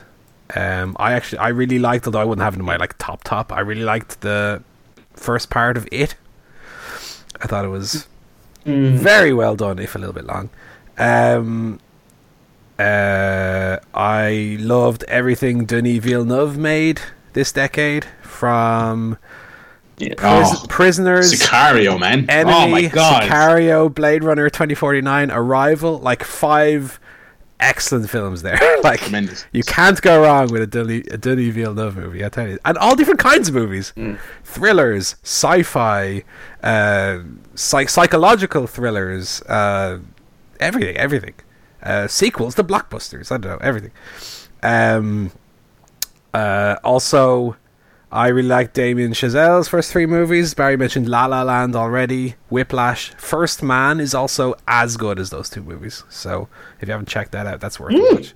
Um, 0.56 0.96
I 1.00 1.14
actually 1.14 1.40
I 1.40 1.50
really 1.50 1.80
liked, 1.80 2.06
although 2.08 2.22
I 2.22 2.24
wouldn't 2.24 2.44
have 2.44 2.56
it 2.56 2.60
in 2.60 2.66
my 2.66 2.78
like 2.78 2.98
top 2.98 3.24
top. 3.24 3.52
I 3.52 3.60
really 3.60 3.84
liked 3.84 4.22
the 4.22 4.64
first 5.14 5.50
part 5.50 5.78
of 5.78 5.88
it. 5.92 6.16
I 7.42 7.48
thought 7.48 7.66
it 7.66 7.70
was 7.70 8.08
very 8.66 9.34
well 9.34 9.56
done, 9.56 9.80
if 9.80 9.96
a 9.96 10.00
little 10.00 10.14
bit 10.14 10.26
long. 10.26 10.50
Um, 10.98 11.80
uh, 12.78 13.78
I 13.94 14.58
loved 14.60 15.04
everything 15.04 15.66
Denis 15.66 16.04
Villeneuve 16.04 16.58
made 16.58 17.02
this 17.34 17.52
decade, 17.52 18.06
from 18.22 19.18
Yeah. 20.00 20.14
Pris- 20.16 20.50
Oh, 20.62 20.66
Prisoners, 20.70 21.34
Sicario, 21.34 22.00
man. 22.00 22.30
Enemy, 22.30 22.54
oh 22.56 22.68
my 22.70 22.86
god. 22.88 23.24
Sicario, 23.24 23.94
Blade 23.94 24.24
Runner 24.24 24.50
2049, 24.50 25.30
Arrival, 25.32 26.00
like 26.00 26.24
five 26.24 27.00
excellent 27.60 28.10
films 28.10 28.42
there. 28.42 28.58
like 28.84 29.02
Tremendous. 29.02 29.46
you 29.52 29.64
can't 29.64 30.02
go 30.02 30.22
wrong 30.24 30.48
with 30.52 30.62
a 30.62 30.68
Denis, 30.68 31.04
a 31.12 31.18
Denis 31.18 31.54
Villeneuve 31.54 31.98
movie, 31.98 32.24
I 32.24 32.30
tell 32.30 32.48
you. 32.48 32.58
And 32.64 32.78
all 32.78 32.96
different 32.96 33.20
kinds 33.20 33.50
of 33.50 33.56
movies. 33.56 33.94
Thrillers, 34.46 35.16
sci-fi, 35.24 36.24
uh, 36.64 37.20
psych- 37.56 37.90
psychological 37.90 38.66
thrillers, 38.68 39.42
uh, 39.50 40.00
everything, 40.62 40.96
everything. 40.96 41.34
Uh, 41.84 42.08
sequels 42.08 42.56
to 42.56 42.64
blockbusters, 42.64 43.32
I 43.32 43.38
don't 43.38 43.52
know, 43.52 43.58
everything. 43.62 43.92
Um, 44.64 45.32
uh, 46.34 46.76
also, 46.84 47.56
I 48.12 48.30
really 48.30 48.48
like 48.48 48.74
Damien 48.74 49.14
Chazelle's 49.14 49.68
first 49.68 49.92
three 49.92 50.08
movies. 50.08 50.56
Barry 50.56 50.78
mentioned 50.78 51.08
La 51.08 51.28
La 51.28 51.44
Land 51.44 51.76
already. 51.76 52.36
Whiplash. 52.50 53.12
First 53.18 53.62
Man 53.62 54.00
is 54.00 54.16
also 54.16 54.56
as 54.68 54.98
good 54.98 55.20
as 55.20 55.30
those 55.30 55.50
two 55.50 55.62
movies. 55.62 56.04
So 56.10 56.50
if 56.82 56.88
you 56.88 56.92
haven't 56.92 57.08
checked 57.08 57.34
that 57.34 57.46
out, 57.46 57.60
that's 57.60 57.80
worth 57.80 57.94
a 57.94 58.16
watch. 58.16 58.34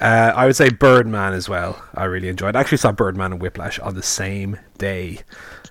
Uh, 0.00 0.32
I 0.34 0.46
would 0.46 0.56
say 0.56 0.70
Birdman 0.70 1.32
as 1.32 1.48
well. 1.48 1.82
I 1.94 2.04
really 2.04 2.28
enjoyed. 2.28 2.56
I 2.56 2.60
actually 2.60 2.78
saw 2.78 2.92
Birdman 2.92 3.32
and 3.32 3.40
Whiplash 3.40 3.78
on 3.78 3.94
the 3.94 4.02
same 4.02 4.58
day. 4.78 5.20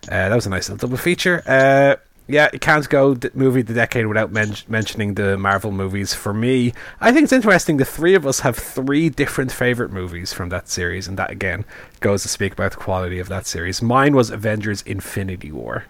Uh, 0.09 0.30
that 0.30 0.36
was 0.36 0.45
a 0.45 0.49
nice 0.49 0.69
little 0.69 0.88
double 0.88 0.97
feature. 0.97 1.43
Uh, 1.45 1.95
yeah, 2.28 2.49
it 2.53 2.61
can't 2.61 2.88
go 2.89 3.15
d- 3.15 3.30
movie 3.34 3.61
of 3.61 3.67
the 3.67 3.73
decade 3.73 4.05
without 4.07 4.32
men- 4.32 4.55
mentioning 4.67 5.13
the 5.13 5.38
Marvel 5.38 5.71
movies. 5.71 6.13
For 6.13 6.34
me, 6.34 6.73
I 6.99 7.11
think 7.11 7.23
it's 7.23 7.34
interesting. 7.34 7.78
The 7.78 7.86
three 7.86 8.15
of 8.15 8.28
us 8.28 8.41
have 8.41 8.57
three 8.57 9.09
different 9.09 9.51
favorite 9.51 9.91
movies 9.91 10.34
from 10.34 10.49
that 10.49 10.67
series, 10.69 11.07
and 11.07 11.17
that 11.17 11.30
again 11.32 11.63
goes 12.01 12.23
to 12.23 12.28
speak 12.30 12.53
about 12.53 12.71
the 12.71 12.78
quality 12.78 13.19
of 13.19 13.30
that 13.30 13.45
series. 13.47 13.82
Mine 13.82 14.15
was 14.15 14.30
Avengers: 14.30 14.82
Infinity 14.84 15.51
War. 15.51 15.86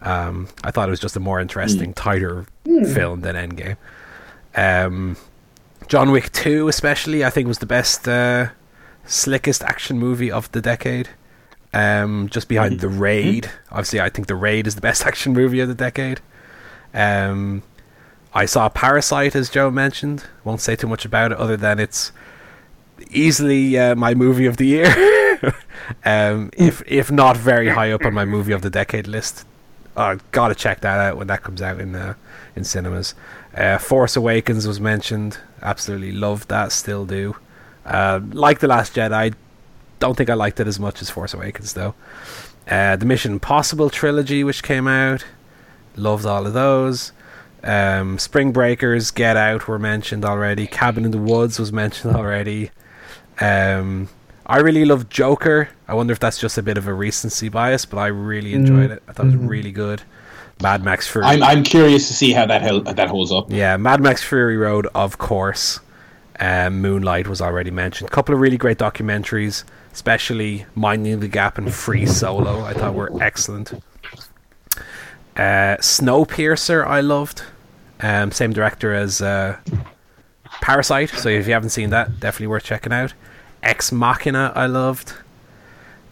Um, 0.00 0.48
I 0.62 0.70
thought 0.70 0.88
it 0.88 0.90
was 0.90 1.00
just 1.00 1.16
a 1.16 1.20
more 1.20 1.40
interesting, 1.40 1.92
tighter 1.92 2.46
film 2.64 3.20
than 3.22 3.34
Endgame. 3.34 3.76
Um, 4.54 5.16
John 5.88 6.10
Wick 6.12 6.30
2, 6.32 6.68
especially, 6.68 7.24
I 7.24 7.30
think 7.30 7.48
was 7.48 7.58
the 7.58 7.66
best, 7.66 8.06
uh, 8.06 8.48
slickest 9.06 9.62
action 9.64 9.98
movie 9.98 10.30
of 10.30 10.50
the 10.52 10.60
decade. 10.60 11.08
Um, 11.72 12.28
just 12.30 12.48
behind 12.48 12.80
The 12.80 12.88
Raid. 12.88 13.50
Obviously, 13.70 14.00
I 14.00 14.08
think 14.08 14.26
The 14.26 14.34
Raid 14.34 14.66
is 14.66 14.74
the 14.74 14.80
best 14.80 15.04
action 15.06 15.32
movie 15.32 15.60
of 15.60 15.68
the 15.68 15.74
decade. 15.74 16.20
Um, 16.94 17.62
I 18.32 18.46
saw 18.46 18.68
Parasite, 18.68 19.34
as 19.34 19.50
Joe 19.50 19.70
mentioned. 19.70 20.24
Won't 20.44 20.60
say 20.60 20.76
too 20.76 20.86
much 20.86 21.04
about 21.04 21.32
it, 21.32 21.38
other 21.38 21.56
than 21.56 21.78
it's 21.78 22.12
easily 23.10 23.78
uh, 23.78 23.94
my 23.94 24.14
movie 24.14 24.46
of 24.46 24.56
the 24.56 24.66
year. 24.66 25.54
um, 26.04 26.50
if 26.56 26.82
if 26.86 27.10
not 27.10 27.36
very 27.36 27.68
high 27.68 27.90
up 27.90 28.04
on 28.04 28.14
my 28.14 28.24
movie 28.24 28.52
of 28.52 28.62
the 28.62 28.70
decade 28.70 29.06
list. 29.06 29.44
Uh, 29.96 30.16
gotta 30.30 30.54
check 30.54 30.80
that 30.80 30.98
out 31.00 31.16
when 31.16 31.26
that 31.26 31.42
comes 31.42 31.60
out 31.60 31.80
in 31.80 31.94
uh, 31.94 32.14
in 32.54 32.64
cinemas. 32.64 33.14
Uh, 33.54 33.78
Force 33.78 34.16
Awakens 34.16 34.66
was 34.66 34.80
mentioned. 34.80 35.38
Absolutely 35.62 36.12
loved 36.12 36.48
that. 36.48 36.70
Still 36.72 37.04
do. 37.04 37.36
Uh, 37.84 38.20
like 38.32 38.60
the 38.60 38.68
Last 38.68 38.94
Jedi. 38.94 39.34
Don't 39.98 40.16
think 40.16 40.30
I 40.30 40.34
liked 40.34 40.60
it 40.60 40.66
as 40.66 40.78
much 40.78 41.02
as 41.02 41.10
Force 41.10 41.34
Awakens 41.34 41.72
though. 41.72 41.94
Uh, 42.68 42.96
the 42.96 43.06
Mission 43.06 43.32
Impossible 43.32 43.90
trilogy, 43.90 44.44
which 44.44 44.62
came 44.62 44.86
out, 44.86 45.24
loved 45.96 46.26
all 46.26 46.46
of 46.46 46.52
those. 46.52 47.12
Um, 47.64 48.18
Spring 48.18 48.52
Breakers, 48.52 49.10
Get 49.10 49.36
Out 49.36 49.66
were 49.66 49.78
mentioned 49.78 50.24
already. 50.24 50.66
Cabin 50.66 51.04
in 51.04 51.10
the 51.10 51.18
Woods 51.18 51.58
was 51.58 51.72
mentioned 51.72 52.14
already. 52.14 52.70
Um, 53.40 54.08
I 54.46 54.58
really 54.58 54.84
love 54.84 55.08
Joker. 55.08 55.68
I 55.86 55.94
wonder 55.94 56.12
if 56.12 56.20
that's 56.20 56.38
just 56.38 56.56
a 56.58 56.62
bit 56.62 56.78
of 56.78 56.86
a 56.86 56.94
recency 56.94 57.48
bias, 57.48 57.84
but 57.84 57.98
I 57.98 58.06
really 58.08 58.54
enjoyed 58.54 58.90
it. 58.90 59.02
I 59.08 59.12
thought 59.12 59.26
it 59.26 59.36
was 59.36 59.48
really 59.48 59.72
good. 59.72 60.02
Mad 60.62 60.82
Max 60.84 61.06
Fury. 61.06 61.24
I'm 61.26 61.42
I'm 61.42 61.62
curious 61.62 62.08
to 62.08 62.14
see 62.14 62.32
how 62.32 62.44
that 62.46 62.62
hel- 62.62 62.80
that 62.82 63.08
holds 63.08 63.30
up. 63.30 63.50
Yeah, 63.50 63.76
Mad 63.76 64.00
Max 64.00 64.22
Fury 64.24 64.56
Road, 64.56 64.88
of 64.94 65.18
course. 65.18 65.78
Um, 66.40 66.80
Moonlight 66.80 67.28
was 67.28 67.40
already 67.40 67.70
mentioned. 67.70 68.08
A 68.10 68.12
couple 68.12 68.34
of 68.34 68.40
really 68.40 68.56
great 68.56 68.78
documentaries, 68.78 69.64
especially 69.92 70.66
Minding 70.74 71.20
the 71.20 71.28
Gap 71.28 71.58
and 71.58 71.72
Free 71.72 72.06
Solo. 72.06 72.62
I 72.64 72.72
thought 72.72 72.94
were 72.94 73.12
excellent. 73.20 73.72
Uh, 75.36 75.76
Snowpiercer, 75.80 76.86
I 76.86 77.00
loved. 77.00 77.42
Um, 78.00 78.32
same 78.32 78.52
director 78.52 78.94
as 78.94 79.20
uh, 79.20 79.58
Parasite, 80.60 81.10
so 81.10 81.28
if 81.28 81.46
you 81.46 81.52
haven't 81.52 81.70
seen 81.70 81.90
that, 81.90 82.20
definitely 82.20 82.48
worth 82.48 82.64
checking 82.64 82.92
out. 82.92 83.14
Ex 83.62 83.92
Machina, 83.92 84.52
I 84.54 84.66
loved. 84.66 85.14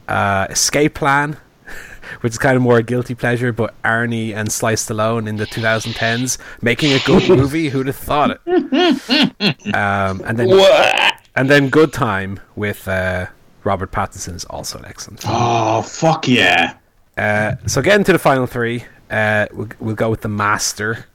Uh, 0.09 0.47
Escape 0.51 0.95
Plan, 0.95 1.37
which 2.21 2.33
is 2.33 2.39
kind 2.39 2.57
of 2.57 2.63
more 2.63 2.79
a 2.79 2.83
guilty 2.83 3.15
pleasure, 3.15 3.53
but 3.53 3.75
Arnie 3.83 4.35
and 4.35 4.51
Sly 4.51 4.75
Stallone 4.75 5.29
in 5.29 5.37
the 5.37 5.47
2010s 5.47 6.39
making 6.63 6.93
a 6.93 7.01
good 7.01 7.29
movie. 7.37 7.69
Who'd 7.69 7.87
have 7.89 7.97
thought 7.97 8.31
it? 8.31 8.41
Um, 9.75 10.23
and 10.25 10.39
then 10.39 11.13
and 11.35 11.51
then 11.51 11.69
Good 11.69 11.93
Time 11.93 12.41
with 12.55 12.87
uh, 12.89 13.27
Robert 13.67 13.91
Pattinson 13.91 14.35
is 14.35 14.45
also 14.45 14.79
an 14.79 14.85
excellent. 14.85 15.25
Oh 15.27 15.83
fuck 15.83 16.29
yeah! 16.29 16.77
Uh, 17.19 17.57
so 17.67 17.83
getting 17.83 18.05
to 18.05 18.13
the 18.13 18.19
final 18.19 18.47
three, 18.47 18.85
uh, 19.11 19.47
we'll, 19.53 19.69
we'll 19.81 19.95
go 19.97 20.09
with 20.09 20.21
the 20.21 20.29
Master, 20.29 21.07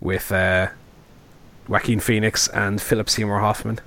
with 0.00 0.32
uh, 0.32 0.68
Joaquin 1.68 2.00
Phoenix 2.00 2.48
and 2.48 2.80
Philip 2.80 3.10
Seymour 3.10 3.40
Hoffman. 3.40 3.78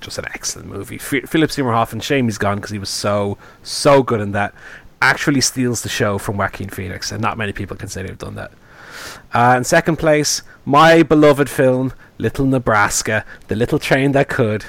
Just 0.00 0.18
an 0.18 0.26
excellent 0.32 0.68
movie. 0.68 0.96
F- 0.96 1.28
Philip 1.28 1.50
Seymour 1.50 1.72
Hoffman, 1.72 2.00
shame 2.00 2.26
he's 2.26 2.38
gone 2.38 2.56
because 2.56 2.70
he 2.70 2.78
was 2.78 2.88
so 2.88 3.36
so 3.64 4.02
good 4.04 4.20
in 4.20 4.32
that. 4.32 4.54
Actually 5.00 5.40
steals 5.40 5.82
the 5.82 5.88
show 5.88 6.16
from 6.18 6.36
Joaquin 6.36 6.68
Phoenix, 6.68 7.10
and 7.10 7.20
not 7.20 7.36
many 7.36 7.52
people 7.52 7.76
can 7.76 7.88
say 7.88 8.04
they've 8.04 8.16
done 8.16 8.36
that. 8.36 8.52
Uh, 9.34 9.54
in 9.56 9.64
second 9.64 9.96
place, 9.96 10.42
my 10.64 11.02
beloved 11.02 11.50
film, 11.50 11.92
Little 12.18 12.46
Nebraska, 12.46 13.24
the 13.48 13.56
little 13.56 13.80
train 13.80 14.12
that 14.12 14.28
could. 14.28 14.66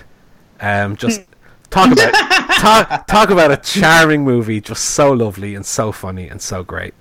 Um, 0.60 0.96
just 0.96 1.22
talk 1.74 1.92
about 1.92 2.14
talk, 2.60 3.08
talk 3.08 3.30
about 3.30 3.52
a 3.52 3.58
charming 3.58 4.24
movie, 4.24 4.62
just 4.62 4.86
so 4.86 5.12
lovely 5.12 5.56
and 5.56 5.66
so 5.66 5.92
funny 5.92 6.28
and 6.28 6.42
so 6.42 6.64
great. 6.64 6.94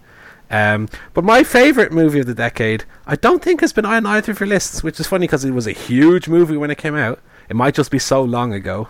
Um, 0.51 0.89
but 1.15 1.25
my 1.25 1.45
favorite 1.45 1.93
movie 1.93 2.21
of 2.21 2.27
the 2.27 2.35
decade, 2.35 2.85
I 3.07 3.17
don't 3.17 3.43
think 3.43 3.61
has 3.61 3.73
been 3.73 3.87
on 3.87 4.05
either 4.05 4.33
of 4.33 4.41
your 4.41 4.49
lists, 4.49 4.83
which 4.83 5.01
is 5.01 5.07
funny 5.07 5.27
because 5.27 5.45
it 5.45 5.53
was 5.53 5.67
a 5.67 5.73
huge 5.73 6.29
movie 6.29 6.57
when 6.57 6.71
it 6.71 6.79
came 6.79 6.95
out. 6.95 7.21
It 7.49 7.57
might 7.57 7.75
just 7.75 7.91
be 7.91 7.99
so 7.99 8.23
long 8.23 8.53
ago, 8.53 8.89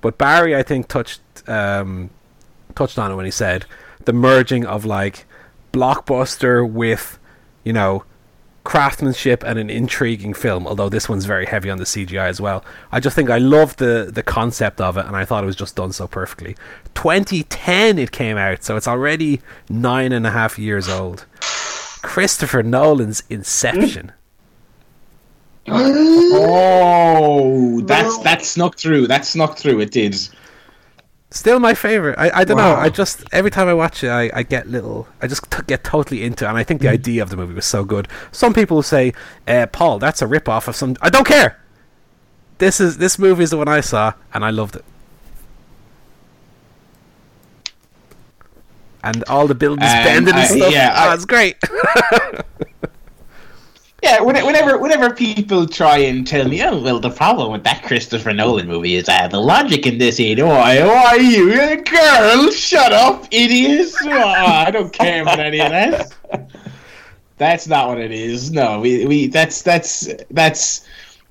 but 0.00 0.18
Barry, 0.18 0.54
I 0.56 0.62
think, 0.62 0.88
touched 0.88 1.20
um, 1.48 2.10
touched 2.74 2.98
on 2.98 3.12
it 3.12 3.16
when 3.16 3.24
he 3.24 3.30
said 3.30 3.66
the 4.04 4.12
merging 4.12 4.64
of 4.66 4.84
like 4.84 5.26
blockbuster 5.72 6.68
with, 6.68 7.18
you 7.64 7.72
know, 7.72 8.04
craftsmanship 8.66 9.44
and 9.44 9.60
an 9.60 9.70
intriguing 9.70 10.34
film. 10.34 10.66
Although 10.66 10.88
this 10.88 11.08
one's 11.08 11.24
very 11.24 11.46
heavy 11.46 11.70
on 11.70 11.78
the 11.78 11.84
CGI 11.84 12.28
as 12.28 12.40
well. 12.40 12.64
I 12.90 12.98
just 12.98 13.14
think 13.14 13.30
I 13.30 13.38
love 13.38 13.76
the 13.76 14.10
the 14.12 14.24
concept 14.24 14.80
of 14.80 14.98
it, 14.98 15.06
and 15.06 15.14
I 15.14 15.24
thought 15.24 15.44
it 15.44 15.46
was 15.46 15.54
just 15.54 15.76
done 15.76 15.92
so 15.92 16.08
perfectly. 16.08 16.56
2010 16.94 17.96
it 17.98 18.10
came 18.10 18.36
out, 18.36 18.64
so 18.64 18.76
it's 18.76 18.88
already 18.88 19.40
nine 19.70 20.10
and 20.10 20.26
a 20.26 20.32
half 20.32 20.58
years 20.58 20.88
old. 20.88 21.26
Christopher 22.02 22.64
Nolan's 22.64 23.22
Inception. 23.30 24.10
Mm. 25.66 26.30
Oh, 26.34 27.80
that's 27.82 28.18
that 28.18 28.44
snuck 28.44 28.76
through. 28.76 29.06
That 29.06 29.24
snuck 29.24 29.56
through. 29.56 29.80
It 29.80 29.92
did. 29.92 30.16
Still 31.36 31.60
my 31.60 31.74
favorite. 31.74 32.18
I, 32.18 32.30
I 32.40 32.44
don't 32.44 32.56
know. 32.56 32.74
I 32.74 32.88
just 32.88 33.22
every 33.30 33.50
time 33.50 33.68
I 33.68 33.74
watch 33.74 34.02
it, 34.02 34.08
I, 34.08 34.30
I 34.32 34.42
get 34.42 34.68
little. 34.68 35.06
I 35.20 35.26
just 35.26 35.50
t- 35.50 35.62
get 35.66 35.84
totally 35.84 36.22
into 36.24 36.46
it, 36.46 36.48
and 36.48 36.56
I 36.56 36.64
think 36.64 36.80
the 36.80 36.88
idea 36.88 37.22
of 37.22 37.28
the 37.28 37.36
movie 37.36 37.52
was 37.52 37.66
so 37.66 37.84
good. 37.84 38.08
Some 38.32 38.54
people 38.54 38.80
say, 38.82 39.12
uh, 39.46 39.66
"Paul, 39.66 39.98
that's 39.98 40.22
a 40.22 40.26
rip 40.26 40.48
off 40.48 40.66
of 40.66 40.74
some." 40.74 40.96
I 41.02 41.10
don't 41.10 41.26
care. 41.26 41.60
This 42.56 42.80
is 42.80 42.96
this 42.96 43.18
movie 43.18 43.42
is 43.44 43.50
the 43.50 43.58
one 43.58 43.68
I 43.68 43.82
saw, 43.82 44.14
and 44.32 44.44
I 44.46 44.50
loved 44.50 44.76
it. 44.76 44.84
And 49.04 49.22
all 49.28 49.46
the 49.46 49.54
buildings 49.54 49.90
Um, 49.90 50.04
bending 50.04 50.34
and 50.34 50.42
I- 50.42 50.46
stuff. 50.46 50.72
yeah, 50.72 50.94
oh, 50.96 51.10
I- 51.10 51.14
it's 51.14 51.24
great. 51.26 51.56
Yeah, 54.02 54.20
whenever 54.20 54.78
whenever 54.78 55.14
people 55.14 55.66
try 55.66 55.98
and 55.98 56.26
tell 56.26 56.46
me, 56.46 56.62
oh 56.62 56.80
well, 56.82 57.00
the 57.00 57.10
problem 57.10 57.50
with 57.50 57.64
that 57.64 57.82
Christopher 57.82 58.32
Nolan 58.32 58.68
movie 58.68 58.94
is 58.94 59.08
uh, 59.08 59.26
the 59.28 59.40
logic 59.40 59.86
in 59.86 59.98
this 59.98 60.20
ain't. 60.20 60.40
Why, 60.40 60.84
why 60.84 61.06
are 61.06 61.20
you 61.20 61.60
a 61.60 61.76
girl? 61.76 62.50
Shut 62.52 62.92
up, 62.92 63.26
idiots! 63.30 63.96
Oh, 64.06 64.46
I 64.46 64.70
don't 64.70 64.92
care 64.92 65.22
about 65.22 65.40
any 65.40 65.60
of 65.60 65.70
that. 65.70 66.12
That's 67.38 67.66
not 67.66 67.88
what 67.88 67.98
it 67.98 68.12
is. 68.12 68.50
No, 68.50 68.80
we, 68.80 69.06
we 69.06 69.26
that's 69.28 69.62
that's 69.62 70.08
that's 70.30 70.86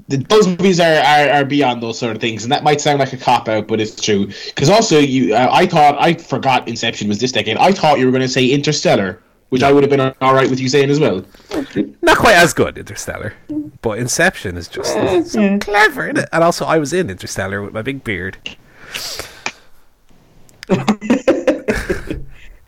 those 0.07 0.47
movies 0.47 0.79
are, 0.79 0.99
are, 0.99 1.29
are 1.29 1.45
beyond 1.45 1.81
those 1.81 1.97
sort 1.97 2.15
of 2.15 2.21
things, 2.21 2.43
and 2.43 2.51
that 2.51 2.63
might 2.63 2.79
sound 2.79 2.99
like 2.99 3.13
a 3.13 3.17
cop 3.17 3.47
out, 3.47 3.67
but 3.67 3.79
it's 3.79 3.99
true. 3.99 4.27
Because 4.47 4.69
also, 4.69 4.99
you, 4.99 5.33
uh, 5.33 5.49
I 5.51 5.65
thought 5.65 5.95
I 5.99 6.13
forgot 6.13 6.67
Inception 6.67 7.07
was 7.07 7.19
this 7.19 7.31
decade. 7.31 7.57
I 7.57 7.71
thought 7.71 7.97
you 7.99 8.05
were 8.05 8.11
going 8.11 8.21
to 8.21 8.27
say 8.27 8.47
Interstellar, 8.47 9.21
which 9.49 9.63
I 9.63 9.71
would 9.71 9.83
have 9.83 9.89
been 9.89 10.13
all 10.21 10.33
right 10.33 10.49
with 10.49 10.59
you 10.59 10.69
saying 10.69 10.89
as 10.89 10.99
well. 10.99 11.23
Not 12.01 12.17
quite 12.17 12.35
as 12.35 12.53
good, 12.53 12.77
Interstellar, 12.77 13.33
but 13.81 13.99
Inception 13.99 14.57
is 14.57 14.67
just 14.67 14.91
so 15.31 15.39
yeah. 15.39 15.57
clever, 15.59 16.09
is 16.09 16.19
it? 16.23 16.29
And 16.31 16.43
also, 16.43 16.65
I 16.65 16.77
was 16.77 16.93
in 16.93 17.09
Interstellar 17.09 17.61
with 17.61 17.73
my 17.73 17.81
big 17.81 18.03
beard. 18.03 18.37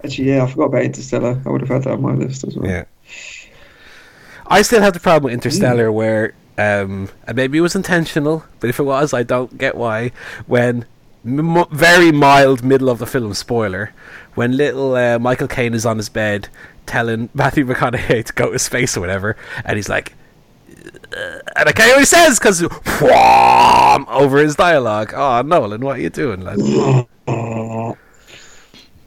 Actually, 0.04 0.30
yeah, 0.30 0.44
I 0.44 0.48
forgot 0.48 0.66
about 0.66 0.84
Interstellar. 0.84 1.42
I 1.46 1.50
would 1.50 1.62
have 1.62 1.70
had 1.70 1.84
that 1.84 1.94
on 1.94 2.02
my 2.02 2.14
list 2.14 2.44
as 2.46 2.56
well. 2.56 2.70
Yeah. 2.70 2.86
I 4.46 4.62
still 4.62 4.82
have 4.82 4.94
the 4.94 5.00
problem 5.00 5.26
with 5.26 5.34
Interstellar 5.34 5.92
where, 5.92 6.34
um, 6.58 7.10
and 7.26 7.36
maybe 7.36 7.58
it 7.58 7.62
was 7.62 7.76
intentional, 7.76 8.46
but 8.60 8.70
if 8.70 8.80
it 8.80 8.84
was, 8.84 9.14
I 9.14 9.24
don't 9.24 9.58
get 9.58 9.76
why. 9.76 10.12
When 10.46 10.86
m- 11.26 11.66
very 11.72 12.12
mild 12.12 12.64
middle 12.64 12.90
of 12.90 13.00
the 13.00 13.06
film 13.08 13.34
spoiler, 13.34 13.92
when 14.38 14.56
little 14.56 14.96
uh, 14.96 15.18
Michael 15.18 15.48
Caine 15.48 15.74
is 15.74 15.84
on 15.84 15.98
his 15.98 16.10
bed 16.10 16.48
telling 16.86 17.30
Matthew 17.34 17.66
McConaughey 17.66 18.24
to 18.24 18.34
go 18.34 18.52
to 18.52 18.60
space 18.60 18.96
or 18.96 19.02
whatever, 19.02 19.36
and 19.66 19.76
he's 19.76 19.90
like, 19.90 20.14
uh, 21.12 21.40
and 21.56 21.68
I 21.68 21.72
can't 21.72 21.88
hear 21.88 21.96
what 21.96 22.02
he 22.02 22.06
says 22.06 22.38
because 22.38 22.62
over 24.08 24.38
his 24.38 24.56
dialogue. 24.56 25.12
Oh, 25.16 25.42
Nolan, 25.42 25.82
what 25.82 25.98
are 25.98 26.02
you 26.02 26.10
doing, 26.10 26.42
lad? 26.42 26.60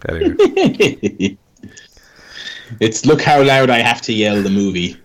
Anyway. 0.08 1.36
it's 2.80 3.04
look 3.04 3.20
how 3.20 3.42
loud 3.42 3.68
I 3.68 3.80
have 3.80 4.00
to 4.02 4.14
yell 4.14 4.42
the 4.42 4.48
movie. 4.48 4.96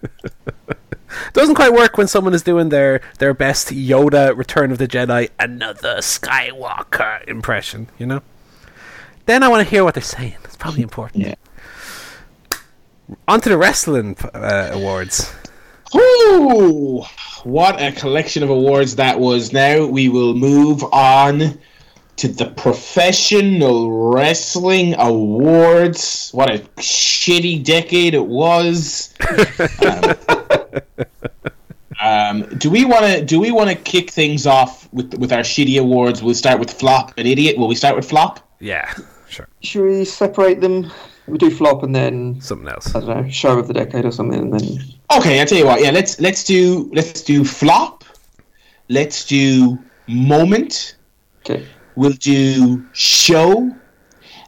doesn't 1.34 1.56
quite 1.56 1.74
work 1.74 1.98
when 1.98 2.08
someone 2.08 2.34
is 2.34 2.44
doing 2.44 2.70
their 2.70 3.02
their 3.20 3.34
best 3.34 3.74
Yoda 3.74 4.34
Return 4.38 4.72
of 4.72 4.78
the 4.78 4.88
Jedi 4.88 5.32
another 5.38 5.98
Skywalker 5.98 7.28
impression, 7.28 7.90
you 7.98 8.06
know? 8.06 8.22
Then 9.26 9.44
I 9.44 9.48
want 9.48 9.64
to 9.64 9.70
hear 9.70 9.84
what 9.84 9.94
they're 9.94 10.04
saying. 10.04 10.36
It's 10.44 10.56
probably 10.56 10.84
important. 10.84 11.26
Yeah. 11.26 11.36
On 13.28 13.42
to 13.42 13.50
the 13.50 13.58
wrestling 13.58 14.18
uh, 14.34 14.70
awards. 14.74 15.34
Ooh, 15.96 17.04
what 17.44 17.82
a 17.82 17.92
collection 17.92 18.44
of 18.44 18.50
awards 18.50 18.96
that 18.96 19.20
was. 19.20 19.54
Now 19.54 19.86
we 19.86 20.10
will 20.10 20.34
move 20.34 20.84
on 20.92 21.58
to 22.18 22.28
the 22.28 22.48
Professional 22.48 24.12
Wrestling 24.12 24.96
Awards. 24.98 26.32
What 26.34 26.50
a 26.50 26.60
shitty 26.78 27.64
decade 27.64 28.14
it 28.14 28.26
was. 28.26 29.14
um, 29.86 30.16
um, 32.02 32.58
do 32.58 32.70
we 32.70 32.86
want 32.86 33.06
to 33.06 33.24
do 33.24 33.40
we 33.40 33.52
want 33.52 33.70
to 33.70 33.76
kick 33.76 34.10
things 34.12 34.48
off 34.48 34.92
with 34.94 35.14
with 35.16 35.32
our 35.32 35.42
shitty 35.42 35.80
awards? 35.80 36.24
We'll 36.24 36.36
start 36.36 36.60
with 36.60 36.72
flop 36.72 37.14
and 37.18 37.28
idiot. 37.28 37.58
Will 37.58 37.68
we 37.68 37.76
start 37.76 37.96
with 37.96 38.10
flop? 38.10 38.40
Yeah. 38.60 38.94
Should 39.66 39.84
we 39.84 40.05
separate 40.05 40.61
them? 40.61 40.91
We 41.28 41.39
do 41.39 41.49
flop 41.49 41.82
and 41.82 41.95
then 41.95 42.39
Something 42.39 42.68
else. 42.68 42.93
I 42.95 42.99
don't 42.99 43.09
know 43.09 43.30
show 43.30 43.57
of 43.57 43.68
the 43.68 43.74
decade 43.74 44.05
or 44.05 44.11
something, 44.11 44.39
and 44.39 44.53
then 44.53 44.80
Okay, 45.18 45.41
I 45.41 45.45
tell 45.45 45.57
you 45.57 45.66
what. 45.66 45.82
Yeah, 45.82 45.89
let's 45.89 46.20
let's 46.20 46.43
do 46.43 46.89
let's 46.93 47.24
do 47.24 47.43
flop. 47.43 48.03
Let's 48.89 49.26
do 49.26 49.80
moment. 50.07 50.97
okay. 51.39 51.66
We'll 51.95 52.11
do 52.11 52.86
show, 52.93 53.72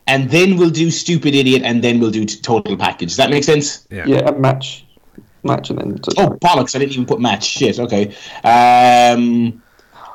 and 0.06 0.30
then 0.30 0.58
we'll 0.58 0.70
do 0.70 0.92
stupid 0.92 1.34
idiot, 1.34 1.64
and 1.64 1.84
then 1.84 2.00
we'll 2.00 2.12
do 2.12 2.26
total 2.26 2.78
package. 2.78 3.10
Does 3.10 3.18
that 3.18 3.32
make 3.32 3.44
sense? 3.44 3.88
Yeah. 3.90 4.06
Yeah, 4.06 4.32
match, 4.32 4.86
match, 5.44 5.72
and 5.72 5.80
then 5.80 6.00
Oh 6.18 6.38
bollocks! 6.42 6.76
I 6.76 6.80
didn't 6.80 6.92
even 6.92 7.06
put 7.08 7.20
match. 7.20 7.46
Shit. 7.46 7.80
Okay. 7.80 8.14
Um. 8.44 9.64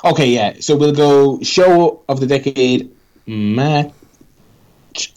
Okay. 0.05 0.27
Yeah. 0.27 0.55
So 0.61 0.77
we'll 0.77 0.95
go 0.95 1.41
show 1.43 2.05
of 2.09 2.21
the 2.21 2.27
decade, 2.27 2.95
match 3.27 3.93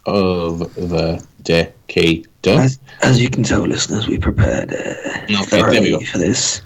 of 0.06 0.60
the 0.76 1.26
decade. 1.44 2.28
as, 2.46 2.80
as 3.02 3.22
you 3.22 3.30
can 3.30 3.44
tell, 3.44 3.62
listeners, 3.62 4.08
we 4.08 4.18
prepared 4.18 4.74
uh, 4.74 5.42
Okay, 5.42 5.62
there 5.62 5.82
we 5.82 5.92
go. 5.92 6.00
for 6.02 6.18
this. 6.18 6.62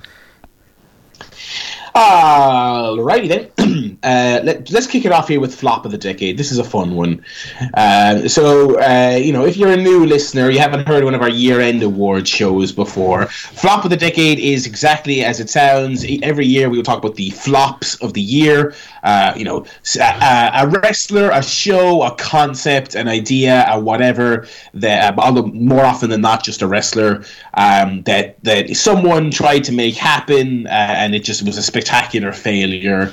Alrighty 2.00 3.28
then. 3.28 4.00
uh, 4.04 4.40
let, 4.46 4.72
let's 4.72 4.88
kick 4.88 5.04
it 5.04 5.12
off 5.12 5.28
here 5.28 5.42
with 5.42 5.54
flop 5.54 5.84
of 5.84 5.92
the 5.92 5.98
decade. 5.98 6.38
This 6.38 6.50
is 6.50 6.58
a 6.58 6.64
fun 6.64 6.96
one. 6.96 7.26
Uh, 7.74 8.26
so, 8.26 8.80
uh, 8.80 9.18
you 9.22 9.34
know, 9.34 9.46
if 9.46 9.58
you're 9.58 9.74
a 9.74 9.78
new 9.78 10.06
listener, 10.06 10.50
you 10.50 10.60
haven't 10.60 10.88
heard 10.88 11.04
one 11.04 11.14
of 11.14 11.22
our 11.22 11.30
year-end 11.30 11.84
award 11.84 12.26
shows 12.26 12.72
before. 12.72 13.26
Flop 13.26 13.84
of 13.84 13.90
the 13.90 13.98
decade 13.98 14.40
is 14.40 14.66
exactly 14.66 15.26
as 15.26 15.42
it 15.42 15.50
sounds. 15.50 16.06
Every 16.24 16.46
year 16.46 16.70
we 16.70 16.78
will 16.78 16.86
talk 16.86 17.00
about 17.00 17.16
the 17.16 17.32
flops 17.32 17.96
of 17.96 18.14
the 18.14 18.22
year. 18.22 18.74
Uh, 19.04 19.34
you 19.36 19.44
know, 19.44 19.66
a 20.00 20.68
wrestler, 20.82 21.32
a 21.32 21.44
show, 21.44 22.04
a 22.04 22.16
concept, 22.16 22.96
an 22.96 23.10
idea, 23.10 23.66
a 23.68 23.78
whatever. 23.78 24.48
That, 24.74 25.18
uh, 25.18 25.22
although 25.22 25.48
more 25.48 25.84
often 25.84 26.10
than 26.10 26.22
not, 26.22 26.44
just 26.44 26.62
a 26.62 26.68
wrestler 26.68 27.26
um, 27.56 28.04
that 28.04 28.42
that 28.46 28.76
someone 28.78 29.32
tried 29.32 29.66
to 29.66 29.74
make 29.74 29.96
happen, 29.96 30.66
uh, 30.68 30.70
and 30.70 31.14
it 31.14 31.26
just 31.26 31.46
was 31.46 31.58
a 31.58 31.62
spectacular 31.62 31.89
failure. 32.34 33.12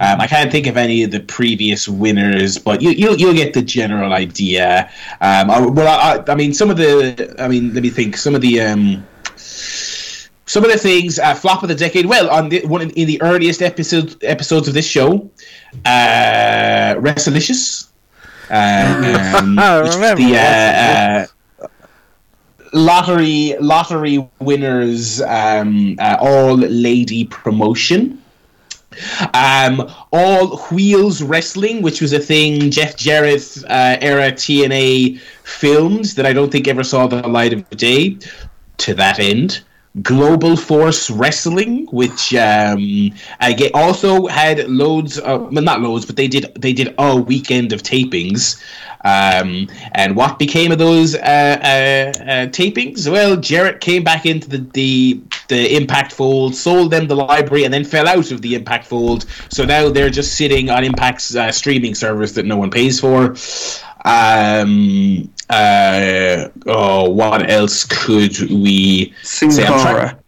Um, 0.00 0.20
I 0.20 0.26
can't 0.26 0.50
think 0.50 0.66
of 0.66 0.76
any 0.76 1.02
of 1.02 1.10
the 1.10 1.20
previous 1.20 1.88
winners, 1.88 2.58
but 2.58 2.82
you, 2.82 2.90
you'll 2.90 3.16
you'll 3.16 3.34
get 3.34 3.54
the 3.54 3.62
general 3.62 4.12
idea. 4.12 4.90
Um, 5.20 5.50
I, 5.50 5.60
well, 5.60 5.88
I, 5.88 6.32
I 6.32 6.34
mean, 6.34 6.54
some 6.54 6.70
of 6.70 6.76
the, 6.76 7.34
I 7.38 7.48
mean, 7.48 7.74
let 7.74 7.82
me 7.82 7.90
think. 7.90 8.16
Some 8.16 8.34
of 8.34 8.40
the. 8.40 8.60
Um, 8.60 9.06
some 10.46 10.64
of 10.64 10.72
the 10.72 10.78
things 10.78 11.18
uh, 11.18 11.34
flop 11.34 11.62
of 11.62 11.68
the 11.68 11.74
decade. 11.74 12.06
Well, 12.06 12.30
on 12.30 12.48
the, 12.48 12.64
one 12.66 12.80
in, 12.80 12.90
in 12.90 13.06
the 13.06 13.20
earliest 13.20 13.60
episodes 13.60 14.16
episodes 14.22 14.66
of 14.66 14.74
this 14.74 14.86
show, 14.86 15.30
uh, 15.84 16.94
Wrestlicious. 16.98 17.86
Um, 18.50 19.58
I 19.58 19.80
remember 19.80 20.22
the 20.22 20.38
uh, 20.38 20.40
uh, 20.40 21.26
lottery 22.72 23.54
lottery 23.60 24.28
winners 24.40 25.20
um, 25.22 25.96
uh, 25.98 26.16
all 26.20 26.56
lady 26.56 27.24
promotion. 27.24 28.22
Um, 29.34 29.88
all 30.12 30.58
wheels 30.72 31.22
wrestling, 31.22 31.82
which 31.82 32.00
was 32.00 32.12
a 32.12 32.18
thing 32.18 32.70
Jeff 32.70 32.96
Jarrett 32.96 33.62
uh, 33.68 33.96
era 34.00 34.32
TNA 34.32 35.20
filmed 35.44 36.06
that 36.16 36.26
I 36.26 36.32
don't 36.32 36.50
think 36.50 36.66
ever 36.66 36.82
saw 36.82 37.06
the 37.06 37.26
light 37.28 37.52
of 37.52 37.68
day. 37.70 38.16
To 38.78 38.94
that 38.94 39.18
end, 39.18 39.60
Global 40.02 40.56
Force 40.56 41.10
Wrestling, 41.10 41.86
which 41.86 42.34
um, 42.34 43.10
I 43.40 43.52
get 43.52 43.74
also 43.74 44.26
had 44.26 44.68
loads 44.68 45.18
of 45.18 45.52
well, 45.52 45.64
not 45.64 45.80
loads, 45.80 46.04
but 46.04 46.16
they 46.16 46.28
did 46.28 46.52
they 46.54 46.72
did 46.72 46.94
a 46.98 47.16
weekend 47.16 47.72
of 47.72 47.82
tapings. 47.82 48.62
Um, 49.04 49.68
and 49.92 50.16
what 50.16 50.38
became 50.38 50.72
of 50.72 50.78
those 50.78 51.14
uh, 51.14 51.18
uh, 51.18 52.22
uh, 52.22 52.46
tapings? 52.48 53.10
Well, 53.10 53.36
Jarrett 53.36 53.80
came 53.80 54.02
back 54.02 54.26
into 54.26 54.48
the, 54.48 54.58
the 54.72 55.20
the 55.48 55.76
Impact 55.76 56.12
fold, 56.12 56.54
sold 56.54 56.90
them 56.90 57.06
the 57.06 57.16
library, 57.16 57.64
and 57.64 57.72
then 57.72 57.84
fell 57.84 58.08
out 58.08 58.30
of 58.32 58.42
the 58.42 58.54
Impact 58.54 58.86
fold. 58.86 59.26
So 59.50 59.64
now 59.64 59.88
they're 59.88 60.10
just 60.10 60.36
sitting 60.36 60.68
on 60.70 60.84
Impact's 60.84 61.36
uh, 61.36 61.52
streaming 61.52 61.94
service 61.94 62.32
that 62.32 62.44
no 62.44 62.56
one 62.56 62.70
pays 62.70 63.00
for. 63.00 63.36
Um, 64.04 65.32
uh, 65.50 66.48
oh, 66.66 67.08
what 67.10 67.50
else 67.50 67.84
could 67.84 68.38
we 68.50 69.14
Sin 69.22 69.50
say? 69.50 69.64
Cara. 69.64 70.18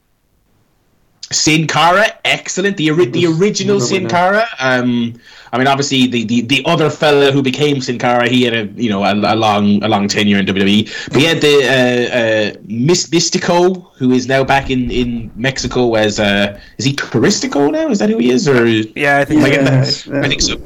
Sin 1.33 1.67
Cara, 1.67 2.07
excellent. 2.25 2.77
The 2.77 2.91
the 3.07 3.27
original 3.27 3.81
Sin. 3.81 4.09
Cara. 4.09 4.47
Um, 4.59 5.15
I 5.53 5.59
mean, 5.59 5.67
obviously 5.67 6.07
the, 6.07 6.25
the, 6.25 6.43
the 6.43 6.63
other 6.65 6.91
fella 6.91 7.33
who 7.33 7.43
became 7.43 7.81
Sin 7.81 7.99
Cara, 7.99 8.29
he 8.29 8.43
had 8.43 8.55
a 8.55 8.65
you 8.81 8.89
know 8.89 9.03
a, 9.05 9.13
a 9.13 9.37
long 9.37 9.83
a 9.83 9.89
long 9.89 10.07
tenure 10.09 10.39
in 10.39 10.47
WWE. 10.47 11.09
But 11.09 11.17
he 11.17 11.25
had 11.25 11.41
the 11.41 11.57
uh, 11.65 12.59
uh, 12.59 12.61
Mis- 12.67 13.09
Mystico, 13.09 13.93
who 13.95 14.13
is 14.13 14.29
now 14.29 14.45
back 14.45 14.71
in, 14.71 14.91
in 14.91 15.31
Mexico 15.35 15.95
as 15.95 16.21
uh, 16.21 16.61
is 16.79 16.85
he 16.85 16.93
Caristico 16.95 17.73
now? 17.73 17.89
Is 17.89 17.99
that 17.99 18.11
who 18.11 18.19
he 18.19 18.31
is? 18.31 18.47
Or 18.49 18.67
Yeah, 18.67 19.19
I 19.19 19.25
think 19.25 19.41
Am 19.41 19.47
I 19.47 19.51
getting 19.51 20.15
I 20.15 20.29
think 20.29 20.43
so. 20.43 20.61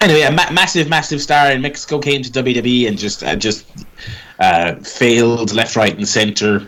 Anyway, 0.00 0.22
a 0.22 0.30
ma- 0.30 0.50
massive, 0.50 0.88
massive 0.88 1.22
star 1.22 1.50
in 1.50 1.62
Mexico 1.62 1.98
came 1.98 2.22
to 2.22 2.30
WWE 2.30 2.88
and 2.88 2.98
just 2.98 3.22
uh, 3.22 3.36
just 3.36 3.66
uh, 4.38 4.74
failed 4.76 5.52
left, 5.54 5.76
right, 5.76 5.96
and 5.96 6.06
center. 6.06 6.66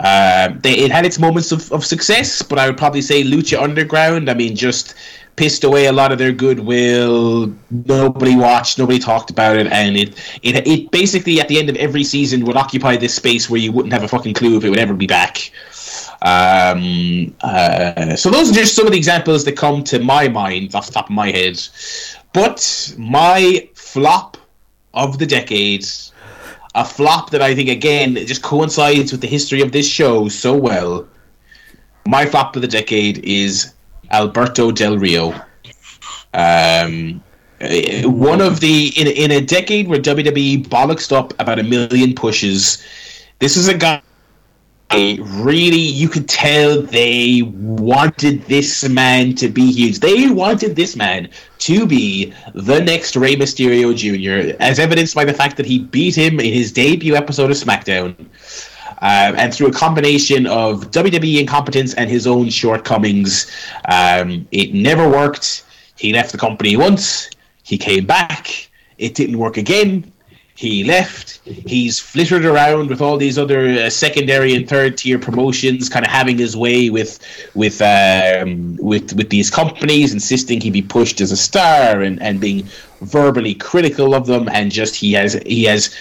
Uh, 0.00 0.48
they, 0.60 0.72
it 0.78 0.90
had 0.90 1.04
its 1.04 1.18
moments 1.18 1.52
of, 1.52 1.70
of 1.72 1.84
success, 1.84 2.42
but 2.42 2.58
I 2.58 2.66
would 2.66 2.78
probably 2.78 3.02
say 3.02 3.22
Lucha 3.22 3.62
Underground. 3.62 4.30
I 4.30 4.34
mean, 4.34 4.56
just 4.56 4.94
pissed 5.36 5.64
away 5.64 5.86
a 5.86 5.92
lot 5.92 6.12
of 6.12 6.18
their 6.18 6.32
goodwill. 6.32 7.54
Nobody 7.70 8.36
watched, 8.36 8.78
nobody 8.78 8.98
talked 8.98 9.30
about 9.30 9.56
it, 9.56 9.66
and 9.68 9.96
it 9.96 10.38
it 10.42 10.66
it 10.66 10.90
basically 10.90 11.40
at 11.40 11.48
the 11.48 11.58
end 11.58 11.68
of 11.68 11.76
every 11.76 12.04
season 12.04 12.44
would 12.44 12.56
occupy 12.56 12.96
this 12.96 13.14
space 13.14 13.50
where 13.50 13.60
you 13.60 13.72
wouldn't 13.72 13.92
have 13.92 14.02
a 14.02 14.08
fucking 14.08 14.34
clue 14.34 14.56
if 14.56 14.64
it 14.64 14.70
would 14.70 14.78
ever 14.78 14.94
be 14.94 15.06
back. 15.06 15.50
Um, 16.22 17.34
uh, 17.42 18.16
so 18.16 18.30
those 18.30 18.50
are 18.50 18.54
just 18.54 18.74
some 18.74 18.86
of 18.86 18.92
the 18.92 18.98
examples 18.98 19.44
that 19.44 19.56
come 19.56 19.84
to 19.84 19.98
my 19.98 20.28
mind 20.28 20.74
off 20.74 20.86
the 20.86 20.92
top 20.92 21.06
of 21.06 21.14
my 21.14 21.30
head. 21.30 21.60
But 22.32 22.94
my 22.96 23.68
flop 23.74 24.36
of 24.94 25.18
the 25.18 25.26
decade, 25.26 25.86
a 26.74 26.84
flop 26.84 27.30
that 27.30 27.42
I 27.42 27.54
think 27.54 27.68
again 27.68 28.14
just 28.26 28.42
coincides 28.42 29.12
with 29.12 29.20
the 29.20 29.26
history 29.26 29.60
of 29.60 29.72
this 29.72 29.88
show 29.88 30.28
so 30.28 30.56
well. 30.56 31.06
My 32.06 32.26
flop 32.26 32.56
of 32.56 32.62
the 32.62 32.68
decade 32.68 33.18
is 33.24 33.74
Alberto 34.10 34.70
Del 34.70 34.98
Rio. 34.98 35.34
Um, 36.32 37.22
one 37.60 38.40
of 38.40 38.60
the 38.60 38.92
in 38.96 39.06
in 39.06 39.30
a 39.30 39.40
decade 39.40 39.88
where 39.88 40.00
WWE 40.00 40.66
bollocksed 40.66 41.12
up 41.12 41.32
about 41.38 41.58
a 41.58 41.62
million 41.62 42.14
pushes. 42.14 42.82
This 43.38 43.56
is 43.56 43.68
a 43.68 43.74
guy 43.74 44.02
really 44.92 45.76
you 45.76 46.08
could 46.08 46.28
tell 46.28 46.82
they 46.82 47.42
wanted 47.42 48.42
this 48.42 48.88
man 48.88 49.34
to 49.36 49.48
be 49.48 49.72
huge. 49.72 50.00
They 50.00 50.30
wanted 50.30 50.76
this 50.76 50.96
man 50.96 51.28
to 51.58 51.86
be 51.86 52.32
the 52.54 52.80
next 52.80 53.16
Rey 53.16 53.36
Mysterio 53.36 53.94
Jr., 53.94 54.56
as 54.60 54.78
evidenced 54.78 55.14
by 55.14 55.24
the 55.24 55.32
fact 55.32 55.56
that 55.56 55.66
he 55.66 55.80
beat 55.80 56.16
him 56.16 56.38
in 56.38 56.52
his 56.52 56.72
debut 56.72 57.16
episode 57.16 57.50
of 57.50 57.56
SmackDown. 57.56 58.14
Um, 59.00 59.36
and 59.36 59.52
through 59.52 59.68
a 59.68 59.72
combination 59.72 60.46
of 60.46 60.90
WWE 60.90 61.40
incompetence 61.40 61.94
and 61.94 62.08
his 62.10 62.26
own 62.26 62.48
shortcomings, 62.50 63.50
um, 63.88 64.46
it 64.50 64.74
never 64.74 65.08
worked. 65.08 65.64
He 65.96 66.12
left 66.12 66.32
the 66.32 66.38
company 66.38 66.76
once, 66.76 67.30
he 67.62 67.78
came 67.78 68.06
back, 68.06 68.68
it 68.98 69.14
didn't 69.14 69.38
work 69.38 69.56
again. 69.56 70.12
He 70.56 70.84
left. 70.84 71.40
He's 71.44 71.98
flittered 71.98 72.44
around 72.44 72.88
with 72.88 73.00
all 73.00 73.16
these 73.16 73.38
other 73.38 73.66
uh, 73.66 73.90
secondary 73.90 74.54
and 74.54 74.68
third 74.68 74.96
tier 74.96 75.18
promotions, 75.18 75.88
kind 75.88 76.04
of 76.06 76.12
having 76.12 76.38
his 76.38 76.56
way 76.56 76.90
with 76.90 77.18
with 77.54 77.82
um, 77.82 78.76
with 78.76 79.14
with 79.14 79.30
these 79.30 79.50
companies, 79.50 80.12
insisting 80.12 80.60
he 80.60 80.70
be 80.70 80.80
pushed 80.80 81.20
as 81.20 81.32
a 81.32 81.36
star 81.36 82.02
and, 82.02 82.22
and 82.22 82.40
being 82.40 82.68
verbally 83.00 83.54
critical 83.54 84.14
of 84.14 84.26
them. 84.26 84.48
And 84.48 84.70
just 84.70 84.94
he 84.94 85.12
has 85.14 85.32
he 85.44 85.64
has 85.64 85.92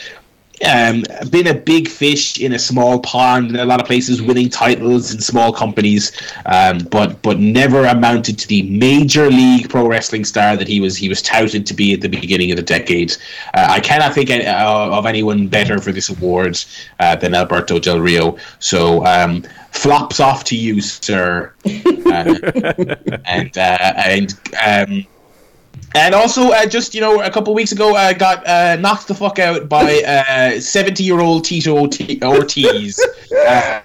um, 0.66 1.04
been 1.30 1.48
a 1.48 1.54
big 1.54 1.88
fish 1.88 2.40
in 2.40 2.54
a 2.54 2.60
small 2.60 3.00
pond 3.00 3.50
in 3.50 3.58
a 3.58 3.66
lot 3.66 3.82
of 3.82 3.88
places, 3.88 4.22
winning 4.22 4.50
titles 4.50 5.14
in 5.14 5.22
small 5.22 5.52
companies, 5.52 6.12
um, 6.46 6.80
but 6.92 7.22
but 7.22 7.40
never 7.40 7.86
amounted 7.86 8.38
to 8.40 8.48
the 8.48 8.64
major 8.64 9.30
league 9.30 9.70
pro 9.70 9.88
wrestling 9.88 10.26
star 10.26 10.56
that 10.58 10.68
he 10.68 10.80
was 10.80 10.98
he 10.98 11.10
was 11.10 11.22
touted 11.22 11.66
to 11.66 11.74
be 11.74 11.94
at 11.94 12.02
the 12.02 12.10
beginning 12.10 12.52
of 12.52 12.58
the 12.58 12.64
decade. 12.64 13.16
Uh, 13.54 13.68
I 13.70 13.80
cannot 13.80 14.14
think 14.14 14.30
uh, 14.30 14.90
of 14.92 15.06
anyone 15.06 15.48
better 15.48 15.80
for 15.80 15.92
this 15.92 16.10
award 16.10 16.58
uh, 17.00 17.16
than 17.16 17.34
Alberto 17.34 17.80
Del 17.80 18.00
Rio. 18.00 18.38
So. 18.60 19.06
Um, 19.06 19.44
Flops 19.74 20.20
off 20.20 20.44
to 20.46 20.56
you, 20.56 20.82
sir, 20.82 21.52
uh, 21.66 22.36
and 23.26 23.58
uh, 23.58 23.94
and 23.98 24.40
um, 24.64 25.08
and 25.96 26.16
also, 26.16 26.50
uh, 26.50 26.66
just 26.66 26.94
you 26.96 27.02
know, 27.02 27.22
a 27.22 27.30
couple 27.30 27.52
of 27.54 27.56
weeks 27.56 27.72
ago, 27.72 27.96
I 27.96 28.12
uh, 28.12 28.14
got 28.14 28.48
uh, 28.48 28.76
knocked 28.78 29.08
the 29.08 29.16
fuck 29.16 29.40
out 29.40 29.70
by 29.70 30.60
seventy-year-old 30.60 31.46
Tito 31.46 31.78
Ortiz, 31.78 33.00
uh, 33.48 33.82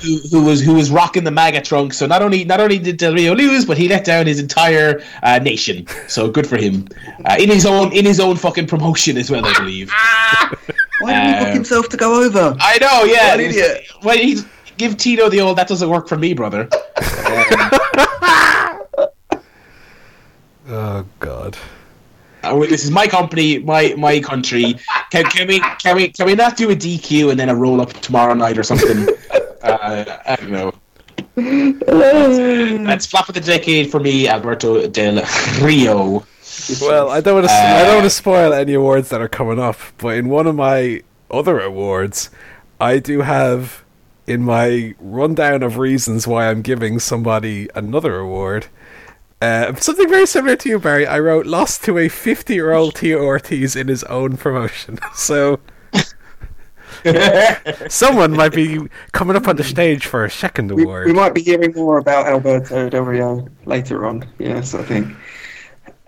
who, 0.00 0.18
who, 0.30 0.44
was 0.44 0.60
who 0.60 0.74
was 0.74 0.90
rocking 0.90 1.24
the 1.24 1.30
MAGA 1.30 1.62
trunk. 1.62 1.92
So 1.92 2.06
not 2.06 2.22
only 2.22 2.44
not 2.44 2.60
only 2.60 2.78
did 2.78 2.96
Del 2.96 3.14
Rio 3.14 3.34
lose, 3.34 3.64
but 3.64 3.76
he 3.78 3.88
let 3.88 4.04
down 4.04 4.26
his 4.26 4.40
entire 4.40 5.02
uh, 5.22 5.38
nation. 5.38 5.86
So 6.08 6.30
good 6.30 6.46
for 6.46 6.56
him 6.56 6.88
uh, 7.24 7.36
in 7.38 7.48
his 7.48 7.66
own 7.66 7.92
in 7.92 8.04
his 8.04 8.20
own 8.20 8.36
fucking 8.36 8.66
promotion 8.66 9.16
as 9.16 9.30
well, 9.30 9.44
I 9.44 9.52
believe. 9.58 9.90
Why 11.00 11.12
did 11.14 11.26
he 11.26 11.32
book 11.38 11.48
Um, 11.48 11.54
himself 11.54 11.88
to 11.88 11.96
go 11.96 12.22
over? 12.22 12.54
I 12.60 12.78
know, 12.78 13.04
yeah. 13.04 13.30
What 13.30 13.40
an 13.40 13.46
idiot. 13.46 13.84
Why 14.02 14.16
he 14.16 14.40
give 14.76 14.96
Tito 14.96 15.28
the 15.30 15.40
old? 15.40 15.56
That 15.58 15.68
doesn't 15.68 15.88
work 15.88 16.08
for 16.08 16.16
me, 16.16 16.34
brother. 16.34 16.68
Oh 21.00 21.06
God. 21.18 21.56
Uh, 22.42 22.58
this 22.60 22.84
is 22.84 22.90
my 22.90 23.06
company, 23.06 23.58
my 23.58 23.94
my 23.96 24.20
country. 24.20 24.74
Can, 25.10 25.24
can 25.24 25.46
we 25.48 25.60
can 25.78 25.96
we 25.96 26.08
can 26.08 26.26
we 26.26 26.34
not 26.34 26.56
do 26.56 26.70
a 26.70 26.76
DQ 26.76 27.30
and 27.30 27.40
then 27.40 27.48
a 27.48 27.54
roll 27.54 27.80
up 27.80 27.92
tomorrow 27.94 28.34
night 28.34 28.58
or 28.58 28.62
something? 28.62 29.08
uh, 29.62 30.18
I 30.26 30.36
don't 30.36 30.50
know. 30.50 30.74
That's 32.84 33.06
flop 33.06 33.28
of 33.28 33.34
the 33.34 33.40
decade 33.40 33.90
for 33.90 34.00
me, 34.00 34.28
Alberto 34.28 34.86
Del 34.88 35.24
Rio. 35.62 36.26
Well, 36.82 37.10
I 37.10 37.20
don't 37.22 37.34
want 37.36 37.46
to. 37.46 37.52
I 37.52 37.82
don't 37.82 37.90
Uh, 37.92 37.94
want 37.94 38.04
to 38.04 38.10
spoil 38.10 38.52
any 38.52 38.74
awards 38.74 39.08
that 39.08 39.20
are 39.22 39.28
coming 39.28 39.58
up, 39.58 39.76
but 39.96 40.16
in 40.16 40.28
one 40.28 40.46
of 40.46 40.54
my 40.54 41.02
other 41.30 41.60
awards, 41.60 42.28
I 42.78 42.98
do 42.98 43.22
have 43.22 43.84
in 44.26 44.42
my 44.42 44.94
rundown 44.98 45.62
of 45.62 45.78
reasons 45.78 46.26
why 46.26 46.48
I'm 46.50 46.60
giving 46.62 46.98
somebody 46.98 47.68
another 47.74 48.16
award. 48.16 48.66
Uh, 49.40 49.74
something 49.76 50.08
very 50.08 50.26
similar 50.26 50.54
to 50.56 50.68
you, 50.68 50.78
Barry. 50.78 51.06
I 51.06 51.18
wrote 51.18 51.46
"lost 51.46 51.82
to 51.84 51.96
a 51.98 52.08
50-year-old 52.08 52.94
Tito 52.96 53.18
Ortiz 53.24 53.74
in 53.76 53.88
his 53.88 54.04
own 54.04 54.36
promotion." 54.36 54.98
So 55.14 55.60
someone 57.88 58.32
might 58.32 58.52
be 58.52 58.78
coming 59.12 59.36
up 59.36 59.48
on 59.48 59.56
the 59.56 59.64
stage 59.64 60.04
for 60.06 60.24
a 60.24 60.30
second 60.30 60.70
We, 60.72 60.82
award. 60.82 61.06
we 61.06 61.12
might 61.12 61.34
be 61.34 61.42
hearing 61.42 61.72
more 61.74 61.98
about 61.98 62.26
Alberto 62.26 62.90
Del 62.90 63.02
Rio 63.02 63.48
later 63.64 64.06
on. 64.06 64.26
Yes, 64.38 64.74
I 64.74 64.82
think. 64.82 65.08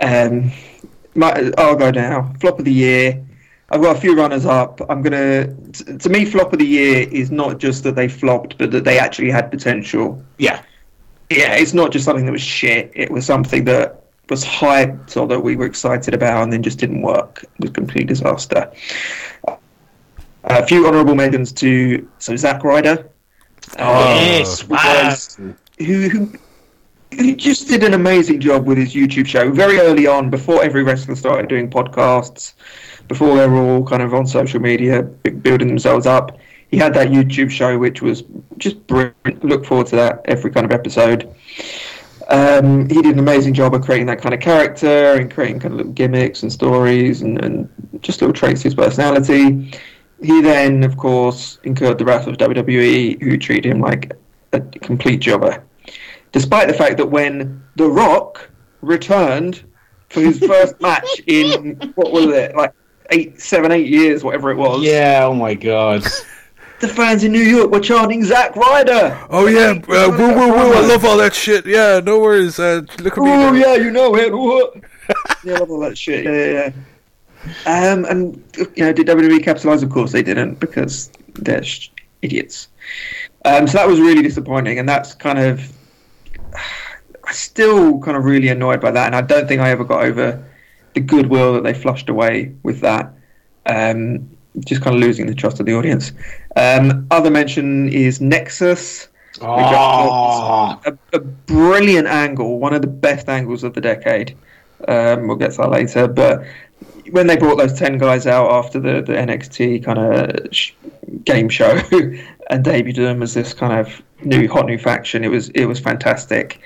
Um, 0.01 0.51
my, 1.15 1.51
I'll 1.57 1.77
go 1.77 1.91
now. 1.91 2.33
Flop 2.41 2.59
of 2.59 2.65
the 2.65 2.73
year. 2.73 3.25
I've 3.71 3.81
got 3.81 3.97
a 3.97 4.01
few 4.01 4.15
runners 4.15 4.45
up. 4.45 4.81
I'm 4.91 5.01
gonna. 5.01 5.55
t- 5.73 5.97
To 5.97 6.09
me, 6.11 6.27
flop 6.27 6.53
of 6.53 6.59
the 6.59 6.67
year 6.67 7.09
is 7.11 7.31
not 7.31 7.59
just 7.59 7.85
that 7.85 7.95
they 7.95 8.09
flopped, 8.09 8.59
but 8.59 8.71
that 8.73 8.85
they 8.85 8.99
actually 8.99 9.31
had 9.31 9.51
potential. 9.51 10.23
Yeah, 10.37 10.63
Yeah, 11.37 11.55
it's 11.55 11.75
not 11.75 11.93
just 11.93 12.05
something 12.05 12.27
that 12.27 12.33
was 12.33 12.43
shit. 12.43 12.91
It 12.95 13.11
was 13.11 13.27
something 13.27 13.65
that 13.65 14.03
was 14.29 14.45
hyped 14.45 15.17
or 15.17 15.27
that 15.27 15.41
we 15.41 15.57
were 15.57 15.67
excited 15.67 16.15
about 16.15 16.43
and 16.43 16.53
then 16.53 16.63
just 16.63 16.79
didn't 16.79 17.03
work. 17.03 17.43
It 17.43 17.51
was 17.61 17.71
a 17.71 17.73
complete 17.73 18.07
disaster. 18.07 18.71
a 20.45 20.67
few 20.67 20.87
honourable 20.87 21.15
mentions 21.15 21.53
to 21.53 22.09
so 22.19 22.37
Zack 22.37 22.65
Ryder. 22.65 23.09
Oh, 23.79 24.15
yes, 24.15 24.67
wow. 24.69 25.15
who 25.79 26.09
who 26.09 26.33
he 27.11 27.35
just 27.35 27.69
did 27.69 27.85
an 27.85 27.95
amazing 27.95 28.41
job 28.41 28.67
with 28.67 28.79
his 28.79 28.95
YouTube 28.95 29.27
show 29.27 29.51
very 29.51 29.79
early 29.79 30.07
on, 30.07 30.31
before 30.31 30.63
every 30.63 30.83
wrestler 30.83 31.15
started 31.15 31.49
doing 31.49 31.69
podcasts, 31.71 32.55
before 33.07 33.37
they 33.37 33.47
were 33.47 33.61
all 33.61 33.85
kind 33.85 34.03
of 34.03 34.15
on 34.15 34.27
social 34.27 34.61
media 34.61 35.03
building 35.03 35.69
themselves 35.69 36.07
up. 36.07 36.39
He 36.73 36.79
had 36.79 36.95
that 36.95 37.09
YouTube 37.09 37.51
show, 37.51 37.79
which 37.79 38.01
was 38.01 38.25
just 38.57 38.85
brilliant. 38.87 39.45
Look 39.45 39.67
forward 39.67 39.89
to 39.89 39.97
that 39.97 40.23
every 40.25 40.51
kind 40.51 40.65
of 40.65 40.73
episode. 40.73 41.33
Um, 42.29 42.89
he 42.89 43.03
did 43.03 43.13
an 43.13 43.19
amazing 43.19 43.53
job 43.53 43.75
of 43.75 43.83
creating 43.83 44.07
that 44.07 44.23
kind 44.23 44.35
of 44.35 44.41
character 44.41 45.13
and 45.13 45.31
creating 45.31 45.61
kind 45.61 45.75
of 45.75 45.79
little 45.79 45.93
gimmicks 45.93 46.43
and 46.43 46.51
stories 46.51 47.21
and, 47.21 47.45
and 47.45 47.69
just 48.01 48.23
little 48.23 48.33
traits 48.33 48.61
of 48.61 48.65
his 48.65 48.75
personality. 48.75 49.71
He 50.23 50.41
then, 50.41 50.83
of 50.83 50.97
course, 50.97 51.59
incurred 51.65 51.99
the 51.99 52.07
wrath 52.07 52.27
of 52.27 52.39
WWE, 52.39 53.21
who 53.23 53.37
treated 53.37 53.71
him 53.71 53.83
like 53.83 54.13
a 54.55 54.61
complete 54.61 55.21
jobber. 55.21 55.63
Despite 56.31 56.69
the 56.69 56.75
fact 56.75 56.97
that 56.97 57.07
when 57.07 57.63
The 57.77 57.89
Rock 57.89 58.49
returned 58.81 59.63
for 60.09 60.23
his 60.23 60.39
first 60.39 60.81
match 60.81 61.21
in, 61.27 61.93
what 61.97 62.13
was 62.13 62.29
it, 62.29 62.57
like 62.57 62.73
eight, 63.11 63.39
seven, 63.39 63.73
eight 63.73 63.89
years, 63.89 64.25
whatever 64.25 64.51
it 64.51 64.57
was, 64.57 64.83
Yeah, 64.83 65.27
oh 65.27 65.35
my 65.35 65.53
god. 65.53 66.03
The 66.83 66.89
fans 66.89 67.23
in 67.23 67.33
New 67.33 67.41
York 67.41 67.71
were 67.71 67.81
chanting 67.81 68.25
Zack 68.25 68.57
Ryder. 68.57 69.17
Oh 69.31 69.47
yeah, 69.47 69.81
uh, 69.89 70.11
woo 70.11 70.35
woo 70.35 70.53
woo! 70.53 70.73
I 70.75 70.81
love 70.81 71.05
all 71.05 71.17
that 71.17 71.33
shit. 71.33 71.65
Yeah, 71.65 72.01
no 72.05 72.19
worries. 72.19 72.59
Uh, 72.59 72.83
look 72.99 73.17
at 73.17 73.23
me. 73.23 73.31
Oh 73.31 73.53
yeah, 73.53 73.77
you 73.77 73.91
know 73.91 74.15
it. 74.17 74.83
Yeah, 75.45 75.55
I 75.55 75.59
love 75.59 75.71
all 75.71 75.81
that 75.81 75.99
shit. 75.99 76.25
Yeah, 76.25 76.33
yeah, 76.33 76.73
yeah. 77.67 77.93
Um, 77.93 78.05
and 78.05 78.45
you 78.77 78.85
know, 78.85 78.93
did 78.93 79.07
WWE 79.07 79.43
capitalize? 79.43 79.83
Of 79.83 79.91
course 79.91 80.13
they 80.13 80.23
didn't 80.23 80.61
because 80.61 81.11
they're 81.35 81.63
sh- 81.63 81.91
idiots. 82.23 82.69
Um, 83.45 83.67
so 83.67 83.79
that 83.79 83.89
was 83.89 84.01
really 84.01 84.23
disappointing, 84.23 84.79
and 84.79 84.89
that's 84.89 85.15
kind 85.15 85.39
of. 85.39 85.73
I'm 87.25 87.35
still 87.35 88.01
kind 88.01 88.17
of 88.17 88.25
really 88.25 88.49
annoyed 88.49 88.81
by 88.81 88.91
that, 88.91 89.07
and 89.07 89.15
I 89.15 89.21
don't 89.21 89.47
think 89.47 89.61
I 89.61 89.71
ever 89.71 89.85
got 89.85 90.05
over 90.05 90.45
the 90.95 91.01
goodwill 91.01 91.55
that 91.55 91.63
they 91.63 91.73
flushed 91.73 92.09
away 92.09 92.53
with 92.65 92.81
that. 92.81 93.13
Um, 93.67 94.29
just 94.61 94.83
kind 94.83 94.97
of 94.97 95.01
losing 95.01 95.27
the 95.27 95.35
trust 95.35 95.61
of 95.61 95.67
the 95.67 95.75
audience. 95.75 96.13
Um, 96.57 97.07
other 97.11 97.31
mention 97.31 97.89
is 97.89 98.21
Nexus. 98.21 99.09
Oh, 99.41 100.81
a, 100.85 100.99
a 101.15 101.21
brilliant 101.21 102.07
angle, 102.07 102.59
one 102.59 102.75
of 102.75 102.83
the 102.83 102.89
best 102.89 103.29
angles 103.29 103.65
of 103.65 103.73
the 103.75 103.81
decade. 103.81 104.37
Um, 104.87 105.27
we'll 105.27 105.37
get 105.37 105.53
to 105.53 105.59
that 105.59 105.71
later, 105.71 106.07
but 106.07 106.45
when 107.11 107.27
they 107.27 107.37
brought 107.37 107.57
those 107.57 107.73
ten 107.73 107.99
guys 107.99 108.27
out 108.27 108.51
after 108.51 108.79
the, 108.79 109.03
the 109.03 109.13
NXT 109.13 109.85
kind 109.85 109.99
of 109.99 110.55
sh- 110.55 110.73
game 111.25 111.49
show 111.49 111.71
and 112.51 112.65
debuted 112.65 112.97
them 112.97 113.23
as 113.23 113.35
this 113.35 113.55
kind 113.55 113.79
of 113.79 114.03
new 114.25 114.49
hot 114.49 114.67
new 114.67 114.79
faction, 114.79 115.25
it 115.25 115.29
was 115.29 115.49
it 115.51 115.67
was 115.67 115.81
fantastic. 115.81 116.61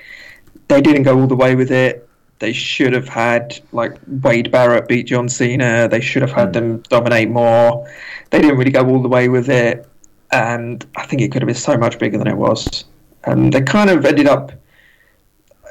They 0.67 0.81
didn't 0.81 1.03
go 1.03 1.19
all 1.19 1.27
the 1.27 1.35
way 1.35 1.55
with 1.55 1.71
it. 1.71 2.06
They 2.39 2.53
should 2.53 2.93
have 2.93 3.07
had 3.07 3.59
like 3.71 3.97
Wade 4.07 4.51
Barrett 4.51 4.87
beat 4.87 5.07
John 5.07 5.27
Cena. 5.27 5.87
They 5.89 6.01
should 6.01 6.21
have 6.21 6.31
had 6.31 6.53
them 6.53 6.79
dominate 6.89 7.29
more. 7.29 7.87
They 8.29 8.39
didn't 8.41 8.57
really 8.57 8.71
go 8.71 8.87
all 8.87 9.01
the 9.01 9.07
way 9.07 9.27
with 9.29 9.49
it, 9.49 9.87
and 10.31 10.85
I 10.95 11.05
think 11.05 11.21
it 11.21 11.31
could 11.31 11.41
have 11.41 11.47
been 11.47 11.55
so 11.55 11.77
much 11.77 11.97
bigger 11.97 12.17
than 12.17 12.27
it 12.27 12.37
was. 12.37 12.85
And 13.23 13.51
they 13.51 13.61
kind 13.61 13.89
of 13.89 14.05
ended 14.05 14.27
up. 14.27 14.51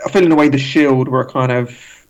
I 0.05 0.11
feel 0.11 0.25
in 0.25 0.33
a 0.33 0.37
way 0.37 0.49
the 0.49 0.59
Shield 0.59 1.09
were 1.09 1.21
a 1.21 1.31
kind 1.31 1.53
of 1.53 2.07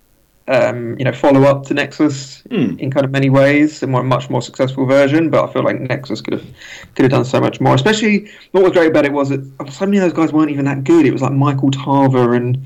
um, 0.48 0.96
you 0.98 1.04
know 1.04 1.12
follow 1.12 1.42
up 1.42 1.66
to 1.66 1.74
Nexus 1.74 2.42
Hmm. 2.50 2.78
in 2.78 2.90
kind 2.90 3.04
of 3.04 3.10
many 3.10 3.28
ways, 3.28 3.82
and 3.82 3.92
were 3.92 4.00
a 4.00 4.04
much 4.04 4.30
more 4.30 4.40
successful 4.40 4.86
version. 4.86 5.28
But 5.28 5.48
I 5.48 5.52
feel 5.52 5.64
like 5.64 5.80
Nexus 5.80 6.20
could 6.20 6.34
have 6.34 6.46
could 6.94 7.02
have 7.02 7.10
done 7.10 7.24
so 7.24 7.40
much 7.40 7.60
more. 7.60 7.74
Especially 7.74 8.30
what 8.52 8.62
was 8.62 8.72
great 8.72 8.90
about 8.90 9.04
it 9.04 9.12
was 9.12 9.28
that 9.28 9.44
so 9.70 9.84
many 9.84 9.98
of 9.98 10.04
those 10.04 10.12
guys 10.12 10.32
weren't 10.32 10.50
even 10.50 10.64
that 10.64 10.84
good. 10.84 11.04
It 11.04 11.12
was 11.12 11.22
like 11.22 11.32
Michael 11.32 11.70
Tarver 11.70 12.34
and 12.34 12.64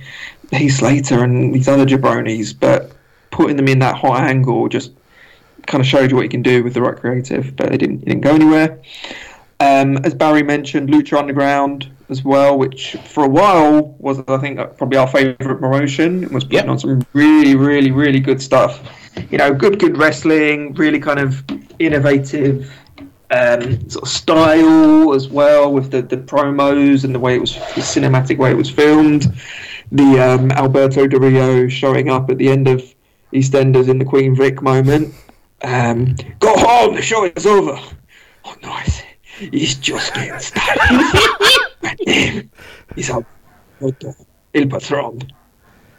Heath 0.50 0.76
Slater 0.76 1.22
and 1.22 1.54
these 1.54 1.68
other 1.68 1.86
jabronis, 1.86 2.54
but 2.58 2.92
putting 3.30 3.56
them 3.56 3.68
in 3.68 3.78
that 3.80 3.96
hot 3.96 4.20
angle 4.20 4.68
just 4.68 4.92
kind 5.66 5.80
of 5.80 5.86
showed 5.86 6.10
you 6.10 6.16
what 6.16 6.22
you 6.22 6.28
can 6.28 6.42
do 6.42 6.64
with 6.64 6.74
the 6.74 6.82
right 6.82 6.96
creative. 6.96 7.54
But 7.56 7.72
it 7.72 7.78
didn't 7.78 8.02
it 8.02 8.06
didn't 8.06 8.22
go 8.22 8.34
anywhere. 8.34 8.80
Um, 9.60 9.98
as 9.98 10.14
Barry 10.14 10.42
mentioned, 10.42 10.88
Lucha 10.88 11.18
Underground 11.18 11.90
as 12.08 12.24
well, 12.24 12.58
which 12.58 12.96
for 13.04 13.24
a 13.24 13.28
while 13.28 13.94
was, 13.98 14.20
I 14.26 14.38
think, 14.38 14.58
probably 14.78 14.98
our 14.98 15.06
favourite 15.06 15.60
promotion. 15.60 16.24
It 16.24 16.32
was 16.32 16.44
putting 16.44 16.60
Yep. 16.60 16.68
on 16.68 16.78
some 16.78 17.06
really, 17.12 17.54
really, 17.54 17.90
really 17.90 18.20
good 18.20 18.40
stuff. 18.40 18.80
You 19.30 19.38
know, 19.38 19.52
good, 19.52 19.78
good 19.78 19.96
wrestling, 19.98 20.74
really 20.74 20.98
kind 20.98 21.20
of 21.20 21.44
innovative 21.78 22.72
um, 23.30 23.88
sort 23.88 24.02
of 24.02 24.08
style 24.08 25.12
as 25.14 25.28
well 25.28 25.72
with 25.72 25.90
the, 25.90 26.02
the 26.02 26.16
promos 26.16 27.04
and 27.04 27.14
the 27.14 27.18
way 27.18 27.36
it 27.36 27.40
was, 27.40 27.54
the 27.54 27.82
cinematic 27.82 28.38
way 28.38 28.50
it 28.50 28.56
was 28.56 28.70
filmed. 28.70 29.32
The 29.92 30.18
um, 30.20 30.50
Alberto 30.52 31.06
Del 31.06 31.20
Rio 31.20 31.68
showing 31.68 32.08
up 32.10 32.30
at 32.30 32.38
the 32.38 32.48
end 32.48 32.68
of 32.68 32.82
EastEnders 33.32 33.88
in 33.88 33.98
the 33.98 34.04
Queen 34.04 34.34
Vic 34.36 34.62
moment. 34.62 35.14
Um, 35.62 36.14
Go 36.38 36.54
home, 36.56 36.94
the 36.94 37.02
show 37.02 37.24
is 37.24 37.44
over. 37.46 37.78
Oh, 38.44 38.54
nice. 38.62 39.02
He's 39.38 39.74
just 39.76 40.14
getting 40.14 40.38
started. 40.38 40.80
My 41.82 41.96
name 42.06 42.50
is 42.96 43.10
Alberto 43.10 44.14
El 44.54 44.66
Patron. 44.68 45.20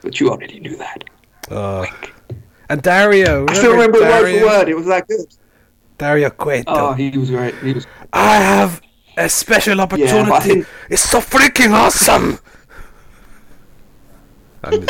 But 0.01 0.19
you 0.19 0.29
already 0.29 0.59
knew 0.59 0.77
that. 0.77 1.03
Uh, 1.49 1.85
and 2.69 2.81
Dario. 2.81 3.45
I 3.49 3.53
still 3.53 3.73
remember 3.73 3.99
word 3.99 4.39
for 4.39 4.45
word. 4.45 4.69
It 4.69 4.75
was 4.75 4.85
that 4.87 5.07
good. 5.07 5.25
Dario 5.97 6.29
Cueto. 6.31 6.63
Oh, 6.67 6.93
he 6.93 7.15
was 7.17 7.29
great. 7.29 7.53
He 7.55 7.73
was. 7.73 7.85
I 8.13 8.35
have 8.37 8.81
a 9.17 9.29
special 9.29 9.79
opportunity. 9.81 10.31
I 10.31 10.39
think- 10.39 10.67
It's 10.89 11.03
so 11.03 11.19
freaking 11.19 11.71
awesome. 11.71 12.39
I'm- 14.63 14.85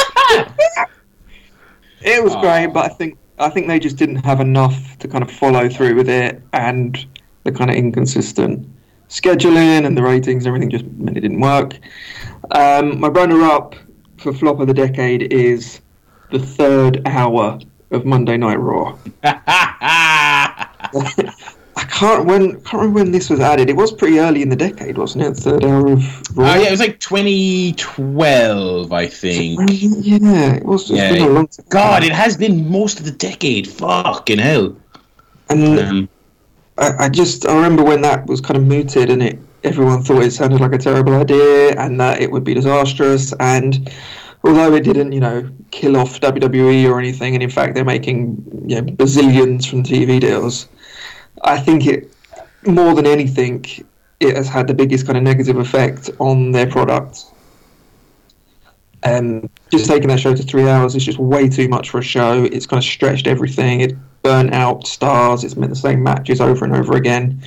It 2.04 2.24
was 2.24 2.36
great, 2.38 2.68
but 2.74 2.86
I 2.86 2.90
think 2.90 3.18
I 3.40 3.50
think 3.50 3.68
they 3.68 3.80
just 3.80 3.96
didn't 3.96 4.24
have 4.26 4.40
enough 4.40 4.98
to 5.00 5.08
kind 5.08 5.24
of 5.24 5.32
follow 5.32 5.68
through 5.70 5.96
with 5.96 6.10
it, 6.10 6.42
and 6.54 7.04
the 7.44 7.52
kind 7.52 7.70
of 7.72 7.76
inconsistent 7.76 8.68
scheduling 9.10 9.86
and 9.86 9.98
the 9.98 10.04
ratings, 10.04 10.46
and 10.46 10.56
everything 10.56 10.70
just 10.70 10.86
meant 10.98 11.18
it 11.18 11.22
didn't 11.22 11.40
work. 11.42 11.78
Um, 12.52 13.00
my 13.00 13.08
runner-up 13.08 13.76
for 14.18 14.34
flop 14.34 14.60
of 14.60 14.68
the 14.68 14.74
decade 14.74 15.32
is 15.34 15.82
the 16.32 16.40
third 16.40 17.02
hour 17.08 17.60
of 17.92 18.06
Monday 18.06 18.38
Night 18.38 18.60
Raw. 18.60 18.96
I 21.92 21.94
can't 21.94 22.26
when 22.26 22.62
can't 22.62 22.74
remember 22.74 23.00
when 23.00 23.12
this 23.12 23.30
was 23.30 23.40
added. 23.40 23.70
It 23.70 23.76
was 23.76 23.92
pretty 23.92 24.20
early 24.20 24.42
in 24.42 24.50
the 24.50 24.56
decade, 24.56 24.98
wasn't 24.98 25.26
it? 25.26 25.36
Third 25.36 25.64
hour 25.66 25.92
of 25.92 26.38
Raw. 26.38 26.52
Uh, 26.52 26.56
yeah, 26.56 26.68
it 26.68 26.72
was 26.72 26.80
like 26.80 27.00
2012, 27.00 28.92
I 28.94 29.08
think. 29.08 29.60
Yeah, 29.70 30.54
it 30.54 30.66
was. 30.66 30.90
Yeah. 30.90 31.12
been 31.12 31.24
a 31.24 31.30
long 31.30 31.48
time. 31.48 31.66
God, 31.70 32.04
it 32.04 32.14
has 32.14 32.38
been 32.38 32.70
most 32.70 33.00
of 33.00 33.06
the 33.06 33.12
decade. 33.12 33.68
Fucking 33.68 34.40
hell. 34.40 34.76
and 35.50 35.80
Um, 35.80 36.10
I, 36.78 37.06
I 37.06 37.10
just 37.10 37.46
I 37.46 37.56
remember 37.56 37.84
when 37.84 38.02
that 38.02 38.26
was 38.28 38.42
kind 38.42 38.58
of 38.58 38.64
mooted 38.64 39.10
and 39.10 39.22
it 39.22 39.40
everyone 39.64 40.02
thought 40.02 40.24
it 40.24 40.32
sounded 40.32 40.60
like 40.62 40.74
a 40.74 40.78
terrible 40.78 41.14
idea 41.14 41.72
and 41.78 42.00
that 42.00 42.22
it 42.22 42.32
would 42.32 42.44
be 42.44 42.54
disastrous 42.54 43.32
and 43.40 43.92
although 44.44 44.74
it 44.74 44.84
didn't 44.84 45.12
you 45.12 45.20
know 45.20 45.48
kill 45.70 45.96
off 45.98 46.20
WWE 46.20 46.90
or 46.90 46.98
anything 46.98 47.36
and 47.36 47.44
in 47.44 47.50
fact 47.50 47.76
they're 47.76 47.86
making 47.86 48.44
you 48.66 48.76
know 48.76 48.82
bazillions 48.82 49.70
from 49.70 49.84
TV 49.84 50.20
deals 50.20 50.68
I 51.44 51.60
think 51.60 51.86
it 51.88 52.14
more 52.66 52.94
than 52.94 53.06
anything 53.06 53.66
it 54.20 54.36
has 54.36 54.48
had 54.48 54.68
the 54.68 54.74
biggest 54.74 55.06
kind 55.06 55.18
of 55.18 55.24
negative 55.24 55.58
effect 55.58 56.10
on 56.20 56.52
their 56.52 56.68
product 56.68 57.26
um, 59.04 59.50
just 59.72 59.88
taking 59.88 60.08
that 60.10 60.20
show 60.20 60.36
to 60.36 60.44
three 60.44 60.68
hours 60.70 60.96
is 60.96 61.04
just 61.04 61.18
way 61.18 61.50
too 61.50 61.68
much 61.68 61.90
for 61.90 62.00
a 62.00 62.04
show. 62.04 62.44
It's 62.44 62.66
kind 62.66 62.80
of 62.80 62.84
stretched 62.84 63.28
everything. 63.28 63.82
It 63.82 63.96
burnt 64.22 64.54
out 64.54 64.86
stars. 64.86 65.44
It's 65.44 65.56
meant 65.56 65.72
the 65.72 65.76
same 65.76 66.04
matches 66.04 66.40
over 66.40 66.66
and 66.66 66.76
over 66.76 66.96
again. 66.96 67.42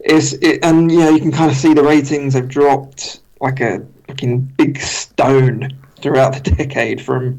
It's 0.00 0.32
it, 0.34 0.64
and 0.64 0.86
know 0.86 1.10
you 1.10 1.20
can 1.20 1.32
kind 1.32 1.50
of 1.50 1.56
see 1.56 1.74
the 1.74 1.82
ratings 1.82 2.34
have 2.34 2.48
dropped 2.48 3.20
like 3.40 3.60
a 3.60 3.84
fucking 4.06 4.40
big 4.56 4.80
stone 4.80 5.70
throughout 6.00 6.34
the 6.34 6.50
decade 6.56 7.02
from 7.02 7.38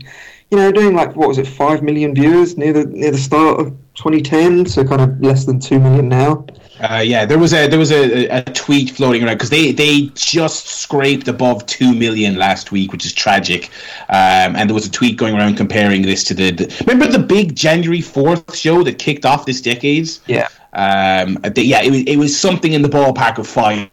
you 0.52 0.58
know 0.58 0.72
doing 0.72 0.94
like 0.94 1.16
what 1.16 1.28
was 1.28 1.38
it 1.38 1.48
five 1.48 1.82
million 1.82 2.14
viewers 2.14 2.58
near 2.58 2.74
the 2.74 2.86
near 2.86 3.12
the 3.12 3.18
start 3.18 3.60
of 3.60 3.81
2010 3.96 4.66
so 4.66 4.84
kind 4.84 5.02
of 5.02 5.22
less 5.22 5.46
than 5.46 5.60
two 5.60 5.80
million 5.80 6.08
now. 6.08 6.46
uh, 6.80 7.02
yeah, 7.04 7.26
there 7.26 7.38
was 7.38 7.54
a 7.54 7.68
there 7.68 7.78
was 7.78 7.92
a, 7.92 8.28
a 8.28 8.44
tweet 8.44 8.92
floating 8.92 9.24
around 9.24 9.36
because 9.36 9.50
they 9.50 9.72
they 9.72 10.04
just 10.16 10.68
scraped 10.68 11.28
above 11.28 11.66
two 11.66 11.94
million 11.94 12.38
last 12.38 12.72
week, 12.72 12.92
which 12.92 13.06
is 13.06 13.14
tragic. 13.14 13.70
Um, 14.10 14.56
and 14.56 14.70
there 14.70 14.74
was 14.74 14.88
a 14.88 14.92
tweet 14.92 15.18
going 15.18 15.36
around 15.36 15.58
comparing 15.58 16.02
this 16.04 16.24
to 16.26 16.34
the, 16.34 16.52
the 16.52 16.84
remember 16.88 17.12
the 17.12 17.24
big 17.24 17.56
January 17.56 18.02
fourth 18.02 18.56
show 18.56 18.84
that 18.84 18.98
kicked 18.98 19.26
off 19.26 19.46
this 19.46 19.62
decades. 19.62 20.22
Yeah. 20.26 20.48
Um, 20.74 21.36
they, 21.54 21.64
yeah, 21.64 21.82
it 21.82 21.92
was 21.92 22.04
it 22.04 22.16
was 22.16 22.40
something 22.40 22.74
in 22.74 22.82
the 22.82 22.90
ballpark 22.90 23.38
of 23.38 23.48
five 23.48 23.90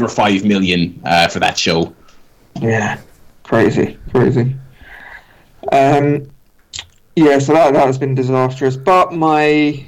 or 0.00 0.08
five 0.08 0.44
million 0.44 1.00
uh, 1.04 1.28
for 1.28 1.40
that 1.40 1.58
show. 1.58 1.94
Yeah, 2.60 3.00
crazy, 3.42 3.98
crazy. 4.12 4.54
Um, 5.72 6.30
yeah, 7.20 7.38
so 7.38 7.52
that 7.52 7.74
that 7.74 7.86
has 7.86 7.98
been 7.98 8.14
disastrous. 8.14 8.76
But 8.76 9.12
my 9.12 9.84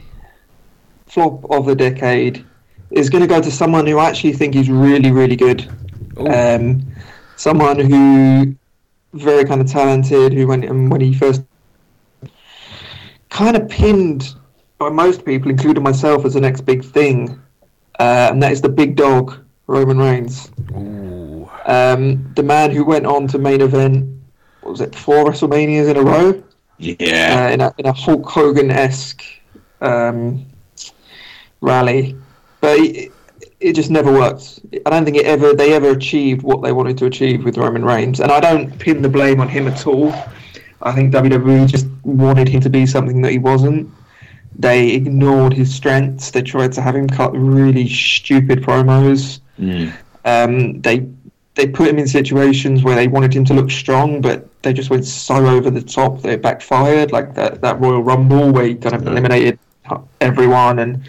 flop 1.07 1.51
of 1.51 1.67
the 1.67 1.75
decade 1.75 2.45
is 2.91 3.09
going 3.09 3.23
to 3.23 3.29
go 3.29 3.41
to 3.41 3.51
someone 3.51 3.87
who 3.87 3.99
I 3.99 4.09
actually 4.09 4.35
think 4.35 4.55
is 4.55 4.69
really, 4.69 5.11
really 5.11 5.37
good. 5.37 5.67
Um, 6.19 6.87
someone 7.37 7.79
who 7.79 8.55
very 9.15 9.45
kind 9.45 9.61
of 9.61 9.71
talented, 9.71 10.33
who 10.35 10.47
went 10.47 10.65
and 10.65 10.91
when 10.91 11.01
he 11.01 11.15
first 11.15 11.43
kind 13.31 13.57
of 13.57 13.67
pinned 13.69 14.35
by 14.79 14.91
most 14.91 15.25
people, 15.25 15.51
including 15.51 15.83
myself, 15.83 16.27
as 16.27 16.35
the 16.35 16.41
next 16.41 16.63
big 16.63 16.85
thing, 16.85 17.41
uh, 17.99 18.29
and 18.31 18.43
that 18.43 18.53
is 18.53 18.61
the 18.61 18.69
big 18.69 18.95
dog, 18.95 19.39
Roman 19.67 19.99
Reigns. 19.99 20.51
Ooh. 20.73 21.51
Um, 21.65 22.31
the 22.35 22.43
man 22.43 22.71
who 22.71 22.85
went 22.85 23.07
on 23.07 23.27
to 23.29 23.39
main 23.39 23.63
event, 23.63 24.21
what 24.61 24.73
was 24.73 24.81
it, 24.83 24.95
four 24.95 25.25
WrestleManias 25.25 25.89
in 25.89 25.97
a 25.97 26.03
row? 26.03 26.43
Yeah. 26.83 27.47
uh, 27.49 27.53
in, 27.53 27.61
a, 27.61 27.75
in 27.79 27.87
a 27.87 27.93
Hulk 27.93 28.27
Hogan 28.29 28.71
esque 28.71 29.25
um, 29.81 30.45
rally, 31.61 32.17
but 32.61 32.79
it, 32.79 33.13
it 33.61 33.73
just 33.75 33.91
never 33.91 34.13
worked. 34.13 34.61
I 34.85 34.91
don't 34.91 35.05
think 35.05 35.17
it 35.17 35.27
ever 35.27 35.55
they 35.55 35.73
ever 35.73 35.91
achieved 35.91 36.43
what 36.43 36.63
they 36.63 36.73
wanted 36.73 36.99
to 36.99 37.07
achieve 37.07 37.45
with 37.45 37.57
Roman 37.57 37.85
Reigns, 37.85 38.21
and 38.21 38.31
I 38.31 38.41
don't 38.41 38.77
pin 38.79 39.03
the 39.03 39.09
blame 39.09 39.41
on 39.41 39.49
him 39.49 39.69
at 39.69 39.87
all. 39.87 40.13
I 40.83 40.93
think 40.93 41.15
WWE 41.15 41.69
just 41.69 41.87
wanted 42.03 42.49
him 42.49 42.61
to 42.61 42.71
be 42.71 42.87
something 42.87 43.23
that 43.23 43.31
he 43.31 43.39
wasn't. 43.39 43.89
They 44.59 44.91
ignored 44.91 45.53
his 45.53 45.73
strengths. 45.75 46.31
They 46.31 46.43
tried 46.43 46.73
to 46.73 46.83
have 46.83 46.95
him 46.95 47.09
cut 47.09 47.31
really 47.35 47.89
stupid 47.89 48.63
promos. 48.63 49.41
Mm. 49.59 49.93
Um, 50.25 50.81
they 50.83 51.09
they 51.55 51.67
put 51.69 51.89
him 51.89 51.99
in 51.99 52.07
situations 52.07 52.83
where 52.83 52.97
they 52.97 53.09
wanted 53.09 53.35
him 53.35 53.45
to 53.45 53.55
look 53.55 53.71
strong, 53.71 54.21
but 54.21 54.49
they 54.63 54.73
just 54.73 54.91
went 54.91 55.05
so 55.05 55.47
over 55.47 55.71
the 55.71 55.83
top 55.83 56.23
that 56.23 56.31
it 56.33 56.43
backfired. 56.43 57.13
Like 57.13 57.35
that, 57.35 57.61
that 57.61 57.79
Royal 57.81 58.03
Rumble 58.03 58.53
where 58.53 58.65
he 58.67 58.75
kind 58.75 58.95
of 58.95 59.07
eliminated 59.07 59.59
everyone, 60.21 60.79
and 60.79 61.07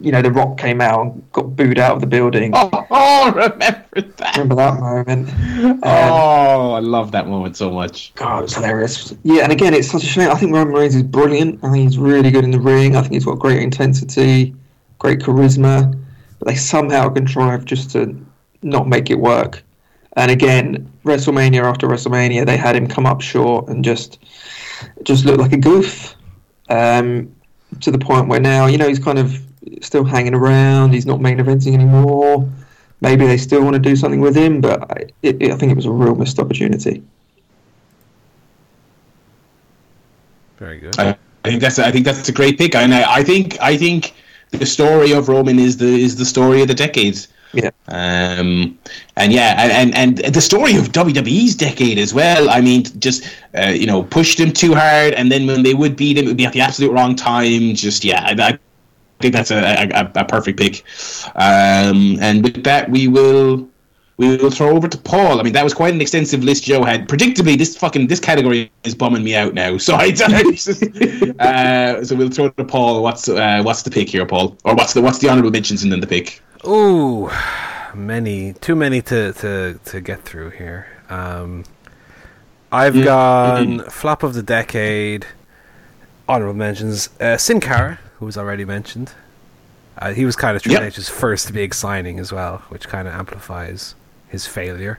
you 0.00 0.12
know 0.12 0.20
the 0.20 0.30
Rock 0.30 0.58
came 0.58 0.80
out 0.80 1.00
and 1.06 1.32
got 1.32 1.56
booed 1.56 1.78
out 1.78 1.94
of 1.94 2.00
the 2.00 2.06
building. 2.06 2.52
Oh, 2.72 2.86
oh, 2.90 3.32
remember 3.32 3.56
that. 4.16 4.36
Remember 4.36 4.54
that 4.56 4.80
moment? 4.80 5.28
Um, 5.30 5.80
Oh, 5.82 6.72
I 6.72 6.80
love 6.80 7.12
that 7.12 7.26
moment 7.26 7.56
so 7.56 7.70
much. 7.70 8.14
God, 8.14 8.44
it's 8.44 8.54
hilarious. 8.54 9.14
Yeah, 9.22 9.42
and 9.42 9.52
again, 9.52 9.74
it's 9.74 9.90
such 9.90 10.02
a 10.02 10.06
shame. 10.06 10.30
I 10.30 10.34
think 10.34 10.52
Roman 10.52 10.74
Reigns 10.74 10.94
is 10.94 11.02
brilliant. 11.02 11.62
I 11.62 11.70
think 11.70 11.84
he's 11.84 11.98
really 11.98 12.30
good 12.30 12.44
in 12.44 12.50
the 12.50 12.60
ring. 12.60 12.96
I 12.96 13.00
think 13.02 13.14
he's 13.14 13.24
got 13.24 13.38
great 13.38 13.62
intensity, 13.62 14.54
great 14.98 15.20
charisma. 15.20 15.96
But 16.38 16.48
they 16.48 16.54
somehow 16.54 17.08
contrive 17.10 17.64
just 17.64 17.90
to 17.92 18.18
not 18.62 18.88
make 18.88 19.10
it 19.10 19.18
work. 19.18 19.62
And 20.16 20.30
again, 20.30 20.90
WrestleMania 21.04 21.62
after 21.62 21.86
WrestleMania, 21.86 22.44
they 22.44 22.56
had 22.56 22.74
him 22.74 22.86
come 22.86 23.06
up 23.06 23.20
short 23.20 23.68
and 23.68 23.84
just 23.84 24.18
just 25.02 25.24
look 25.24 25.38
like 25.38 25.52
a 25.52 25.56
goof. 25.56 26.14
Um, 26.68 27.34
to 27.80 27.90
the 27.90 27.98
point 27.98 28.28
where 28.28 28.40
now, 28.40 28.66
you 28.66 28.78
know, 28.78 28.88
he's 28.88 28.98
kind 28.98 29.18
of 29.18 29.40
still 29.82 30.04
hanging 30.04 30.34
around. 30.34 30.92
He's 30.92 31.06
not 31.06 31.20
main 31.20 31.38
eventing 31.38 31.74
anymore. 31.74 32.48
Maybe 33.00 33.26
they 33.26 33.36
still 33.36 33.62
want 33.62 33.74
to 33.74 33.80
do 33.80 33.96
something 33.96 34.20
with 34.20 34.36
him, 34.36 34.60
but 34.60 34.90
I, 34.90 35.06
it, 35.22 35.40
it, 35.40 35.52
I 35.52 35.56
think 35.56 35.72
it 35.72 35.76
was 35.76 35.86
a 35.86 35.90
real 35.90 36.14
missed 36.14 36.38
opportunity. 36.38 37.02
Very 40.58 40.78
good. 40.78 40.98
I, 40.98 41.16
I 41.44 41.48
think 41.48 41.62
that's 41.62 41.78
I 41.78 41.90
think 41.90 42.04
that's 42.04 42.28
a 42.28 42.32
great 42.32 42.58
pick, 42.58 42.74
and 42.74 42.92
I, 42.92 43.14
I 43.14 43.24
think 43.24 43.58
I 43.60 43.76
think 43.76 44.14
the 44.50 44.66
story 44.66 45.12
of 45.12 45.28
Roman 45.28 45.58
is 45.58 45.78
the 45.78 45.86
is 45.86 46.16
the 46.16 46.26
story 46.26 46.60
of 46.60 46.68
the 46.68 46.74
decades. 46.74 47.28
Yeah. 47.52 47.70
Um, 47.88 48.78
and 49.16 49.32
yeah, 49.32 49.54
and, 49.58 49.94
and, 49.94 50.20
and 50.20 50.34
the 50.34 50.40
story 50.40 50.76
of 50.76 50.92
WWE's 50.92 51.54
decade 51.54 51.98
as 51.98 52.14
well. 52.14 52.48
I 52.48 52.60
mean, 52.60 52.84
just 53.00 53.28
uh, 53.58 53.68
you 53.68 53.86
know, 53.86 54.02
pushed 54.02 54.38
him 54.38 54.52
too 54.52 54.74
hard, 54.74 55.14
and 55.14 55.30
then 55.32 55.46
when 55.46 55.62
they 55.62 55.74
would 55.74 55.96
beat 55.96 56.16
him, 56.16 56.24
it 56.24 56.28
would 56.28 56.36
be 56.36 56.46
at 56.46 56.52
the 56.52 56.60
absolute 56.60 56.92
wrong 56.92 57.16
time. 57.16 57.74
Just 57.74 58.04
yeah, 58.04 58.22
I, 58.24 58.50
I 58.50 58.58
think 59.20 59.34
that's 59.34 59.50
a, 59.50 59.90
a, 59.92 60.12
a 60.14 60.24
perfect 60.24 60.58
pick. 60.58 60.84
Um, 61.34 62.18
and 62.20 62.42
with 62.42 62.62
that, 62.64 62.88
we 62.90 63.08
will 63.08 63.68
we 64.20 64.36
will 64.36 64.50
throw 64.50 64.76
over 64.76 64.86
to 64.86 64.98
Paul. 64.98 65.40
I 65.40 65.42
mean, 65.42 65.54
that 65.54 65.64
was 65.64 65.72
quite 65.72 65.94
an 65.94 66.00
extensive 66.00 66.44
list 66.44 66.64
Joe 66.64 66.84
had. 66.84 67.08
Predictably, 67.08 67.56
this 67.56 67.74
fucking 67.76 68.06
this 68.06 68.20
category 68.20 68.70
is 68.84 68.94
bumming 68.94 69.24
me 69.24 69.34
out 69.34 69.54
now. 69.54 69.78
So 69.90 69.94
I 69.94 70.10
don't. 70.10 71.40
uh, 71.40 72.04
so 72.04 72.14
we'll 72.14 72.28
throw 72.28 72.50
to 72.50 72.64
Paul. 72.64 73.02
What's 73.02 73.28
uh, 73.28 73.62
what's 73.64 73.82
the 73.82 73.90
pick 73.90 74.10
here, 74.10 74.26
Paul? 74.26 74.58
Or 74.64 74.74
what's 74.74 74.92
the 74.92 75.00
what's 75.00 75.18
the 75.18 75.30
honourable 75.30 75.50
mentions 75.50 75.82
and 75.82 75.90
then 75.90 76.00
the 76.00 76.06
pick? 76.06 76.42
Ooh, 76.66 77.30
many, 77.94 78.52
too 78.54 78.76
many 78.76 79.00
to 79.02 79.32
to 79.34 79.78
to 79.86 80.00
get 80.00 80.22
through 80.22 80.50
here. 80.50 80.86
Um, 81.08 81.64
I've 82.70 82.94
Yeah. 82.96 83.04
gone 83.04 83.80
flop 83.90 84.22
of 84.22 84.34
the 84.34 84.42
decade. 84.42 85.26
Honorable 86.28 86.54
mentions: 86.54 87.08
uh, 87.20 87.36
Sin 87.36 87.60
Cara, 87.60 87.98
who 88.18 88.26
was 88.26 88.36
already 88.36 88.64
mentioned. 88.64 89.12
Uh, 89.98 90.12
he 90.12 90.24
was 90.24 90.36
kind 90.36 90.56
of 90.56 90.62
Triple 90.62 90.82
Yep. 90.84 90.92
H's 90.98 91.08
first 91.08 91.52
big 91.52 91.74
signing 91.74 92.18
as 92.18 92.32
well, 92.32 92.62
which 92.68 92.88
kind 92.88 93.06
of 93.08 93.14
amplifies 93.14 93.94
his 94.28 94.46
failure. 94.46 94.98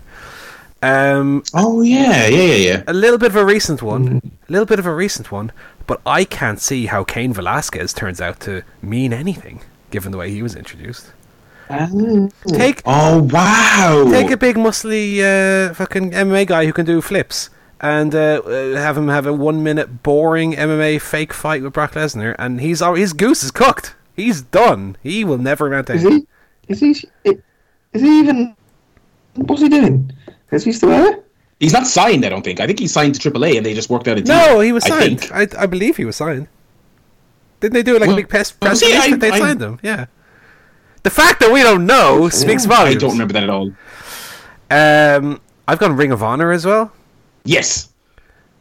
Um, 0.84 1.44
Oh 1.54 1.82
yeah, 1.82 2.26
yeah, 2.28 2.42
yeah, 2.44 2.56
yeah. 2.56 2.84
a 2.88 2.94
little 2.94 3.18
bit 3.20 3.28
of 3.28 3.36
a 3.36 3.46
recent 3.46 3.82
one, 3.82 4.22
a 4.50 4.52
little 4.52 4.66
bit 4.66 4.80
of 4.80 4.86
a 4.88 4.94
recent 4.94 5.32
one, 5.32 5.52
but 5.88 6.02
I 6.06 6.24
can't 6.26 6.60
see 6.60 6.88
how 6.88 7.04
Cain 7.04 7.34
Velasquez 7.34 7.94
turns 7.94 8.20
out 8.20 8.40
to 8.42 8.64
mean 8.82 9.14
anything, 9.14 9.62
given 9.92 10.12
the 10.12 10.18
way 10.18 10.32
he 10.32 10.42
was 10.44 10.56
introduced. 10.56 11.12
Take 12.48 12.82
Oh 12.86 13.24
wow! 13.24 14.08
take 14.12 14.30
a 14.32 14.38
big 14.38 14.56
muscly 14.58 15.20
uh, 15.22 15.74
fucking 15.74 16.12
MMA 16.12 16.46
guy 16.48 16.66
who 16.66 16.74
can 16.74 16.86
do 16.86 17.02
flips 17.02 17.50
and 17.80 18.14
uh, 18.14 18.42
uh, 18.46 18.76
have 18.76 18.98
him 18.98 19.08
have 19.08 19.26
a 19.26 19.34
one 19.34 19.64
minute 19.64 20.04
boring 20.04 20.54
MMA 20.54 21.02
fake 21.02 21.34
fight 21.34 21.62
with 21.64 21.74
Brock 21.74 21.94
Lesnar, 21.94 22.36
and 22.38 22.62
he's 22.62 22.82
al- 22.82 22.96
his 22.96 23.14
goose 23.14 23.44
is 23.44 23.52
cooked. 23.52 23.96
He's 24.16 24.42
done. 24.42 24.98
He 25.02 25.24
will 25.24 25.38
never 25.38 25.68
amount 25.68 25.88
to 25.88 25.94
Is 25.94 26.06
anything. 26.06 26.28
he? 26.68 26.74
Is 26.74 26.80
he? 26.80 26.92
Is 27.94 28.02
he 28.02 28.20
even? 28.20 28.56
What's 29.36 29.62
he 29.62 29.70
doing? 29.70 30.12
Is 30.52 30.64
he 30.66 30.72
still 30.74 30.90
there? 30.90 31.20
He's 31.60 31.74
not 31.74 31.88
signed. 31.88 32.26
I 32.26 32.30
don't 32.30 32.44
think. 32.44 32.60
I 32.60 32.68
think 32.68 32.80
he's 32.80 32.92
signed 32.92 33.16
to 33.16 33.32
AAA, 33.32 33.58
and 33.58 33.66
they 33.66 33.74
just 33.74 33.90
worked 33.90 34.08
out 34.08 34.18
a 34.18 34.22
deal. 34.22 34.36
No, 34.36 34.60
he 34.60 34.72
was 34.72 34.84
signed. 34.84 35.22
think. 35.22 35.32
I, 35.58 35.64
I, 35.64 35.66
believe 35.68 35.96
he 35.98 36.06
was 36.06 36.16
signed. 36.16 36.48
Didn't 37.60 37.74
they 37.74 37.84
do 37.84 37.96
it 37.96 38.02
like 38.02 38.10
a 38.10 38.16
big 38.16 38.30
press, 38.30 38.52
well, 38.60 38.70
press 38.72 38.82
release 38.82 39.00
I- 39.00 39.12
that 39.12 39.20
they 39.20 39.32
I- 39.32 39.40
signed 39.40 39.62
him? 39.62 39.80
Yeah. 39.84 40.08
The 41.04 41.10
fact 41.10 41.40
that 41.40 41.52
we 41.52 41.64
don't 41.64 41.86
know 41.86 42.30
speaks 42.30 42.66
volumes. 42.66 42.98
I 42.98 43.00
don't 43.00 43.12
remember 43.12 43.34
that 43.34 43.44
at 43.44 43.50
all. 43.50 43.72
Um, 44.70 45.42
I've 45.68 45.80
gone 45.80 45.96
Ring 45.98 46.12
of 46.12 46.22
Honor 46.24 46.52
as 46.52 46.66
well. 46.66 46.92
Yes. 47.44 47.90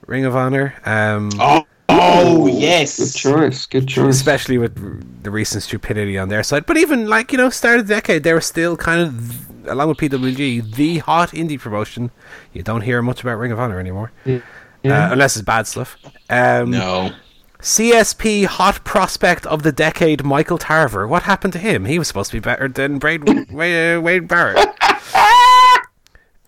Ring 0.07 0.25
of 0.25 0.35
Honor. 0.35 0.75
Um, 0.85 1.31
Oh, 1.39 1.65
oh 1.89 2.47
Good 2.47 2.87
choice. 3.15 3.67
Good 3.67 3.89
choice. 3.89 4.17
especially 4.17 4.59
with 4.59 5.23
the 5.23 5.31
recent 5.31 5.62
stupidity 5.62 6.19
on 6.19 6.29
their 6.29 6.43
side. 6.43 6.67
But 6.67 6.77
even 6.79 7.09
like 7.09 7.33
you 7.33 7.39
know, 7.39 7.51
start 7.51 7.81
of 7.81 7.87
the 7.89 7.95
decade, 7.95 8.23
they 8.23 8.33
were 8.33 8.41
still 8.41 8.77
kind 8.77 9.01
of, 9.01 9.67
along 9.69 9.89
with 9.91 9.99
PWG, 9.99 10.75
the 10.75 10.99
hot 10.99 11.31
indie 11.31 11.61
promotion. 11.61 12.11
You 12.53 12.62
don't 12.62 12.81
hear 12.81 13.03
much 13.03 13.21
about 13.23 13.39
Ring 13.39 13.53
of 13.53 13.61
Honor 13.61 13.79
anymore, 13.79 14.12
uh, 14.27 14.41
unless 14.83 15.37
it's 15.37 15.45
bad 15.45 15.67
stuff. 15.67 15.97
Um, 16.29 16.71
No. 16.71 17.12
CSP 17.61 18.47
hot 18.47 18.85
prospect 18.85 19.45
of 19.47 19.62
the 19.62 19.73
decade, 19.73 20.24
Michael 20.24 20.59
Tarver. 20.59 21.07
What 21.07 21.24
happened 21.24 21.53
to 21.53 21.59
him? 21.59 21.85
He 21.85 21.99
was 21.99 22.09
supposed 22.09 22.31
to 22.31 22.37
be 22.37 22.41
better 22.41 22.69
than 22.69 22.99
Braid, 22.99 23.24
Wade, 23.53 23.97
uh, 23.97 24.01
Wade 24.01 24.28
Barrett. 24.28 24.66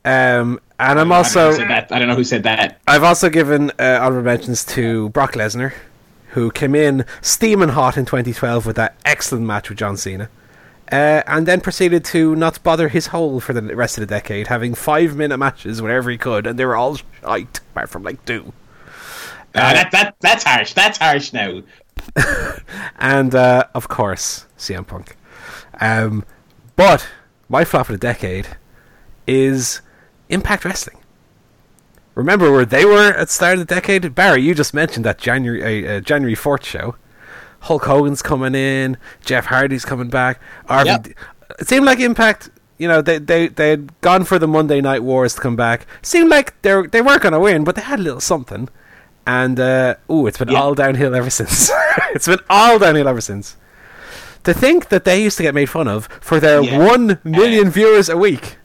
Um, 0.04 0.60
and 0.80 0.98
I'm 0.98 1.12
also. 1.12 1.52
I 1.52 1.80
don't 1.82 2.08
know 2.08 2.16
who 2.16 2.24
said 2.24 2.42
that. 2.42 2.80
I've 2.88 3.04
also 3.04 3.30
given 3.30 3.70
uh, 3.78 4.00
honorable 4.02 4.24
mentions 4.24 4.64
to 4.64 5.10
Brock 5.10 5.34
Lesnar, 5.34 5.74
who 6.30 6.50
came 6.50 6.74
in 6.74 7.04
steaming 7.20 7.68
hot 7.68 7.96
in 7.96 8.04
2012 8.04 8.66
with 8.66 8.76
that 8.76 8.96
excellent 9.04 9.46
match 9.46 9.68
with 9.68 9.78
John 9.78 9.96
Cena, 9.96 10.28
uh, 10.90 11.22
and 11.28 11.46
then 11.46 11.60
proceeded 11.60 12.04
to 12.06 12.34
not 12.34 12.60
bother 12.64 12.88
his 12.88 13.08
hole 13.08 13.38
for 13.38 13.52
the 13.52 13.62
rest 13.76 13.96
of 13.96 14.02
the 14.02 14.12
decade, 14.12 14.48
having 14.48 14.74
five 14.74 15.14
minute 15.14 15.38
matches 15.38 15.80
whenever 15.80 16.10
he 16.10 16.18
could, 16.18 16.48
and 16.48 16.58
they 16.58 16.64
were 16.64 16.74
all 16.74 16.96
shite, 16.96 17.60
apart 17.70 17.88
from 17.88 18.02
like 18.02 18.24
two. 18.24 18.52
Ah, 19.54 19.72
that 19.74 19.90
that 19.90 20.16
that's 20.20 20.44
harsh. 20.44 20.72
That's 20.72 20.98
harsh 20.98 21.32
now. 21.32 21.62
And 22.98 23.34
uh, 23.34 23.64
of 23.74 23.88
course, 23.88 24.46
CM 24.56 24.86
Punk. 24.86 25.16
Um, 25.80 26.24
but 26.76 27.08
my 27.48 27.64
flop 27.64 27.88
of 27.88 27.94
the 27.94 27.98
decade 27.98 28.48
is 29.26 29.80
Impact 30.28 30.64
Wrestling. 30.64 30.98
Remember 32.14 32.52
where 32.52 32.64
they 32.64 32.84
were 32.84 33.12
at 33.12 33.26
the 33.26 33.32
start 33.32 33.54
of 33.54 33.66
the 33.66 33.74
decade? 33.74 34.14
Barry, 34.14 34.42
you 34.42 34.54
just 34.54 34.74
mentioned 34.74 35.04
that 35.04 35.18
January 35.18 35.86
uh, 35.86 35.96
uh, 35.96 36.00
January 36.00 36.34
fourth 36.34 36.64
show. 36.64 36.96
Hulk 37.60 37.84
Hogan's 37.84 38.22
coming 38.22 38.54
in, 38.54 38.96
Jeff 39.24 39.46
Hardy's 39.46 39.84
coming 39.84 40.08
back. 40.08 40.40
RVD. 40.68 40.86
Yep. 40.86 41.08
It 41.60 41.68
seemed 41.68 41.86
like 41.86 42.00
Impact. 42.00 42.50
You 42.78 42.88
know, 42.88 43.00
they 43.00 43.18
they 43.18 43.48
they 43.48 43.70
had 43.70 44.00
gone 44.00 44.24
for 44.24 44.38
the 44.38 44.48
Monday 44.48 44.80
Night 44.80 45.02
Wars 45.02 45.34
to 45.34 45.40
come 45.40 45.56
back. 45.56 45.86
Seemed 46.02 46.28
like 46.28 46.60
they 46.62 46.74
were, 46.74 46.88
they 46.88 47.00
weren't 47.00 47.22
going 47.22 47.32
to 47.32 47.40
win, 47.40 47.64
but 47.64 47.76
they 47.76 47.82
had 47.82 48.00
a 48.00 48.02
little 48.02 48.20
something. 48.20 48.68
And 49.26 49.58
uh, 49.60 49.94
ooh, 50.10 50.26
it's 50.26 50.38
been 50.38 50.48
Yeah. 50.50 50.60
all 50.60 50.74
downhill 50.74 51.14
ever 51.14 51.30
since. 51.30 51.70
it's 52.14 52.26
been 52.26 52.40
all 52.50 52.78
downhill 52.78 53.08
ever 53.08 53.20
since. 53.20 53.56
To 54.44 54.52
think 54.52 54.88
that 54.88 55.04
they 55.04 55.22
used 55.22 55.36
to 55.36 55.42
get 55.44 55.54
made 55.54 55.66
fun 55.70 55.86
of 55.86 56.06
for 56.20 56.40
their 56.40 56.60
Yeah. 56.62 56.78
one 56.78 57.18
million 57.24 57.70
viewers 57.70 58.08
a 58.08 58.16
week. 58.16 58.56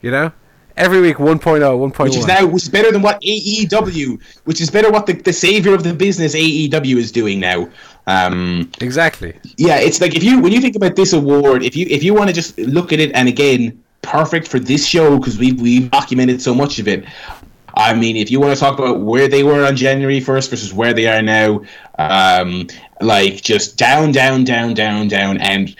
You 0.00 0.10
know, 0.12 0.32
every 0.76 1.00
week 1.00 1.16
1.0, 1.16 1.40
1.1. 1.40 1.98
Which 2.04 2.16
is 2.16 2.26
now 2.26 2.46
which 2.46 2.62
is 2.64 2.68
better 2.68 2.92
than 2.92 3.02
what 3.02 3.20
AEW, 3.22 4.20
which 4.44 4.60
is 4.60 4.70
better 4.70 4.90
what 4.90 5.06
the, 5.06 5.12
the 5.14 5.32
savior 5.32 5.74
of 5.74 5.82
the 5.82 5.92
business 5.94 6.34
AEW 6.34 6.96
is 6.96 7.10
doing 7.12 7.40
now. 7.40 7.68
Um, 8.06 8.70
exactly. 8.80 9.38
yeah, 9.56 9.76
it's 9.76 10.00
like 10.00 10.14
if 10.16 10.22
you 10.22 10.40
when 10.40 10.52
you 10.52 10.60
think 10.60 10.76
about 10.76 10.96
this 10.96 11.12
award, 11.12 11.62
if 11.62 11.76
you 11.76 11.86
if 11.90 12.02
you 12.02 12.14
want 12.14 12.28
to 12.28 12.34
just 12.34 12.58
look 12.58 12.92
at 12.92 13.00
it 13.00 13.10
and 13.14 13.28
again, 13.28 13.82
perfect 14.02 14.46
for 14.48 14.58
this 14.58 14.86
show 14.86 15.18
because 15.18 15.38
we've 15.38 15.60
we've 15.60 15.90
documented 15.90 16.40
so 16.40 16.54
much 16.54 16.78
of 16.78 16.88
it. 16.88 17.04
I 17.78 17.94
mean, 17.94 18.16
if 18.16 18.28
you 18.28 18.40
want 18.40 18.54
to 18.54 18.60
talk 18.60 18.76
about 18.76 19.00
where 19.00 19.28
they 19.28 19.44
were 19.44 19.64
on 19.64 19.76
January 19.76 20.20
1st 20.20 20.50
versus 20.50 20.74
where 20.74 20.92
they 20.92 21.06
are 21.06 21.22
now, 21.22 21.62
um, 21.96 22.66
like 23.00 23.40
just 23.40 23.78
down, 23.78 24.10
down, 24.10 24.42
down, 24.42 24.74
down, 24.74 25.06
down, 25.06 25.38
and 25.38 25.76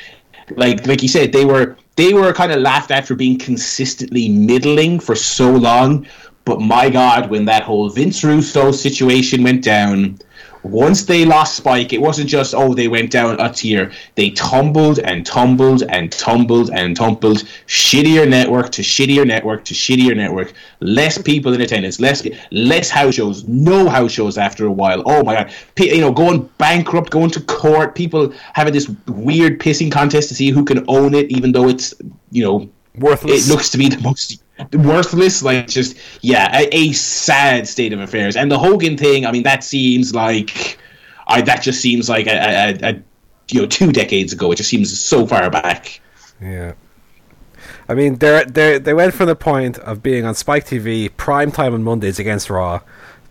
like 0.51 0.87
like 0.87 1.03
you 1.03 1.09
said, 1.09 1.33
they 1.33 1.45
were 1.45 1.77
they 1.97 2.15
were 2.15 2.33
kind 2.33 2.53
of 2.53 2.61
laughed 2.61 2.93
at 2.93 3.05
for 3.07 3.16
being 3.16 3.37
consistently 3.37 4.29
middling 4.29 5.01
for 5.01 5.16
so 5.16 5.51
long. 5.51 6.07
But 6.45 6.61
my 6.61 6.89
God, 6.89 7.31
when 7.31 7.45
that 7.47 7.65
whole 7.65 7.91
Vince 7.91 8.23
Russo 8.23 8.70
situation 8.70 9.43
went 9.43 9.65
down, 9.65 10.20
once 10.62 11.05
they 11.05 11.24
lost 11.24 11.56
Spike, 11.56 11.93
it 11.93 12.01
wasn't 12.01 12.28
just 12.28 12.55
oh 12.55 12.74
they 12.74 12.89
went 12.89 13.10
down 13.10 13.40
a 13.40 13.52
tier. 13.52 13.93
They 14.14 14.30
tumbled 14.30 14.98
and 15.01 15.24
tumbled 15.24 15.82
and 15.89 16.10
tumbled 16.12 16.70
and 16.70 16.97
tumbled. 16.97 17.44
Shittier 17.66 18.28
network 18.28 18.70
to 18.72 18.82
shittier 18.82 19.26
network 19.26 19.64
to 19.64 19.74
shittier 19.74 20.16
network. 20.16 20.52
Less 20.80 21.18
people 21.18 21.52
in 21.52 21.60
attendance. 21.60 22.01
Less 22.01 22.26
less 22.51 22.90
house 22.90 23.14
shows. 23.14 23.47
No 23.47 23.89
house 23.89 24.12
shows 24.12 24.39
after 24.39 24.66
a 24.66 24.72
while. 24.72 25.02
Oh 25.06 25.22
my 25.22 25.35
god! 25.35 25.52
P- 25.74 25.94
you 25.94 26.01
know, 26.01 26.12
going 26.12 26.48
bankrupt, 26.59 27.10
going 27.10 27.30
to 27.30 27.40
court. 27.43 27.94
People 27.94 28.32
having 28.52 28.72
this 28.72 28.89
weird 29.06 29.60
pissing 29.60 29.90
contest 29.90 30.28
to 30.28 30.35
see 30.35 30.51
who 30.51 30.64
can 30.64 30.85
own 30.89 31.14
it, 31.14 31.30
even 31.30 31.52
though 31.52 31.68
it's 31.68 31.94
you 32.30 32.43
know 32.43 32.68
Worthless. 32.98 33.47
it 33.48 33.52
looks 33.52 33.70
to 33.70 33.78
be 33.78 33.89
the 33.89 34.01
most 34.01 34.43
worthless 34.72 35.43
like 35.43 35.66
just 35.68 35.97
yeah 36.22 36.48
a, 36.59 36.68
a 36.74 36.93
sad 36.93 37.66
state 37.68 37.93
of 37.93 38.01
affairs 38.01 38.36
and 38.36 38.51
the 38.51 38.59
hogan 38.59 38.97
thing 38.97 39.24
i 39.24 39.30
mean 39.32 39.43
that 39.43 39.62
seems 39.62 40.14
like 40.14 40.78
i 41.28 41.40
that 41.40 41.62
just 41.62 41.80
seems 41.80 42.09
like 42.09 42.26
a, 42.26 42.30
a, 42.30 42.90
a 42.90 43.02
you 43.51 43.60
know 43.60 43.66
two 43.66 43.93
decades 43.93 44.32
ago 44.32 44.51
it 44.52 44.56
just 44.56 44.68
seems 44.68 44.98
so 44.98 45.26
far 45.26 45.48
back 45.51 46.01
Yeah. 46.40 46.74
I 47.89 47.94
mean, 47.94 48.16
they 48.16 48.44
they 48.47 48.78
they 48.78 48.94
went 48.94 49.14
from 49.14 49.26
the 49.26 49.36
point 49.36 49.78
of 49.78 50.02
being 50.02 50.24
on 50.24 50.35
Spike 50.35 50.66
TV 50.66 51.10
prime 51.16 51.51
time 51.51 51.72
on 51.74 51.82
Mondays 51.82 52.18
against 52.18 52.51
Raw 52.51 52.80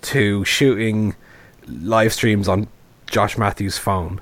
to 0.01 0.43
shooting 0.45 1.15
live 1.67 2.13
streams 2.13 2.47
on 2.47 2.67
Josh 3.07 3.37
Matthews' 3.37 3.77
phone. 3.77 4.19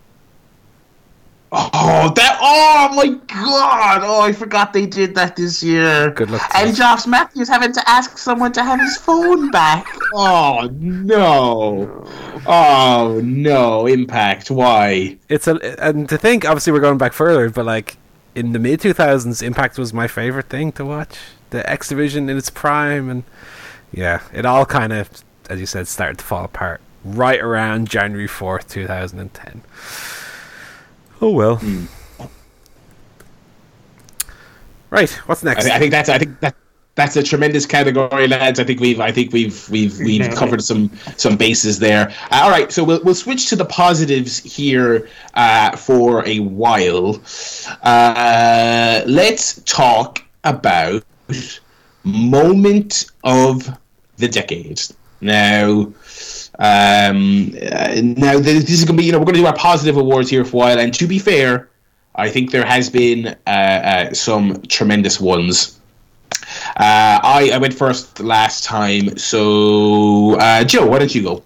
Oh 1.58 2.12
that 2.16 2.38
oh 2.42 2.94
my 2.96 3.08
god. 3.28 4.02
Oh 4.04 4.22
i 4.22 4.32
forgot 4.32 4.74
they 4.74 4.86
did 4.86 5.16
that 5.16 5.36
this 5.36 5.64
year. 5.64 6.12
Good 6.12 6.30
luck 6.32 6.48
to 6.50 6.58
and 6.58 6.70
us. 6.72 6.78
josh 6.78 7.08
matthews 7.08 7.48
having 7.48 7.72
to 7.74 7.90
ask 7.90 8.18
someone 8.18 8.52
to 8.54 8.64
have 8.64 8.80
his 8.80 8.98
phone 8.98 9.52
back. 9.52 9.88
Oh 10.14 10.70
no. 10.74 12.06
Oh 12.46 13.22
no. 13.24 13.88
Impact. 13.88 14.52
Why? 14.52 15.18
It's 15.30 15.48
a 15.48 15.56
and 15.84 16.08
to 16.10 16.18
think, 16.18 16.46
obviously, 16.46 16.74
we're 16.74 16.80
going 16.80 16.98
back 16.98 17.14
further, 17.14 17.50
but 17.50 17.66
like 17.66 17.98
in 18.36 18.52
the 18.52 18.60
mid 18.60 18.82
two 18.82 18.94
thousands, 18.94 19.42
Impact 19.42 19.78
was 19.78 19.94
my 19.94 20.08
favorite 20.08 20.50
thing 20.50 20.72
to 20.74 20.86
watch. 20.86 21.18
The 21.52 21.68
X 21.70 21.88
Division 21.88 22.30
in 22.30 22.38
its 22.38 22.50
prime, 22.50 23.10
and 23.10 23.24
yeah, 23.94 24.22
it 24.34 24.46
all 24.46 24.66
kind 24.66 24.92
of, 24.92 25.10
as 25.50 25.60
you 25.60 25.66
said, 25.66 25.88
started 25.88 26.18
to 26.18 26.24
fall 26.26 26.44
apart 26.44 26.82
right 27.06 27.40
around 27.40 27.88
January 27.90 28.28
fourth, 28.28 28.68
two 28.68 28.88
thousand 28.88 29.20
and 29.20 29.34
ten. 29.34 29.62
Oh 31.26 31.32
well. 31.32 31.60
Right, 34.92 35.10
what's 35.26 35.44
I, 35.44 35.50
next? 35.50 35.66
thi- 35.66 35.72
I 35.72 35.80
think 35.80 35.90
that's 35.90 36.08
I 36.08 36.20
think 36.20 36.40
that 36.42 36.56
that's 36.94 37.16
a 37.16 37.24
tremendous 37.24 37.66
category, 37.66 38.28
lads. 38.28 38.60
I 38.60 38.64
think 38.64 38.80
we've 38.80 39.00
I 39.00 39.12
think 39.12 39.34
we've 39.34 39.68
we've 39.70 39.98
we've 39.98 40.22
nailed 40.22 40.38
covered 40.38 40.64
some 40.64 40.92
some 41.18 41.36
bases 41.36 41.80
there. 41.80 42.14
Uh, 42.30 42.42
all 42.44 42.52
right, 42.52 42.72
so 42.72 42.84
we'll 42.84 43.04
we'll 43.04 43.16
switch 43.16 43.50
to 43.50 43.56
the 43.56 43.66
positives 43.66 44.38
here 44.38 45.10
uh, 45.34 45.76
for 45.76 46.24
a 46.28 46.42
while. 46.42 47.20
Uh, 47.82 49.02
let's 49.08 49.64
talk 49.64 50.24
about 50.44 51.04
moment 52.04 53.08
of 53.24 53.76
the 54.18 54.28
decade. 54.28 54.80
Now, 55.22 55.92
um, 56.60 57.54
uh, 57.72 58.02
now 58.02 58.40
this 58.40 58.70
is 58.70 58.86
going 58.86 58.98
to 58.98 59.02
be 59.02 59.06
you 59.06 59.12
know 59.12 59.20
we're 59.20 59.26
going 59.26 59.36
to 59.36 59.42
do 59.42 59.46
our 59.48 59.56
positive 59.56 59.98
awards 59.98 60.30
here 60.30 60.46
for 60.46 60.56
a 60.56 60.60
while, 60.60 60.80
and 60.80 60.94
to 60.94 61.08
be 61.08 61.20
fair, 61.20 61.70
I 62.16 62.30
think 62.30 62.52
there 62.52 62.66
has 62.66 62.90
been 62.90 63.28
uh, 63.28 63.50
uh, 63.50 64.14
some 64.14 64.62
tremendous 64.64 65.20
ones. 65.20 65.80
Uh, 66.78 67.20
I, 67.24 67.52
I 67.54 67.58
went 67.58 67.74
first 67.74 68.20
last 68.20 68.64
time, 68.64 69.18
so 69.18 70.40
uh, 70.40 70.64
Joe, 70.64 70.88
why 70.88 71.00
don't 71.00 71.14
you 71.14 71.24
go? 71.24 71.44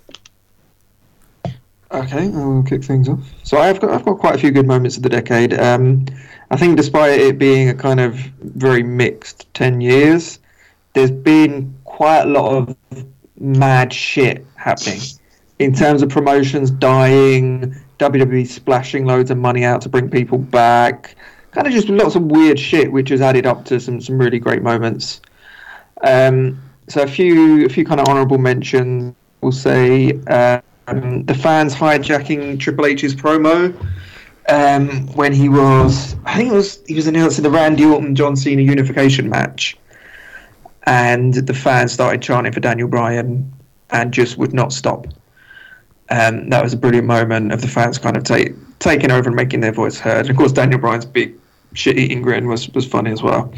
Okay, 1.91 2.31
I'll 2.35 2.63
kick 2.63 2.83
things 2.83 3.09
off. 3.09 3.19
So 3.43 3.57
I've 3.57 3.79
got 3.79 3.91
I've 3.91 4.05
got 4.05 4.19
quite 4.19 4.35
a 4.35 4.37
few 4.37 4.51
good 4.51 4.67
moments 4.67 4.95
of 4.97 5.03
the 5.03 5.09
decade. 5.09 5.59
Um, 5.59 6.05
I 6.51 6.57
think 6.57 6.77
despite 6.77 7.19
it 7.19 7.39
being 7.39 7.69
a 7.69 7.73
kind 7.73 7.99
of 7.99 8.13
very 8.13 8.83
mixed 8.83 9.51
ten 9.55 9.81
years, 9.81 10.37
there's 10.93 11.11
been 11.11 11.73
quite 11.85 12.21
a 12.21 12.25
lot 12.25 12.51
of 12.51 12.75
mad 13.39 13.93
shit 13.93 14.45
happening 14.55 14.99
in 15.59 15.73
terms 15.73 16.01
of 16.01 16.09
promotions 16.09 16.71
dying, 16.71 17.75
WWE 17.99 18.47
splashing 18.47 19.05
loads 19.05 19.29
of 19.29 19.37
money 19.37 19.65
out 19.65 19.81
to 19.81 19.89
bring 19.89 20.09
people 20.09 20.37
back, 20.37 21.15
kind 21.51 21.67
of 21.67 21.73
just 21.73 21.89
lots 21.89 22.15
of 22.15 22.23
weird 22.23 22.57
shit, 22.57 22.91
which 22.91 23.09
has 23.09 23.21
added 23.21 23.45
up 23.45 23.65
to 23.65 23.79
some 23.79 24.01
some 24.01 24.17
really 24.17 24.39
great 24.39 24.63
moments. 24.63 25.21
Um, 26.01 26.61
so 26.87 27.03
a 27.03 27.07
few 27.07 27.65
a 27.65 27.69
few 27.69 27.85
kind 27.85 27.99
of 27.99 28.07
honourable 28.07 28.37
mentions. 28.37 29.13
We'll 29.41 29.51
say 29.51 30.11
um, 30.87 31.23
the 31.25 31.33
fans 31.33 31.75
hijacking 31.75 32.59
Triple 32.59 32.87
H's 32.87 33.15
promo 33.15 33.73
um, 34.49 35.07
when 35.15 35.33
he 35.33 35.49
was 35.49 36.15
I 36.25 36.35
think 36.37 36.51
it 36.51 36.55
was 36.55 36.79
he 36.87 36.95
was 36.95 37.07
announcing 37.07 37.43
the 37.43 37.51
Randy 37.51 37.85
Orton 37.85 38.15
John 38.15 38.35
Cena 38.35 38.61
unification 38.61 39.29
match, 39.29 39.77
and 40.83 41.33
the 41.33 41.53
fans 41.53 41.91
started 41.91 42.21
chanting 42.21 42.53
for 42.53 42.59
Daniel 42.59 42.87
Bryan 42.87 43.51
and 43.89 44.13
just 44.13 44.37
would 44.37 44.53
not 44.53 44.71
stop. 44.73 45.07
Um, 46.09 46.49
that 46.49 46.63
was 46.63 46.73
a 46.73 46.77
brilliant 46.77 47.07
moment 47.07 47.51
of 47.51 47.61
the 47.61 47.67
fans 47.67 47.97
kind 47.97 48.17
of 48.17 48.23
take, 48.23 48.53
taking 48.79 49.11
over 49.11 49.29
and 49.29 49.35
making 49.35 49.59
their 49.59 49.71
voice 49.71 49.99
heard. 49.99 50.21
And 50.21 50.29
of 50.29 50.37
course, 50.37 50.51
Daniel 50.51 50.79
Bryan's 50.79 51.05
big 51.05 51.35
shit-eating 51.73 52.21
grin 52.21 52.47
was 52.47 52.69
was 52.69 52.85
funny 52.85 53.11
as 53.11 53.21
well. 53.21 53.53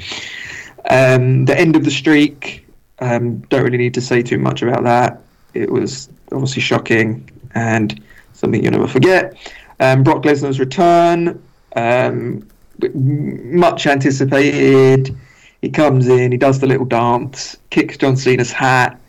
Um, 0.90 1.46
the 1.46 1.58
end 1.58 1.76
of 1.76 1.86
the 1.86 1.92
streak. 1.92 2.68
Um, 3.00 3.40
don't 3.50 3.64
really 3.64 3.78
need 3.78 3.94
to 3.96 4.02
say 4.02 4.22
too 4.22 4.38
much 4.38 4.62
about 4.62 4.84
that. 4.84 5.22
It 5.54 5.72
was 5.72 6.10
obviously 6.32 6.62
shocking 6.62 7.28
and 7.56 8.00
something 8.34 8.64
you'll 8.64 8.74
never 8.74 8.88
forget. 8.88 9.36
Um, 9.80 10.04
Brock 10.04 10.24
Lesnar's 10.24 10.60
return, 10.60 11.42
um, 11.76 12.48
much 12.94 13.88
anticipated. 13.88 15.18
He 15.62 15.70
comes 15.70 16.08
in, 16.08 16.32
he 16.32 16.38
does 16.38 16.60
the 16.60 16.68
little 16.68 16.86
dance, 16.86 17.56
kicks 17.70 17.98
John 17.98 18.18
Cena's 18.18 18.52
hat, 18.52 19.00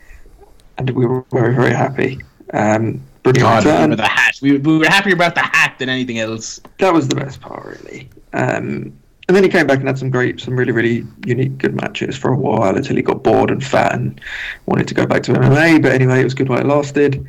and 0.77 0.89
we 0.91 1.05
were 1.05 1.25
very, 1.31 1.55
very 1.55 1.73
happy. 1.73 2.19
Um, 2.53 3.01
brilliant 3.23 3.63
God, 3.63 3.65
remember 3.65 3.95
the 3.95 4.03
hat. 4.03 4.37
We, 4.41 4.57
we 4.57 4.77
were 4.77 4.85
happier 4.85 5.15
about 5.15 5.33
the 5.35 5.41
hat 5.41 5.75
than 5.79 5.89
anything 5.89 6.19
else. 6.19 6.59
that 6.77 6.93
was 6.93 7.07
the 7.07 7.15
best 7.15 7.41
part, 7.41 7.65
really. 7.65 8.09
Um, 8.33 8.93
and 9.27 9.37
then 9.37 9.43
he 9.43 9.49
came 9.49 9.65
back 9.65 9.79
and 9.79 9.87
had 9.87 9.97
some 9.97 10.09
great, 10.09 10.41
some 10.41 10.55
really, 10.55 10.73
really 10.73 11.05
unique, 11.25 11.57
good 11.57 11.75
matches 11.75 12.17
for 12.17 12.31
a 12.31 12.37
while 12.37 12.75
until 12.75 12.97
he 12.97 13.01
got 13.01 13.23
bored 13.23 13.49
and 13.49 13.63
fat 13.63 13.93
and 13.93 14.19
wanted 14.65 14.87
to 14.89 14.93
go 14.93 15.05
back 15.05 15.23
to 15.23 15.33
MMA. 15.33 15.81
But 15.81 15.93
anyway, 15.93 16.19
it 16.19 16.25
was 16.25 16.33
good 16.33 16.49
while 16.49 16.59
it 16.59 16.65
lasted. 16.65 17.25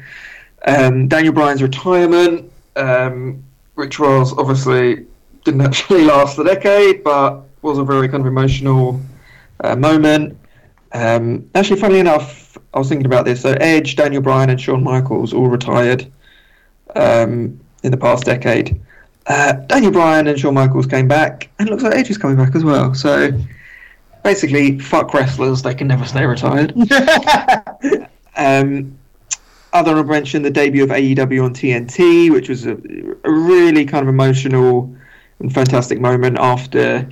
Um, 0.66 1.08
Daniel 1.08 1.32
Bryan's 1.32 1.62
retirement, 1.62 2.50
um, 2.76 3.42
which 3.74 4.00
was 4.00 4.36
obviously 4.36 5.06
didn't 5.44 5.60
actually 5.60 6.04
last 6.04 6.38
a 6.38 6.44
decade, 6.44 7.04
but 7.04 7.42
was 7.62 7.78
a 7.78 7.84
very 7.84 8.08
kind 8.08 8.20
of 8.20 8.26
emotional 8.26 9.00
uh, 9.60 9.76
moment. 9.76 10.38
Um, 10.92 11.50
actually, 11.54 11.80
funnily 11.80 12.00
enough, 12.00 12.56
I 12.72 12.78
was 12.78 12.88
thinking 12.88 13.06
about 13.06 13.24
this. 13.24 13.42
So 13.42 13.52
Edge, 13.60 13.96
Daniel 13.96 14.22
Bryan, 14.22 14.50
and 14.50 14.60
Shawn 14.60 14.82
Michaels 14.82 15.32
all 15.32 15.48
retired 15.48 16.10
um, 16.94 17.60
in 17.82 17.90
the 17.90 17.96
past 17.96 18.24
decade. 18.24 18.80
Uh, 19.26 19.52
Daniel 19.52 19.90
Bryan 19.90 20.26
and 20.26 20.38
Shawn 20.38 20.54
Michaels 20.54 20.86
came 20.86 21.08
back, 21.08 21.50
and 21.58 21.68
it 21.68 21.70
looks 21.70 21.82
like 21.82 21.94
Edge 21.94 22.10
is 22.10 22.18
coming 22.18 22.36
back 22.36 22.54
as 22.54 22.64
well. 22.64 22.94
So 22.94 23.32
basically, 24.22 24.78
fuck 24.78 25.14
wrestlers; 25.14 25.62
they 25.62 25.74
can 25.74 25.88
never 25.88 26.04
stay 26.04 26.26
retired. 26.26 26.74
um, 28.36 28.98
other 29.72 30.04
mention: 30.04 30.42
the 30.42 30.50
debut 30.50 30.84
of 30.84 30.90
AEW 30.90 31.44
on 31.44 31.54
TNT, 31.54 32.30
which 32.30 32.48
was 32.48 32.66
a, 32.66 32.72
a 33.24 33.30
really 33.30 33.84
kind 33.84 34.02
of 34.02 34.08
emotional 34.08 34.94
and 35.38 35.52
fantastic 35.52 36.00
moment 36.00 36.38
after. 36.38 37.08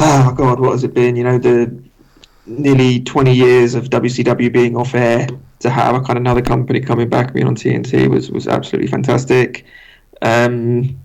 Oh 0.00 0.32
God, 0.32 0.60
what 0.60 0.70
has 0.70 0.84
it 0.84 0.94
been? 0.94 1.16
You 1.16 1.24
know, 1.24 1.38
the 1.38 1.76
nearly 2.46 3.00
20 3.00 3.34
years 3.34 3.74
of 3.74 3.90
WCW 3.90 4.52
being 4.52 4.76
off 4.76 4.94
air 4.94 5.26
to 5.58 5.70
have 5.70 5.96
a 5.96 6.00
kind 6.00 6.10
of 6.10 6.18
another 6.18 6.40
company 6.40 6.78
coming 6.78 7.08
back 7.08 7.34
being 7.34 7.48
on 7.48 7.56
TNT 7.56 8.08
was 8.08 8.30
was 8.30 8.46
absolutely 8.46 8.86
fantastic. 8.86 9.64
Um, 10.22 10.96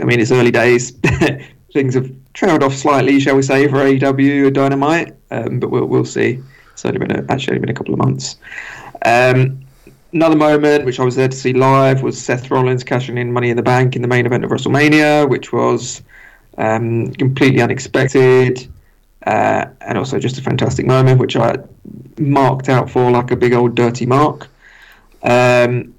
I 0.00 0.04
mean, 0.04 0.20
it's 0.20 0.30
early 0.30 0.52
days. 0.52 0.92
Things 1.72 1.94
have 1.94 2.08
trailed 2.34 2.62
off 2.62 2.72
slightly, 2.72 3.18
shall 3.18 3.34
we 3.34 3.42
say, 3.42 3.66
for 3.66 3.78
AEW 3.78 4.46
or 4.46 4.50
Dynamite, 4.52 5.16
um, 5.32 5.58
but 5.58 5.70
we'll 5.70 5.86
we'll 5.86 6.04
see. 6.04 6.40
It's 6.72 6.84
only 6.84 7.00
been 7.00 7.10
a, 7.10 7.26
actually 7.28 7.54
only 7.56 7.66
been 7.66 7.70
a 7.70 7.78
couple 7.78 7.94
of 7.94 7.98
months. 7.98 8.36
Um, 9.04 9.66
another 10.12 10.36
moment 10.36 10.84
which 10.84 11.00
I 11.00 11.04
was 11.04 11.16
there 11.16 11.28
to 11.28 11.36
see 11.36 11.52
live 11.52 12.04
was 12.04 12.16
Seth 12.16 12.48
Rollins 12.48 12.84
cashing 12.84 13.18
in 13.18 13.32
Money 13.32 13.50
in 13.50 13.56
the 13.56 13.64
Bank 13.64 13.96
in 13.96 14.02
the 14.02 14.08
main 14.08 14.24
event 14.24 14.44
of 14.44 14.52
WrestleMania, 14.52 15.28
which 15.28 15.52
was 15.52 16.02
um, 16.58 17.12
completely 17.12 17.60
unexpected. 17.60 18.68
uh, 19.26 19.66
and 19.80 19.98
also 19.98 20.18
just 20.18 20.38
a 20.38 20.42
fantastic 20.42 20.86
moment, 20.86 21.18
which 21.18 21.36
I 21.36 21.56
marked 22.18 22.68
out 22.68 22.88
for 22.88 23.10
like 23.10 23.30
a 23.32 23.36
big 23.36 23.52
old 23.52 23.74
dirty 23.74 24.06
mark. 24.06 24.48
Um, 25.22 25.94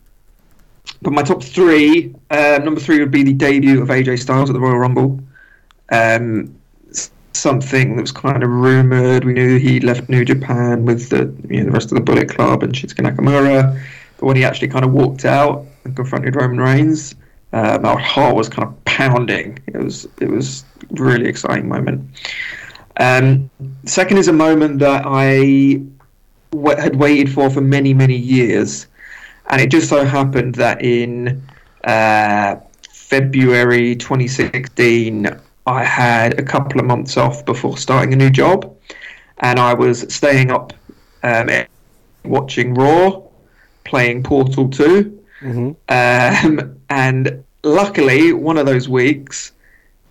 but 1.01 1.11
my 1.11 1.23
top 1.23 1.43
three, 1.43 2.15
uh, 2.31 2.59
number 2.63 2.79
three 2.79 2.99
would 2.99 3.11
be 3.11 3.23
the 3.23 3.34
debut 3.34 3.81
of 3.81 3.89
AJ 3.89 4.19
Styles 4.19 4.49
at 4.49 4.53
the 4.53 4.59
Royal 4.59 4.77
Rumble. 4.77 5.19
Um, 5.91 6.55
something 7.34 7.95
that 7.95 8.01
was 8.01 8.11
kind 8.11 8.43
of 8.43 8.49
rumored. 8.49 9.23
We 9.23 9.34
knew 9.34 9.59
he 9.59 9.79
left 9.79 10.09
New 10.09 10.25
Japan 10.25 10.85
with 10.85 11.09
the 11.09 11.31
you 11.49 11.59
know, 11.59 11.65
the 11.65 11.71
rest 11.71 11.91
of 11.91 11.95
the 11.95 12.01
Bullet 12.01 12.29
Club 12.29 12.63
and 12.63 12.73
Shinsuke 12.73 13.05
Nakamura, 13.05 13.79
but 14.17 14.25
when 14.25 14.35
he 14.35 14.43
actually 14.43 14.69
kind 14.69 14.84
of 14.84 14.91
walked 14.91 15.25
out 15.25 15.65
and 15.84 15.95
confronted 15.95 16.35
Roman 16.35 16.59
Reigns, 16.59 17.13
um, 17.57 17.85
our 17.85 17.97
heart 17.97 18.35
was 18.35 18.47
kind 18.47 18.67
of 18.67 18.85
pounding. 18.85 19.57
It 19.65 19.77
was 19.77 20.07
it 20.21 20.29
was 20.29 20.63
a 20.95 21.01
really 21.01 21.27
exciting 21.27 21.67
moment. 21.67 22.07
Um, 22.99 23.49
second 23.85 24.17
is 24.17 24.27
a 24.27 24.34
moment 24.34 24.79
that 24.79 25.03
I 25.05 25.81
w- 26.51 26.77
had 26.77 26.95
waited 26.95 27.34
for 27.34 27.49
for 27.49 27.61
many 27.61 27.95
many 27.95 28.15
years, 28.15 28.85
and 29.47 29.59
it 29.59 29.71
just 29.71 29.89
so 29.89 30.05
happened 30.05 30.53
that 30.55 30.84
in 30.84 31.41
uh, 31.84 32.57
February 32.91 33.95
2016 33.95 35.27
I 35.65 35.84
had 35.84 36.39
a 36.39 36.43
couple 36.43 36.79
of 36.79 36.85
months 36.85 37.17
off 37.17 37.43
before 37.43 37.75
starting 37.77 38.13
a 38.13 38.15
new 38.15 38.29
job, 38.29 38.71
and 39.39 39.59
I 39.59 39.73
was 39.73 40.13
staying 40.13 40.51
up 40.51 40.73
um, 41.23 41.49
watching 42.23 42.75
Raw, 42.75 43.23
playing 43.84 44.21
Portal 44.21 44.69
2. 44.69 45.23
Mm-hmm. 45.41 45.69
Um, 45.89 46.77
and 46.89 47.43
luckily, 47.68 48.34
one 48.34 48.57
of 48.57 48.65
those 48.65 48.89
weeks 48.89 49.52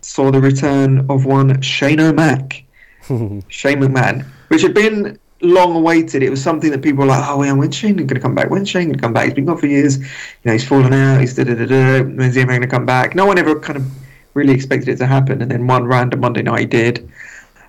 saw 0.01 0.31
the 0.31 0.41
return 0.41 1.07
of 1.11 1.25
one 1.25 1.61
Shane 1.61 2.01
O'Mac, 2.01 2.65
Shane 3.09 3.81
McMahon, 3.81 4.25
which 4.49 4.63
had 4.63 4.75
been 4.75 5.19
long 5.41 5.75
awaited. 5.75 6.23
It 6.23 6.31
was 6.31 6.43
something 6.43 6.71
that 6.71 6.83
people 6.83 7.01
were 7.01 7.07
like, 7.07 7.25
oh, 7.29 7.43
yeah, 7.43 7.53
when's 7.53 7.75
Shane 7.75 7.97
going 7.97 8.09
to 8.09 8.21
come 8.21 8.35
back? 8.35 8.51
When's 8.51 8.69
Shane 8.69 8.87
going 8.87 8.97
to 8.97 9.01
come 9.01 9.13
back? 9.13 9.25
He's 9.25 9.35
been 9.35 9.47
gone 9.47 9.59
for 9.59 9.67
years. 9.67 9.99
You 9.99 10.07
know, 10.45 10.53
he's 10.53 10.67
fallen 10.67 10.93
out. 10.93 11.21
He's 11.21 11.35
da 11.35 11.45
da 11.45 11.55
da 11.55 11.67
da. 11.67 12.03
When's 12.03 12.35
he 12.35 12.43
ever 12.43 12.53
going 12.53 12.63
to 12.63 12.69
come 12.69 12.87
back? 12.87 13.15
No 13.15 13.27
one 13.27 13.39
ever 13.39 13.59
kind 13.59 13.77
of 13.77 13.87
really 14.35 14.53
expected 14.53 14.89
it 14.89 14.97
to 14.97 15.07
happen, 15.07 15.43
and 15.43 15.51
then 15.51 15.67
one 15.67 15.85
random 15.85 16.21
Monday 16.21 16.43
night 16.43 16.61
he 16.61 16.67
did. 16.67 17.11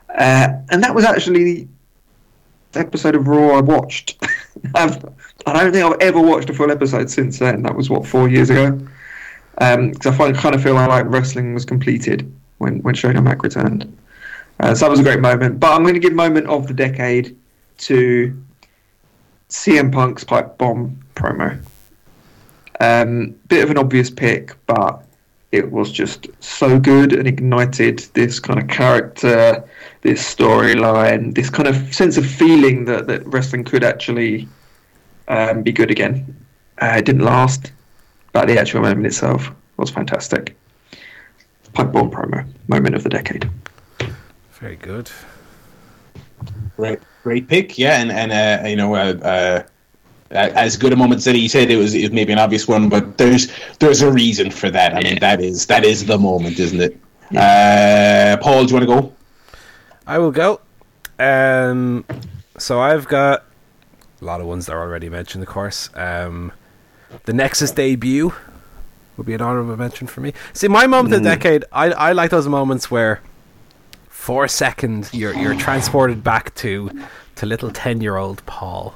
Uh, 0.10 0.50
and 0.70 0.84
that 0.84 0.94
was 0.94 1.06
actually 1.06 1.68
the 2.72 2.80
episode 2.80 3.16
of 3.16 3.28
Raw 3.28 3.58
I 3.58 3.62
watched. 3.62 4.18
I've, 4.76 5.04
I 5.46 5.54
don't 5.54 5.72
think 5.72 5.86
I've 5.86 6.02
ever 6.02 6.20
watched 6.20 6.50
a 6.50 6.54
full 6.54 6.72
episode 6.72 7.10
since 7.10 7.40
then. 7.40 7.64
That 7.64 7.76
was 7.76 7.90
what 7.90 8.06
four 8.06 8.28
years 8.28 8.50
ago. 8.50 8.80
Because 9.58 10.06
um, 10.06 10.14
I 10.14 10.18
find, 10.18 10.38
kind 10.38 10.56
of 10.56 10.62
feel 10.62 10.76
like 10.76 11.06
wrestling 11.08 11.54
was 11.54 11.66
completed 11.66 12.32
when 12.60 12.80
when 12.84 12.96
Shane 12.96 13.18
O'Mac 13.18 13.44
returned. 13.44 13.98
Uh, 14.60 14.74
so 14.74 14.86
that 14.86 14.92
was 14.92 15.00
a 15.00 15.04
great 15.04 15.20
moment. 15.20 15.60
But 15.60 15.74
I'm 15.74 15.84
going 15.84 15.94
to 15.94 16.00
give 16.00 16.14
moment 16.14 16.48
of 16.48 16.68
the 16.68 16.74
decade 16.74 17.36
to 17.80 18.44
CM 19.50 19.92
Punk's 19.92 20.24
pipe 20.24 20.58
bomb 20.58 21.00
promo. 21.16 21.60
Um, 22.80 23.36
bit 23.48 23.64
of 23.64 23.72
an 23.72 23.78
obvious 23.78 24.10
pick, 24.10 24.54
but 24.68 25.04
it 25.52 25.72
was 25.72 25.92
just 25.92 26.28
so 26.40 26.80
good 26.80 27.14
and 27.14 27.28
ignited 27.28 28.00
this 28.14 28.40
kind 28.40 28.60
of 28.60 28.68
character, 28.68 29.64
this 30.02 30.22
storyline, 30.22 31.34
this 31.34 31.50
kind 31.50 31.68
of 31.68 31.94
sense 31.94 32.18
of 32.18 32.26
feeling 32.26 32.86
that, 32.86 33.08
that 33.08 33.26
wrestling 33.28 33.64
could 33.64 33.84
actually 33.84 34.48
um, 35.28 35.64
be 35.64 35.72
good 35.72 35.90
again. 35.90 36.36
Uh, 36.82 36.96
it 36.98 37.06
didn't 37.06 37.24
last, 37.24 37.72
but 38.38 38.48
the 38.48 38.60
actual 38.60 38.82
moment 38.82 39.04
itself 39.04 39.52
was 39.78 39.90
fantastic. 39.90 40.56
Pipe 41.74 41.92
bomb 41.92 42.12
promo, 42.12 42.48
moment 42.68 42.94
of 42.94 43.02
the 43.02 43.10
decade. 43.10 43.50
Very 44.52 44.76
good. 44.76 45.10
Great, 46.76 47.00
great 47.24 47.48
pick, 47.48 47.80
yeah, 47.80 48.00
and 48.00 48.12
and 48.12 48.32
uh, 48.32 48.68
you 48.68 48.76
know, 48.76 48.94
uh, 48.94 49.18
uh, 49.24 49.64
as 50.30 50.78
good 50.78 50.94
a 50.94 50.96
moment 50.96 51.26
as 51.26 51.34
he 51.34 51.48
said, 51.48 51.72
it 51.72 51.78
was 51.78 51.96
it 51.96 52.04
was 52.04 52.12
maybe 52.12 52.32
an 52.32 52.38
obvious 52.38 52.68
one, 52.68 52.90
but 52.90 53.18
there's 53.18 53.52
there's 53.80 54.04
a 54.04 54.12
reason 54.12 54.52
for 54.52 54.70
that. 54.70 54.94
I 54.94 55.02
mean, 55.02 55.18
that 55.20 55.42
is 55.42 55.66
that 55.66 55.84
is 55.84 56.06
the 56.06 56.20
moment, 56.20 56.60
isn't 56.60 56.80
it? 56.80 57.00
Uh, 57.36 58.38
Paul, 58.40 58.66
do 58.66 58.70
you 58.70 58.80
want 58.80 58.88
to 58.88 59.02
go? 59.02 59.16
I 60.06 60.20
will 60.20 60.32
go. 60.32 60.62
Um, 61.18 62.06
so 62.60 62.80
I've 62.80 63.08
got 63.08 63.46
a 64.22 64.26
lot 64.26 64.42
of 64.42 64.46
ones 64.46 64.68
that 64.68 64.74
are 64.74 64.82
already 64.82 65.10
mentioned, 65.10 65.44
of 65.44 65.50
course. 65.50 65.90
Um, 65.96 66.52
the 67.26 67.34
Nexus 67.34 67.72
debut 67.72 68.34
would 69.16 69.26
be 69.26 69.34
an 69.34 69.42
honorable 69.42 69.76
mention 69.78 70.08
for 70.08 70.22
me. 70.22 70.34
See, 70.54 70.68
my 70.68 70.86
moment 70.88 71.14
of 71.14 71.24
the 71.24 71.30
decade, 71.30 71.66
I 71.72 71.92
I 71.92 72.12
like 72.14 72.30
those 72.32 72.48
moments 72.48 72.92
where 72.92 73.22
for 74.10 74.44
a 74.46 74.50
second 74.50 75.10
you're 75.14 75.34
you're 75.34 75.56
transported 75.56 76.24
back 76.24 76.54
to 76.56 76.90
to 77.36 77.46
little 77.46 77.72
ten 77.72 78.02
year 78.02 78.18
old 78.18 78.46
Paul 78.46 78.96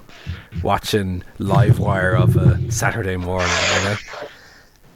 watching 0.63 1.23
live 1.39 1.79
wire 1.79 2.15
of 2.15 2.35
a 2.35 2.71
Saturday 2.71 3.17
morning, 3.17 3.49
you 3.77 3.83
know, 3.89 3.95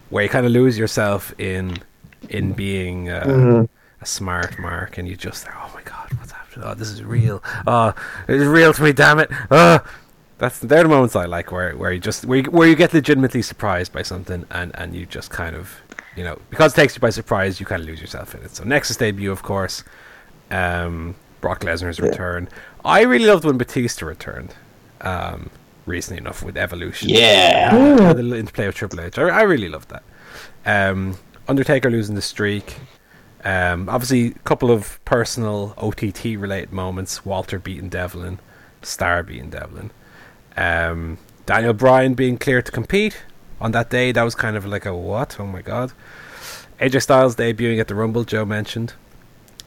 where 0.09 0.23
you 0.23 0.29
kind 0.29 0.45
of 0.45 0.51
lose 0.51 0.77
yourself 0.77 1.33
in 1.39 1.77
in 2.29 2.53
being 2.53 3.09
uh, 3.09 3.23
Mhm. 3.25 3.69
a 4.01 4.05
smart 4.05 4.59
mark, 4.59 4.97
and 4.97 5.07
you 5.07 5.15
just 5.15 5.47
oh 5.47 5.71
my 5.73 5.81
god, 5.83 6.11
what's 6.17 6.31
happening? 6.31 6.67
Oh, 6.67 6.73
this 6.73 6.89
is 6.89 7.03
real. 7.03 7.41
Oh, 7.67 7.93
it's 8.27 8.43
real 8.45 8.73
to 8.73 8.83
me, 8.83 8.93
damn 8.93 9.19
it. 9.19 9.29
Oh. 9.51 9.79
That's 10.37 10.59
they're 10.59 10.83
the 10.83 10.89
moments 10.89 11.15
I 11.15 11.25
like 11.25 11.51
where 11.51 11.71
where 11.77 11.91
you 11.93 11.99
just 11.99 12.25
where 12.25 12.39
you, 12.39 12.51
where 12.51 12.67
you 12.67 12.75
get 12.75 12.93
legitimately 12.93 13.41
surprised 13.41 13.93
by 13.93 14.01
something 14.01 14.45
and 14.51 14.71
and 14.75 14.93
you 14.93 15.05
just 15.05 15.29
kind 15.31 15.55
of 15.55 15.75
you 16.17 16.23
know 16.25 16.37
because 16.49 16.73
it 16.73 16.75
takes 16.75 16.95
you 16.95 16.99
by 16.99 17.09
surprise 17.09 17.59
you 17.59 17.65
kind 17.65 17.81
of 17.81 17.87
lose 17.87 18.01
yourself 18.01 18.35
in 18.35 18.41
it. 18.43 18.51
So 18.55 18.63
Nexus 18.65 18.97
debut, 18.97 19.31
of 19.31 19.43
course, 19.43 19.83
um, 20.51 21.15
Brock 21.41 21.61
Lesnar's 21.61 21.99
return. 21.99 22.49
I 22.83 23.01
really 23.01 23.25
loved 23.25 23.45
when 23.45 23.57
Batista 23.57 24.05
returned. 24.05 24.53
Um, 25.01 25.49
recently 25.85 26.19
enough 26.19 26.41
with 26.41 26.57
Evolution, 26.57 27.09
Yeah. 27.09 27.69
uh, 28.01 28.13
the 28.13 28.23
interplay 28.37 28.65
of 28.65 28.73
Triple 28.73 29.01
H. 29.01 29.19
I, 29.19 29.23
I 29.29 29.41
really 29.43 29.69
loved 29.69 29.89
that. 29.89 30.03
Um, 30.65 31.17
Undertaker 31.47 31.91
losing 31.91 32.15
the 32.15 32.23
streak. 32.23 32.77
Um, 33.43 33.87
obviously, 33.87 34.31
a 34.31 34.39
couple 34.39 34.71
of 34.71 34.99
personal 35.05 35.75
OTT 35.77 36.23
related 36.39 36.73
moments. 36.73 37.23
Walter 37.23 37.59
beating 37.59 37.89
Devlin, 37.89 38.39
Starr 38.81 39.21
beating 39.21 39.51
Devlin. 39.51 39.91
Um, 40.57 41.17
Daniel 41.45 41.73
Bryan 41.73 42.13
being 42.13 42.37
cleared 42.37 42.65
to 42.65 42.71
compete 42.71 43.23
on 43.61 43.71
that 43.71 43.89
day. 43.89 44.11
That 44.11 44.23
was 44.23 44.35
kind 44.35 44.55
of 44.55 44.65
like 44.65 44.85
a 44.85 44.95
what? 44.95 45.37
Oh 45.39 45.45
my 45.45 45.61
god. 45.61 45.91
AJ 46.79 47.01
Styles 47.03 47.35
debuting 47.35 47.79
at 47.79 47.87
the 47.87 47.95
Rumble, 47.95 48.23
Joe 48.23 48.45
mentioned. 48.45 48.93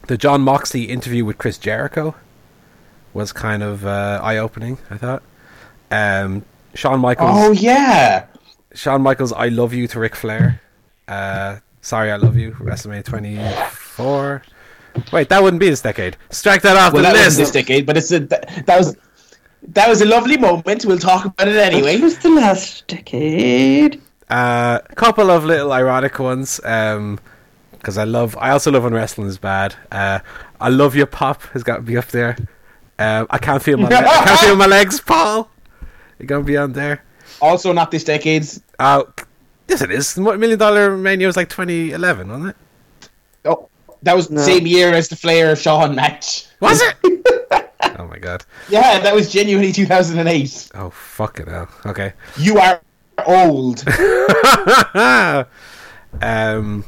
The 0.07 0.17
Jon 0.17 0.41
Moxley 0.41 0.83
interview 0.85 1.25
with 1.25 1.37
Chris 1.37 1.57
Jericho 1.57 2.15
was 3.13 3.31
kind 3.31 3.63
of 3.63 3.85
uh, 3.85 4.19
eye 4.23 4.37
opening, 4.37 4.77
I 4.89 4.97
thought. 4.97 5.23
Um, 5.91 6.45
Shawn 6.75 6.99
Michaels. 6.99 7.29
Oh 7.33 7.51
yeah. 7.51 8.25
Shawn 8.73 9.01
Michaels, 9.01 9.33
I 9.33 9.47
love 9.47 9.73
you 9.73 9.87
to 9.87 9.99
Ric 9.99 10.15
Flair. 10.15 10.61
Uh, 11.07 11.57
sorry, 11.81 12.11
I 12.11 12.17
love 12.17 12.35
you. 12.37 12.51
WrestleMania 12.51 13.03
24. 13.05 14.43
Wait, 15.11 15.29
that 15.29 15.41
wouldn't 15.41 15.59
be 15.59 15.69
this 15.69 15.81
decade. 15.81 16.17
Strike 16.29 16.61
that 16.61 16.77
off 16.77 16.93
Well, 16.93 17.03
the 17.03 17.09
that 17.09 17.25
list. 17.25 17.37
this 17.37 17.51
decade, 17.51 17.85
but 17.85 17.97
it's 17.97 18.11
a 18.11 18.19
that, 18.19 18.65
that 18.67 18.77
was 18.77 18.95
that 19.63 19.87
was 19.89 20.01
a 20.01 20.05
lovely 20.05 20.37
moment. 20.37 20.85
We'll 20.85 20.97
talk 20.99 21.25
about 21.25 21.47
it 21.47 21.55
anyway. 21.55 21.95
It 21.95 22.01
was 22.01 22.17
the 22.19 22.29
last 22.29 22.87
decade. 22.87 24.01
Uh, 24.29 24.79
a 24.89 24.95
couple 24.95 25.29
of 25.31 25.43
little 25.45 25.71
ironic 25.73 26.19
ones. 26.19 26.59
Um, 26.63 27.19
because 27.71 27.97
I 27.97 28.03
love, 28.03 28.35
I 28.37 28.49
also 28.51 28.71
love 28.71 28.83
when 28.83 28.93
wrestling 28.93 29.27
is 29.27 29.37
bad. 29.37 29.73
Uh, 29.91 30.19
I 30.59 30.67
love 30.67 30.95
your 30.97 31.05
pop 31.05 31.41
has 31.53 31.63
got 31.63 31.77
to 31.77 31.81
be 31.81 31.95
up 31.97 32.07
there. 32.07 32.35
Um, 32.99 33.25
I 33.29 33.37
can't 33.37 33.63
feel 33.63 33.77
my, 33.77 33.87
le- 33.87 33.95
I 33.95 34.25
can't 34.25 34.39
feel 34.41 34.55
my 34.57 34.65
legs, 34.77 34.99
Paul. 34.99 35.49
You 36.19 36.25
gonna 36.25 36.43
be 36.43 36.57
on 36.57 36.73
there? 36.73 37.05
Also, 37.41 37.71
not 37.71 37.89
this 37.91 38.03
decade's. 38.03 38.61
Oh, 38.79 39.07
yes, 39.69 39.81
it 39.81 39.91
is. 39.91 40.17
Million 40.17 40.59
Dollar 40.59 40.97
Mania 40.97 41.27
was 41.27 41.37
like 41.37 41.47
2011, 41.49 42.27
wasn't 42.27 42.49
it? 42.49 43.09
Oh, 43.45 43.69
that 44.03 44.13
was 44.17 44.29
No. 44.29 44.39
the 44.41 44.45
same 44.45 44.67
year 44.67 44.93
as 44.93 45.07
the 45.07 45.15
Flair 45.15 45.55
Shawn 45.55 45.95
match. 45.95 46.47
Was 46.59 46.81
it? 46.81 46.95
oh 47.99 48.07
my 48.07 48.17
god. 48.17 48.45
Yeah, 48.69 48.99
that 48.99 49.13
was 49.13 49.31
genuinely 49.31 49.71
2008. 49.71 50.71
Oh 50.75 50.89
fuck 50.89 51.39
it 51.39 51.47
hell. 51.47 51.69
Okay. 51.85 52.13
You 52.37 52.57
are 52.57 52.81
old. 53.27 53.83
um, 56.21 56.85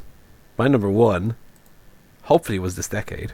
my 0.57 0.67
number 0.67 0.89
one, 0.89 1.35
hopefully, 2.23 2.59
was 2.59 2.75
this 2.75 2.88
decade, 2.88 3.33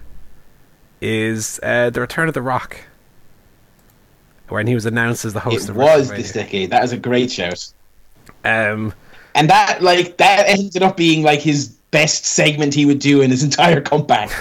is 1.01 1.59
uh, 1.63 1.89
the 1.89 2.01
Return 2.01 2.27
of 2.27 2.33
the 2.33 2.41
Rock, 2.41 2.77
when 4.49 4.67
he 4.67 4.73
was 4.73 4.85
announced 4.85 5.25
as 5.25 5.33
the 5.33 5.41
host 5.41 5.65
it 5.65 5.71
of 5.71 5.75
was 5.75 6.09
this 6.09 6.31
decade. 6.33 6.71
That 6.71 6.83
is 6.83 6.91
a 6.91 6.97
great 6.97 7.31
shout. 7.31 7.67
Um, 8.43 8.93
And 9.35 9.49
that 9.49 9.81
like 9.81 10.17
that 10.17 10.47
ended 10.47 10.81
up 10.81 10.97
being 10.97 11.23
like 11.23 11.41
his 11.41 11.69
best 11.91 12.25
segment 12.25 12.73
he 12.73 12.85
would 12.85 12.99
do 12.99 13.21
in 13.21 13.29
his 13.31 13.43
entire 13.43 13.81
comeback. 13.81 14.31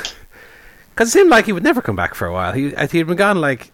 Because 0.96 1.10
it 1.10 1.12
seemed 1.12 1.28
like 1.30 1.44
he 1.44 1.52
would 1.52 1.62
never 1.62 1.82
come 1.82 1.94
back 1.94 2.14
for 2.14 2.26
a 2.26 2.32
while. 2.32 2.52
He 2.54 2.70
think 2.70 2.90
he'd 2.92 3.02
been 3.06 3.16
gone 3.16 3.38
like 3.40 3.70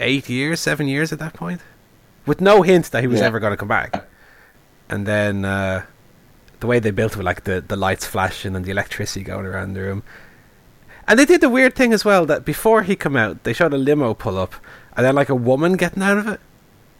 eight 0.00 0.28
years, 0.30 0.58
seven 0.60 0.88
years 0.88 1.12
at 1.12 1.18
that 1.20 1.34
point, 1.34 1.60
with 2.26 2.40
no 2.40 2.62
hint 2.62 2.90
that 2.90 3.02
he 3.02 3.06
was 3.06 3.20
Yeah. 3.20 3.26
ever 3.26 3.38
going 3.38 3.52
to 3.52 3.56
come 3.58 3.68
back. 3.68 4.04
And 4.88 5.06
then 5.06 5.44
uh, 5.44 5.84
the 6.60 6.66
way 6.66 6.78
they 6.78 6.90
built 6.90 7.12
it, 7.12 7.18
with 7.18 7.26
like 7.26 7.44
the 7.44 7.60
the 7.60 7.76
lights 7.76 8.06
flashing 8.06 8.56
and 8.56 8.64
the 8.64 8.70
electricity 8.70 9.22
going 9.22 9.44
around 9.46 9.74
the 9.74 9.80
room. 9.82 10.02
And 11.06 11.18
they 11.18 11.26
did 11.26 11.42
the 11.42 11.50
weird 11.50 11.74
thing 11.74 11.92
as 11.92 12.02
well 12.04 12.24
that 12.26 12.46
before 12.46 12.82
he 12.82 12.96
come 12.96 13.14
out, 13.14 13.44
they 13.44 13.52
showed 13.52 13.74
a 13.74 13.78
limo 13.78 14.14
pull 14.14 14.38
up, 14.38 14.54
and 14.96 15.04
then 15.04 15.14
like 15.14 15.28
a 15.28 15.34
woman 15.34 15.74
getting 15.76 16.02
out 16.02 16.16
of 16.18 16.26
it. 16.26 16.40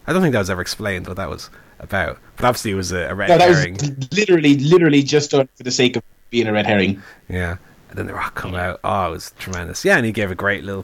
I 0.05 0.13
don't 0.13 0.21
think 0.21 0.33
that 0.33 0.39
was 0.39 0.49
ever 0.51 0.61
explained 0.61 1.07
what 1.07 1.17
that 1.17 1.29
was 1.29 1.49
about, 1.79 2.19
but 2.37 2.45
obviously 2.45 2.71
it 2.71 2.75
was 2.75 2.91
a, 2.91 3.09
a 3.09 3.15
red 3.15 3.29
No, 3.29 3.37
that 3.39 3.49
herring. 3.49 3.73
was 3.73 4.13
literally, 4.13 4.57
literally 4.59 5.01
just 5.01 5.31
done 5.31 5.49
for 5.55 5.63
the 5.63 5.71
sake 5.71 5.95
of 5.95 6.03
being 6.29 6.45
a 6.47 6.53
red 6.53 6.67
herring. 6.67 7.01
Yeah, 7.27 7.57
and 7.95 7.99
then 7.99 8.07
the 8.07 8.13
Rock 8.13 8.35
come 8.35 8.55
out. 8.55 8.81
Oh, 8.83 9.07
it 9.07 9.11
was 9.11 9.33
tremendous. 9.39 9.85
Yeah, 9.85 9.95
and 9.95 10.05
he 10.05 10.11
gave 10.11 10.29
a 10.29 10.35
great 10.35 10.65
little 10.65 10.83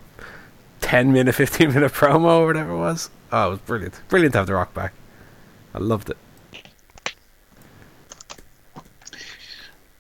ten 0.80 1.12
minute, 1.12 1.36
fifteen 1.36 1.74
minute 1.74 1.92
promo 1.92 2.40
or 2.40 2.46
whatever 2.46 2.72
it 2.72 2.78
was. 2.78 3.10
Oh, 3.34 3.48
it 3.48 3.50
was 3.52 3.60
brilliant. 3.60 4.02
Brilliant 4.08 4.32
to 4.32 4.38
have 4.40 4.48
the 4.48 4.54
Rock 4.54 4.74
back. 4.74 4.94
I 5.74 5.80
loved 5.80 6.10
it. 6.10 6.18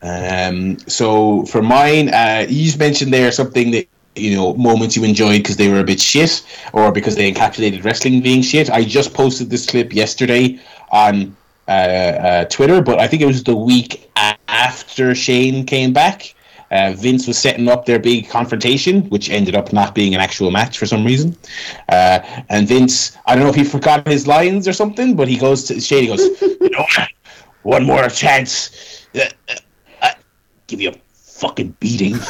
Um, 0.02 0.80
so 0.88 1.46
for 1.48 1.62
mine, 1.62 2.14
uh, 2.14 2.46
you 2.48 2.66
just 2.66 2.80
mentioned 2.80 3.14
there 3.14 3.30
something 3.34 3.72
that 3.72 3.90
you 4.16 4.34
know 4.34 4.54
moments 4.54 4.96
you 4.96 5.04
enjoyed 5.04 5.44
because 5.44 5.58
they 5.58 5.70
were 5.70 5.82
a 5.82 5.84
bit 5.84 6.00
shit 6.00 6.46
or 6.72 6.94
because 6.94 7.16
they 7.18 7.30
encapsulated 7.30 7.84
wrestling 7.84 8.22
being 8.22 8.42
shit. 8.42 8.70
I 8.70 8.86
just 8.86 9.14
posted 9.14 9.50
this 9.50 9.66
clip 9.66 9.94
yesterday 9.94 10.62
on 10.92 11.36
uh, 11.68 11.72
uh, 11.72 12.46
Twitter, 12.46 12.82
but 12.82 13.00
I 13.00 13.08
think 13.08 13.22
it 13.22 13.28
was 13.28 13.44
the 13.44 13.56
week 13.56 14.10
after 14.48 15.14
Shane 15.14 15.66
came 15.66 15.92
back. 15.92 16.36
Uh, 16.72 16.94
Vince 16.96 17.28
was 17.28 17.38
setting 17.38 17.68
up 17.68 17.86
their 17.86 18.00
big 18.00 18.30
confrontation, 18.30 19.04
which 19.10 19.30
ended 19.30 19.56
up 19.56 19.74
not 19.74 19.94
being 19.94 20.16
an 20.16 20.22
actual 20.22 20.52
match 20.52 20.78
for 20.78 20.86
some 20.86 21.06
reason. 21.06 21.36
Uh, 21.90 22.20
and 22.50 22.68
Vince, 22.68 23.18
I 23.26 23.36
don't 23.36 23.44
know 23.44 23.50
if 23.50 23.56
he 23.56 23.64
forgot 23.64 24.08
his 24.08 24.26
lines 24.26 24.68
or 24.68 24.74
something, 24.74 25.16
but 25.16 25.28
he 25.28 25.38
goes 25.38 25.66
to 25.66 25.80
Shane. 25.80 26.04
He 26.04 26.08
goes, 26.08 26.42
"You 26.42 26.70
know? 26.70 26.86
One 27.64 27.86
more 27.86 28.08
chance. 28.10 29.06
Uh, 29.14 29.26
uh, 29.50 29.56
I 30.02 30.16
give 30.68 30.82
you 30.82 30.90
a 30.90 30.96
fucking 31.14 31.76
beating." 31.80 32.16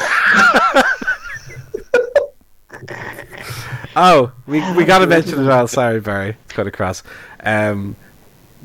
Oh, 3.94 4.32
we 4.46 4.60
we 4.72 4.84
got 4.84 5.00
to 5.00 5.06
mention 5.06 5.40
as 5.40 5.46
well. 5.46 5.68
Sorry, 5.68 6.00
Barry, 6.00 6.36
cut 6.48 6.66
across. 6.66 7.02
Um, 7.40 7.94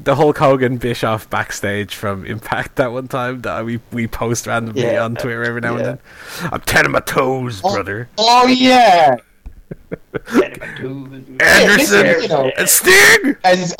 the 0.03 0.15
Hulk 0.15 0.37
Hogan 0.37 0.77
Bischoff 0.77 1.29
backstage 1.29 1.95
from 1.95 2.25
Impact 2.25 2.75
that 2.77 2.91
one 2.91 3.07
time 3.07 3.41
that 3.41 3.65
we 3.65 3.79
we 3.91 4.07
post 4.07 4.47
randomly 4.47 4.83
Yeah. 4.83 5.03
on 5.03 5.15
Twitter 5.15 5.43
every 5.43 5.61
now 5.61 5.73
Yeah. 5.73 5.77
and 5.77 5.85
then. 5.85 6.49
I'm 6.51 6.61
ten 6.61 6.85
of 6.85 6.89
oh, 6.89 6.89
oh, 6.89 6.93
my 6.93 6.99
toes, 7.01 7.61
brother. 7.61 8.09
Oh 8.17 8.47
yeah. 8.47 9.17
Anderson 11.39 12.03
listen, 12.05 12.21
you 12.21 12.27
know. 12.27 12.51
and 12.57 12.69
Sting. 12.69 13.35
As, 13.43 13.75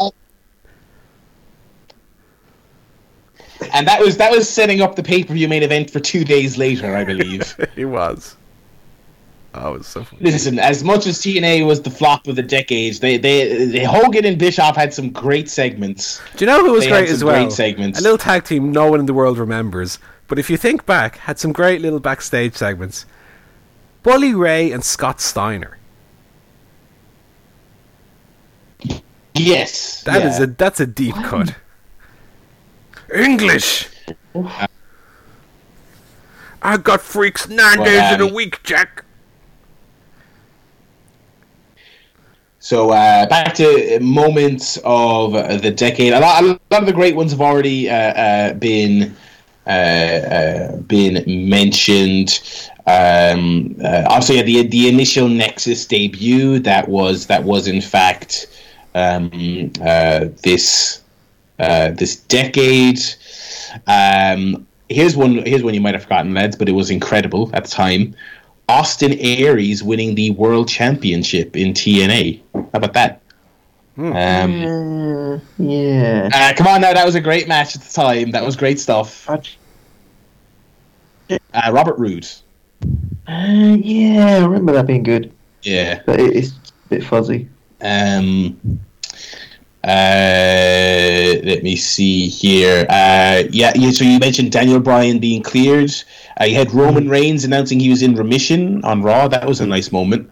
and 3.73 3.88
that 3.88 3.99
was 3.99 4.18
that 4.18 4.31
was 4.31 4.49
setting 4.49 4.81
up 4.81 4.95
the 4.95 5.03
pay 5.03 5.23
per 5.23 5.34
view 5.34 5.48
main 5.48 5.64
event 5.64 5.89
for 5.91 5.99
two 5.99 6.23
days 6.23 6.57
later, 6.57 6.95
I 6.95 7.03
believe. 7.03 7.56
it 7.76 7.85
was. 7.85 8.35
Oh, 9.60 9.74
was 9.74 9.88
so 9.88 10.04
funny. 10.04 10.22
Listen, 10.24 10.60
as 10.60 10.84
much 10.84 11.08
as 11.08 11.20
TNA 11.20 11.66
was 11.66 11.82
the 11.82 11.90
flop 11.90 12.28
of 12.28 12.36
the 12.36 12.44
decade, 12.44 12.96
they, 12.96 13.18
they, 13.18 13.66
they 13.66 13.84
Hogan 13.84 14.26
and 14.26 14.38
Bischoff 14.38 14.76
had 14.76 14.94
some 14.94 15.10
great 15.12 15.50
segments. 15.50 16.22
Do 16.36 16.46
you 16.46 16.52
know 16.52 16.64
who 16.66 16.74
was 16.74 16.84
They 16.84 16.90
had 16.92 16.98
great 17.00 17.08
some 17.08 17.16
as 17.16 17.24
well? 17.24 17.44
great 17.44 17.52
segments. 17.52 18.00
A 18.00 18.04
little 18.04 18.18
tag 18.18 18.44
team 18.44 18.72
no 18.72 18.90
one 18.92 19.00
in 19.00 19.06
the 19.06 19.14
world 19.14 19.38
remembers, 19.38 20.00
but 20.28 20.38
if 20.38 20.50
you 20.50 20.58
think 20.58 20.86
back, 20.86 21.18
had 21.18 21.40
some 21.40 21.52
great 21.52 21.82
little 21.82 22.00
backstage 22.00 22.56
segments. 22.56 23.06
Bully 24.04 24.34
Ray 24.36 24.72
and 24.72 24.84
Scott 24.84 25.20
Steiner. 25.20 25.78
Yes, 29.34 30.02
That 30.04 30.24
is 30.26 30.40
yeah. 30.40 30.46
a 30.46 30.48
that's 30.48 30.80
a 30.80 30.88
deep 30.88 31.14
cut. 31.16 31.56
English. 33.14 33.88
I 36.62 36.78
got 36.78 37.02
freaks 37.02 37.48
nine 37.48 37.80
Well, 37.80 37.86
days 37.86 38.14
in 38.16 38.22
a 38.22 38.34
week, 38.34 38.64
Jack. 38.64 39.06
So 42.68 42.89
uh, 42.89 43.26
back 43.27 43.53
to 43.53 43.98
moments 44.02 44.77
of 44.84 45.31
the 45.31 45.72
decade. 45.72 46.11
A 46.11 46.19
lot, 46.19 46.44
a 46.44 46.48
lot 46.48 46.81
of 46.81 46.85
the 46.85 46.91
great 46.91 47.15
ones 47.15 47.31
have 47.31 47.39
already 47.39 47.89
uh, 47.89 47.95
uh, 47.95 48.53
been 48.56 49.15
uh, 49.65 49.69
uh, 49.69 50.76
been 50.76 51.23
mentioned. 51.49 52.41
Um, 52.85 53.77
uh, 53.81 54.22
yeah, 54.27 54.41
the 54.41 54.68
the 54.68 54.89
initial 54.89 55.30
Nexus 55.30 55.85
debut 55.85 56.60
that 56.60 56.89
was 56.89 57.27
that 57.27 57.45
was 57.45 57.69
in 57.69 57.80
fact 57.80 58.48
um, 58.95 59.30
this 60.44 61.03
this 61.57 62.18
decade. 62.27 62.99
Um, 63.88 64.68
here's 64.89 65.15
one. 65.15 65.38
Here's 65.45 65.64
one 65.64 65.73
you 65.73 65.80
might 65.80 65.94
have 65.94 66.03
forgotten, 66.03 66.34
lads, 66.34 66.57
but 66.57 66.68
it 66.68 66.73
was 66.73 66.91
incredible 66.91 67.49
at 67.53 67.64
the 67.64 67.69
time. 67.69 68.14
Austin 68.69 69.14
Aries 69.14 69.81
winning 69.81 70.15
the 70.15 70.31
world 70.31 70.68
championship 70.68 71.56
in 71.56 71.73
TNA. 71.73 72.41
How 72.73 72.77
about 72.80 72.94
that? 72.94 73.22
Um, 73.98 74.14
Uh, 74.14 75.39
yeah. 75.57 76.30
uh, 76.34 76.53
come 76.56 76.68
on 76.68 76.81
now, 76.81 76.94
that 76.94 77.06
was 77.06 77.15
a 77.15 77.22
great 77.22 77.48
match 77.48 77.76
at 77.76 77.81
the 77.81 77.91
time. 77.94 78.31
That 78.31 78.44
was 78.44 78.56
great 78.56 78.80
stuff. 78.80 79.27
Uh, 79.30 79.38
Robert 81.72 81.98
Roode. 81.98 82.27
Uh, 83.27 83.76
yeah, 83.80 84.38
I 84.39 84.45
remember 84.45 84.72
that 84.73 84.85
being 84.88 85.03
good, 85.03 85.31
Yeah. 85.64 86.02
but 86.06 86.19
it, 86.19 86.35
it's 86.35 86.49
a 86.49 86.89
bit 86.89 87.03
fuzzy. 87.03 87.48
Um, 87.81 88.57
uh, 89.84 89.88
let 91.44 91.64
me 91.64 91.76
see 91.76 92.27
here. 92.27 92.85
Uh, 92.89 93.44
yeah, 93.52 93.72
yeah, 93.76 93.91
so 93.91 94.03
you 94.03 94.19
mentioned 94.19 94.52
Daniel 94.52 94.80
Bryan 94.80 95.19
being 95.19 95.41
cleared. 95.41 95.91
Uh, 96.39 96.45
you 96.45 96.56
had 96.56 96.72
Roman 96.72 97.10
Reigns 97.10 97.44
announcing 97.45 97.80
he 97.80 97.89
was 97.89 98.02
in 98.03 98.15
remission 98.15 98.84
on 98.84 99.02
Raw. 99.02 99.27
That 99.27 99.45
was 99.48 99.60
a 99.61 99.65
nice 99.65 99.91
moment. 99.91 100.30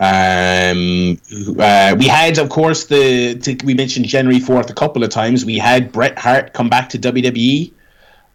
Um, 0.00 1.18
uh, 1.58 1.96
we 1.98 2.06
had, 2.06 2.38
of 2.38 2.48
course, 2.48 2.84
the 2.86 3.34
to, 3.38 3.56
we 3.64 3.74
mentioned 3.74 4.06
January 4.06 4.40
fourth 4.40 4.70
a 4.70 4.74
couple 4.74 5.02
of 5.04 5.10
times. 5.10 5.44
We 5.44 5.58
had 5.58 5.92
Bret 5.92 6.18
Hart 6.18 6.52
come 6.52 6.68
back 6.68 6.88
to 6.90 6.98
WWE. 6.98 7.72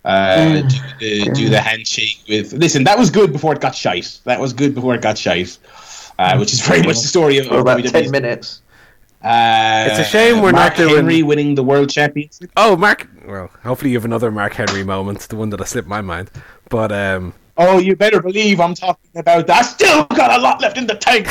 Uh, 0.04 0.62
do, 0.62 0.68
the, 1.00 1.32
do 1.34 1.50
the 1.50 1.60
handshake 1.62 2.20
with. 2.28 2.54
Listen, 2.54 2.84
that 2.86 2.98
was 2.98 3.10
good 3.12 3.32
before 3.32 3.54
it 3.54 3.62
got 3.62 3.76
shite. 3.76 4.20
That 4.24 4.40
was 4.40 4.52
good 4.54 4.74
before 4.74 4.96
it 4.96 5.02
got 5.02 5.18
shite. 5.18 5.58
Uh, 6.18 6.38
which 6.38 6.54
is 6.54 6.62
very 6.62 6.82
much 6.84 6.98
the 7.02 7.08
story 7.08 7.38
of, 7.38 7.48
For 7.48 7.56
of 7.56 7.62
about 7.62 7.80
WWE's 7.80 7.92
ten 7.92 8.12
minutes. 8.12 8.62
uh, 9.24 9.88
It's 9.90 10.00
a 10.00 10.04
shame 10.04 10.36
we're 10.42 10.52
Mark 10.52 10.74
not 10.74 10.78
doing- 10.78 10.96
Henry 10.96 11.24
winning 11.24 11.56
the 11.56 11.64
world 11.64 11.90
championship. 11.90 12.52
Oh, 12.58 12.76
Mark. 12.76 13.08
Well, 13.28 13.50
hopefully 13.64 13.92
you 13.92 13.98
have 13.98 14.06
another 14.06 14.32
Mark 14.32 14.54
Henry 14.54 14.84
moment, 14.84 15.20
the 15.22 15.36
one 15.36 15.50
that 15.52 15.62
I 15.62 15.66
slipped 15.66 15.88
my 15.88 16.02
mind. 16.02 16.30
But 16.70 16.92
um, 16.92 17.34
Oh, 17.64 17.78
you 17.78 17.96
better 17.96 18.22
believe 18.22 18.60
I'm 18.60 18.74
talking 18.74 19.12
about 19.16 19.46
that. 19.48 19.60
I 19.60 19.62
still 19.62 20.06
got 20.06 20.38
a 20.38 20.42
lot 20.42 20.62
left 20.62 20.78
in 20.78 20.88
the 20.88 20.96
tank. 20.96 21.28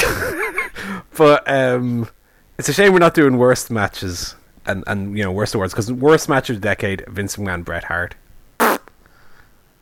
but 1.17 1.51
um, 1.51 2.09
it's 2.57 2.69
a 2.69 2.73
shame 2.73 2.93
we're 2.93 3.01
not 3.01 3.15
doing 3.15 3.37
worst 3.37 3.69
matches 3.71 4.37
and 4.67 4.85
and 4.87 5.19
you 5.19 5.25
know 5.25 5.33
worst 5.33 5.55
awards 5.55 5.73
because 5.73 5.93
worst 5.93 6.29
match 6.29 6.49
of 6.49 6.57
the 6.57 6.61
decade, 6.61 7.05
Vince 7.09 7.37
McMahon, 7.37 7.65
Bret 7.65 7.85
Hart, 7.85 8.15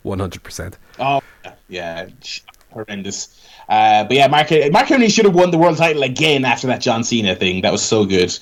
one 0.01 0.19
hundred 0.19 0.41
percent. 0.41 0.77
oh, 0.99 1.21
yeah, 1.67 2.07
horrendous. 2.71 3.47
Uh, 3.67 4.03
but 4.05 4.13
yeah, 4.13 4.27
Mark, 4.27 4.49
Mark 4.71 4.87
Henry 4.87 5.09
should 5.09 5.25
have 5.25 5.35
won 5.35 5.51
the 5.51 5.57
world 5.57 5.77
title 5.77 6.01
again 6.01 6.45
after 6.45 6.65
that 6.67 6.81
John 6.81 7.03
Cena 7.03 7.35
thing. 7.35 7.61
That 7.61 7.71
was 7.71 7.83
so 7.83 8.05
good. 8.05 8.35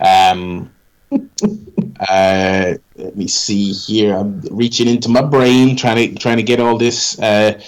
Um, 0.00 0.72
uh, 2.08 2.74
let 2.96 3.16
me 3.16 3.28
see 3.28 3.72
here. 3.72 4.16
I'm 4.16 4.40
reaching 4.50 4.88
into 4.88 5.08
my 5.08 5.22
brain, 5.22 5.76
trying 5.76 6.14
to 6.14 6.20
trying 6.20 6.36
to 6.36 6.42
get 6.42 6.60
all 6.60 6.76
this. 6.76 7.18
Uh, 7.18 7.60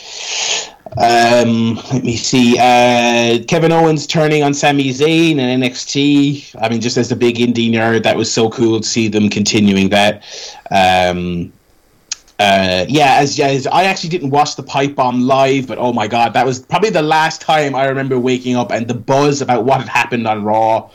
um, 0.96 1.76
let 1.92 2.02
me 2.02 2.16
see. 2.16 2.56
Uh, 2.58 3.44
Kevin 3.46 3.72
Owens 3.72 4.06
turning 4.06 4.42
on 4.42 4.54
Sami 4.54 4.90
Zayn 4.90 5.38
and 5.38 5.62
NXT. 5.62 6.56
I 6.60 6.68
mean, 6.68 6.80
just 6.80 6.96
as 6.96 7.12
a 7.12 7.16
big 7.16 7.36
indie 7.36 7.70
nerd, 7.70 8.02
that 8.04 8.16
was 8.16 8.32
so 8.32 8.48
cool 8.50 8.80
to 8.80 8.86
see 8.86 9.08
them 9.08 9.28
continuing 9.28 9.90
that. 9.90 10.24
Um, 10.70 11.52
uh, 12.40 12.86
yeah, 12.88 13.16
as, 13.16 13.38
as 13.40 13.66
I 13.66 13.84
actually 13.84 14.10
didn't 14.10 14.30
watch 14.30 14.54
the 14.54 14.62
pipe 14.62 14.94
bomb 14.94 15.22
live, 15.22 15.66
but 15.66 15.78
oh 15.78 15.92
my 15.92 16.06
god, 16.06 16.32
that 16.34 16.46
was 16.46 16.60
probably 16.60 16.90
the 16.90 17.02
last 17.02 17.40
time 17.40 17.74
I 17.74 17.86
remember 17.86 18.18
waking 18.18 18.56
up 18.56 18.70
and 18.70 18.86
the 18.86 18.94
buzz 18.94 19.42
about 19.42 19.64
what 19.64 19.80
had 19.80 19.88
happened 19.88 20.26
on 20.26 20.44
Raw 20.44 20.88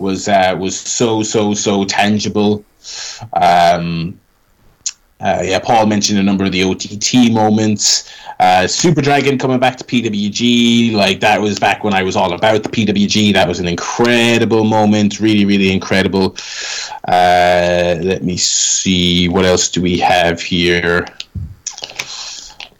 was 0.00 0.28
uh, 0.28 0.56
was 0.58 0.78
so 0.78 1.22
so 1.22 1.54
so 1.54 1.84
tangible. 1.84 2.64
Um, 3.34 4.18
uh, 5.20 5.42
yeah, 5.44 5.58
Paul 5.58 5.84
mentioned 5.86 6.18
a 6.18 6.22
number 6.22 6.44
of 6.44 6.52
the 6.52 6.64
OTT 6.64 7.30
moments. 7.30 8.10
Uh, 8.40 8.66
Super 8.66 9.02
Dragon 9.02 9.36
coming 9.36 9.58
back 9.58 9.76
to 9.76 9.84
PWG, 9.84 10.94
like 10.94 11.20
that 11.20 11.38
was 11.38 11.58
back 11.58 11.84
when 11.84 11.92
I 11.92 12.02
was 12.02 12.16
all 12.16 12.32
about 12.32 12.62
the 12.62 12.70
PWG. 12.70 13.34
That 13.34 13.46
was 13.46 13.60
an 13.60 13.68
incredible 13.68 14.64
moment, 14.64 15.20
really, 15.20 15.44
really 15.44 15.72
incredible. 15.72 16.36
Uh, 17.06 17.96
let 18.00 18.22
me 18.22 18.38
see, 18.38 19.28
what 19.28 19.44
else 19.44 19.68
do 19.68 19.82
we 19.82 19.98
have 19.98 20.40
here? 20.40 21.06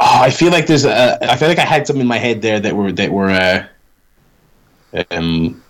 Oh, 0.02 0.22
I 0.22 0.30
feel 0.30 0.50
like 0.50 0.66
there's 0.66 0.86
a. 0.86 1.18
I 1.30 1.36
feel 1.36 1.48
like 1.48 1.58
I 1.58 1.66
had 1.66 1.86
some 1.86 2.00
in 2.00 2.06
my 2.06 2.16
head 2.16 2.40
there 2.40 2.58
that 2.58 2.74
were 2.74 2.90
that 2.92 3.12
were 3.12 3.28
uh, 3.28 5.04
um, 5.10 5.62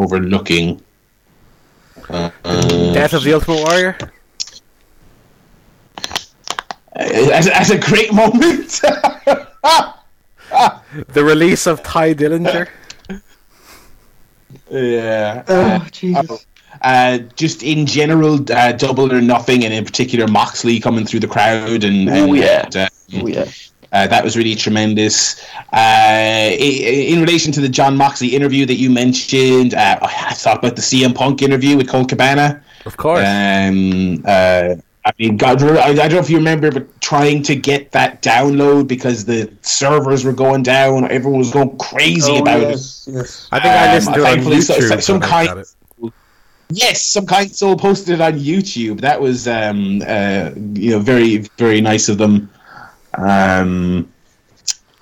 overlooking. 0.00 0.80
Uh, 2.08 2.30
Death 2.94 3.12
of 3.12 3.22
the 3.22 3.34
Ultimate 3.34 3.62
Warrior. 3.64 3.96
as, 6.96 7.48
as 7.48 7.70
a 7.70 7.78
great 7.78 8.12
moment. 8.12 8.80
the 11.08 11.24
release 11.24 11.66
of 11.66 11.82
Tye 11.82 12.14
Dillinger. 12.14 12.68
Yeah. 14.72 15.42
Oh, 15.48 15.84
Jesus. 15.90 16.46
Uh, 16.82 17.18
just 17.34 17.64
in 17.64 17.86
general, 17.86 18.38
uh, 18.52 18.70
double 18.72 19.12
or 19.12 19.20
nothing, 19.20 19.64
and 19.64 19.74
in 19.74 19.84
particular 19.84 20.28
Moxley 20.28 20.78
coming 20.78 21.04
through 21.04 21.18
the 21.20 21.26
crowd, 21.26 21.82
and, 21.82 22.08
and 22.08 22.30
Oh, 22.30 22.32
yeah. 22.34 22.64
and, 22.66 22.76
uh, 22.76 22.88
Oh, 23.14 23.26
yeah. 23.26 23.46
Uh, 23.92 24.06
that 24.06 24.22
was 24.22 24.36
really 24.36 24.54
tremendous. 24.54 25.44
Uh, 25.72 26.50
in 26.58 27.20
relation 27.20 27.50
to 27.52 27.60
the 27.60 27.68
Jon 27.68 27.96
Moxley 27.96 28.28
interview 28.28 28.64
that 28.66 28.76
you 28.76 28.88
mentioned, 28.90 29.74
uh, 29.74 29.98
I 30.02 30.32
thought 30.34 30.58
about 30.58 30.76
the 30.76 30.82
CM 30.82 31.14
Punk 31.14 31.42
interview 31.42 31.76
with 31.76 31.88
Colt 31.88 32.08
Cabana. 32.08 32.62
Of 32.86 32.96
course. 32.96 33.20
Um, 33.26 34.22
uh, 34.26 34.76
I 35.04 35.12
mean, 35.18 35.36
God, 35.36 35.62
I, 35.62 35.88
I 35.88 35.94
don't 35.94 36.12
know 36.12 36.18
if 36.18 36.30
you 36.30 36.36
remember, 36.36 36.70
but 36.70 37.00
trying 37.00 37.42
to 37.44 37.56
get 37.56 37.90
that 37.92 38.22
download 38.22 38.86
because 38.86 39.24
the 39.24 39.50
servers 39.62 40.24
were 40.24 40.32
going 40.34 40.62
down, 40.62 41.10
everyone 41.10 41.38
was 41.40 41.50
going 41.50 41.76
crazy 41.78 42.32
Oh, 42.32 42.42
about 42.42 42.60
it. 42.60 42.68
yes, 42.70 43.08
yes. 43.10 43.48
I 43.50 43.60
think 43.60 43.74
I 43.74 43.88
um, 43.88 43.94
listened 43.94 44.14
to 44.16 44.20
it 44.20 44.24
on 44.26 44.30
thankfully, 44.32 44.60
so- 44.60 44.74
YouTube. 44.74 44.88
so- 44.88 45.00
some 45.00 45.20
kind- 45.20 45.48
got. 45.48 45.66
Yes, 46.72 47.04
some 47.04 47.26
kind 47.26 47.50
soul 47.50 47.76
posted 47.76 48.14
it 48.14 48.20
on 48.20 48.34
YouTube. 48.34 49.00
That 49.00 49.20
was, 49.20 49.48
um, 49.48 50.02
uh, 50.06 50.50
you 50.74 50.90
know, 50.92 51.00
very, 51.00 51.38
very 51.58 51.80
nice 51.80 52.08
of 52.08 52.16
them. 52.18 52.48
Um, 53.14 54.12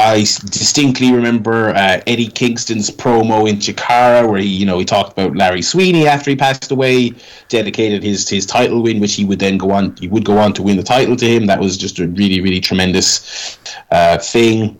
I 0.00 0.18
distinctly 0.20 1.12
remember 1.12 1.70
uh, 1.70 2.00
Eddie 2.06 2.28
Kingston's 2.28 2.88
promo 2.88 3.48
in 3.48 3.56
Chikara, 3.56 4.30
where 4.30 4.38
he, 4.38 4.46
you 4.46 4.64
know, 4.64 4.78
he 4.78 4.84
talked 4.84 5.10
about 5.12 5.36
Larry 5.36 5.60
Sweeney 5.60 6.06
after 6.06 6.30
he 6.30 6.36
passed 6.36 6.70
away, 6.70 7.14
dedicated 7.48 8.04
his 8.04 8.28
his 8.28 8.46
title 8.46 8.80
win, 8.80 9.00
which 9.00 9.14
he 9.14 9.24
would 9.24 9.40
then 9.40 9.58
go 9.58 9.72
on, 9.72 9.96
he 9.96 10.06
would 10.06 10.24
go 10.24 10.38
on 10.38 10.52
to 10.52 10.62
win 10.62 10.76
the 10.76 10.84
title 10.84 11.16
to 11.16 11.26
him. 11.26 11.46
That 11.46 11.58
was 11.58 11.76
just 11.76 11.98
a 11.98 12.06
really, 12.06 12.40
really 12.40 12.60
tremendous 12.60 13.58
uh, 13.90 14.18
thing. 14.18 14.76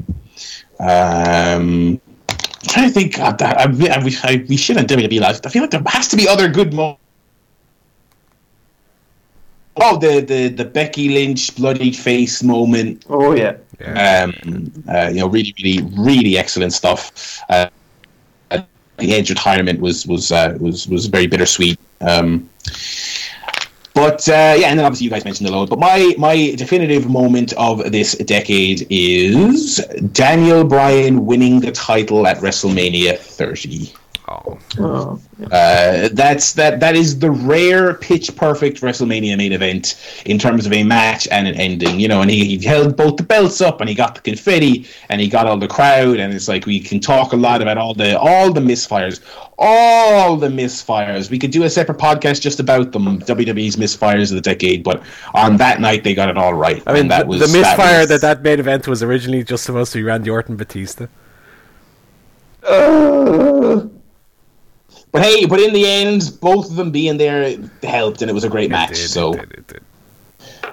Um, 0.78 2.00
I'm 2.38 2.68
trying 2.68 2.86
to 2.86 2.94
think. 2.94 3.16
God, 3.16 3.42
I, 3.42 3.50
I, 3.50 3.64
I, 3.64 4.10
I, 4.22 4.46
we 4.48 4.56
should 4.56 4.76
have 4.76 4.86
WWE. 4.86 5.22
I 5.22 5.48
feel 5.48 5.62
like 5.62 5.72
there 5.72 5.82
has 5.86 6.06
to 6.08 6.16
be 6.16 6.28
other 6.28 6.48
good 6.48 6.72
moments. 6.72 7.02
Oh, 9.80 9.96
the, 9.96 10.20
the 10.20 10.48
the 10.48 10.64
Becky 10.64 11.08
Lynch 11.10 11.54
bloody 11.56 11.92
face 11.92 12.42
moment. 12.42 13.04
Oh, 13.08 13.32
yeah. 13.32 13.56
Yeah. 13.80 14.24
Um, 14.24 14.72
uh, 14.88 15.08
you 15.08 15.20
know, 15.20 15.28
really, 15.28 15.54
really, 15.62 15.88
really 15.96 16.36
excellent 16.36 16.72
stuff. 16.72 17.42
Uh, 17.48 17.68
the 18.50 19.14
Edge 19.14 19.30
retirement 19.30 19.80
was 19.80 20.06
was 20.06 20.32
uh, 20.32 20.56
was 20.60 20.88
was 20.88 21.06
very 21.06 21.26
bittersweet. 21.26 21.78
Um, 22.00 22.50
but 23.94 24.28
uh, 24.28 24.54
yeah, 24.58 24.68
and 24.68 24.78
then 24.78 24.86
obviously 24.86 25.04
you 25.04 25.10
guys 25.10 25.24
mentioned 25.24 25.48
the 25.48 25.52
load. 25.52 25.70
But 25.70 25.78
my 25.78 26.14
my 26.18 26.54
definitive 26.56 27.08
moment 27.08 27.52
of 27.54 27.90
this 27.90 28.16
decade 28.18 28.86
is 28.90 29.78
Daniel 30.12 30.64
Bryan 30.64 31.26
winning 31.26 31.60
the 31.60 31.72
title 31.72 32.26
at 32.26 32.38
WrestleMania 32.38 33.18
30. 33.18 33.92
Oh. 34.30 34.58
Oh, 34.78 35.20
Uh, 35.50 36.08
that's 36.12 36.52
that. 36.54 36.80
That 36.80 36.94
is 36.96 37.18
the 37.18 37.30
rare 37.30 37.94
pitch 37.94 38.34
perfect 38.36 38.82
WrestleMania 38.82 39.38
main 39.38 39.52
event 39.52 39.94
in 40.26 40.38
terms 40.38 40.66
of 40.66 40.72
a 40.72 40.82
match 40.84 41.26
and 41.30 41.48
an 41.48 41.54
ending. 41.54 41.98
You 41.98 42.08
know, 42.08 42.20
and 42.20 42.30
he, 42.30 42.56
he 42.58 42.66
held 42.66 42.94
both 42.96 43.16
the 43.16 43.22
belts 43.22 43.60
up, 43.62 43.80
and 43.80 43.88
he 43.88 43.94
got 43.94 44.16
the 44.16 44.20
confetti, 44.20 44.86
and 45.08 45.20
he 45.20 45.28
got 45.28 45.46
all 45.46 45.56
the 45.56 45.68
crowd, 45.68 46.18
and 46.18 46.34
it's 46.34 46.46
like 46.48 46.66
we 46.66 46.78
can 46.78 47.00
talk 47.00 47.32
a 47.32 47.36
lot 47.36 47.62
about 47.62 47.78
all 47.78 47.94
the 47.94 48.18
all 48.18 48.52
the 48.52 48.60
misfires, 48.60 49.20
all 49.58 50.36
the 50.36 50.48
misfires. 50.48 51.30
We 51.30 51.38
could 51.38 51.50
do 51.52 51.62
a 51.62 51.70
separate 51.70 51.98
podcast 51.98 52.42
just 52.42 52.60
about 52.60 52.92
them, 52.92 53.20
WWE's 53.20 53.76
misfires 53.76 54.30
of 54.30 54.34
the 54.34 54.42
decade. 54.42 54.84
But 54.84 55.02
on 55.32 55.56
that 55.56 55.80
night, 55.80 56.04
they 56.04 56.14
got 56.14 56.28
it 56.28 56.36
all 56.36 56.52
right. 56.54 56.82
I 56.86 56.92
mean, 56.92 57.02
and 57.02 57.10
that 57.12 57.20
the, 57.22 57.26
was 57.28 57.40
the 57.52 57.58
misfire 57.58 58.00
was- 58.00 58.08
that, 58.08 58.20
that 58.20 58.42
main 58.42 58.60
event 58.60 58.86
was 58.88 59.02
originally 59.02 59.42
just 59.44 59.64
supposed 59.64 59.92
to 59.92 59.98
be 59.98 60.02
Randy 60.02 60.28
Orton 60.28 60.56
Batista. 60.56 61.06
Uh, 62.62 63.86
But 65.10 65.22
hey, 65.22 65.46
but 65.46 65.60
in 65.60 65.72
the 65.72 65.86
end, 65.86 66.38
both 66.40 66.70
of 66.70 66.76
them 66.76 66.90
being 66.90 67.16
there 67.16 67.56
helped, 67.82 68.22
and 68.22 68.30
it 68.30 68.34
was 68.34 68.44
a 68.44 68.48
great 68.48 68.70
match. 68.70 68.90
Did, 68.90 69.08
so. 69.08 69.32
it 69.32 69.40
did, 69.40 69.52
it 69.52 69.66
did. 69.66 69.82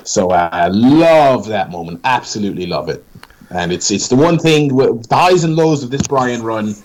So 0.07 0.32
I 0.32 0.68
love 0.68 1.48
that 1.48 1.72
moment. 1.72 2.02
Absolutely 2.03 2.68
love 2.68 2.90
it. 2.90 3.03
And 3.49 3.72
it's 3.72 3.91
it's 3.91 4.07
the 4.07 4.16
one 4.16 4.38
thing 4.38 4.74
with 4.74 5.07
the 5.07 5.16
highs 5.16 5.44
and 5.44 5.56
lows 5.56 5.84
of 5.84 5.90
this 5.90 6.07
Bryan 6.07 6.44
run. 6.44 6.76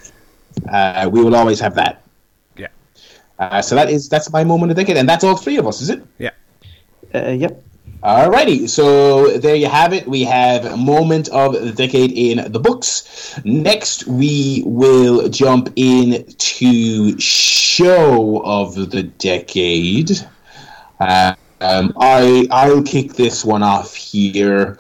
Uh, 0.71 1.09
we 1.13 1.23
will 1.23 1.35
always 1.35 1.61
have 1.61 1.75
that. 1.75 2.03
Yeah. 2.57 2.69
Uh, 3.39 3.63
so 3.63 3.75
that 3.75 3.91
is 3.91 4.09
that's 4.09 4.31
my 4.33 4.45
moment 4.45 4.71
of 4.71 4.77
the 4.77 4.83
decade, 4.83 4.97
and 4.97 5.09
that's 5.09 5.25
all 5.25 5.37
three 5.37 5.59
of 5.59 5.67
us, 5.67 5.81
is 5.81 5.91
it? 5.91 6.03
Yeah. 6.19 6.31
uh, 7.15 7.31
yep. 7.31 7.63
Alrighty, 8.03 8.67
so 8.67 9.37
there 9.37 9.57
you 9.57 9.69
have 9.69 9.93
it. 9.93 10.09
We 10.09 10.25
have 10.25 10.79
moment 10.79 11.29
of 11.29 11.53
the 11.53 11.71
decade 11.71 12.13
in 12.13 12.51
the 12.51 12.59
books. 12.59 13.39
Next, 13.45 14.07
we 14.07 14.63
will 14.65 15.29
jump 15.29 15.71
in 15.77 16.25
to 16.25 17.21
show 17.21 18.43
of 18.43 18.75
the 18.91 19.03
decade. 19.03 20.13
Uh, 20.99 21.35
um, 21.61 21.93
I 22.01 22.47
I'll 22.51 22.83
kick 22.83 23.15
this 23.15 23.45
one 23.45 23.63
off 23.63 23.95
here. 23.95 24.79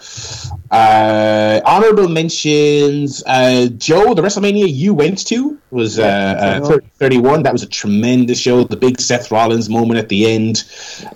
Uh, 0.70 1.60
honorable 1.64 2.08
mentions. 2.08 3.22
Uh, 3.26 3.66
Joe, 3.76 4.14
the 4.14 4.22
WrestleMania 4.22 4.72
you 4.72 4.94
went 4.94 5.26
to 5.26 5.58
was 5.70 5.98
uh, 5.98 6.60
uh, 6.62 6.78
31. 6.94 7.42
That 7.42 7.52
was 7.52 7.62
a 7.62 7.68
tremendous 7.68 8.38
show. 8.38 8.64
The 8.64 8.76
big 8.76 9.00
Seth 9.00 9.30
Rollins 9.30 9.68
moment 9.68 9.98
at 9.98 10.08
the 10.08 10.30
end. 10.30 10.64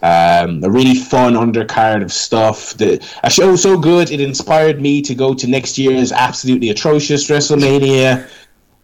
Um, 0.03 0.63
a 0.65 0.71
really 0.71 0.95
fun 0.95 1.35
undercard 1.35 2.03
of 2.03 2.13
stuff. 2.13 2.75
The, 2.75 3.05
a 3.23 3.31
show 3.31 3.57
so 3.57 3.79
good 3.79 4.11
it 4.11 4.21
inspired 4.21 4.83
me 4.83 5.01
to 5.03 5.15
go 5.15 5.35
to 5.35 5.47
next 5.47 5.79
year's 5.79 6.13
absolutely 6.13 6.71
atrocious 6.71 7.29
WrestleMania. 7.29 8.29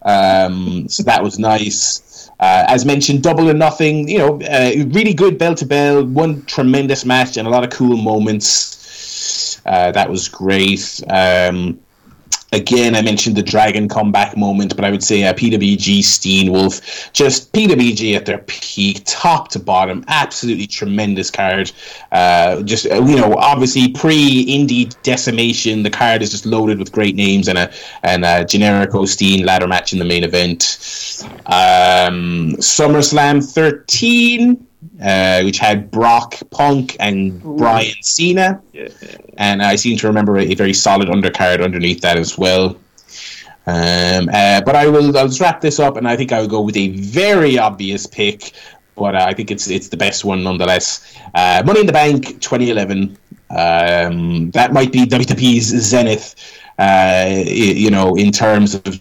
Um, 0.02 0.88
so 0.88 1.02
that 1.02 1.22
was 1.22 1.38
nice. 1.38 2.09
Uh, 2.40 2.64
as 2.68 2.86
mentioned, 2.86 3.22
double 3.22 3.50
or 3.50 3.54
nothing. 3.54 4.08
You 4.08 4.18
know, 4.18 4.40
uh, 4.42 4.72
really 4.88 5.12
good 5.12 5.36
bell 5.36 5.54
to 5.56 5.66
bell. 5.66 6.04
One 6.04 6.42
tremendous 6.46 7.04
match 7.04 7.36
and 7.36 7.46
a 7.46 7.50
lot 7.50 7.64
of 7.64 7.70
cool 7.70 7.98
moments. 7.98 9.60
Uh, 9.66 9.92
that 9.92 10.08
was 10.08 10.28
great. 10.28 11.02
Um, 11.10 11.78
again, 12.52 12.94
I 12.94 13.02
mentioned 13.02 13.36
the 13.36 13.42
Dragon 13.42 13.88
comeback 13.88 14.36
moment, 14.36 14.74
but 14.74 14.84
I 14.84 14.90
would 14.90 15.02
say 15.02 15.24
uh, 15.24 15.32
PWG 15.32 16.02
Steen 16.02 16.52
Wolf, 16.52 17.12
just 17.12 17.52
PWG 17.52 18.16
at 18.16 18.26
their 18.26 18.38
peak, 18.38 19.02
top 19.04 19.48
to 19.48 19.58
bottom, 19.58 20.04
absolutely 20.08 20.66
tremendous 20.66 21.30
card. 21.30 21.72
Uh, 22.12 22.62
just 22.62 22.86
uh, 22.86 23.02
you 23.04 23.16
know, 23.16 23.34
obviously 23.36 23.92
pre 23.92 24.46
indie 24.46 24.94
decimation, 25.02 25.82
the 25.82 25.90
card 25.90 26.22
is 26.22 26.30
just 26.30 26.46
loaded 26.46 26.78
with 26.78 26.92
great 26.92 27.14
names 27.14 27.48
and 27.48 27.58
a 27.58 27.72
and 28.02 28.24
a 28.24 28.44
generic 28.44 28.90
Steen 29.06 29.46
ladder 29.46 29.66
match 29.66 29.92
in 29.92 29.98
the 29.98 30.04
main 30.04 30.24
event. 30.24 30.78
Um, 31.46 32.54
SummerSlam 32.58 33.44
13. 33.44 34.66
Uh, 35.00 35.40
which 35.44 35.58
had 35.58 35.90
Brock, 35.90 36.34
Punk, 36.50 36.94
and 37.00 37.42
Bryan 37.42 37.94
Cena 38.02 38.60
Yeah. 38.74 38.88
and 39.38 39.62
I 39.62 39.76
seem 39.76 39.96
to 39.96 40.06
remember 40.06 40.36
a, 40.36 40.42
a 40.42 40.54
very 40.54 40.74
solid 40.74 41.08
undercard 41.08 41.64
underneath 41.64 42.02
that 42.02 42.18
as 42.18 42.36
well. 42.36 42.76
Um, 43.66 44.28
uh, 44.32 44.60
but 44.62 44.74
I 44.76 44.86
will 44.88 45.16
I'll 45.16 45.28
just 45.28 45.40
wrap 45.40 45.60
this 45.60 45.78
up, 45.80 45.96
and 45.96 46.06
I 46.06 46.16
think 46.16 46.32
I 46.32 46.40
will 46.40 46.48
go 46.48 46.60
with 46.60 46.76
a 46.76 46.88
very 46.98 47.58
obvious 47.58 48.06
pick, 48.06 48.52
but 48.94 49.14
uh, 49.14 49.24
I 49.26 49.32
think 49.32 49.50
it's 49.50 49.70
it's 49.70 49.88
the 49.88 49.96
best 49.96 50.24
one 50.24 50.42
nonetheless. 50.42 51.16
Uh, 51.34 51.62
Money 51.64 51.80
in 51.80 51.86
the 51.86 51.92
Bank 51.92 52.40
2011. 52.40 53.16
Um, 53.50 54.50
that 54.52 54.72
might 54.72 54.92
be 54.92 55.00
WWE's 55.06 55.64
zenith, 55.64 56.34
uh, 56.78 57.26
you 57.46 57.90
know, 57.90 58.14
in 58.16 58.30
terms 58.30 58.74
of 58.74 59.00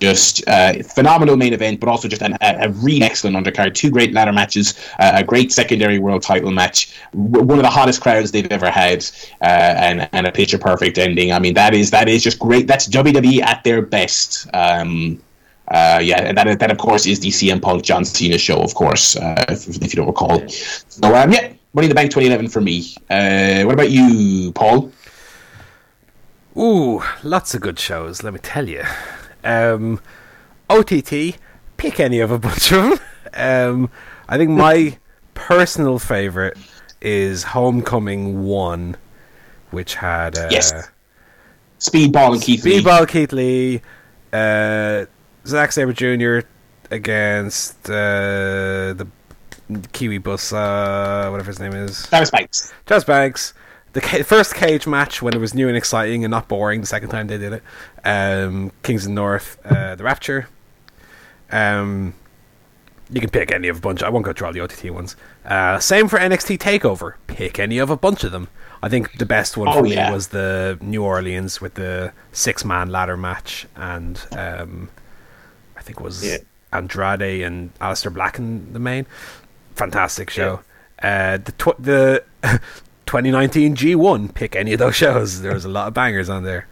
just 0.00 0.46
uh, 0.48 0.82
phenomenal 0.82 1.36
main 1.36 1.52
event, 1.52 1.80
but 1.80 1.88
also 1.88 2.08
just 2.08 2.22
an, 2.22 2.36
a, 2.40 2.66
a 2.66 2.68
really 2.70 3.02
excellent 3.02 3.36
undercard. 3.36 3.74
Two 3.74 3.90
great 3.90 4.12
ladder 4.12 4.32
matches, 4.32 4.78
uh, 4.98 5.12
a 5.14 5.24
great 5.24 5.52
secondary 5.52 5.98
world 5.98 6.22
title 6.22 6.50
match, 6.50 6.94
w- 7.12 7.44
one 7.44 7.58
of 7.58 7.64
the 7.64 7.70
hottest 7.70 8.00
crowds 8.00 8.30
they've 8.30 8.50
ever 8.50 8.70
had, 8.70 9.04
uh, 9.42 9.44
and 9.44 10.08
and 10.12 10.26
a 10.26 10.32
picture 10.32 10.58
perfect 10.58 10.98
ending. 10.98 11.32
I 11.32 11.38
mean, 11.38 11.54
that 11.54 11.74
is 11.74 11.90
that 11.90 12.08
is 12.08 12.22
just 12.22 12.38
great. 12.38 12.66
That's 12.66 12.88
WWE 12.88 13.42
at 13.42 13.64
their 13.64 13.82
best. 13.82 14.46
Um, 14.54 15.20
uh, 15.68 16.00
yeah, 16.02 16.20
and 16.22 16.36
that 16.36 16.58
that 16.58 16.70
of 16.70 16.78
course 16.78 17.06
is 17.06 17.20
the 17.20 17.28
CM 17.28 17.62
Punk 17.62 17.84
John 17.84 18.04
Cena 18.04 18.38
show, 18.38 18.60
of 18.60 18.74
course, 18.74 19.16
uh, 19.16 19.44
if, 19.48 19.68
if 19.68 19.94
you 19.94 19.96
don't 19.96 20.08
recall. 20.08 20.46
So 20.48 21.14
um, 21.14 21.32
yeah, 21.32 21.52
Money 21.72 21.86
in 21.86 21.90
the 21.90 21.94
Bank 21.94 22.10
2011 22.10 22.48
for 22.48 22.60
me. 22.60 22.92
Uh, 23.08 23.62
what 23.62 23.74
about 23.74 23.90
you, 23.90 24.50
Paul? 24.52 24.90
Ooh, 26.56 27.00
lots 27.22 27.54
of 27.54 27.60
good 27.60 27.78
shows, 27.78 28.24
let 28.24 28.32
me 28.32 28.40
tell 28.42 28.68
you. 28.68 28.82
Um, 29.44 30.00
OTT, 30.68 31.36
pick 31.76 32.00
any 32.00 32.20
of 32.20 32.30
a 32.30 32.38
bunch 32.38 32.72
of 32.72 32.82
them. 32.82 32.98
Um, 33.34 33.90
I 34.28 34.36
think 34.36 34.50
my 34.50 34.98
personal 35.34 35.98
favourite 35.98 36.54
is 37.00 37.42
Homecoming 37.44 38.42
1, 38.42 38.96
which 39.70 39.94
had 39.96 40.36
uh, 40.38 40.48
Yes. 40.50 40.72
Speedball 41.78 42.34
and 42.34 42.42
Keith 42.42 42.64
Lee. 42.64 42.82
Speedball 42.82 43.08
Keith 43.08 43.32
Lee, 43.32 43.80
uh, 44.32 45.06
Zack 45.46 45.72
Sabre 45.72 45.92
Jr. 45.94 46.46
against 46.90 47.88
uh, 47.88 48.92
the 48.92 49.06
Kiwi 49.92 50.18
Bus, 50.18 50.52
uh, 50.52 51.28
whatever 51.30 51.48
his 51.48 51.58
name 51.58 51.72
is. 51.72 52.06
Travis 52.08 52.30
Banks. 52.30 52.72
Travis 52.84 53.04
Banks, 53.04 53.54
the 53.92 54.00
ca- 54.00 54.22
first 54.22 54.54
cage 54.54 54.86
match 54.86 55.20
when 55.22 55.34
it 55.34 55.38
was 55.38 55.54
new 55.54 55.68
and 55.68 55.76
exciting 55.76 56.24
and 56.24 56.30
not 56.30 56.48
boring. 56.48 56.80
The 56.80 56.86
second 56.86 57.08
time 57.10 57.26
they 57.26 57.38
did 57.38 57.52
it, 57.54 57.62
um, 58.04 58.72
Kings 58.82 59.02
of 59.04 59.08
the 59.08 59.14
North, 59.14 59.58
uh, 59.64 59.94
the 59.96 60.04
Rapture. 60.04 60.48
Um, 61.50 62.14
you 63.10 63.20
can 63.20 63.30
pick 63.30 63.50
any 63.52 63.68
of 63.68 63.78
a 63.78 63.80
bunch. 63.80 64.02
I 64.02 64.08
won't 64.08 64.24
go 64.24 64.32
through 64.32 64.46
all 64.46 64.52
the 64.52 64.60
OTT 64.60 64.90
ones. 64.90 65.16
Uh, 65.44 65.78
same 65.80 66.06
for 66.08 66.18
NXT 66.18 66.58
Takeover. 66.58 67.14
Pick 67.26 67.58
any 67.58 67.78
of 67.78 67.90
a 67.90 67.96
bunch 67.96 68.22
of 68.22 68.30
them. 68.30 68.48
I 68.82 68.88
think 68.88 69.18
the 69.18 69.26
best 69.26 69.56
one 69.56 69.68
Oh, 69.68 69.72
for 69.72 69.82
me 69.82 69.94
yeah. 69.94 70.10
was 70.12 70.28
the 70.28 70.78
New 70.80 71.02
Orleans 71.02 71.60
with 71.60 71.74
the 71.74 72.12
six 72.32 72.64
man 72.64 72.90
ladder 72.90 73.16
match, 73.16 73.66
and 73.76 74.18
um, 74.32 74.88
I 75.76 75.82
think 75.82 75.98
it 76.00 76.04
was 76.04 76.24
Yeah. 76.24 76.38
Andrade 76.72 77.42
and 77.42 77.72
Alistair 77.80 78.10
Black 78.12 78.38
in 78.38 78.72
the 78.72 78.78
main. 78.78 79.06
Fantastic 79.74 80.30
show. 80.30 80.60
Uh, 81.02 81.38
the 81.38 81.52
tw- 81.52 81.82
the 81.82 82.22
2019 83.10 83.74
G1. 83.74 84.32
Pick 84.34 84.54
any 84.54 84.72
of 84.72 84.78
those 84.78 84.94
shows. 84.94 85.42
There 85.42 85.52
was 85.52 85.64
a 85.64 85.68
lot 85.68 85.88
of 85.88 85.94
bangers 85.94 86.28
on 86.28 86.44
there. 86.44 86.68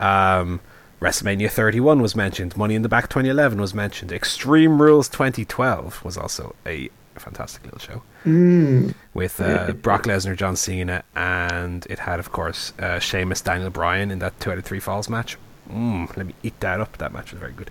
Um, 0.00 0.60
WrestleMania 1.02 1.50
31 1.50 2.00
was 2.00 2.16
mentioned. 2.16 2.56
Money 2.56 2.74
in 2.74 2.80
the 2.80 2.88
Bank 2.88 3.10
2011 3.10 3.60
was 3.60 3.74
mentioned. 3.74 4.10
Extreme 4.10 4.80
Rules 4.80 5.06
2012 5.10 6.02
was 6.02 6.16
also 6.16 6.54
a 6.66 6.88
fantastic 7.16 7.62
little 7.64 7.78
show 7.78 8.02
Mm. 8.24 8.94
with 9.12 9.38
uh, 9.38 9.72
Brock 9.72 10.04
Lesnar, 10.04 10.34
John 10.34 10.56
Cena, 10.56 11.02
and 11.14 11.84
it 11.90 11.98
had, 11.98 12.18
of 12.20 12.32
course, 12.32 12.72
uh, 12.78 12.98
Sheamus, 12.98 13.42
Daniel 13.42 13.68
Bryan 13.68 14.10
in 14.10 14.18
that 14.20 14.38
two 14.40 14.50
out 14.50 14.56
of 14.58 14.64
three 14.64 14.80
falls 14.80 15.10
match. 15.10 15.36
Mm, 15.70 16.16
let 16.16 16.24
me 16.26 16.34
eat 16.42 16.58
that 16.60 16.80
up. 16.80 16.96
That 16.98 17.12
match 17.12 17.32
was 17.32 17.40
very 17.40 17.52
good. 17.52 17.70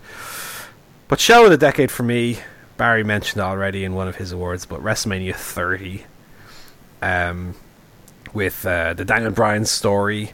But 1.08 1.20
show 1.20 1.46
of 1.46 1.50
the 1.52 1.58
decade 1.58 1.90
for 1.90 2.04
me, 2.04 2.38
Barry 2.78 3.04
mentioned 3.04 3.42
already 3.42 3.84
in 3.84 3.96
one 3.96 4.08
of 4.08 4.18
his 4.18 4.32
awards, 4.32 4.66
but 4.68 4.80
WrestleMania 4.84 5.34
30, 5.36 6.04
um, 7.02 7.56
with 8.34 8.66
uh, 8.66 8.94
the 8.94 9.06
Daniel 9.06 9.32
Bryan 9.32 9.66
story, 9.66 10.32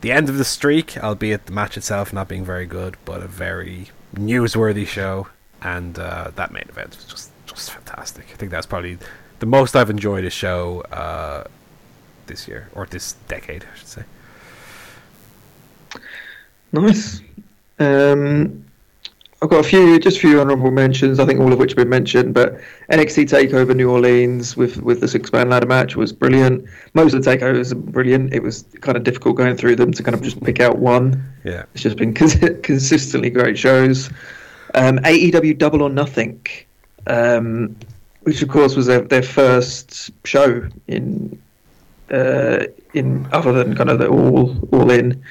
the 0.00 0.12
end 0.12 0.28
of 0.28 0.38
the 0.38 0.44
streak, 0.44 0.96
albeit 0.98 1.46
the 1.46 1.52
match 1.52 1.76
itself 1.76 2.12
not 2.12 2.28
being 2.28 2.44
very 2.44 2.66
good, 2.66 2.96
but 3.04 3.22
a 3.22 3.28
very 3.28 3.90
newsworthy 4.14 4.86
show, 4.86 5.28
and 5.62 5.98
uh, 5.98 6.30
that 6.36 6.52
main 6.52 6.66
event 6.68 6.96
was 6.96 7.04
just 7.04 7.30
just 7.46 7.72
fantastic. 7.72 8.26
I 8.32 8.36
think 8.36 8.50
that's 8.50 8.66
probably 8.66 8.98
the 9.40 9.46
most 9.46 9.74
I've 9.74 9.90
enjoyed 9.90 10.24
a 10.24 10.30
show 10.30 10.82
uh, 10.92 11.44
this 12.26 12.46
year 12.46 12.68
or 12.74 12.86
this 12.86 13.14
decade, 13.28 13.64
I 13.64 13.76
should 13.76 13.88
say. 13.88 14.04
Nice. 16.72 17.20
Um, 17.78 18.64
I've 19.42 19.48
got 19.48 19.64
a 19.64 19.68
few, 19.68 19.98
just 19.98 20.18
a 20.18 20.20
few 20.20 20.38
honourable 20.38 20.70
mentions. 20.70 21.18
I 21.18 21.24
think 21.24 21.40
all 21.40 21.50
of 21.52 21.58
which 21.58 21.70
have 21.70 21.76
been 21.76 21.88
mentioned. 21.88 22.34
But 22.34 22.60
NXT 22.90 23.24
Takeover 23.30 23.74
New 23.74 23.90
Orleans 23.90 24.54
with 24.56 24.82
with 24.82 25.00
the 25.00 25.08
six 25.08 25.32
man 25.32 25.48
ladder 25.48 25.66
match 25.66 25.96
was 25.96 26.12
brilliant. 26.12 26.66
Most 26.92 27.14
of 27.14 27.24
the 27.24 27.30
takeovers 27.30 27.72
are 27.72 27.76
brilliant. 27.76 28.34
It 28.34 28.42
was 28.42 28.64
kind 28.82 28.98
of 28.98 29.04
difficult 29.04 29.36
going 29.36 29.56
through 29.56 29.76
them 29.76 29.92
to 29.92 30.02
kind 30.02 30.14
of 30.14 30.20
just 30.22 30.42
pick 30.44 30.60
out 30.60 30.78
one. 30.78 31.24
Yeah, 31.44 31.64
It's 31.72 31.82
just 31.82 31.96
been 31.96 32.12
cons- 32.14 32.36
consistently 32.62 33.30
great 33.30 33.58
shows. 33.58 34.10
Um, 34.74 34.98
AEW 34.98 35.56
Double 35.56 35.80
or 35.82 35.88
Nothing, 35.90 36.38
um, 37.06 37.74
which 38.22 38.42
of 38.42 38.48
course 38.50 38.76
was 38.76 38.86
their, 38.86 39.00
their 39.00 39.22
first 39.22 40.10
show 40.26 40.68
in 40.86 41.40
uh, 42.10 42.64
in 42.92 43.26
other 43.32 43.52
than 43.52 43.74
kind 43.74 43.88
of 43.88 43.98
the 43.98 44.08
all 44.08 44.56
all 44.72 44.90
in, 44.90 45.24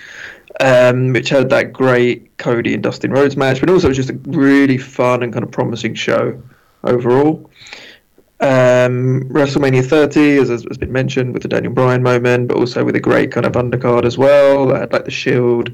um, 0.60 1.14
which 1.14 1.30
had 1.30 1.50
that 1.50 1.72
great 1.74 2.38
Cody 2.38 2.74
and 2.74 2.84
Dustin 2.84 3.12
Rhodes 3.12 3.38
match, 3.38 3.60
but 3.60 3.70
also 3.70 3.88
it 3.88 3.92
was 3.92 3.98
just 3.98 4.10
a 4.10 4.20
really 4.26 4.78
fun 4.78 5.24
and 5.24 5.32
kind 5.32 5.44
of 5.44 5.52
promising 5.52 5.94
show 5.94 6.42
overall. 6.84 7.50
Um, 8.42 9.28
WrestleMania 9.30 9.86
30, 9.86 10.38
as 10.38 10.50
has 10.50 10.78
been 10.78 10.92
mentioned, 10.92 11.34
with 11.34 11.44
the 11.44 11.50
Daniel 11.50 11.74
Bryan 11.74 12.04
moment, 12.04 12.48
but 12.48 12.58
also 12.58 12.86
with 12.86 12.96
a 12.96 13.00
great 13.00 13.32
kind 13.32 13.46
of 13.46 13.54
undercard 13.54 14.06
as 14.06 14.18
well. 14.18 14.68
That 14.68 14.80
had 14.80 14.94
like 14.94 15.06
the 15.06 15.12
Shield 15.12 15.74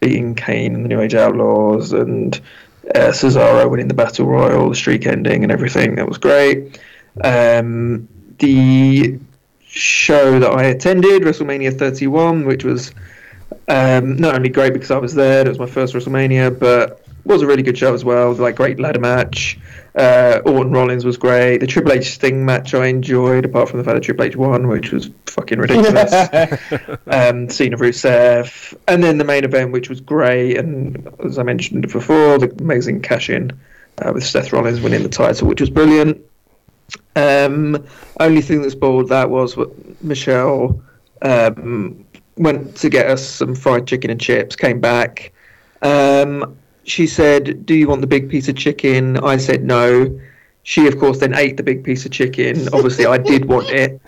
beating 0.00 0.34
Kane 0.34 0.74
and 0.74 0.84
the 0.84 0.88
New 0.88 1.00
Age 1.00 1.14
Outlaws, 1.14 1.92
and 1.92 2.38
uh, 2.94 3.12
Cesaro 3.12 3.70
winning 3.70 3.88
the 3.88 3.94
Battle 3.94 4.26
Royal, 4.26 4.68
the 4.68 4.76
streak 4.76 5.06
ending, 5.06 5.42
and 5.42 5.50
everything. 5.50 5.94
That 5.94 6.08
was 6.08 6.18
great. 6.18 6.78
Um, 7.24 8.06
the 8.38 9.18
show 9.66 10.38
that 10.38 10.50
I 10.50 10.64
attended, 10.64 11.22
WrestleMania 11.22 11.78
31, 11.78 12.46
which 12.46 12.64
was 12.64 12.92
um, 13.68 14.16
not 14.16 14.34
only 14.34 14.48
great 14.48 14.72
because 14.72 14.90
I 14.90 14.98
was 14.98 15.14
there, 15.14 15.46
it 15.46 15.48
was 15.48 15.58
my 15.58 15.66
first 15.66 15.94
WrestleMania, 15.94 16.58
but 16.58 17.02
was 17.26 17.42
a 17.42 17.46
really 17.46 17.62
good 17.62 17.76
show 17.76 17.92
as 17.92 18.04
well. 18.04 18.32
Like 18.32 18.56
great 18.56 18.78
ladder 18.78 19.00
match. 19.00 19.58
Uh, 19.94 20.40
Orton 20.44 20.72
Rollins 20.72 21.04
was 21.04 21.16
great. 21.16 21.58
The 21.58 21.66
Triple 21.66 21.92
H 21.92 22.12
Sting 22.12 22.44
match 22.44 22.74
I 22.74 22.86
enjoyed, 22.86 23.44
apart 23.44 23.68
from 23.68 23.78
the 23.78 23.84
fact 23.84 23.96
that 23.96 24.02
Triple 24.02 24.24
H 24.24 24.36
won, 24.36 24.68
which 24.68 24.92
was 24.92 25.10
fucking 25.26 25.58
ridiculous. 25.58 26.12
um, 27.08 27.48
Cena 27.48 27.76
Rusev, 27.76 28.76
and 28.86 29.02
then 29.02 29.18
the 29.18 29.24
main 29.24 29.44
event, 29.44 29.72
which 29.72 29.88
was 29.88 30.00
great, 30.00 30.56
and 30.58 31.08
as 31.24 31.38
I 31.38 31.42
mentioned 31.42 31.90
before, 31.90 32.38
the 32.38 32.54
amazing 32.60 33.02
cash 33.02 33.30
in 33.30 33.58
uh, 34.02 34.12
with 34.12 34.24
Seth 34.24 34.52
Rollins 34.52 34.80
winning 34.80 35.02
the 35.02 35.08
title, 35.08 35.48
which 35.48 35.60
was 35.60 35.70
brilliant. 35.70 36.22
Um, 37.16 37.84
only 38.20 38.42
thing 38.42 38.62
that 38.62 38.70
spoiled 38.70 39.08
that 39.08 39.30
was 39.30 39.56
what 39.56 39.70
Michelle 40.04 40.80
um, 41.22 42.05
went 42.36 42.76
to 42.76 42.88
get 42.88 43.06
us 43.06 43.26
some 43.26 43.54
fried 43.54 43.86
chicken 43.86 44.10
and 44.10 44.20
chips, 44.20 44.56
came 44.56 44.80
back. 44.80 45.32
Um, 45.82 46.56
she 46.84 47.06
said, 47.06 47.66
"Do 47.66 47.74
you 47.74 47.88
want 47.88 48.00
the 48.00 48.06
big 48.06 48.28
piece 48.28 48.48
of 48.48 48.56
chicken?" 48.56 49.18
I 49.18 49.36
said 49.36 49.64
no. 49.64 50.18
She, 50.62 50.86
of 50.86 50.98
course, 50.98 51.18
then 51.18 51.34
ate 51.34 51.56
the 51.56 51.62
big 51.62 51.84
piece 51.84 52.04
of 52.04 52.12
chicken. 52.12 52.68
Obviously, 52.72 53.06
I 53.06 53.18
did 53.18 53.44
want 53.44 53.70
it, 53.70 54.00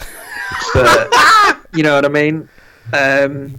but 0.74 1.12
you 1.72 1.82
know 1.82 1.94
what 1.94 2.04
I 2.04 2.08
mean. 2.08 2.48
Um, 2.92 3.58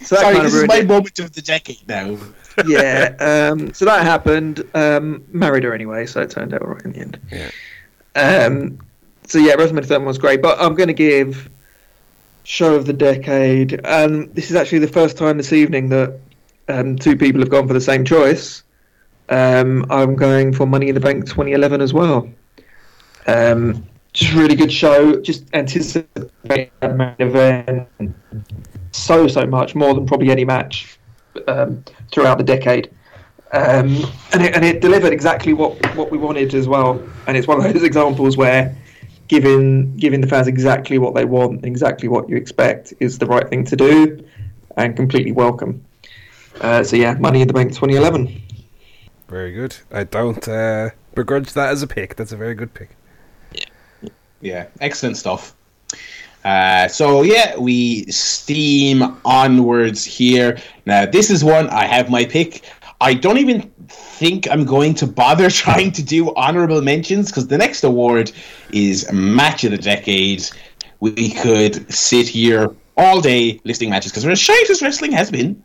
so 0.00 0.14
that 0.14 0.22
Sorry, 0.22 0.34
kind 0.34 0.36
of 0.38 0.42
this 0.44 0.54
is 0.54 0.68
my 0.68 0.76
it. 0.76 0.86
moment 0.86 1.18
of 1.18 1.32
the 1.32 1.42
decade 1.42 1.86
now. 1.88 2.16
yeah. 2.66 3.14
Um, 3.18 3.72
so 3.72 3.84
that 3.84 4.02
happened. 4.02 4.62
Um, 4.74 5.24
married 5.32 5.64
her 5.64 5.74
anyway, 5.74 6.06
so 6.06 6.20
it 6.20 6.30
turned 6.30 6.54
out 6.54 6.62
all 6.62 6.68
right 6.68 6.84
in 6.84 6.92
the 6.92 6.98
end. 6.98 7.20
Yeah. 7.32 7.50
Um, 8.14 8.78
so 9.24 9.38
yeah, 9.38 9.54
WrestleMania 9.54 9.86
31 9.86 10.04
was 10.04 10.18
great, 10.18 10.40
but 10.40 10.60
I'm 10.60 10.74
going 10.74 10.88
to 10.88 10.94
give 10.94 11.50
show 12.48 12.74
of 12.74 12.86
the 12.86 12.94
decade, 12.94 13.78
and 13.84 14.34
this 14.34 14.48
is 14.48 14.56
actually 14.56 14.78
the 14.78 14.88
first 14.88 15.18
time 15.18 15.36
this 15.36 15.52
evening 15.52 15.90
that 15.90 16.18
um, 16.68 16.96
two 16.96 17.14
people 17.14 17.42
have 17.42 17.50
gone 17.50 17.68
for 17.68 17.74
the 17.74 17.80
same 17.80 18.06
choice. 18.06 18.62
Um, 19.28 19.84
I'm 19.90 20.16
going 20.16 20.54
for 20.54 20.64
Money 20.64 20.88
in 20.88 20.94
the 20.94 21.00
Bank 21.00 21.26
2011 21.26 21.82
as 21.82 21.92
well. 21.92 22.26
Um, 23.26 23.86
just 24.14 24.32
really 24.32 24.56
good 24.56 24.72
show. 24.72 25.20
Just 25.20 25.44
anticipate 25.52 26.72
that 26.80 26.96
main 26.96 27.14
event 27.18 27.86
so 28.92 29.28
so 29.28 29.46
much 29.46 29.74
more 29.74 29.92
than 29.92 30.06
probably 30.06 30.30
any 30.30 30.46
match 30.46 30.98
um, 31.48 31.84
throughout 32.10 32.38
the 32.38 32.44
decade. 32.44 32.90
Um, 33.52 33.94
and, 34.32 34.42
it, 34.42 34.54
and 34.56 34.64
it 34.64 34.80
delivered 34.80 35.12
exactly 35.12 35.52
what, 35.52 35.94
what 35.94 36.10
we 36.10 36.16
wanted 36.16 36.54
as 36.54 36.66
well. 36.66 37.02
And 37.26 37.36
it's 37.36 37.46
one 37.46 37.62
of 37.62 37.70
those 37.70 37.82
examples 37.92 38.38
where 38.38 38.74
giving 39.28 39.96
giving 39.96 40.20
the 40.20 40.26
fans 40.26 40.48
exactly 40.48 40.98
what 40.98 41.14
they 41.14 41.24
want, 41.24 41.64
exactly 41.64 42.08
what 42.08 42.28
you 42.28 42.36
expect, 42.36 42.92
is 43.00 43.18
the 43.18 43.26
right 43.26 43.48
thing 43.48 43.64
to 43.64 43.76
do, 43.76 44.24
and 44.76 44.96
completely 44.96 45.32
welcome. 45.32 45.84
Uh, 46.60 46.82
so 46.82 46.96
yeah, 46.96 47.14
Money 47.14 47.40
in 47.42 47.48
the 47.48 47.54
Bank 47.54 47.68
2011. 47.68 48.42
very 49.28 49.52
good. 49.52 49.76
I 49.92 50.04
don't 50.04 50.46
uh, 50.48 50.90
begrudge 51.14 51.52
that 51.52 51.70
as 51.70 51.82
a 51.82 51.86
pick. 51.86 52.16
That's 52.16 52.32
a 52.32 52.36
very 52.36 52.54
good 52.54 52.74
pick. 52.74 52.90
Yeah, 54.40 54.66
excellent 54.80 55.16
stuff. 55.16 55.54
Uh, 56.44 56.88
so 56.88 57.22
yeah, 57.22 57.56
we 57.56 58.04
steam 58.06 59.16
onwards 59.24 60.04
here. 60.04 60.58
Now 60.86 61.04
this 61.06 61.30
is 61.30 61.44
one 61.44 61.68
I 61.68 61.84
have 61.84 62.10
my 62.10 62.24
pick. 62.24 62.64
I 63.00 63.14
don't 63.14 63.38
even 63.38 63.62
think 63.88 64.50
I'm 64.50 64.64
going 64.64 64.94
to 64.94 65.06
bother 65.06 65.50
trying 65.64 65.92
to 65.92 66.02
do 66.02 66.34
honorable 66.34 66.82
mentions 66.82 67.28
because 67.30 67.48
the 67.48 67.58
next 67.58 67.84
award 67.84 68.32
is 68.72 69.10
match 69.12 69.64
of 69.64 69.70
the 69.70 69.78
decade. 69.78 70.48
We 71.00 71.30
could 71.30 71.92
sit 71.92 72.26
here 72.26 72.74
all 72.96 73.20
day 73.20 73.60
listing 73.64 73.90
matches 73.90 74.10
because 74.12 74.26
as 74.26 74.38
shite 74.40 74.68
as 74.68 74.82
wrestling 74.82 75.12
has 75.12 75.30
been, 75.30 75.62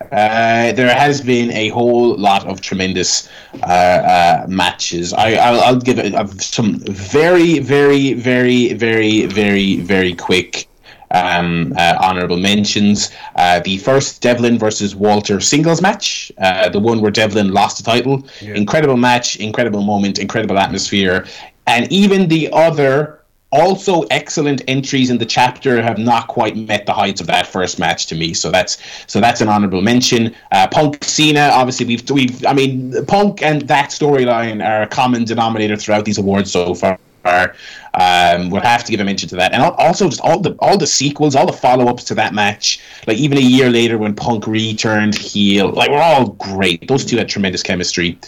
uh, 0.00 0.72
there 0.72 0.94
has 0.94 1.20
been 1.20 1.50
a 1.52 1.68
whole 1.68 2.16
lot 2.16 2.46
of 2.46 2.60
tremendous 2.60 3.28
uh, 3.62 3.66
uh, 3.66 4.46
matches. 4.48 5.12
I, 5.12 5.34
I'll, 5.34 5.60
I'll 5.60 5.78
give 5.78 5.98
some 6.40 6.78
very, 6.80 7.58
very, 7.58 8.14
very, 8.14 8.72
very, 8.72 9.26
very, 9.26 9.76
very 9.76 10.14
quick 10.14 10.68
um, 11.12 11.74
uh, 11.76 11.96
honorable 12.00 12.36
mentions. 12.36 13.10
Uh, 13.36 13.60
the 13.60 13.78
first 13.78 14.20
Devlin 14.22 14.58
versus 14.58 14.94
Walter 14.94 15.40
singles 15.40 15.80
match, 15.80 16.32
uh, 16.38 16.68
the 16.68 16.80
one 16.80 17.00
where 17.00 17.10
Devlin 17.10 17.52
lost 17.52 17.78
the 17.78 17.84
title. 17.84 18.26
Yeah. 18.40 18.54
Incredible 18.54 18.96
match, 18.96 19.36
incredible 19.36 19.82
moment, 19.82 20.18
incredible 20.18 20.58
atmosphere. 20.58 21.26
And 21.66 21.90
even 21.92 22.28
the 22.28 22.50
other 22.52 23.22
also 23.52 24.02
excellent 24.04 24.62
entries 24.66 25.10
in 25.10 25.18
the 25.18 25.26
chapter 25.26 25.82
have 25.82 25.98
not 25.98 26.26
quite 26.26 26.56
met 26.56 26.86
the 26.86 26.92
heights 26.92 27.20
of 27.20 27.26
that 27.26 27.46
first 27.46 27.78
match 27.78 28.06
to 28.06 28.14
me. 28.14 28.32
So 28.34 28.50
that's 28.50 28.78
so 29.06 29.20
that's 29.20 29.40
an 29.40 29.48
honorable 29.48 29.82
mention. 29.82 30.34
Uh, 30.50 30.66
Punk 30.68 31.04
Cena, 31.04 31.50
obviously 31.52 31.86
we've 31.86 32.10
we've 32.10 32.44
I 32.46 32.54
mean 32.54 33.04
Punk 33.06 33.42
and 33.42 33.62
that 33.62 33.90
storyline 33.90 34.66
are 34.66 34.82
a 34.82 34.86
common 34.86 35.24
denominator 35.24 35.76
throughout 35.76 36.04
these 36.04 36.18
awards 36.18 36.50
so 36.50 36.74
far. 36.74 36.98
Um, 37.24 38.50
we'll 38.50 38.62
have 38.62 38.84
to 38.84 38.90
give 38.90 39.00
a 39.00 39.04
mention 39.04 39.28
to 39.30 39.36
that, 39.36 39.52
and 39.52 39.62
also 39.62 40.08
just 40.08 40.20
all 40.22 40.40
the 40.40 40.56
all 40.60 40.78
the 40.78 40.86
sequels, 40.86 41.36
all 41.36 41.46
the 41.46 41.52
follow 41.52 41.88
ups 41.88 42.04
to 42.04 42.14
that 42.14 42.34
match. 42.34 42.80
Like 43.06 43.18
even 43.18 43.38
a 43.38 43.42
year 43.42 43.68
later 43.70 43.98
when 43.98 44.14
Punk 44.14 44.46
returned 44.46 45.14
heel, 45.14 45.70
like 45.70 45.90
we're 45.90 46.00
all 46.00 46.30
great. 46.30 46.88
Those 46.88 47.04
two 47.04 47.18
had 47.18 47.28
tremendous 47.28 47.62
chemistry. 47.62 48.18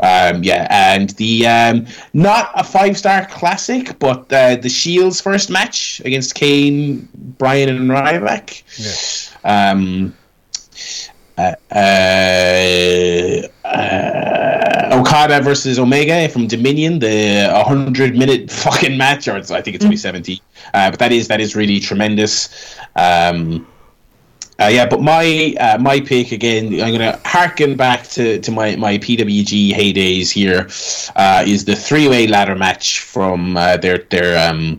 Um, 0.00 0.44
yeah, 0.44 0.66
and 0.70 1.10
the 1.10 1.46
um, 1.46 1.86
not 2.12 2.50
a 2.54 2.64
five 2.64 2.96
star 2.96 3.26
classic, 3.26 3.98
but 3.98 4.32
uh, 4.32 4.56
the 4.56 4.68
Shields 4.68 5.20
first 5.20 5.50
match 5.50 6.00
against 6.04 6.34
Kane, 6.34 7.08
Bryan, 7.38 7.68
and 7.68 7.90
Ryback. 7.90 8.62
Yeah. 9.44 11.09
Uh, 11.40 11.54
uh, 13.64 14.88
Okada 14.92 15.40
versus 15.40 15.78
Omega 15.78 16.28
from 16.28 16.46
Dominion, 16.46 16.98
the 16.98 17.50
100 17.52 18.16
minute 18.16 18.50
fucking 18.50 18.96
match, 18.96 19.28
or 19.28 19.36
I 19.36 19.62
think 19.62 19.76
it's 19.76 19.84
only 19.84 19.96
70. 19.96 20.42
Uh, 20.74 20.90
but 20.90 20.98
that 20.98 21.12
is 21.12 21.28
that 21.28 21.40
is 21.40 21.56
really 21.56 21.80
tremendous. 21.80 22.76
Um, 22.96 23.66
uh, 24.60 24.66
yeah, 24.66 24.86
but 24.86 25.00
my 25.00 25.54
uh, 25.58 25.78
my 25.78 26.00
pick 26.00 26.32
again, 26.32 26.66
I'm 26.66 26.94
going 26.94 26.98
to 26.98 27.18
harken 27.24 27.76
back 27.76 28.04
to, 28.08 28.38
to 28.40 28.50
my, 28.50 28.76
my 28.76 28.98
PWG 28.98 29.72
heydays 29.72 30.30
here. 30.30 30.68
Uh, 31.16 31.44
is 31.46 31.64
the 31.64 31.74
three 31.74 32.08
way 32.08 32.26
ladder 32.26 32.54
match 32.54 33.00
from 33.00 33.56
uh, 33.56 33.78
their 33.78 33.98
their 34.10 34.50
um, 34.50 34.78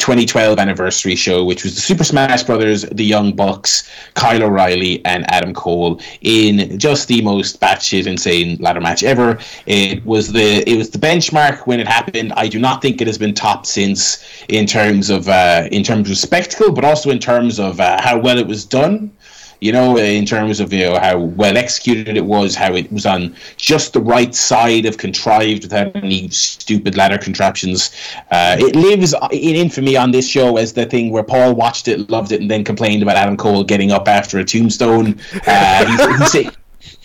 2012 0.00 0.58
anniversary 0.58 1.14
show, 1.14 1.44
which 1.44 1.62
was 1.62 1.74
the 1.74 1.80
Super 1.80 2.04
Smash 2.04 2.42
Brothers, 2.42 2.82
the 2.82 3.04
Young 3.04 3.36
Bucks, 3.36 3.88
Kyle 4.14 4.42
O'Reilly, 4.42 5.04
and 5.04 5.30
Adam 5.30 5.54
Cole 5.54 6.00
in 6.22 6.78
just 6.78 7.06
the 7.06 7.20
most 7.22 7.60
batshit 7.60 8.06
insane 8.06 8.56
ladder 8.60 8.80
match 8.80 9.04
ever. 9.04 9.38
It 9.66 10.04
was 10.04 10.32
the 10.32 10.68
it 10.68 10.76
was 10.76 10.90
the 10.90 10.98
benchmark 10.98 11.66
when 11.66 11.78
it 11.78 11.86
happened. 11.86 12.32
I 12.36 12.48
do 12.48 12.58
not 12.58 12.82
think 12.82 13.00
it 13.00 13.06
has 13.06 13.18
been 13.18 13.34
topped 13.34 13.66
since 13.66 14.24
in 14.48 14.66
terms 14.66 15.10
of 15.10 15.28
uh, 15.28 15.68
in 15.70 15.82
terms 15.82 16.10
of 16.10 16.16
spectacle, 16.16 16.72
but 16.72 16.84
also 16.84 17.10
in 17.10 17.18
terms 17.18 17.60
of 17.60 17.78
uh, 17.78 18.00
how 18.00 18.18
well 18.18 18.38
it 18.38 18.46
was 18.46 18.64
done 18.64 19.12
you 19.60 19.72
know, 19.72 19.98
in 19.98 20.24
terms 20.24 20.58
of 20.58 20.72
you 20.72 20.86
know 20.86 20.98
how 20.98 21.18
well 21.18 21.56
executed 21.56 22.16
it 22.16 22.24
was, 22.24 22.54
how 22.54 22.74
it 22.74 22.90
was 22.90 23.04
on 23.04 23.36
just 23.56 23.92
the 23.92 24.00
right 24.00 24.34
side 24.34 24.86
of 24.86 24.96
contrived 24.96 25.64
without 25.64 25.94
any 25.96 26.28
stupid 26.30 26.96
ladder 26.96 27.18
contraptions. 27.18 27.90
Uh, 28.30 28.56
it 28.58 28.74
lives 28.74 29.14
in 29.32 29.56
infamy 29.56 29.96
on 29.96 30.10
this 30.10 30.26
show 30.26 30.56
as 30.56 30.72
the 30.72 30.86
thing 30.86 31.10
where 31.10 31.22
Paul 31.22 31.54
watched 31.54 31.88
it, 31.88 32.08
loved 32.08 32.32
it, 32.32 32.40
and 32.40 32.50
then 32.50 32.64
complained 32.64 33.02
about 33.02 33.16
Adam 33.16 33.36
Cole 33.36 33.62
getting 33.62 33.92
up 33.92 34.08
after 34.08 34.38
a 34.38 34.44
tombstone. 34.44 35.20
Uh, 35.46 35.86
he's, 35.86 36.32
he's, 36.32 36.46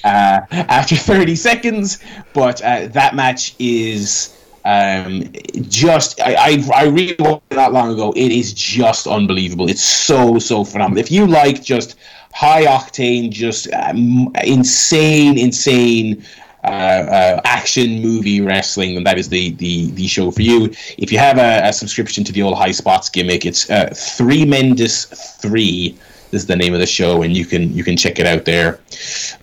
uh, 0.06 0.42
after 0.52 0.96
30 0.96 1.36
seconds, 1.36 2.00
but 2.34 2.62
uh, 2.62 2.88
that 2.88 3.16
match 3.16 3.56
is. 3.60 4.32
Um, 4.68 5.32
just 5.70 6.20
I, 6.20 6.34
I 6.34 6.70
I 6.74 6.84
really 6.86 7.16
watched 7.20 7.44
it 7.52 7.56
not 7.56 7.72
long 7.72 7.94
ago. 7.94 8.12
It 8.16 8.32
is 8.32 8.52
just 8.52 9.06
unbelievable. 9.06 9.70
It's 9.70 9.84
so 9.84 10.40
so 10.40 10.64
phenomenal. 10.64 10.98
If 10.98 11.12
you 11.12 11.28
like 11.28 11.64
just 11.64 11.98
high 12.36 12.66
octane, 12.66 13.32
just 13.32 13.72
um, 13.72 14.30
insane, 14.44 15.38
insane 15.38 16.22
uh, 16.66 16.68
uh, 16.68 17.42
action 17.46 18.02
movie 18.02 18.42
wrestling, 18.42 18.98
and 18.98 19.08
that 19.08 19.18
is 19.18 19.30
the, 19.30 19.52
the, 19.52 19.90
the 19.92 20.06
show 20.06 20.30
for 20.32 20.42
you. 20.42 20.66
If 20.98 21.14
you 21.14 21.18
have 21.18 21.38
a, 21.38 21.70
a 21.70 21.72
subscription 21.72 22.26
to 22.26 22.34
the 22.34 22.42
old 22.42 22.58
High 22.58 22.72
Spots 22.72 23.08
gimmick, 23.10 23.46
it's 23.46 23.70
uh, 23.70 23.90
Three 23.96 24.46
Mendes 24.46 25.06
Three. 25.40 25.98
Is 26.32 26.48
the 26.48 26.56
name 26.56 26.74
of 26.74 26.82
the 26.82 26.88
show, 26.88 27.22
and 27.22 27.38
you 27.38 27.46
can 27.46 27.72
you 27.74 27.82
can 27.82 27.96
check 27.96 28.20
it 28.20 28.26
out 28.26 28.44
there. 28.44 28.82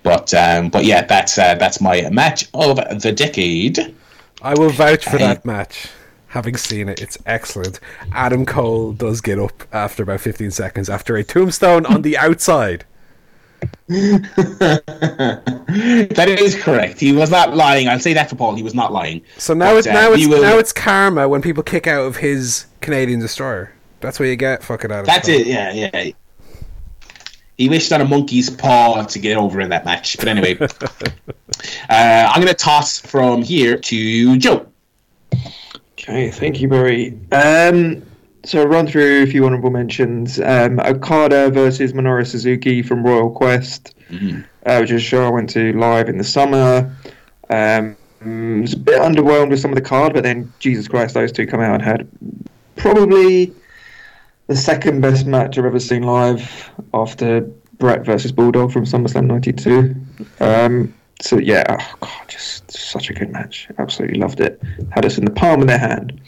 But 0.02 0.34
um, 0.34 0.68
but 0.68 0.84
yeah, 0.84 1.02
that's 1.06 1.38
uh, 1.38 1.54
that's 1.54 1.80
my 1.80 2.10
match 2.10 2.50
of 2.52 2.76
the 3.00 3.12
decade. 3.12 3.94
I 4.42 4.52
will 4.54 4.68
vouch 4.68 5.04
for 5.06 5.16
that 5.16 5.46
match 5.46 5.88
having 6.32 6.56
seen 6.56 6.88
it, 6.88 7.00
it's 7.00 7.18
excellent. 7.26 7.78
Adam 8.12 8.46
Cole 8.46 8.92
does 8.92 9.20
get 9.20 9.38
up 9.38 9.64
after 9.70 10.02
about 10.02 10.20
15 10.20 10.50
seconds 10.50 10.88
after 10.88 11.14
a 11.16 11.22
tombstone 11.22 11.84
on 11.84 12.00
the 12.00 12.16
outside. 12.16 12.86
that 13.88 14.24
is 16.26 16.60
correct. 16.60 16.98
He 16.98 17.12
was 17.12 17.30
not 17.30 17.54
lying. 17.54 17.86
I'll 17.86 18.00
say 18.00 18.14
that 18.14 18.30
to 18.30 18.36
Paul. 18.36 18.56
He 18.56 18.62
was 18.62 18.74
not 18.74 18.92
lying. 18.92 19.20
So 19.36 19.52
now 19.52 19.72
but, 19.72 19.76
it's 19.76 19.86
uh, 19.86 19.92
now 19.92 20.12
it's 20.12 20.26
will... 20.26 20.40
now 20.40 20.56
it's 20.56 20.72
karma 20.72 21.28
when 21.28 21.42
people 21.42 21.62
kick 21.62 21.86
out 21.86 22.06
of 22.06 22.16
his 22.16 22.64
Canadian 22.80 23.20
destroyer. 23.20 23.74
That's 24.00 24.18
what 24.18 24.26
you 24.26 24.36
get. 24.36 24.64
Fucking 24.64 24.90
out. 24.90 25.04
That's 25.04 25.28
Cole. 25.28 25.36
it. 25.36 25.46
Yeah, 25.46 25.72
yeah. 25.72 26.12
He 27.58 27.68
wished 27.68 27.92
on 27.92 28.00
a 28.00 28.06
monkey's 28.06 28.48
paw 28.48 29.04
to 29.04 29.18
get 29.18 29.36
over 29.36 29.60
in 29.60 29.68
that 29.68 29.84
match. 29.84 30.16
But 30.16 30.28
anyway, 30.28 30.56
uh, 30.60 30.68
I'm 31.90 32.40
going 32.40 32.48
to 32.48 32.54
toss 32.54 32.98
from 32.98 33.42
here 33.42 33.76
to 33.76 34.38
Joe. 34.38 34.71
Okay, 36.02 36.32
thank 36.32 36.60
you, 36.60 36.66
Murray. 36.66 37.16
Um, 37.30 38.02
so 38.44 38.64
run 38.64 38.88
through 38.88 39.22
a 39.22 39.26
few 39.26 39.46
honourable 39.46 39.70
mentions. 39.70 40.40
Um, 40.40 40.80
Okada 40.80 41.48
versus 41.50 41.92
Minoru 41.92 42.26
Suzuki 42.26 42.82
from 42.82 43.04
Royal 43.04 43.30
Quest, 43.30 43.94
mm-hmm. 44.10 44.40
uh, 44.66 44.78
which 44.78 44.90
is 44.90 45.00
a 45.00 45.04
show 45.04 45.24
I 45.24 45.30
went 45.30 45.48
to 45.50 45.72
live 45.74 46.08
in 46.08 46.18
the 46.18 46.24
summer. 46.24 46.92
Um, 47.50 47.96
was 48.24 48.72
a 48.72 48.78
bit 48.78 49.00
underwhelmed 49.00 49.50
with 49.50 49.60
some 49.60 49.70
of 49.70 49.76
the 49.76 49.82
card, 49.82 50.12
but 50.12 50.24
then 50.24 50.52
Jesus 50.58 50.88
Christ, 50.88 51.14
those 51.14 51.30
two 51.30 51.46
come 51.46 51.60
out 51.60 51.74
and 51.74 51.82
had 51.82 52.08
probably 52.76 53.52
the 54.48 54.56
second 54.56 55.00
best 55.00 55.26
match 55.26 55.56
I've 55.56 55.64
ever 55.64 55.80
seen 55.80 56.02
live 56.02 56.70
after 56.94 57.42
Bret 57.78 58.04
versus 58.04 58.32
Bulldog 58.32 58.72
from 58.72 58.84
SummerSlam 58.84 59.26
'92. 59.26 59.94
Um, 60.40 60.94
so 61.22 61.38
yeah, 61.38 61.64
oh 61.68 61.94
god, 62.00 62.28
just 62.28 62.70
such 62.70 63.10
a 63.10 63.14
good 63.14 63.30
match. 63.30 63.68
Absolutely 63.78 64.18
loved 64.18 64.40
it. 64.40 64.60
Had 64.90 65.04
us 65.04 65.18
in 65.18 65.24
the 65.24 65.30
palm 65.30 65.60
of 65.62 65.68
their 65.68 65.78
hand. 65.78 66.20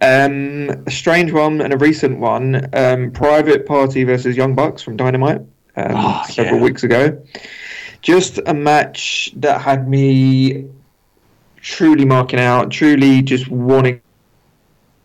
Um, 0.00 0.70
a 0.86 0.90
strange 0.90 1.32
one 1.32 1.60
and 1.60 1.72
a 1.72 1.76
recent 1.76 2.18
one: 2.18 2.68
um, 2.74 3.10
Private 3.10 3.66
Party 3.66 4.04
versus 4.04 4.36
Young 4.36 4.54
Bucks 4.54 4.82
from 4.82 4.96
Dynamite 4.96 5.40
um, 5.76 5.92
oh, 5.94 6.24
several 6.28 6.58
yeah. 6.58 6.64
weeks 6.64 6.84
ago. 6.84 7.22
Just 8.00 8.38
a 8.46 8.54
match 8.54 9.32
that 9.36 9.60
had 9.60 9.88
me 9.88 10.66
truly 11.56 12.04
marking 12.04 12.38
out, 12.38 12.70
truly 12.70 13.22
just 13.22 13.48
wanting 13.48 14.00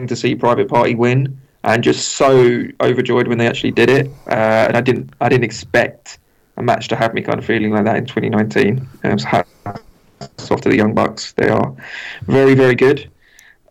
to 0.05 0.15
see 0.15 0.35
Private 0.35 0.69
Party 0.69 0.95
win, 0.95 1.39
and 1.63 1.84
just 1.84 2.13
so 2.13 2.63
overjoyed 2.81 3.27
when 3.27 3.38
they 3.38 3.47
actually 3.47 3.71
did 3.71 3.89
it. 3.89 4.07
Uh, 4.27 4.67
and 4.67 4.77
I 4.77 4.81
didn't, 4.81 5.11
I 5.19 5.30
didn't 5.30 5.43
expect 5.43 6.19
a 6.57 6.63
match 6.63 6.88
to 6.89 6.95
have 6.95 7.13
me 7.13 7.21
kind 7.21 7.39
of 7.39 7.45
feeling 7.45 7.71
like 7.71 7.85
that 7.85 7.97
in 7.97 8.05
2019. 8.05 8.88
Um, 9.03 9.19
so 10.38 10.55
off 10.55 10.61
to 10.61 10.69
the 10.69 10.75
Young 10.75 10.93
Bucks. 10.93 11.34
They 11.34 11.49
are 11.49 11.75
very, 12.23 12.55
very 12.55 12.75
good. 12.75 13.09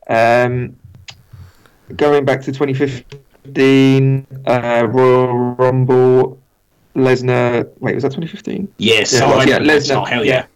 Um, 0.08 0.76
going 1.96 2.24
back 2.24 2.40
to 2.42 2.52
2015, 2.52 4.26
uh, 4.46 4.86
Royal 4.90 5.54
Rumble, 5.54 6.40
Lesnar. 6.94 7.70
Wait, 7.80 7.94
was 7.94 8.02
that 8.02 8.10
2015? 8.10 8.72
Yes. 8.78 9.12
Yeah, 9.12 9.20
oh, 9.24 9.42
yeah 9.42 9.58
Lesnar. 9.58 10.06
Hell 10.08 10.24
yeah. 10.24 10.46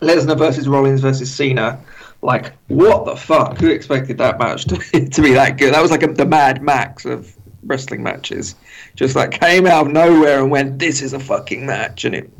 Lesnar 0.00 0.38
versus 0.38 0.68
Rollins 0.68 1.00
versus 1.00 1.32
Cena. 1.32 1.80
Like, 2.22 2.52
what 2.68 3.06
the 3.06 3.16
fuck? 3.16 3.58
Who 3.58 3.70
expected 3.70 4.18
that 4.18 4.38
match 4.38 4.64
to, 4.66 4.76
to 5.10 5.22
be 5.22 5.32
that 5.32 5.56
good? 5.56 5.72
That 5.74 5.80
was 5.80 5.90
like 5.90 6.02
a, 6.02 6.08
the 6.08 6.26
Mad 6.26 6.62
Max 6.62 7.04
of 7.04 7.34
wrestling 7.64 8.02
matches. 8.02 8.54
Just 8.94 9.16
like 9.16 9.32
came 9.32 9.66
out 9.66 9.86
of 9.86 9.92
nowhere 9.92 10.40
and 10.40 10.50
went, 10.50 10.78
"This 10.78 11.02
is 11.02 11.12
a 11.12 11.18
fucking 11.18 11.66
match," 11.66 12.04
and 12.04 12.14
it, 12.14 12.30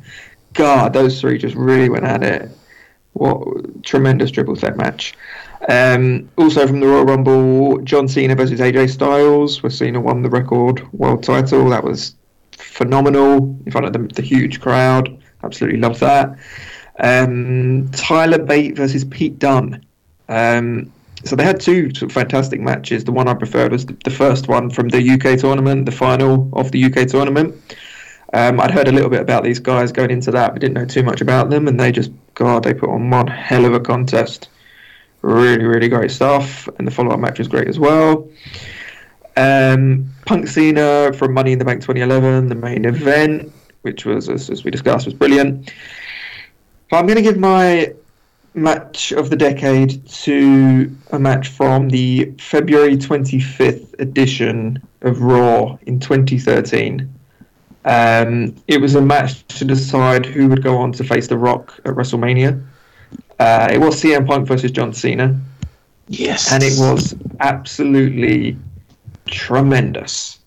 God, 0.54 0.92
those 0.92 1.20
three 1.20 1.38
just 1.38 1.56
really 1.56 1.88
went 1.88 2.04
at 2.04 2.22
it. 2.22 2.50
What 3.12 3.82
tremendous 3.84 4.30
triple 4.30 4.54
threat 4.54 4.76
match! 4.76 5.14
Um, 5.68 6.28
also 6.36 6.66
from 6.66 6.80
the 6.80 6.86
Royal 6.86 7.04
Rumble, 7.04 7.78
John 7.82 8.08
Cena 8.08 8.34
versus 8.34 8.60
AJ 8.60 8.90
Styles, 8.90 9.62
where 9.62 9.70
Cena 9.70 10.00
won 10.00 10.22
the 10.22 10.30
record 10.30 10.90
world 10.92 11.22
title. 11.22 11.68
That 11.68 11.84
was 11.84 12.14
phenomenal 12.52 13.58
in 13.66 13.72
front 13.72 13.86
of 13.86 13.92
the, 13.92 14.14
the 14.14 14.22
huge 14.22 14.60
crowd. 14.60 15.20
Absolutely 15.42 15.80
loved 15.80 16.00
that. 16.00 16.38
Um, 16.98 17.90
Tyler 17.92 18.38
Bate 18.38 18.76
versus 18.76 19.04
Pete 19.04 19.38
Dunne. 19.38 19.84
Um, 20.28 20.92
so 21.24 21.36
they 21.36 21.44
had 21.44 21.60
two 21.60 21.90
fantastic 21.90 22.60
matches. 22.60 23.04
The 23.04 23.12
one 23.12 23.28
I 23.28 23.34
preferred 23.34 23.72
was 23.72 23.84
the 23.86 24.10
first 24.10 24.48
one 24.48 24.70
from 24.70 24.88
the 24.88 25.10
UK 25.10 25.38
tournament, 25.38 25.86
the 25.86 25.92
final 25.92 26.48
of 26.54 26.72
the 26.72 26.84
UK 26.84 27.06
tournament. 27.08 27.54
Um, 28.32 28.60
I'd 28.60 28.70
heard 28.70 28.88
a 28.88 28.92
little 28.92 29.10
bit 29.10 29.20
about 29.20 29.42
these 29.42 29.58
guys 29.58 29.92
going 29.92 30.10
into 30.10 30.30
that, 30.30 30.52
but 30.52 30.60
didn't 30.60 30.74
know 30.74 30.84
too 30.84 31.02
much 31.02 31.20
about 31.20 31.50
them. 31.50 31.68
And 31.68 31.78
they 31.78 31.92
just, 31.92 32.10
God, 32.34 32.62
they 32.62 32.72
put 32.72 32.88
on 32.88 33.10
one 33.10 33.26
hell 33.26 33.64
of 33.64 33.74
a 33.74 33.80
contest. 33.80 34.48
Really, 35.22 35.64
really 35.64 35.88
great 35.88 36.10
stuff. 36.10 36.68
And 36.78 36.86
the 36.86 36.90
follow 36.90 37.10
up 37.10 37.20
match 37.20 37.38
was 37.38 37.48
great 37.48 37.68
as 37.68 37.78
well. 37.78 38.28
Um, 39.36 40.10
Punk 40.26 40.48
Cena 40.48 41.12
from 41.12 41.34
Money 41.34 41.52
in 41.52 41.58
the 41.58 41.64
Bank 41.64 41.80
2011, 41.82 42.48
the 42.48 42.54
main 42.54 42.84
event, 42.84 43.52
which 43.82 44.06
was, 44.06 44.28
as, 44.28 44.48
as 44.48 44.64
we 44.64 44.70
discussed, 44.70 45.06
was 45.06 45.14
brilliant. 45.14 45.72
But 46.88 46.98
I'm 46.98 47.06
going 47.06 47.16
to 47.16 47.22
give 47.22 47.36
my 47.36 47.92
match 48.54 49.12
of 49.12 49.30
the 49.30 49.36
decade 49.36 50.06
to 50.08 50.94
a 51.12 51.18
match 51.18 51.48
from 51.48 51.88
the 51.88 52.32
February 52.38 52.96
25th 52.96 53.98
edition 54.00 54.82
of 55.02 55.22
Raw 55.22 55.78
in 55.86 56.00
2013. 56.00 57.12
Um, 57.84 58.54
it 58.66 58.80
was 58.80 58.94
a 58.94 59.00
match 59.00 59.46
to 59.58 59.64
decide 59.64 60.26
who 60.26 60.48
would 60.48 60.62
go 60.62 60.76
on 60.76 60.92
to 60.92 61.04
face 61.04 61.28
The 61.28 61.38
Rock 61.38 61.78
at 61.84 61.94
WrestleMania. 61.94 62.62
Uh, 63.38 63.68
it 63.72 63.78
was 63.78 64.02
CM 64.02 64.26
Punk 64.26 64.46
versus 64.46 64.70
John 64.70 64.92
Cena. 64.92 65.40
Yes. 66.08 66.52
and 66.52 66.64
it 66.64 66.72
was 66.76 67.14
absolutely 67.38 68.56
tremendous. 69.26 70.40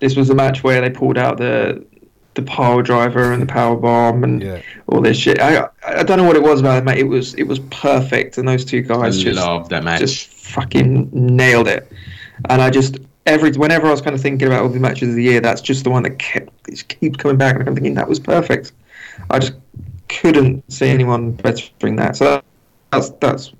This 0.00 0.16
was 0.16 0.30
a 0.30 0.34
match 0.34 0.64
where 0.64 0.80
they 0.80 0.88
pulled 0.88 1.18
out 1.18 1.36
the 1.36 1.84
the 2.34 2.42
power 2.42 2.82
driver 2.82 3.32
and 3.32 3.42
the 3.42 3.46
power 3.46 3.76
bomb 3.76 4.24
and 4.24 4.42
Yeah. 4.42 4.60
all 4.86 5.00
this 5.00 5.16
shit. 5.18 5.40
I 5.40 5.68
I 5.86 6.02
don't 6.02 6.16
know 6.18 6.24
what 6.24 6.36
it 6.36 6.42
was 6.42 6.60
about 6.60 6.78
it, 6.78 6.84
mate. 6.84 6.98
It 6.98 7.04
was 7.08 7.34
it 7.34 7.44
was 7.44 7.58
perfect, 7.70 8.38
and 8.38 8.48
those 8.48 8.64
two 8.64 8.78
I 8.78 8.82
guys 8.82 9.22
just 9.22 9.38
love 9.38 9.68
that 9.68 9.84
match. 9.84 10.00
just 10.00 10.28
fucking 10.28 11.10
nailed 11.12 11.68
it. 11.68 11.90
And 12.48 12.62
I 12.62 12.70
just 12.70 12.98
every 13.26 13.52
whenever 13.52 13.86
I 13.86 13.90
was 13.90 14.00
kind 14.00 14.14
of 14.14 14.20
thinking 14.22 14.46
about 14.48 14.62
all 14.62 14.68
the 14.68 14.80
matches 14.80 15.10
of 15.10 15.14
the 15.16 15.22
year, 15.22 15.40
that's 15.40 15.60
just 15.60 15.84
the 15.84 15.90
one 15.90 16.02
that 16.04 16.18
kept 16.18 16.50
it 16.68 16.86
keeps 16.88 17.16
coming 17.18 17.36
back, 17.36 17.56
and 17.56 17.68
I'm 17.68 17.74
thinking 17.74 17.94
that 17.94 18.08
was 18.08 18.18
perfect. 18.18 18.72
I 19.30 19.38
just 19.38 19.54
couldn't 20.08 20.70
see 20.72 20.88
anyone 20.88 21.32
bettering 21.32 21.96
that. 21.96 22.16
So 22.16 22.40
that's 22.90 23.10
that's 23.20 23.52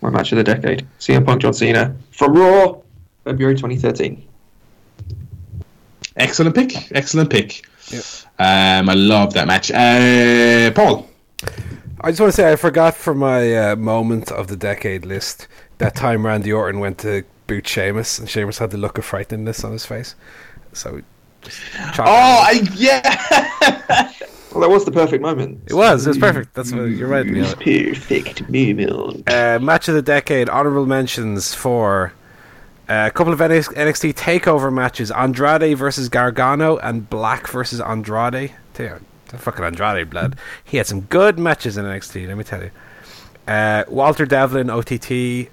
my 0.00 0.08
match 0.10 0.32
of 0.32 0.36
the 0.38 0.44
decade: 0.44 0.86
CM 0.98 1.24
Punk, 1.26 1.42
John 1.42 1.52
Cena 1.52 1.94
from 2.10 2.32
Raw, 2.34 2.76
February 3.24 3.54
2013. 3.54 4.22
Excellent 6.16 6.54
pick. 6.54 6.90
Excellent 6.92 7.30
pick. 7.30 7.66
Yep. 7.88 8.04
Um, 8.38 8.88
I 8.88 8.94
love 8.94 9.32
that 9.34 9.46
match. 9.46 9.70
Uh, 9.70 10.70
Paul. 10.72 11.08
I 12.00 12.10
just 12.10 12.20
want 12.20 12.32
to 12.32 12.36
say 12.36 12.52
I 12.52 12.56
forgot 12.56 12.94
for 12.94 13.14
my 13.14 13.70
uh, 13.70 13.76
moment 13.76 14.30
of 14.30 14.48
the 14.48 14.56
decade 14.56 15.06
list 15.06 15.48
that 15.78 15.94
time 15.94 16.26
Randy 16.26 16.52
Orton 16.52 16.80
went 16.80 16.98
to 16.98 17.24
boot 17.46 17.66
Sheamus, 17.66 18.18
and 18.18 18.28
Sheamus 18.28 18.58
had 18.58 18.70
the 18.70 18.78
look 18.78 18.98
of 18.98 19.04
frightenedness 19.06 19.64
on 19.64 19.72
his 19.72 19.86
face. 19.86 20.14
So, 20.72 21.00
just 21.42 21.60
Oh. 21.98 22.02
I, 22.06 22.62
yeah. 22.74 24.10
Well, 24.52 24.60
that 24.60 24.70
was 24.70 24.84
the 24.84 24.92
perfect 24.92 25.20
moment. 25.20 25.62
it 25.66 25.74
was. 25.74 26.06
It 26.06 26.10
was 26.10 26.18
perfect. 26.18 26.54
That's 26.54 26.70
what 26.70 26.84
you're 26.84 27.08
right. 27.08 27.26
Perfect 27.26 28.48
moment. 28.48 29.28
Uh, 29.28 29.58
match 29.60 29.88
of 29.88 29.96
the 29.96 30.02
decade. 30.02 30.48
Honorable 30.48 30.86
mentions 30.86 31.52
for 31.52 32.12
uh, 32.88 33.08
a 33.08 33.10
couple 33.10 33.32
of 33.32 33.38
NXT 33.38 34.14
Takeover 34.14 34.72
matches: 34.72 35.10
Andrade 35.10 35.76
versus 35.76 36.08
Gargano 36.08 36.76
and 36.78 37.08
Black 37.08 37.48
versus 37.48 37.80
Andrade. 37.80 38.52
Damn, 38.74 39.04
fucking 39.26 39.64
Andrade 39.64 40.10
blood. 40.10 40.36
He 40.62 40.76
had 40.76 40.86
some 40.86 41.02
good 41.02 41.38
matches 41.38 41.76
in 41.76 41.84
NXT. 41.84 42.28
Let 42.28 42.36
me 42.36 42.44
tell 42.44 42.62
you. 42.62 42.70
Uh, 43.46 43.84
Walter 43.88 44.26
Devlin, 44.26 44.70
OTT. 44.70 45.50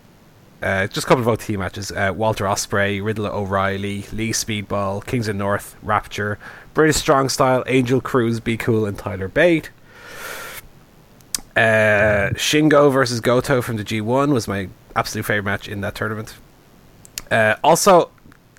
Uh, 0.62 0.86
just 0.88 1.06
a 1.06 1.08
couple 1.08 1.22
of 1.22 1.28
OT 1.28 1.58
matches. 1.58 1.92
Uh, 1.92 2.14
Walter 2.16 2.48
Osprey, 2.48 3.02
Riddler 3.02 3.32
O'Reilly, 3.32 4.06
Lee 4.14 4.32
Speedball, 4.32 5.04
Kings 5.06 5.28
of 5.28 5.36
North, 5.36 5.76
Rapture, 5.82 6.38
British 6.74 6.98
Strong 6.98 7.30
Style, 7.30 7.64
Angel 7.66 8.00
Cruz, 8.00 8.40
Be 8.40 8.58
Cool, 8.58 8.86
and 8.86 8.98
Tyler 8.98 9.28
Bate. 9.28 9.72
Uh, 11.56 12.30
Shingo 12.36 12.92
versus 12.92 13.20
Goto 13.20 13.62
from 13.62 13.78
the 13.78 13.84
G1 13.84 14.32
was 14.32 14.48
my 14.48 14.70
absolute 14.96 15.26
favorite 15.26 15.44
match 15.44 15.68
in 15.68 15.82
that 15.82 15.96
tournament. 15.96 16.36
Uh, 17.32 17.56
also, 17.64 18.12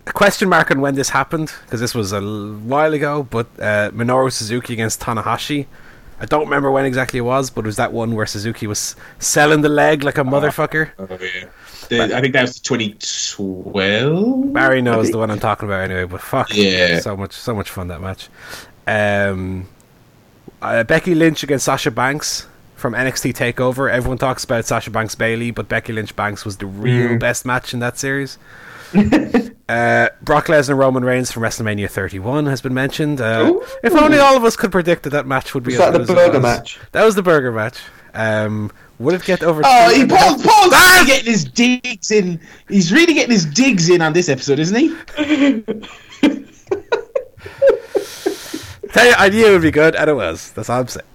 a 0.07 0.13
question 0.13 0.49
mark 0.49 0.71
on 0.71 0.81
when 0.81 0.95
this 0.97 1.11
happened 1.11 1.53
because 1.65 1.79
this 1.81 1.95
was 1.95 2.13
a 2.13 2.21
while 2.21 2.93
ago. 2.95 3.23
But 3.31 3.47
uh, 3.61 3.91
Minoru 3.93 4.33
Suzuki 4.33 4.73
against 4.73 5.01
Tanahashi. 5.01 5.67
I 6.21 6.25
don't 6.25 6.45
remember 6.45 6.71
when 6.71 6.85
exactly 6.85 7.19
it 7.19 7.23
was, 7.23 7.51
but 7.51 7.65
it 7.65 7.67
was 7.67 7.77
that 7.77 7.93
one 7.93 8.15
where 8.15 8.27
Suzuki 8.27 8.67
was 8.69 8.95
selling 9.19 9.61
the 9.63 9.69
leg 9.69 10.05
like 10.05 10.19
a 10.19 10.23
motherfucker. 10.23 10.91
Oh, 10.99 11.09
yeah. 11.21 11.47
The- 11.89 12.17
I 12.17 12.21
think 12.21 12.33
that 12.35 12.43
was 12.43 12.61
2012. 12.61 14.53
Barry 14.53 14.83
knows 14.83 15.11
the 15.11 15.19
one 15.19 15.31
I'm 15.33 15.41
talking 15.41 15.69
about 15.69 15.81
anyway, 15.83 16.05
but 16.05 16.21
fuck, 16.21 16.55
Yeah. 16.55 17.01
so 17.01 17.17
much, 17.17 17.33
so 17.33 17.55
much 17.55 17.71
fun 17.71 17.89
that 17.89 18.01
match. 18.01 18.29
Um, 18.87 19.69
uh, 20.61 20.85
Becky 20.85 21.15
Lynch 21.17 21.43
against 21.43 21.65
Sasha 21.65 21.91
Banks 21.91 22.47
from 22.83 22.93
NXT 22.95 23.33
Takeover. 23.33 23.91
Everyone 23.91 24.19
talks 24.19 24.45
about 24.45 24.65
Sasha 24.67 24.91
Banks 24.91 25.15
Bailey, 25.15 25.53
but 25.53 25.69
Becky 25.69 25.93
Lynch 25.93 26.15
Banks 26.17 26.45
was 26.45 26.57
the 26.59 26.67
real 26.67 27.11
Mm. 27.11 27.21
best 27.21 27.47
match 27.47 27.73
in 27.73 27.81
that 27.81 27.97
series. 27.97 28.37
uh, 29.69 30.09
Brock 30.21 30.47
Lesnar 30.49 30.77
Roman 30.77 31.05
Reigns 31.05 31.31
from 31.33 31.45
WrestleMania 31.45 31.89
31 31.89 32.45
has 32.47 32.61
been 32.61 32.75
mentioned. 32.75 33.21
Uh, 33.23 33.55
if 33.83 33.95
only 33.95 34.19
all 34.19 34.37
of 34.37 34.45
us 34.45 34.57
could 34.57 34.71
predict 34.73 35.05
that 35.05 35.11
that 35.11 35.27
match 35.27 35.55
would 35.55 35.63
be 35.63 35.73
Was 35.73 35.81
as 35.81 35.93
that 35.93 35.93
the 35.93 35.99
good 36.05 36.19
as 36.19 36.25
it 36.27 36.33
burger 36.33 36.41
match? 36.41 36.79
That 36.91 37.05
was 37.05 37.15
the 37.15 37.23
burger 37.23 37.53
match. 37.53 37.79
Um, 38.15 38.71
would 38.99 39.15
it 39.15 39.25
get 39.25 39.43
over? 39.43 39.63
Oh, 39.65 39.95
he, 39.95 40.05
Paul, 40.05 40.37
Paul's 40.43 40.73
really 40.73 41.07
getting 41.07 41.33
his 41.33 41.45
digs 41.45 42.11
in. 42.11 42.39
He's 42.69 42.93
really 42.93 43.15
getting 43.15 43.31
his 43.33 43.47
digs 43.47 43.89
in 43.89 44.03
on 44.03 44.13
this 44.13 44.29
episode, 44.29 44.59
isn't 44.59 44.77
he? 44.77 44.89
Tell 48.93 49.07
you, 49.07 49.15
I 49.17 49.31
knew 49.31 49.47
it 49.47 49.51
would 49.53 49.63
be 49.63 49.71
good, 49.71 49.97
and 49.97 50.11
it 50.11 50.15
was. 50.15 50.53
That's 50.53 50.69
all 50.69 50.81
I'm 50.81 50.89
saying. 50.89 51.07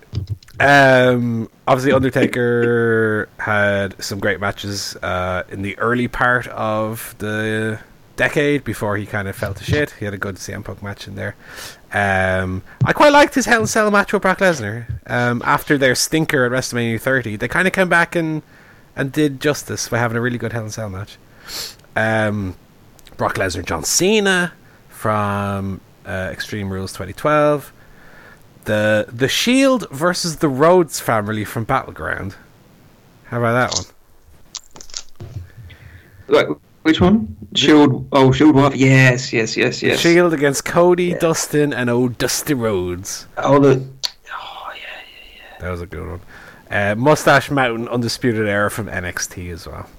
Um, 0.60 1.50
obviously, 1.68 1.94
Undertaker 1.94 3.30
had 3.38 4.02
some 4.04 4.20
great 4.20 4.40
matches 4.40 4.96
uh, 4.98 5.44
in 5.50 5.62
the 5.62 5.78
early 5.78 6.08
part 6.08 6.48
of 6.48 7.16
the 7.20 7.80
decade 8.16 8.64
before 8.64 8.98
he 8.98 9.06
kind 9.06 9.28
of 9.28 9.36
fell 9.36 9.54
to 9.54 9.64
shit. 9.64 9.92
He 9.92 10.06
had 10.06 10.14
a 10.14 10.18
good 10.18 10.36
CM 10.36 10.66
Punk 10.66 10.82
match 10.82 11.08
in 11.08 11.16
there. 11.16 11.36
Um, 11.94 12.64
I 12.84 12.92
quite 12.92 13.14
liked 13.14 13.36
his 13.36 13.46
Hell 13.46 13.62
in 13.62 13.68
Cell 13.68 13.90
match 13.92 14.12
with 14.12 14.24
Brock 14.24 14.40
Lesnar. 14.40 15.00
Um, 15.06 15.42
after 15.46 15.78
their 15.78 15.96
stinker 15.96 16.44
at 16.46 16.52
WrestleMania 16.52 17.00
30, 17.00 17.38
they 17.38 17.48
kind 17.48 17.68
of 17.68 17.74
came 17.74 17.90
back 17.90 18.16
and 18.16 18.42
and 18.96 19.12
did 19.12 19.40
justice 19.40 19.88
by 19.88 20.00
having 20.00 20.18
a 20.18 20.22
really 20.22 20.40
good 20.40 20.54
Hell 20.54 20.64
in 20.64 20.72
Cell 20.72 20.90
match. 20.90 21.18
Um, 21.96 22.56
Brock 23.16 23.36
Lesnar, 23.36 23.64
John 23.64 23.84
Cena 23.84 24.54
from 24.90 25.82
uh, 26.06 26.30
Extreme 26.32 26.72
Rules 26.72 26.92
2012. 26.94 27.72
The 28.68 29.06
the 29.08 29.30
Shield 29.30 29.90
versus 29.92 30.38
the 30.38 30.50
Rhodes 30.50 31.00
family 31.00 31.46
from 31.46 31.64
Battleground. 31.64 32.36
How 33.28 33.38
about 33.40 33.54
that 33.54 33.74
one? 33.74 33.86
Like, 36.28 36.48
which 36.84 37.00
one? 37.00 37.38
Shield. 37.56 38.10
Oh, 38.12 38.34
Shield 38.34 38.56
Wife. 38.56 38.76
Yes, 38.76 39.32
yes, 39.32 39.56
yes, 39.56 39.82
yes. 39.82 40.00
Shield 40.00 40.34
against 40.34 40.66
Cody, 40.66 41.14
Dustin, 41.14 41.72
and 41.72 41.90
old 41.90 42.18
Dusty 42.18 42.54
Rhodes. 42.54 43.26
Oh, 43.38 43.58
the. 43.58 43.70
Oh, 44.34 44.72
yeah, 44.74 44.82
yeah, 44.82 45.36
yeah. 45.38 45.60
That 45.62 45.70
was 45.70 45.80
a 45.80 45.86
good 45.86 46.06
one. 46.06 46.22
Uh, 46.70 46.96
Mustache 46.98 47.50
Mountain, 47.50 47.88
Undisputed 47.88 48.50
Era 48.50 48.70
from 48.70 48.88
NXT 48.88 49.50
as 49.50 49.66
well. 49.66 49.90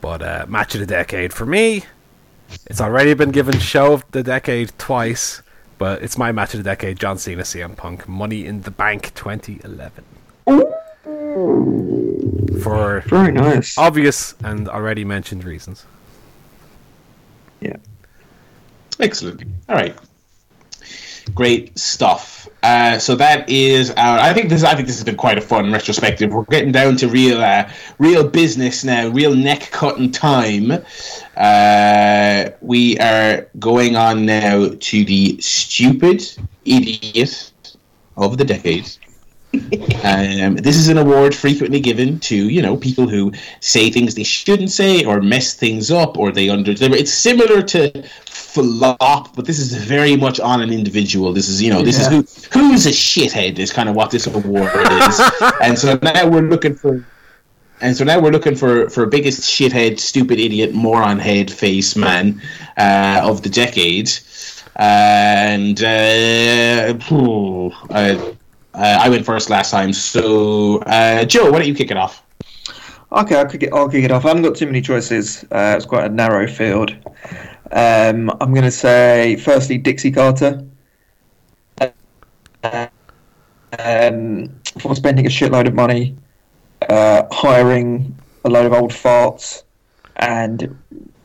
But 0.00 0.22
uh, 0.22 0.46
match 0.48 0.76
of 0.76 0.80
the 0.82 0.86
decade 0.86 1.32
for 1.32 1.46
me. 1.46 1.84
It's 2.66 2.80
already 2.80 3.14
been 3.14 3.32
given 3.32 3.58
show 3.58 3.92
of 3.92 4.04
the 4.12 4.22
decade 4.22 4.70
twice, 4.78 5.42
but 5.78 6.02
it's 6.02 6.16
my 6.18 6.32
match 6.32 6.54
of 6.54 6.58
the 6.58 6.64
decade. 6.64 6.98
John 6.98 7.18
Cena, 7.18 7.42
CM 7.42 7.76
Punk, 7.76 8.08
Money 8.08 8.46
in 8.46 8.62
the 8.62 8.70
Bank, 8.70 9.12
2011. 9.14 10.04
For 12.62 13.00
Very 13.06 13.32
nice. 13.32 13.76
obvious 13.78 14.34
and 14.42 14.68
already 14.68 15.04
mentioned 15.04 15.44
reasons. 15.44 15.84
Yeah. 17.60 17.76
Excellent. 18.98 19.42
All 19.68 19.76
right. 19.76 19.96
Great 21.34 21.76
stuff. 21.78 22.48
Uh, 22.62 22.98
so 22.98 23.14
that 23.14 23.48
is 23.48 23.90
our. 23.92 24.18
I 24.18 24.32
think 24.32 24.48
this. 24.48 24.64
I 24.64 24.74
think 24.74 24.86
this 24.88 24.96
has 24.96 25.04
been 25.04 25.16
quite 25.16 25.38
a 25.38 25.40
fun 25.40 25.72
retrospective. 25.72 26.32
We're 26.32 26.44
getting 26.44 26.72
down 26.72 26.96
to 26.96 27.08
real, 27.08 27.40
uh, 27.40 27.70
real 27.98 28.28
business 28.28 28.82
now. 28.82 29.08
Real 29.08 29.34
neck 29.34 29.68
cutting 29.70 30.10
time. 30.10 30.72
Uh, 31.36 32.50
we 32.60 32.98
are 32.98 33.48
going 33.58 33.96
on 33.96 34.26
now 34.26 34.70
to 34.78 35.04
the 35.04 35.40
stupid 35.40 36.24
idiot 36.64 37.76
of 38.16 38.38
the 38.38 38.44
decade. 38.44 38.90
Um, 40.04 40.56
this 40.56 40.76
is 40.76 40.88
an 40.88 40.98
award 40.98 41.34
frequently 41.34 41.80
given 41.80 42.20
to 42.20 42.36
you 42.36 42.60
know 42.60 42.76
people 42.76 43.08
who 43.08 43.32
say 43.60 43.90
things 43.90 44.14
they 44.14 44.22
shouldn't 44.22 44.70
say 44.70 45.04
or 45.04 45.20
mess 45.20 45.54
things 45.54 45.90
up 45.90 46.18
or 46.18 46.30
they 46.30 46.48
under. 46.50 46.72
It's 46.72 47.12
similar 47.12 47.62
to 47.62 48.04
flop, 48.56 49.34
but 49.36 49.44
this 49.44 49.58
is 49.58 49.74
very 49.74 50.16
much 50.16 50.40
on 50.40 50.62
an 50.62 50.70
individual. 50.72 51.32
This 51.32 51.48
is 51.48 51.62
you 51.62 51.70
know 51.70 51.82
this 51.82 51.98
Yeah. 52.00 52.20
is 52.20 52.44
who 52.46 52.58
who's 52.60 52.86
a 52.86 52.90
shithead 52.90 53.58
is 53.58 53.70
kind 53.72 53.88
of 53.88 53.94
what 53.94 54.10
this 54.10 54.26
award 54.26 54.70
is, 54.74 55.20
and 55.62 55.78
so 55.78 55.98
now 56.02 56.26
we're 56.28 56.48
looking 56.54 56.74
for. 56.74 57.04
And 57.82 57.94
so 57.94 58.04
now 58.04 58.18
we're 58.18 58.30
looking 58.30 58.56
for 58.56 58.88
for 58.88 59.04
biggest 59.04 59.42
shithead, 59.42 60.00
stupid 60.00 60.38
idiot, 60.40 60.72
moron 60.72 61.18
head, 61.18 61.50
face 61.50 61.94
man 61.94 62.40
uh, 62.78 63.20
of 63.22 63.42
the 63.42 63.50
decade, 63.50 64.10
and 64.76 65.78
uh, 65.84 66.94
phew, 67.04 67.72
uh, 67.90 68.16
uh, 68.74 68.98
I 69.04 69.08
went 69.10 69.26
first 69.26 69.50
last 69.50 69.70
time. 69.70 69.92
So 69.92 70.78
uh, 70.86 71.24
Joe, 71.26 71.50
why 71.50 71.58
don't 71.58 71.68
you 71.68 71.74
kick 71.74 71.90
it 71.90 71.98
off? 71.98 72.22
Okay, 73.12 73.36
I'll 73.36 73.46
kick 73.46 73.62
it. 73.62 73.70
I'll 73.72 73.88
kick 73.88 74.04
it 74.04 74.10
off. 74.10 74.24
I 74.24 74.28
haven't 74.28 74.42
got 74.42 74.56
too 74.56 74.66
many 74.66 74.80
choices. 74.80 75.44
Uh, 75.44 75.74
it's 75.76 75.86
quite 75.86 76.04
a 76.10 76.14
narrow 76.22 76.46
field. 76.46 76.90
Um, 77.72 78.30
I'm 78.40 78.52
going 78.52 78.64
to 78.64 78.70
say 78.70 79.36
firstly 79.36 79.78
Dixie 79.78 80.12
Carter. 80.12 80.64
Um, 83.78 84.48
for 84.78 84.94
spending 84.96 85.26
a 85.26 85.28
shitload 85.28 85.66
of 85.66 85.74
money, 85.74 86.16
uh, 86.88 87.24
hiring 87.30 88.16
a 88.44 88.48
load 88.48 88.66
of 88.66 88.72
old 88.72 88.92
farts, 88.92 89.64
and 90.16 90.78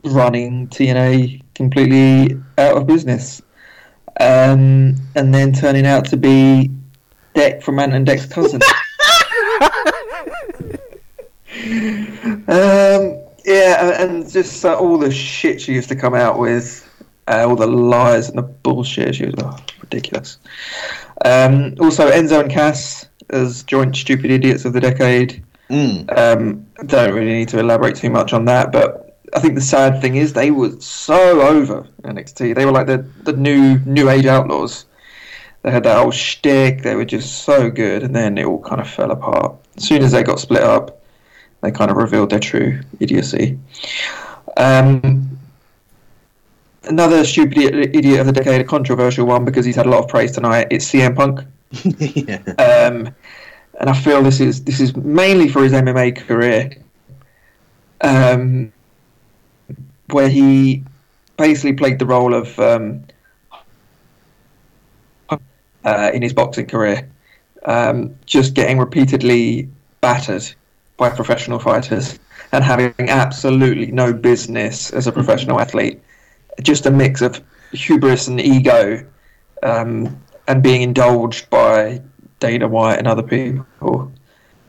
running 0.03 0.67
TNA 0.67 1.41
completely 1.53 2.37
out 2.57 2.77
of 2.77 2.87
business, 2.87 3.41
um, 4.19 4.95
and 5.15 5.33
then 5.33 5.53
turning 5.53 5.85
out 5.85 6.05
to 6.05 6.17
be 6.17 6.69
Dec 7.35 7.63
from 7.63 7.79
Ant 7.79 7.93
and 7.93 8.05
Dec's 8.05 8.25
cousin. 8.25 8.61
Um, 12.47 13.21
yeah, 13.51 14.03
and 14.03 14.29
just 14.29 14.63
uh, 14.65 14.75
all 14.77 14.97
the 14.97 15.11
shit 15.11 15.61
she 15.61 15.73
used 15.73 15.89
to 15.89 15.95
come 15.95 16.13
out 16.13 16.39
with, 16.39 16.87
uh, 17.27 17.45
all 17.47 17.55
the 17.55 17.67
lies 17.67 18.29
and 18.29 18.37
the 18.37 18.43
bullshit. 18.43 19.15
She 19.15 19.25
was 19.25 19.35
oh, 19.39 19.57
ridiculous. 19.81 20.37
Um, 21.23 21.75
also, 21.79 22.09
Enzo 22.09 22.41
and 22.41 22.51
Cass 22.51 23.07
as 23.29 23.63
joint 23.63 23.95
stupid 23.95 24.31
idiots 24.31 24.65
of 24.65 24.73
the 24.73 24.81
decade. 24.81 25.43
Mm. 25.69 26.17
Um, 26.17 26.65
don't 26.87 27.13
really 27.13 27.33
need 27.33 27.49
to 27.49 27.59
elaborate 27.59 27.95
too 27.95 28.09
much 28.09 28.33
on 28.33 28.45
that, 28.45 28.71
but 28.71 29.19
I 29.33 29.39
think 29.39 29.55
the 29.55 29.61
sad 29.61 30.01
thing 30.01 30.15
is 30.15 30.33
they 30.33 30.51
were 30.51 30.71
so 30.79 31.41
over 31.41 31.87
NXT. 32.03 32.55
They 32.55 32.65
were 32.65 32.71
like 32.71 32.87
the 32.87 33.05
the 33.23 33.33
new 33.33 33.79
new 33.85 34.09
age 34.09 34.25
outlaws. 34.25 34.85
They 35.61 35.71
had 35.71 35.83
that 35.83 35.97
old 35.97 36.13
shtick. 36.13 36.81
They 36.81 36.95
were 36.95 37.05
just 37.05 37.43
so 37.43 37.69
good, 37.69 38.03
and 38.03 38.15
then 38.15 38.37
it 38.37 38.45
all 38.45 38.61
kind 38.61 38.81
of 38.81 38.89
fell 38.89 39.11
apart. 39.11 39.55
As 39.77 39.85
soon 39.85 40.01
as 40.01 40.11
they 40.11 40.23
got 40.23 40.39
split 40.39 40.63
up, 40.63 41.00
they 41.61 41.71
kind 41.71 41.91
of 41.91 41.97
revealed 41.97 42.31
their 42.31 42.39
true 42.39 42.81
idiocy. 42.99 43.57
Um, 44.57 45.39
another 46.83 47.23
stupid 47.23 47.95
idiot 47.95 48.19
of 48.19 48.25
the 48.25 48.31
decade, 48.31 48.61
a 48.61 48.63
controversial 48.63 49.25
one 49.25 49.45
because 49.45 49.65
he's 49.65 49.75
had 49.75 49.85
a 49.85 49.89
lot 49.89 50.03
of 50.03 50.09
praise 50.09 50.31
tonight. 50.31 50.67
It's 50.71 50.89
CM 50.91 51.15
Punk. 51.15 51.41
yeah. 51.85 52.41
Um, 52.57 53.13
and 53.79 53.89
I 53.89 53.93
feel 53.93 54.21
this 54.21 54.39
is 54.39 54.63
this 54.63 54.79
is 54.79 54.95
mainly 54.95 55.47
for 55.47 55.63
his 55.63 55.73
MMA 55.73 56.17
career, 56.17 56.71
um, 58.01 58.71
where 60.09 60.29
he 60.29 60.83
basically 61.37 61.73
played 61.73 61.97
the 61.97 62.05
role 62.05 62.33
of 62.33 62.59
um, 62.59 63.03
uh, 65.85 66.11
in 66.13 66.21
his 66.21 66.33
boxing 66.33 66.67
career, 66.67 67.09
um, 67.65 68.15
just 68.25 68.53
getting 68.53 68.77
repeatedly 68.77 69.69
battered 70.01 70.53
by 71.01 71.09
professional 71.09 71.57
fighters 71.57 72.19
and 72.51 72.63
having 72.63 72.93
absolutely 73.09 73.87
no 73.87 74.13
business 74.13 74.91
as 74.91 75.07
a 75.07 75.11
professional 75.11 75.59
athlete. 75.59 75.99
Just 76.61 76.85
a 76.85 76.91
mix 76.91 77.21
of 77.21 77.41
hubris 77.71 78.27
and 78.27 78.39
ego, 78.39 79.03
um, 79.63 80.15
and 80.47 80.61
being 80.61 80.83
indulged 80.83 81.49
by 81.49 81.99
Dana 82.39 82.67
White 82.67 82.99
and 82.99 83.07
other 83.07 83.23
people. 83.23 84.11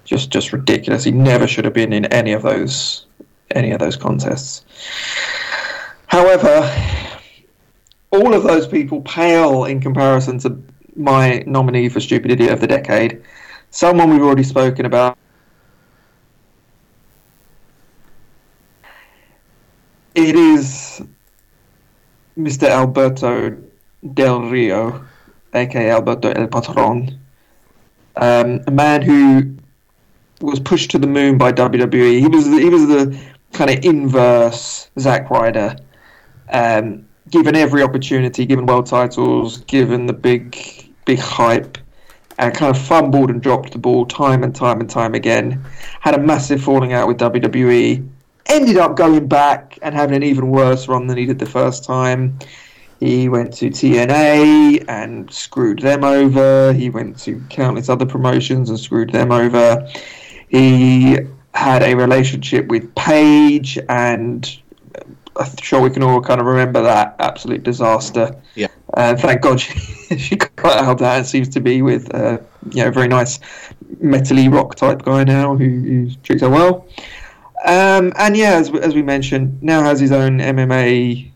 Just 0.05 0.31
just 0.31 0.53
ridiculous. 0.55 1.05
He 1.05 1.11
never 1.11 1.47
should 1.47 1.67
have 1.67 1.75
been 1.75 1.93
in 1.93 2.07
any 2.07 2.33
of 2.33 2.43
those 2.43 3.07
any 3.51 3.71
of 3.73 3.79
those 3.79 3.97
contests. 3.97 4.65
However, 6.07 6.53
all 8.11 8.33
of 8.33 8.43
those 8.43 8.67
people 8.67 9.03
pale 9.03 9.65
in 9.67 9.81
comparison 9.81 10.39
to 10.41 10.63
my 10.97 11.45
nominee 11.47 11.91
for 11.91 12.01
Stupid 12.01 12.31
Idiot 12.31 12.53
of 12.53 12.61
the 12.61 12.67
Decade. 12.67 13.23
Someone 13.71 14.11
we've 14.11 14.23
already 14.23 14.43
spoken 14.43 14.87
about. 14.87 15.19
It 20.15 20.37
is 20.37 21.01
Mr. 22.39 22.69
Alberto 22.69 23.57
Del 24.13 24.43
Rio, 24.43 25.03
aka 25.55 25.91
Alberto 25.91 26.31
El 26.33 26.49
Patron, 26.49 27.19
um, 28.17 28.61
a 28.67 28.71
man 28.71 29.01
who 29.01 29.57
was 30.43 30.61
pushed 30.61 30.91
to 30.91 30.99
the 30.99 31.07
moon 31.07 31.39
by 31.39 31.51
WWE. 31.51 32.21
He 32.21 32.29
was 32.29 32.45
the, 32.45 32.59
he 32.59 32.69
was 32.69 32.89
the 32.89 33.19
kind 33.53 33.71
of 33.71 33.83
inverse 33.87 34.91
Zack 34.99 35.31
Ryder, 35.31 35.77
um, 36.51 37.09
given 37.31 37.57
every 37.57 37.83
opportunity, 37.83 38.45
given 38.45 38.67
world 38.67 38.85
titles, 38.85 39.59
given 39.63 40.07
the 40.07 40.13
big 40.13 40.93
big 41.07 41.21
hype, 41.21 41.79
and 42.39 42.53
kind 42.55 42.77
of 42.77 42.83
fumbled 42.83 43.31
and 43.31 43.41
dropped 43.41 43.73
the 43.73 43.79
ball 43.79 44.05
time 44.05 44.45
and 44.45 44.55
time 44.55 44.79
and 44.79 44.91
time 44.91 45.15
again. 45.15 45.65
Had 46.01 46.15
a 46.15 46.19
massive 46.19 46.63
falling 46.63 46.93
out 46.93 47.09
with 47.09 47.17
WWE. 47.17 48.07
Ended 48.47 48.77
up 48.77 48.97
going 48.97 49.27
back 49.29 49.79
and 49.83 49.95
having 49.95 50.17
an 50.17 50.23
even 50.23 50.51
worse 50.51 50.89
run 50.89 51.07
than 51.07 51.17
he 51.17 51.27
did 51.27 51.39
the 51.39 51.47
first 51.47 51.85
time. 51.85 52.39
He 53.01 53.29
went 53.29 53.53
to 53.55 53.69
TNA 53.69 54.85
and 54.87 55.33
screwed 55.33 55.81
them 55.81 56.05
over. 56.05 56.73
He 56.73 56.89
went 56.89 57.19
to 57.21 57.43
countless 57.51 57.89
other 57.89 58.07
promotions 58.07 58.71
and 58.71 58.79
screwed 58.79 59.11
them 59.11 59.33
over. 59.33 59.89
He 60.49 61.19
had 61.55 61.83
a 61.83 61.95
relationship 61.95 62.69
with 62.69 62.95
Paige, 62.95 63.79
and 63.89 64.49
I'm 65.37 65.57
sure 65.61 65.81
we 65.81 65.91
can 65.91 66.03
all 66.03 66.21
kind 66.21 66.41
of 66.41 66.47
remember 66.47 66.83
that 66.83 67.17
absolute 67.19 67.63
disaster. 67.63 68.41
Yeah. 68.55 68.69
And 68.97 69.19
thank 69.19 69.43
God 69.43 69.61
she, 69.61 70.19
she 70.19 70.37
got 70.37 70.65
out 70.65 70.93
of 70.93 70.99
that 70.99 71.19
and 71.19 71.27
seems 71.27 71.49
to 71.51 71.61
be 71.61 71.83
with 71.83 72.15
uh, 72.15 72.39
you 72.71 72.83
know, 72.83 72.89
a 72.89 72.93
very 72.93 73.09
nice 73.09 73.41
metally 74.03 74.53
rock 74.53 74.77
type 74.77 75.03
guy 75.03 75.25
now 75.25 75.57
who, 75.57 75.69
who 75.69 76.11
treats 76.23 76.43
her 76.43 76.51
well. 76.51 76.87
Um, 77.65 78.13
and 78.19 78.37
yeah, 78.37 78.55
as, 78.55 78.71
as 78.75 78.95
we 78.95 79.03
mentioned, 79.03 79.63
now 79.63 79.83
has 79.83 80.01
his 80.01 80.11
own 80.11 80.39
MMA 80.39 81.31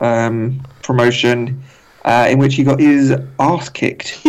um, 0.00 0.62
promotion 0.82 1.62
uh, 2.04 2.28
in 2.30 2.38
which 2.38 2.54
he 2.54 2.64
got 2.64 2.80
his 2.80 3.12
ass 3.38 3.68
kicked 3.68 4.24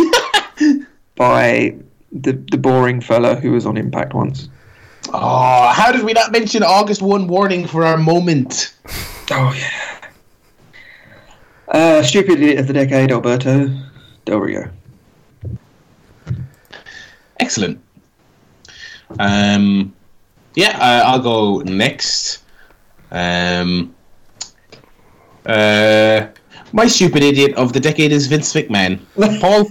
by 1.16 1.74
the 2.12 2.32
the 2.50 2.58
boring 2.58 3.00
fella 3.00 3.34
who 3.36 3.52
was 3.52 3.66
on 3.66 3.76
Impact 3.76 4.14
once. 4.14 4.48
Oh, 5.12 5.72
how 5.72 5.92
did 5.92 6.04
we 6.04 6.12
not 6.12 6.32
mention 6.32 6.62
August 6.62 7.02
1 7.02 7.28
warning 7.28 7.66
for 7.66 7.84
our 7.84 7.98
moment? 7.98 8.74
Oh 9.30 9.54
yeah. 9.56 10.10
Uh, 11.68 12.02
stupid 12.02 12.40
idiot 12.40 12.58
of 12.58 12.66
the 12.66 12.72
decade, 12.72 13.10
Alberto 13.10 13.68
Del 14.24 14.38
Rio. 14.38 14.70
Excellent. 17.40 17.80
Um, 19.18 19.94
yeah, 20.54 20.78
I, 20.80 21.12
I'll 21.12 21.20
go 21.20 21.60
next. 21.60 22.42
Um, 23.10 23.94
uh, 25.46 26.26
my 26.72 26.86
stupid 26.86 27.22
idiot 27.22 27.54
of 27.56 27.72
the 27.72 27.80
decade 27.80 28.12
is 28.12 28.26
Vince 28.26 28.52
McMahon. 28.52 29.00
Paul? 29.40 29.68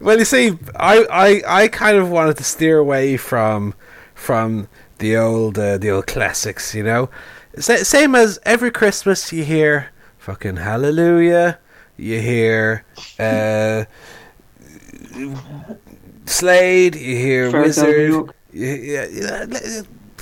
Well, 0.00 0.18
you 0.18 0.24
see, 0.24 0.58
I, 0.74 1.06
I, 1.10 1.62
I 1.62 1.68
kind 1.68 1.96
of 1.96 2.10
wanted 2.10 2.36
to 2.38 2.44
steer 2.44 2.78
away 2.78 3.16
from 3.16 3.74
from 4.14 4.68
the 4.98 5.16
old 5.16 5.58
uh, 5.58 5.78
the 5.78 5.90
old 5.90 6.06
classics, 6.06 6.74
you 6.74 6.82
know. 6.82 7.08
Sa- 7.58 7.84
same 7.84 8.14
as 8.14 8.38
every 8.44 8.70
Christmas 8.70 9.32
you 9.32 9.44
hear 9.44 9.90
fucking 10.18 10.56
Hallelujah, 10.56 11.58
you 11.96 12.20
hear 12.20 12.84
uh, 13.18 13.84
Slade, 16.26 16.94
you 16.94 17.16
hear 17.16 17.50
First 17.50 17.78
Down 17.78 17.90
New 17.90 18.20
Wizard, 18.52 19.06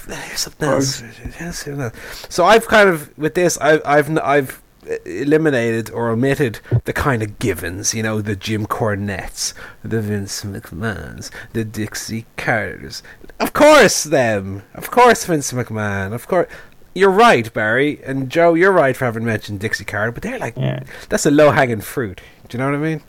yeah, 0.09 0.37
something 0.37 0.69
else. 0.69 1.03
Yeah, 1.41 1.51
something 1.51 1.81
else. 1.83 2.27
So 2.29 2.45
I've 2.45 2.67
kind 2.69 2.89
of 2.89 3.17
with 3.19 3.35
this, 3.35 3.57
I've 3.59 3.83
I've 3.85 4.09
n- 4.11 4.19
I've 4.19 4.61
eliminated 5.07 5.91
or 5.91 6.11
omitted 6.11 6.61
the 6.85 6.93
kind 6.93 7.23
of 7.23 7.39
givens, 7.39 7.95
you 7.95 8.03
know, 8.03 8.21
the 8.21 8.37
Jim 8.37 8.67
Cornettes, 8.67 9.55
the 9.83 10.03
Vince 10.03 10.45
McMahons, 10.45 11.31
the 11.55 11.65
Dixie 11.65 12.27
Carters. 12.37 13.03
Of 13.41 13.53
course, 13.55 14.05
them. 14.05 14.63
Of 14.75 14.91
course, 14.91 15.25
Vince 15.25 15.53
McMahon. 15.53 16.13
Of 16.13 16.27
course. 16.29 16.49
You're 16.97 17.11
right, 17.11 17.53
Barry, 17.53 18.01
and 18.05 18.31
Joe. 18.31 18.55
You're 18.55 18.71
right 18.71 18.97
for 18.97 19.07
having 19.07 19.25
mentioned 19.25 19.59
Dixie 19.59 19.85
Carter, 19.85 20.13
but 20.13 20.23
they're 20.23 20.39
like 20.39 20.57
Yeah. 20.57 20.85
that's 21.09 21.27
a 21.27 21.31
low 21.31 21.51
hanging 21.51 21.81
fruit. 21.81 22.21
Do 22.49 22.57
you 22.57 22.63
know 22.63 22.71
what 22.71 22.77
I 22.77 22.79
mean? 22.79 23.03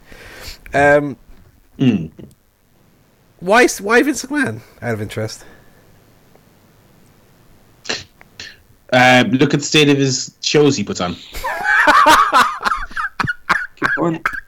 Um, 0.74 1.18
Mm. 1.78 2.10
Why 3.46 3.68
why 3.82 4.02
Vince 4.04 4.24
McMahon? 4.26 4.62
Out 4.82 4.94
of 4.94 5.02
interest. 5.02 5.46
Uh, 8.94 9.24
look 9.32 9.54
at 9.54 9.60
the 9.60 9.66
state 9.66 9.90
of 9.90 9.98
his 9.98 10.36
shows 10.42 10.76
he 10.78 10.84
puts 10.84 11.02
on. 11.02 11.16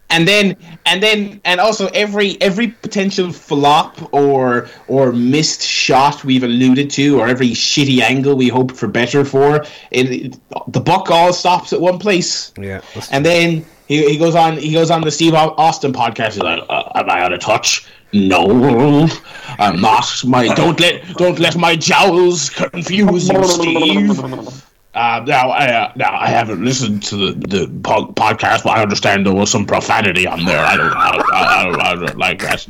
And 0.09 0.25
then 0.27 0.55
and 0.85 1.03
then 1.03 1.41
and 1.43 1.59
also 1.59 1.87
every 1.87 2.41
every 2.41 2.67
potential 2.69 3.31
flop 3.31 4.13
or 4.13 4.69
or 4.87 5.11
missed 5.11 5.61
shot 5.61 6.23
we've 6.23 6.43
alluded 6.43 6.89
to 6.91 7.19
or 7.19 7.27
every 7.27 7.49
shitty 7.49 7.99
angle 7.99 8.35
we 8.35 8.47
hoped 8.47 8.75
for 8.77 8.87
better 8.87 9.25
for 9.25 9.65
it, 9.91 10.39
the 10.69 10.79
buck 10.79 11.11
all 11.11 11.33
stops 11.33 11.73
at 11.73 11.81
one 11.81 11.99
place 11.99 12.53
Yeah. 12.57 12.81
and 13.11 13.25
then 13.25 13.65
he, 13.87 14.09
he 14.11 14.17
goes 14.17 14.33
on 14.33 14.57
he 14.57 14.71
goes 14.71 14.89
on 14.89 15.01
the 15.01 15.11
Steve 15.11 15.33
Austin 15.33 15.91
podcast 15.91 16.33
he's 16.33 16.37
like 16.41 16.63
uh, 16.69 16.89
am 16.95 17.09
I 17.09 17.19
out 17.21 17.33
of 17.33 17.41
touch 17.41 17.85
no 18.13 19.07
I'm 19.59 19.81
not 19.81 20.23
my 20.25 20.53
don't 20.53 20.79
let 20.79 21.07
don't 21.15 21.39
let 21.39 21.57
my 21.57 21.75
jowls 21.75 22.49
confuse 22.49 23.29
you 23.29 23.43
Steve 23.43 24.63
uh, 24.97 25.23
now, 25.27 25.51
I, 25.51 25.67
uh, 25.67 25.91
now 25.95 26.17
I 26.17 26.27
haven't 26.27 26.65
listened 26.65 27.03
to 27.03 27.17
the, 27.17 27.47
the 27.47 27.67
po- 27.83 28.07
podcast, 28.13 28.63
but 28.63 28.71
I 28.71 28.81
understand 28.81 29.27
there 29.27 29.33
was 29.33 29.51
some 29.51 29.63
profanity 29.63 30.25
on 30.25 30.43
there. 30.43 30.65
I 30.65 30.75
don't, 30.75 30.91
I 30.91 31.11
don't, 31.11 31.33
I 31.33 31.63
don't, 31.63 31.81
I 31.81 31.93
don't 31.93 32.17
like 32.17 32.41
that. 32.41 32.67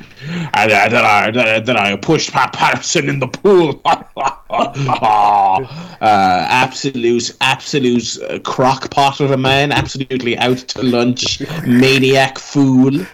And 0.53 0.71
uh, 0.71 0.89
then 0.89 1.05
I, 1.05 1.59
then, 1.61 1.77
I 1.77 1.95
pushed 1.95 2.33
Pat 2.33 2.51
Patterson 2.51 3.07
in 3.07 3.19
the 3.19 3.29
pool. 3.29 3.79
oh, 3.85 5.67
absolute, 6.01 7.31
absolute 7.39 8.17
uh, 8.23 8.39
crock 8.39 8.91
pot 8.91 9.21
of 9.21 9.31
a 9.31 9.37
man. 9.37 9.71
Absolutely 9.71 10.37
out 10.37 10.57
to 10.57 10.83
lunch, 10.83 11.39
maniac 11.65 12.39
fool. 12.39 13.05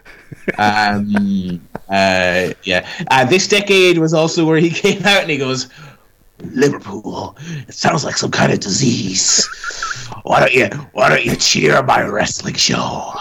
Um, 0.57 1.61
Uh, 1.89 2.53
yeah. 2.63 2.87
Uh, 3.11 3.25
this 3.25 3.47
decade 3.47 3.97
was 3.97 4.13
also 4.13 4.45
where 4.45 4.57
he 4.57 4.69
came 4.83 5.03
out 5.05 5.21
and 5.21 5.29
he 5.31 5.37
goes, 5.37 5.69
Liverpool. 6.39 7.37
It 7.67 7.73
sounds 7.73 8.03
like 8.03 8.17
some 8.17 8.31
kind 8.31 8.51
of 8.51 8.59
disease. 8.59 9.47
Why 10.23 10.39
don't 10.39 10.53
you 10.53 10.67
Why 10.93 11.09
don't 11.09 11.25
you 11.25 11.35
cheer 11.35 11.81
my 11.83 12.03
wrestling 12.03 12.55
show? 12.55 13.13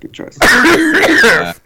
Good 0.00 0.12
choice. 0.12 0.38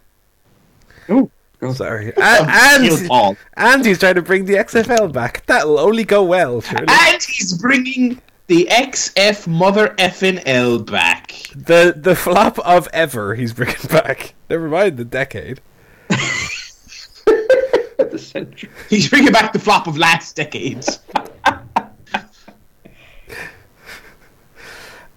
Oh, 1.61 1.73
sorry. 1.73 2.13
And, 2.17 2.85
He'll 2.85 3.13
and, 3.13 3.37
and 3.57 3.85
he's 3.85 3.99
trying 3.99 4.15
to 4.15 4.23
bring 4.23 4.45
the 4.45 4.55
XFL 4.55 5.13
back. 5.13 5.45
That'll 5.47 5.81
only 5.81 6.05
go 6.05 6.23
well, 6.23 6.61
surely. 6.61 6.87
And 6.89 7.21
he's 7.21 7.61
bringing 7.61 8.21
the 8.49 8.66
XF 8.70 9.47
mother 9.47 9.95
effing 9.99 10.43
L 10.45 10.81
back. 10.81 11.33
The 11.55 11.95
the 11.97 12.16
flop 12.16 12.59
of 12.61 12.89
ever 12.93 13.35
he's 13.35 13.53
bringing 13.53 13.77
back. 13.91 14.35
Never 14.51 14.69
mind 14.69 14.97
the 14.97 15.05
decade. 15.05 15.61
the 16.09 18.19
century. 18.19 18.70
He's 18.89 19.09
bringing 19.09 19.33
back 19.33 19.53
the 19.53 19.59
flop 19.59 19.87
of 19.87 19.97
last 19.97 20.35
decades. 20.35 20.99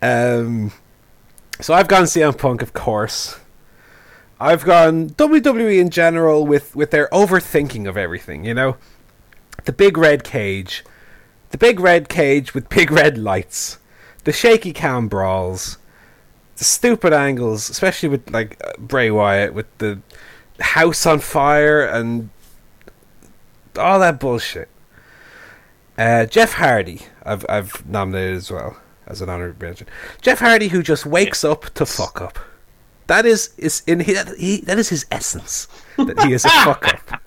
Um, 0.04 0.72
so 1.60 1.76
I've 1.76 1.88
gone 1.88 2.06
CM 2.06 2.36
Punk, 2.36 2.64
of 2.64 2.74
course. 2.74 3.40
I've 4.40 4.66
gone 4.66 5.12
WWE 5.12 5.80
in 5.80 5.92
general 5.92 6.48
with 6.48 6.76
with 6.76 6.90
their 6.90 7.08
overthinking 7.10 7.88
of 7.88 7.98
everything. 7.98 8.44
You 8.44 8.56
know, 8.56 8.78
the 9.66 9.72
big 9.72 10.00
red 10.00 10.24
cage, 10.24 10.84
the 11.52 11.58
big 11.58 11.80
red 11.80 12.10
cage 12.10 12.54
with 12.54 12.70
big 12.70 12.92
red 12.92 13.18
lights, 13.18 13.78
the 14.24 14.32
shaky 14.32 14.74
cam 14.74 15.08
brawls, 15.08 15.78
the 16.58 16.64
stupid 16.64 17.14
angles, 17.14 17.70
especially 17.70 18.10
with 18.10 18.30
like 18.32 18.62
uh, 18.66 18.74
Bray 18.78 19.12
Wyatt 19.12 19.54
with 19.54 19.66
the 19.78 20.00
house 20.60 21.06
on 21.06 21.20
fire 21.20 21.84
and 21.86 22.30
all 23.78 24.00
that 24.00 24.20
bullshit. 24.20 24.70
Uh, 25.98 26.26
Jeff 26.26 26.54
Hardy, 26.54 27.02
I've 27.24 27.46
I've 27.50 27.86
nominated 27.88 28.38
as 28.38 28.52
well 28.52 28.78
as 29.08 29.22
an 29.22 29.30
honorable 29.30 29.66
mention. 29.66 29.88
Jeff 30.22 30.40
Hardy, 30.40 30.70
who 30.70 30.82
just 30.82 31.06
wakes 31.06 31.44
up 31.44 31.66
to 31.74 31.86
fuck 31.86 32.22
up. 32.22 32.40
That 33.08 33.26
is 33.26 33.54
is 33.58 33.84
in 33.86 34.00
he, 34.00 34.16
he 34.38 34.62
that 34.62 34.80
is 34.80 34.90
his 34.90 35.06
essence. 35.12 35.68
That 35.98 36.24
he 36.24 36.34
is 36.34 36.46
a 36.46 36.50
fuck 36.64 36.88
up. 36.88 37.22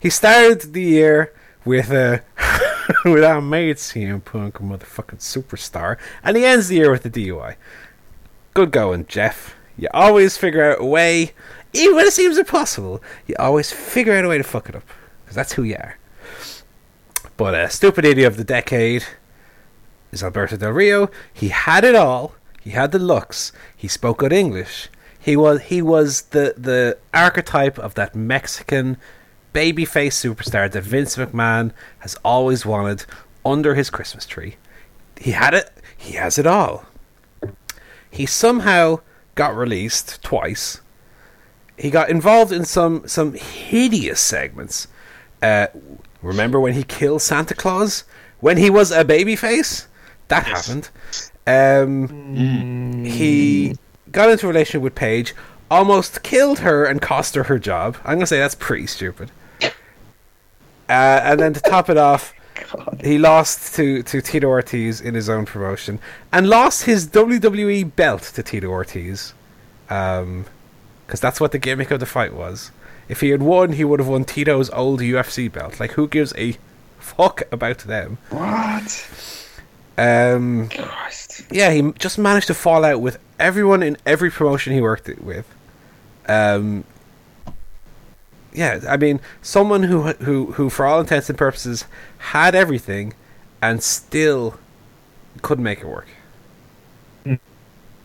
He 0.00 0.10
started 0.10 0.72
the 0.72 0.82
year 0.82 1.32
with 1.64 1.90
uh, 1.92 2.18
with 3.04 3.24
our 3.24 3.40
mate 3.40 3.76
CM 3.76 4.24
Punk, 4.24 4.60
a 4.60 4.62
motherfucking 4.62 5.18
superstar, 5.18 5.98
and 6.22 6.36
he 6.36 6.44
ends 6.44 6.68
the 6.68 6.76
year 6.76 6.90
with 6.90 7.02
the 7.02 7.10
DUI. 7.10 7.56
Good 8.54 8.70
going, 8.70 9.06
Jeff. 9.06 9.54
You 9.76 9.88
always 9.92 10.36
figure 10.36 10.72
out 10.72 10.80
a 10.80 10.84
way, 10.84 11.32
even 11.72 11.96
when 11.96 12.06
it 12.06 12.12
seems 12.12 12.38
impossible. 12.38 13.02
You 13.26 13.34
always 13.38 13.72
figure 13.72 14.14
out 14.14 14.24
a 14.24 14.28
way 14.28 14.38
to 14.38 14.44
fuck 14.44 14.68
it 14.68 14.76
up 14.76 14.84
because 15.24 15.36
that's 15.36 15.54
who 15.54 15.62
you 15.62 15.76
are. 15.76 15.98
But 17.36 17.54
uh, 17.54 17.68
stupid 17.68 18.04
idiot 18.04 18.28
of 18.28 18.36
the 18.36 18.44
decade 18.44 19.04
is 20.12 20.22
Alberto 20.22 20.56
Del 20.56 20.70
Rio. 20.70 21.10
He 21.32 21.48
had 21.48 21.84
it 21.84 21.94
all. 21.94 22.34
He 22.60 22.70
had 22.70 22.92
the 22.92 22.98
looks. 22.98 23.52
He 23.76 23.88
spoke 23.88 24.18
good 24.18 24.32
English. 24.32 24.88
He 25.18 25.36
was 25.36 25.62
he 25.62 25.82
was 25.82 26.22
the 26.22 26.54
the 26.56 26.98
archetype 27.14 27.78
of 27.78 27.94
that 27.94 28.14
Mexican 28.14 28.96
babyface 29.52 30.12
superstar 30.14 30.70
that 30.70 30.82
Vince 30.82 31.16
McMahon 31.16 31.72
has 32.00 32.16
always 32.24 32.64
wanted 32.64 33.04
under 33.44 33.74
his 33.74 33.90
Christmas 33.90 34.26
tree. 34.26 34.56
He 35.18 35.32
had 35.32 35.54
it. 35.54 35.70
He 35.96 36.14
has 36.14 36.38
it 36.38 36.46
all. 36.46 36.86
He 38.10 38.26
somehow 38.26 39.00
got 39.34 39.56
released 39.56 40.22
twice. 40.22 40.80
He 41.76 41.90
got 41.90 42.10
involved 42.10 42.52
in 42.52 42.64
some 42.64 43.06
some 43.08 43.32
hideous 43.34 44.20
segments. 44.20 44.88
Uh, 45.42 45.68
remember 46.20 46.60
when 46.60 46.74
he 46.74 46.84
killed 46.84 47.22
Santa 47.22 47.54
Claus 47.54 48.04
when 48.40 48.56
he 48.58 48.70
was 48.70 48.90
a 48.92 49.04
babyface? 49.04 49.86
That 50.28 50.44
happened. 50.46 50.90
Um, 51.46 53.04
He 53.04 53.76
got 54.10 54.30
into 54.30 54.46
a 54.46 54.48
relationship 54.48 54.82
with 54.82 54.94
Paige, 54.94 55.34
almost 55.70 56.22
killed 56.22 56.60
her 56.60 56.84
and 56.84 57.00
cost 57.00 57.34
her 57.34 57.44
her 57.44 57.58
job. 57.58 57.96
I'm 58.04 58.16
gonna 58.16 58.26
say 58.26 58.38
that's 58.38 58.54
pretty 58.54 58.86
stupid. 58.86 59.30
Uh, 60.92 61.20
and 61.24 61.40
then 61.40 61.54
to 61.54 61.60
top 61.60 61.88
it 61.88 61.96
off, 61.96 62.34
he 63.02 63.18
lost 63.18 63.74
to, 63.76 64.02
to 64.02 64.20
Tito 64.20 64.46
Ortiz 64.46 65.00
in 65.00 65.14
his 65.14 65.30
own 65.30 65.46
promotion 65.46 65.98
and 66.30 66.48
lost 66.48 66.84
his 66.84 67.06
WWE 67.08 67.96
belt 67.96 68.22
to 68.34 68.42
Tito 68.42 68.68
Ortiz. 68.68 69.32
Um, 69.88 70.44
because 71.06 71.20
that's 71.20 71.40
what 71.40 71.52
the 71.52 71.58
gimmick 71.58 71.90
of 71.90 72.00
the 72.00 72.06
fight 72.06 72.34
was. 72.34 72.70
If 73.08 73.20
he 73.20 73.30
had 73.30 73.42
won, 73.42 73.72
he 73.72 73.84
would 73.84 74.00
have 74.00 74.08
won 74.08 74.24
Tito's 74.24 74.70
old 74.70 75.00
UFC 75.00 75.50
belt. 75.50 75.80
Like, 75.80 75.92
who 75.92 76.08
gives 76.08 76.32
a 76.36 76.56
fuck 76.98 77.42
about 77.50 77.78
them? 77.78 78.18
What? 78.30 79.08
Um, 79.98 80.68
Christ. 80.68 81.42
yeah, 81.50 81.70
he 81.70 81.92
just 81.98 82.18
managed 82.18 82.46
to 82.46 82.54
fall 82.54 82.84
out 82.84 83.00
with 83.00 83.18
everyone 83.38 83.82
in 83.82 83.96
every 84.06 84.30
promotion 84.30 84.72
he 84.72 84.80
worked 84.80 85.08
with. 85.20 85.46
Um, 86.26 86.84
yeah, 88.52 88.80
I 88.88 88.96
mean, 88.96 89.20
someone 89.40 89.82
who 89.84 90.02
who 90.02 90.52
who, 90.52 90.70
for 90.70 90.86
all 90.86 91.00
intents 91.00 91.28
and 91.28 91.38
purposes, 91.38 91.84
had 92.18 92.54
everything, 92.54 93.14
and 93.60 93.82
still 93.82 94.58
couldn't 95.42 95.64
make 95.64 95.80
it 95.80 95.86
work. 95.86 96.08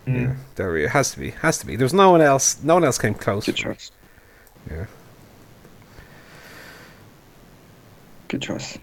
Yeah, 0.07 0.35
there 0.55 0.71
we, 0.71 0.85
it 0.85 0.91
has 0.91 1.11
to 1.11 1.19
be, 1.19 1.31
has 1.31 1.57
to 1.57 1.65
be. 1.65 1.75
There's 1.75 1.93
no 1.93 2.11
one 2.11 2.21
else. 2.21 2.63
No 2.63 2.75
one 2.75 2.85
else 2.85 2.97
came 2.97 3.13
close. 3.13 3.45
Good 3.45 3.55
choice. 3.57 3.91
Yeah. 4.71 4.85
Good 8.29 8.41
choice. 8.41 8.77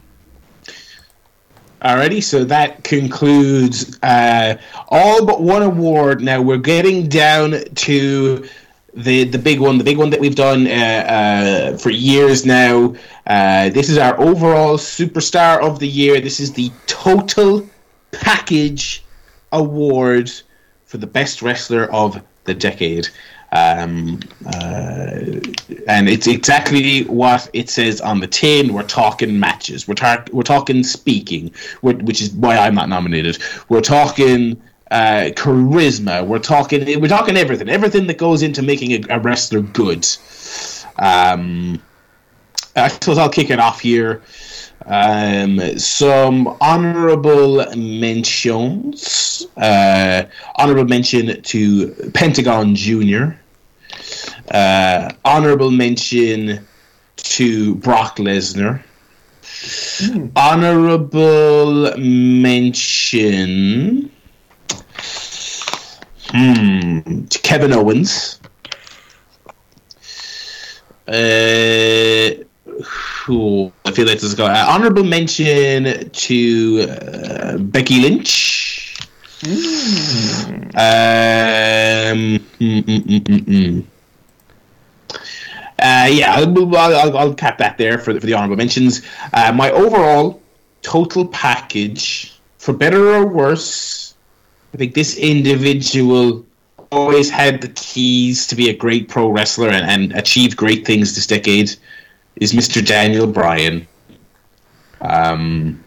Alrighty, 1.80 2.22
so 2.22 2.44
that 2.44 2.84
concludes 2.84 3.98
uh, 4.02 4.56
all 4.88 5.24
but 5.24 5.42
one 5.42 5.62
award. 5.62 6.22
Now 6.22 6.42
we're 6.42 6.58
getting 6.58 7.08
down 7.08 7.62
to 7.74 8.48
the 8.96 9.24
the 9.24 9.38
big 9.38 9.60
one, 9.60 9.78
the 9.78 9.84
big 9.84 9.98
one 9.98 10.10
that 10.10 10.20
we've 10.20 10.34
done 10.34 10.66
uh, 10.66 10.70
uh, 10.70 11.76
for 11.78 11.90
years 11.90 12.46
now. 12.46 12.94
Uh, 13.26 13.70
this 13.70 13.88
is 13.88 13.98
our 13.98 14.18
overall 14.20 14.76
superstar 14.76 15.60
of 15.60 15.78
the 15.78 15.88
year. 15.88 16.20
This 16.20 16.40
is 16.40 16.52
the 16.52 16.70
total 16.86 17.68
package 18.12 19.04
award 19.52 20.30
for 20.84 20.98
the 20.98 21.06
best 21.06 21.42
wrestler 21.42 21.84
of 21.92 22.22
the 22.44 22.54
decade. 22.54 23.08
Um, 23.52 24.18
uh, 24.46 25.40
and 25.86 26.08
it's 26.08 26.26
exactly 26.26 27.04
what 27.04 27.48
it 27.52 27.70
says 27.70 28.00
on 28.00 28.18
the 28.18 28.26
tin. 28.26 28.72
We're 28.72 28.82
talking 28.82 29.38
matches. 29.38 29.86
We're, 29.86 29.94
tar- 29.94 30.24
we're 30.32 30.42
talking 30.42 30.82
speaking, 30.82 31.52
we're, 31.80 31.94
which 31.94 32.20
is 32.20 32.32
why 32.32 32.56
I'm 32.56 32.74
not 32.74 32.88
nominated. 32.88 33.38
We're 33.68 33.80
talking 33.80 34.60
uh, 34.94 35.30
charisma. 35.32 36.24
We're 36.24 36.38
talking. 36.38 37.00
We're 37.00 37.08
talking 37.08 37.36
everything. 37.36 37.68
Everything 37.68 38.06
that 38.06 38.16
goes 38.16 38.42
into 38.42 38.62
making 38.62 38.92
a, 38.92 39.00
a 39.16 39.18
wrestler 39.18 39.60
good. 39.60 40.06
Um, 41.00 41.82
I 42.76 42.86
suppose 42.88 43.18
I'll 43.18 43.28
kick 43.28 43.50
it 43.50 43.58
off 43.58 43.80
here. 43.80 44.22
Um, 44.86 45.78
some 45.78 46.56
honorable 46.60 47.66
mentions. 47.74 49.48
Uh, 49.56 50.22
honorable 50.56 50.84
mention 50.84 51.42
to 51.42 51.90
Pentagon 52.14 52.76
Junior. 52.76 53.40
Uh, 54.50 55.10
honorable 55.24 55.72
mention 55.72 56.64
to 57.16 57.74
Brock 57.76 58.18
Lesnar. 58.18 58.82
Honorable 60.36 61.96
mention. 61.96 62.70
Hmm, 66.35 67.27
Kevin 67.44 67.73
Owens. 67.73 68.40
Uh, 71.06 72.43
who 73.24 73.70
I 73.85 73.93
feel 73.93 74.06
like 74.06 74.15
this 74.15 74.24
is 74.24 74.35
going. 74.35 74.51
Uh, 74.51 74.66
honorable 74.69 75.05
mention 75.05 76.11
to 76.11 76.86
uh, 76.90 77.59
Becky 77.59 78.01
Lynch. 78.01 78.97
Um, 79.44 79.51
mm, 82.59 82.82
mm, 82.82 82.82
mm, 82.82 83.20
mm, 83.20 83.44
mm. 83.44 83.85
Uh, 85.78 86.09
yeah, 86.11 86.35
I'll, 86.35 86.77
I'll, 86.77 87.19
I'll 87.19 87.35
cap 87.35 87.59
that 87.59 87.78
there 87.78 87.98
for 87.98 88.12
the, 88.12 88.20
for 88.20 88.27
the 88.27 88.35
honorable 88.35 88.56
mentions. 88.56 89.02
Uh, 89.32 89.52
my 89.52 89.70
overall 89.70 90.43
total 90.82 91.28
package, 91.28 92.40
for 92.59 92.73
better 92.73 93.15
or 93.15 93.27
worse, 93.27 94.13
I 94.74 94.76
think 94.76 94.94
this 94.94 95.16
individual 95.16 96.44
always 96.90 97.30
had 97.30 97.60
the 97.62 97.68
keys 97.68 98.46
to 98.48 98.56
be 98.56 98.68
a 98.70 98.76
great 98.76 99.09
pro 99.09 99.28
wrestler 99.28 99.68
and, 99.70 99.88
and 99.88 100.12
achieved 100.18 100.56
great 100.56 100.84
things 100.84 101.14
this 101.14 101.28
decade. 101.28 101.74
Is 102.36 102.52
Mr. 102.52 102.84
Daniel 102.84 103.28
Bryan. 103.28 103.86
Um, 105.01 105.84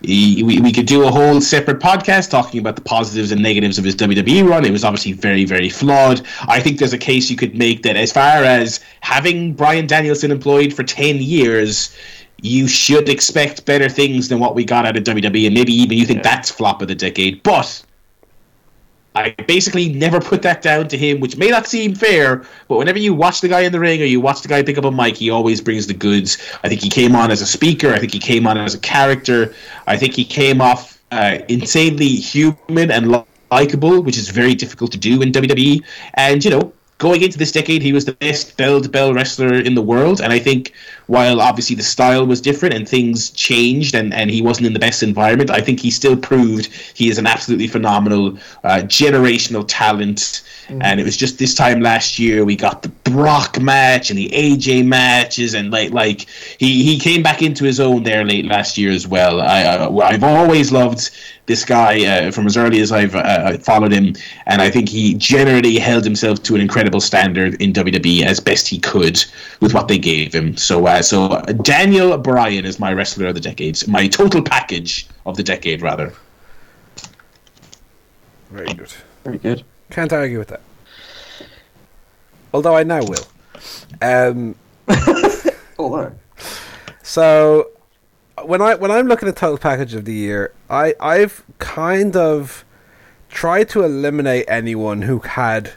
he, 0.00 0.42
we, 0.42 0.58
we 0.60 0.72
could 0.72 0.86
do 0.86 1.04
a 1.06 1.10
whole 1.10 1.42
separate 1.42 1.80
podcast 1.80 2.30
talking 2.30 2.58
about 2.60 2.76
the 2.76 2.82
positives 2.82 3.30
and 3.30 3.42
negatives 3.42 3.76
of 3.76 3.84
his 3.84 3.94
WWE 3.96 4.48
run. 4.48 4.64
It 4.64 4.70
was 4.70 4.84
obviously 4.84 5.12
very, 5.12 5.44
very 5.44 5.68
flawed. 5.68 6.26
I 6.48 6.60
think 6.60 6.78
there's 6.78 6.94
a 6.94 6.98
case 6.98 7.28
you 7.30 7.36
could 7.36 7.54
make 7.54 7.82
that 7.82 7.96
as 7.96 8.10
far 8.10 8.42
as 8.42 8.80
having 9.02 9.52
Bryan 9.52 9.86
Danielson 9.86 10.30
employed 10.30 10.72
for 10.72 10.82
10 10.82 11.16
years, 11.16 11.94
you 12.40 12.66
should 12.66 13.10
expect 13.10 13.66
better 13.66 13.90
things 13.90 14.28
than 14.28 14.38
what 14.38 14.54
we 14.54 14.64
got 14.64 14.86
out 14.86 14.96
of 14.96 15.04
WWE, 15.04 15.44
and 15.44 15.54
maybe 15.54 15.74
even 15.74 15.98
you 15.98 16.06
think 16.06 16.24
Yeah. 16.24 16.34
that's 16.34 16.50
flop 16.50 16.80
of 16.80 16.88
the 16.88 16.94
decade. 16.94 17.42
But 17.42 17.82
I 19.14 19.30
basically 19.46 19.92
never 19.92 20.20
put 20.20 20.42
that 20.42 20.62
down 20.62 20.86
to 20.88 20.96
him, 20.96 21.18
which 21.18 21.36
may 21.36 21.48
not 21.48 21.66
seem 21.66 21.94
fair, 21.94 22.44
but 22.68 22.76
whenever 22.76 22.98
you 22.98 23.12
watch 23.12 23.40
the 23.40 23.48
guy 23.48 23.60
in 23.60 23.72
the 23.72 23.80
ring 23.80 24.00
or 24.00 24.04
you 24.04 24.20
watch 24.20 24.42
the 24.42 24.48
guy 24.48 24.62
pick 24.62 24.78
up 24.78 24.84
a 24.84 24.90
mic, 24.90 25.16
he 25.16 25.30
always 25.30 25.60
brings 25.60 25.88
the 25.88 25.94
goods. 25.94 26.38
I 26.62 26.68
think 26.68 26.80
he 26.80 26.88
came 26.88 27.16
on 27.16 27.30
as 27.30 27.42
a 27.42 27.46
speaker. 27.46 27.92
I 27.92 27.98
think 27.98 28.12
he 28.12 28.20
came 28.20 28.46
on 28.46 28.56
as 28.56 28.74
a 28.74 28.78
character. 28.78 29.52
I 29.88 29.96
think 29.96 30.14
he 30.14 30.24
came 30.24 30.60
off 30.60 31.00
uh, 31.10 31.38
insanely 31.48 32.06
human 32.06 32.90
and 32.90 33.24
likable, 33.50 34.00
which 34.00 34.16
is 34.16 34.28
very 34.28 34.54
difficult 34.54 34.92
to 34.92 34.98
do 34.98 35.20
in 35.22 35.32
WWE. 35.32 35.82
And, 36.14 36.44
you 36.44 36.50
know, 36.52 36.72
going 36.98 37.22
into 37.22 37.38
this 37.38 37.50
decade, 37.50 37.82
he 37.82 37.92
was 37.92 38.04
the 38.04 38.12
best 38.12 38.56
bell 38.56 38.80
to 38.80 38.88
bell 38.88 39.12
wrestler 39.12 39.54
in 39.54 39.74
the 39.74 39.82
world. 39.82 40.20
And 40.20 40.32
I 40.32 40.38
think 40.38 40.72
while 41.10 41.40
obviously 41.40 41.74
the 41.74 41.82
style 41.82 42.24
was 42.24 42.40
different 42.40 42.72
and 42.72 42.88
things 42.88 43.30
changed 43.30 43.96
and, 43.96 44.14
and 44.14 44.30
he 44.30 44.40
wasn't 44.40 44.64
in 44.64 44.72
the 44.72 44.78
best 44.78 45.02
environment, 45.02 45.50
I 45.50 45.60
think 45.60 45.80
he 45.80 45.90
still 45.90 46.16
proved 46.16 46.66
he 46.94 47.08
is 47.08 47.18
an 47.18 47.26
absolutely 47.26 47.66
phenomenal 47.66 48.38
uh, 48.62 48.82
generational 48.84 49.64
talent. 49.66 50.42
And 50.80 51.00
it 51.00 51.02
was 51.02 51.16
just 51.16 51.36
this 51.36 51.56
time 51.56 51.80
last 51.80 52.20
year 52.20 52.44
we 52.44 52.54
got 52.54 52.82
the 52.82 52.90
Brock 53.10 53.60
match 53.60 54.10
and 54.10 54.16
the 54.16 54.28
AJ 54.28 54.86
matches, 54.86 55.54
and 55.54 55.72
like 55.72 55.90
like 55.90 56.26
he, 56.58 56.84
he 56.84 56.96
came 56.96 57.24
back 57.24 57.42
into 57.42 57.64
his 57.64 57.80
own 57.80 58.04
there 58.04 58.24
late 58.24 58.44
last 58.46 58.78
year 58.78 58.92
as 58.92 59.04
well. 59.04 59.40
I 59.40 59.64
uh, 59.64 59.98
I've 59.98 60.22
always 60.22 60.70
loved 60.70 61.10
this 61.46 61.64
guy 61.64 62.06
uh, 62.06 62.30
from 62.30 62.46
as 62.46 62.56
early 62.56 62.80
as 62.80 62.92
I've 62.92 63.16
uh, 63.16 63.58
followed 63.58 63.92
him, 63.92 64.14
and 64.46 64.62
I 64.62 64.70
think 64.70 64.88
he 64.88 65.14
generally 65.14 65.78
held 65.78 66.04
himself 66.04 66.42
to 66.44 66.54
an 66.54 66.60
incredible 66.60 67.00
standard 67.00 67.60
in 67.60 67.72
WWE 67.72 68.22
as 68.22 68.38
best 68.38 68.68
he 68.68 68.78
could 68.78 69.22
with 69.60 69.74
what 69.74 69.88
they 69.88 69.98
gave 69.98 70.32
him. 70.32 70.56
So 70.56 70.86
uh, 70.86 70.99
so 71.00 71.24
uh, 71.24 71.42
Daniel 71.52 72.16
Bryan 72.18 72.64
is 72.64 72.78
my 72.78 72.92
wrestler 72.92 73.26
of 73.26 73.34
the 73.34 73.40
decade, 73.40 73.86
my 73.88 74.06
total 74.08 74.42
package 74.42 75.06
of 75.26 75.36
the 75.36 75.42
decade 75.42 75.82
rather. 75.82 76.12
Very 78.50 78.72
good. 78.74 78.92
Very 79.24 79.38
good. 79.38 79.64
Can't 79.90 80.12
argue 80.12 80.38
with 80.38 80.48
that. 80.48 80.62
Although 82.52 82.76
I 82.76 82.82
now 82.82 83.02
will. 83.04 83.26
Um, 84.02 84.56
Although, 85.78 86.12
so 87.02 87.70
when 88.44 88.60
I 88.60 88.74
when 88.74 88.90
I'm 88.90 89.06
looking 89.06 89.28
at 89.28 89.36
total 89.36 89.58
package 89.58 89.94
of 89.94 90.04
the 90.04 90.14
year, 90.14 90.52
I 90.68 90.94
I've 91.00 91.44
kind 91.58 92.16
of 92.16 92.64
tried 93.28 93.68
to 93.70 93.82
eliminate 93.84 94.46
anyone 94.48 95.02
who 95.02 95.20
had 95.20 95.72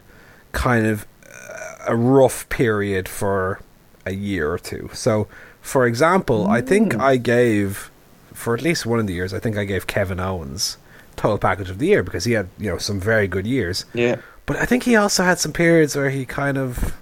kind 0.52 0.86
of 0.86 1.06
uh, 1.26 1.76
a 1.88 1.96
rough 1.96 2.48
period 2.50 3.08
for 3.08 3.62
a 4.06 4.14
year 4.14 4.52
or 4.52 4.60
two. 4.60 4.90
So, 4.94 5.28
for 5.62 5.86
example, 5.86 6.48
I 6.48 6.62
think 6.62 6.96
I 6.96 7.18
gave 7.18 7.92
for 8.34 8.54
at 8.54 8.62
least 8.62 8.86
one 8.86 9.00
of 9.00 9.08
the 9.08 9.14
years, 9.14 9.34
I 9.34 9.40
think 9.40 9.58
I 9.58 9.64
gave 9.64 9.88
Kevin 9.88 10.20
Owens 10.20 10.78
total 11.16 11.38
package 11.38 11.70
of 11.70 11.78
the 11.78 11.88
year 11.88 12.02
because 12.02 12.26
he 12.26 12.34
had 12.34 12.50
you 12.58 12.70
know 12.70 12.78
some 12.78 13.00
very 13.00 13.28
good 13.28 13.46
years. 13.48 13.86
yeah. 13.94 14.18
But 14.46 14.58
I 14.58 14.66
think 14.66 14.84
he 14.84 14.98
also 14.98 15.24
had 15.24 15.40
some 15.40 15.54
periods 15.54 15.96
where 15.96 16.10
he 16.10 16.26
kind 16.26 16.58
of 16.58 16.96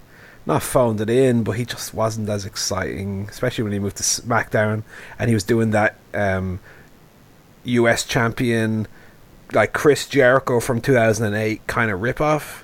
not 0.46 0.62
phoned 0.62 1.02
it 1.02 1.10
in, 1.10 1.44
but 1.44 1.54
he 1.54 1.66
just 1.66 1.92
wasn't 1.92 2.30
as 2.30 2.46
exciting, 2.46 3.28
especially 3.32 3.64
when 3.64 3.74
he 3.74 3.80
moved 3.80 3.98
to 3.98 4.04
SmackDown 4.04 4.84
and 5.18 5.28
he 5.28 5.34
was 5.34 5.44
doing 5.44 5.72
that 5.72 5.96
um, 6.14 6.60
US 7.64 8.04
champion 8.06 8.88
like 9.54 9.74
Chris 9.74 10.08
Jericho 10.08 10.60
from 10.60 10.82
2008 10.82 11.66
kind 11.66 11.90
of 11.90 12.00
ripoff. 12.00 12.62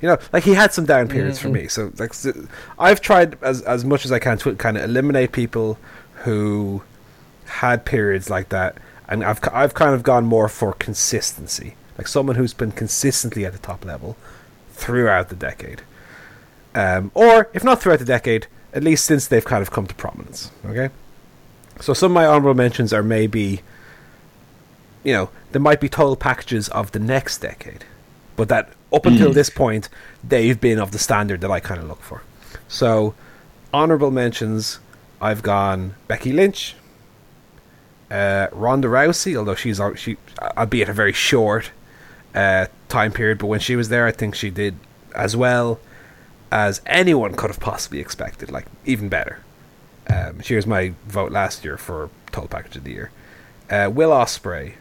You 0.00 0.08
know, 0.08 0.18
like 0.32 0.44
he 0.44 0.54
had 0.54 0.72
some 0.72 0.84
down 0.84 1.08
periods 1.08 1.38
for 1.38 1.48
me. 1.48 1.68
So 1.68 1.92
like 1.98 2.12
I've 2.78 3.00
tried 3.00 3.42
as 3.42 3.62
as 3.62 3.84
much 3.84 4.04
as 4.04 4.12
I 4.12 4.18
can 4.18 4.38
to 4.38 4.54
kind 4.56 4.76
of 4.76 4.84
eliminate 4.84 5.32
people 5.32 5.78
who 6.24 6.82
had 7.46 7.84
periods 7.84 8.28
like 8.28 8.50
that, 8.50 8.76
and 9.08 9.24
I've 9.24 9.40
I've 9.52 9.74
kind 9.74 9.94
of 9.94 10.02
gone 10.02 10.26
more 10.26 10.48
for 10.48 10.72
consistency, 10.74 11.76
like 11.96 12.08
someone 12.08 12.36
who's 12.36 12.52
been 12.52 12.72
consistently 12.72 13.46
at 13.46 13.52
the 13.52 13.58
top 13.58 13.84
level 13.84 14.16
throughout 14.72 15.30
the 15.30 15.36
decade, 15.36 15.82
um, 16.74 17.10
or 17.14 17.48
if 17.54 17.64
not 17.64 17.80
throughout 17.80 17.98
the 17.98 18.04
decade, 18.04 18.46
at 18.74 18.84
least 18.84 19.04
since 19.04 19.26
they've 19.26 19.44
kind 19.44 19.62
of 19.62 19.70
come 19.70 19.86
to 19.86 19.94
prominence. 19.94 20.50
Okay, 20.66 20.90
so 21.80 21.94
some 21.94 22.12
of 22.12 22.14
my 22.14 22.26
honorable 22.26 22.54
mentions 22.54 22.92
are 22.92 23.02
maybe, 23.02 23.62
you 25.04 25.12
know, 25.14 25.30
there 25.52 25.62
might 25.62 25.80
be 25.80 25.88
total 25.88 26.16
packages 26.16 26.68
of 26.68 26.92
the 26.92 26.98
next 26.98 27.38
decade, 27.38 27.84
but 28.36 28.48
that 28.48 28.70
up 28.96 29.06
until 29.06 29.32
this 29.32 29.50
point 29.50 29.88
they've 30.24 30.60
been 30.60 30.78
of 30.78 30.90
the 30.90 30.98
standard 30.98 31.40
that 31.42 31.50
I 31.50 31.60
kind 31.60 31.80
of 31.80 31.86
look 31.88 32.02
for. 32.02 32.22
So, 32.68 33.14
honorable 33.72 34.10
mentions, 34.10 34.80
I've 35.20 35.42
gone 35.42 35.94
Becky 36.08 36.32
Lynch, 36.32 36.74
uh, 38.10 38.48
Ronda 38.52 38.88
Rousey, 38.88 39.36
although 39.36 39.54
she's 39.54 39.80
she, 39.96 40.16
albeit 40.56 40.88
a 40.88 40.92
very 40.92 41.12
short 41.12 41.70
uh, 42.34 42.66
time 42.88 43.12
period, 43.12 43.38
but 43.38 43.46
when 43.46 43.60
she 43.60 43.76
was 43.76 43.88
there, 43.88 44.06
I 44.06 44.12
think 44.12 44.34
she 44.34 44.50
did 44.50 44.76
as 45.14 45.36
well 45.36 45.78
as 46.52 46.80
anyone 46.86 47.34
could 47.34 47.50
have 47.50 47.60
possibly 47.60 47.98
expected, 48.00 48.50
like 48.50 48.66
even 48.84 49.08
better. 49.08 49.40
Um, 50.08 50.40
she 50.40 50.54
was 50.54 50.66
my 50.66 50.92
vote 51.06 51.32
last 51.32 51.64
year 51.64 51.76
for 51.76 52.10
total 52.30 52.48
package 52.48 52.76
of 52.76 52.84
the 52.84 52.92
year. 52.92 53.10
Uh, 53.68 53.90
Will 53.92 54.10
Ospreay, 54.10 54.74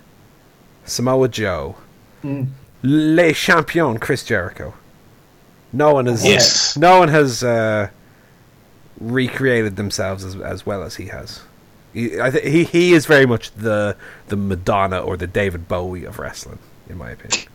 Samoa 0.86 1.28
Joe, 1.30 1.76
Le 2.86 3.34
Champion 3.34 3.98
Chris 3.98 4.24
Jericho. 4.24 4.74
No 5.74 5.94
one 5.94 6.06
has 6.06 6.24
Yes. 6.26 6.78
no 6.78 7.00
one 7.00 7.10
has 7.10 7.44
uh, 7.44 7.90
recreated 9.00 9.76
themselves 9.76 10.24
as 10.24 10.36
as 10.36 10.66
well 10.66 10.84
as 10.84 10.96
he 10.96 11.08
has. 11.08 11.42
He, 11.94 12.20
I 12.22 12.30
th- 12.30 12.44
he 12.46 12.64
he 12.64 12.94
is 12.94 13.06
very 13.06 13.26
much 13.26 13.52
the 13.52 13.96
the 14.28 14.36
Madonna 14.38 15.00
or 15.00 15.18
the 15.18 15.28
David 15.28 15.68
Bowie 15.68 16.06
of 16.06 16.20
wrestling, 16.20 16.60
in 16.90 16.98
my 16.98 17.12
opinion. 17.12 17.48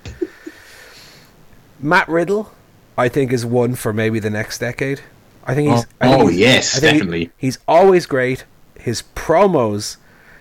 Matt 1.78 2.08
Riddle, 2.08 2.52
I 2.98 3.08
think, 3.08 3.32
is 3.32 3.46
one 3.46 3.74
for 3.74 3.92
maybe 3.92 4.18
the 4.18 4.30
next 4.30 4.58
decade. 4.58 5.00
I 5.44 5.54
think 5.54 5.70
he's. 5.72 5.86
I 6.00 6.08
think 6.08 6.20
Oh, 6.22 6.26
he's- 6.26 6.38
yes, 6.38 6.72
think 6.80 6.84
he- 6.92 6.98
definitely. 6.98 7.30
he's 7.36 7.58
always 7.66 8.06
great. 8.06 8.44
His 8.78 9.02
promos, 9.14 9.96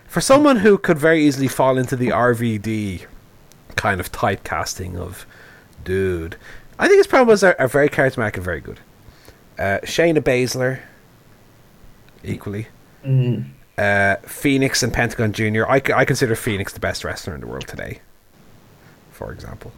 for 0.07 0.21
someone 0.21 0.57
who 0.57 0.77
could 0.77 0.97
very 0.97 1.23
easily 1.25 1.47
fall 1.47 1.77
into 1.77 1.95
the 1.95 2.07
RVD 2.09 3.05
kind 3.79 4.01
of 4.01 4.11
typecasting 4.11 4.97
of 4.97 5.25
dude, 5.85 6.35
I 6.77 6.87
think 6.87 6.97
his 6.97 7.07
promos 7.07 7.47
are, 7.47 7.55
are 7.59 7.69
very 7.69 7.87
charismatic 7.87 8.35
and 8.35 8.43
very 8.43 8.59
good. 8.59 8.81
Uh, 9.57 9.79
Shayna 9.83 10.19
Baszler, 10.19 10.81
equally. 12.21 12.67
Uh, 13.77 14.17
Phoenix 14.17 14.83
and 14.83 14.91
Pentagon 14.91 15.31
Jr. 15.31 15.63
I, 15.65 15.81
I 15.95 16.03
consider 16.03 16.35
Phoenix 16.35 16.73
the 16.73 16.81
best 16.81 17.05
wrestler 17.05 17.33
in 17.33 17.39
the 17.39 17.47
world 17.47 17.67
today, 17.67 18.01
for 19.11 19.31
example. 19.31 19.71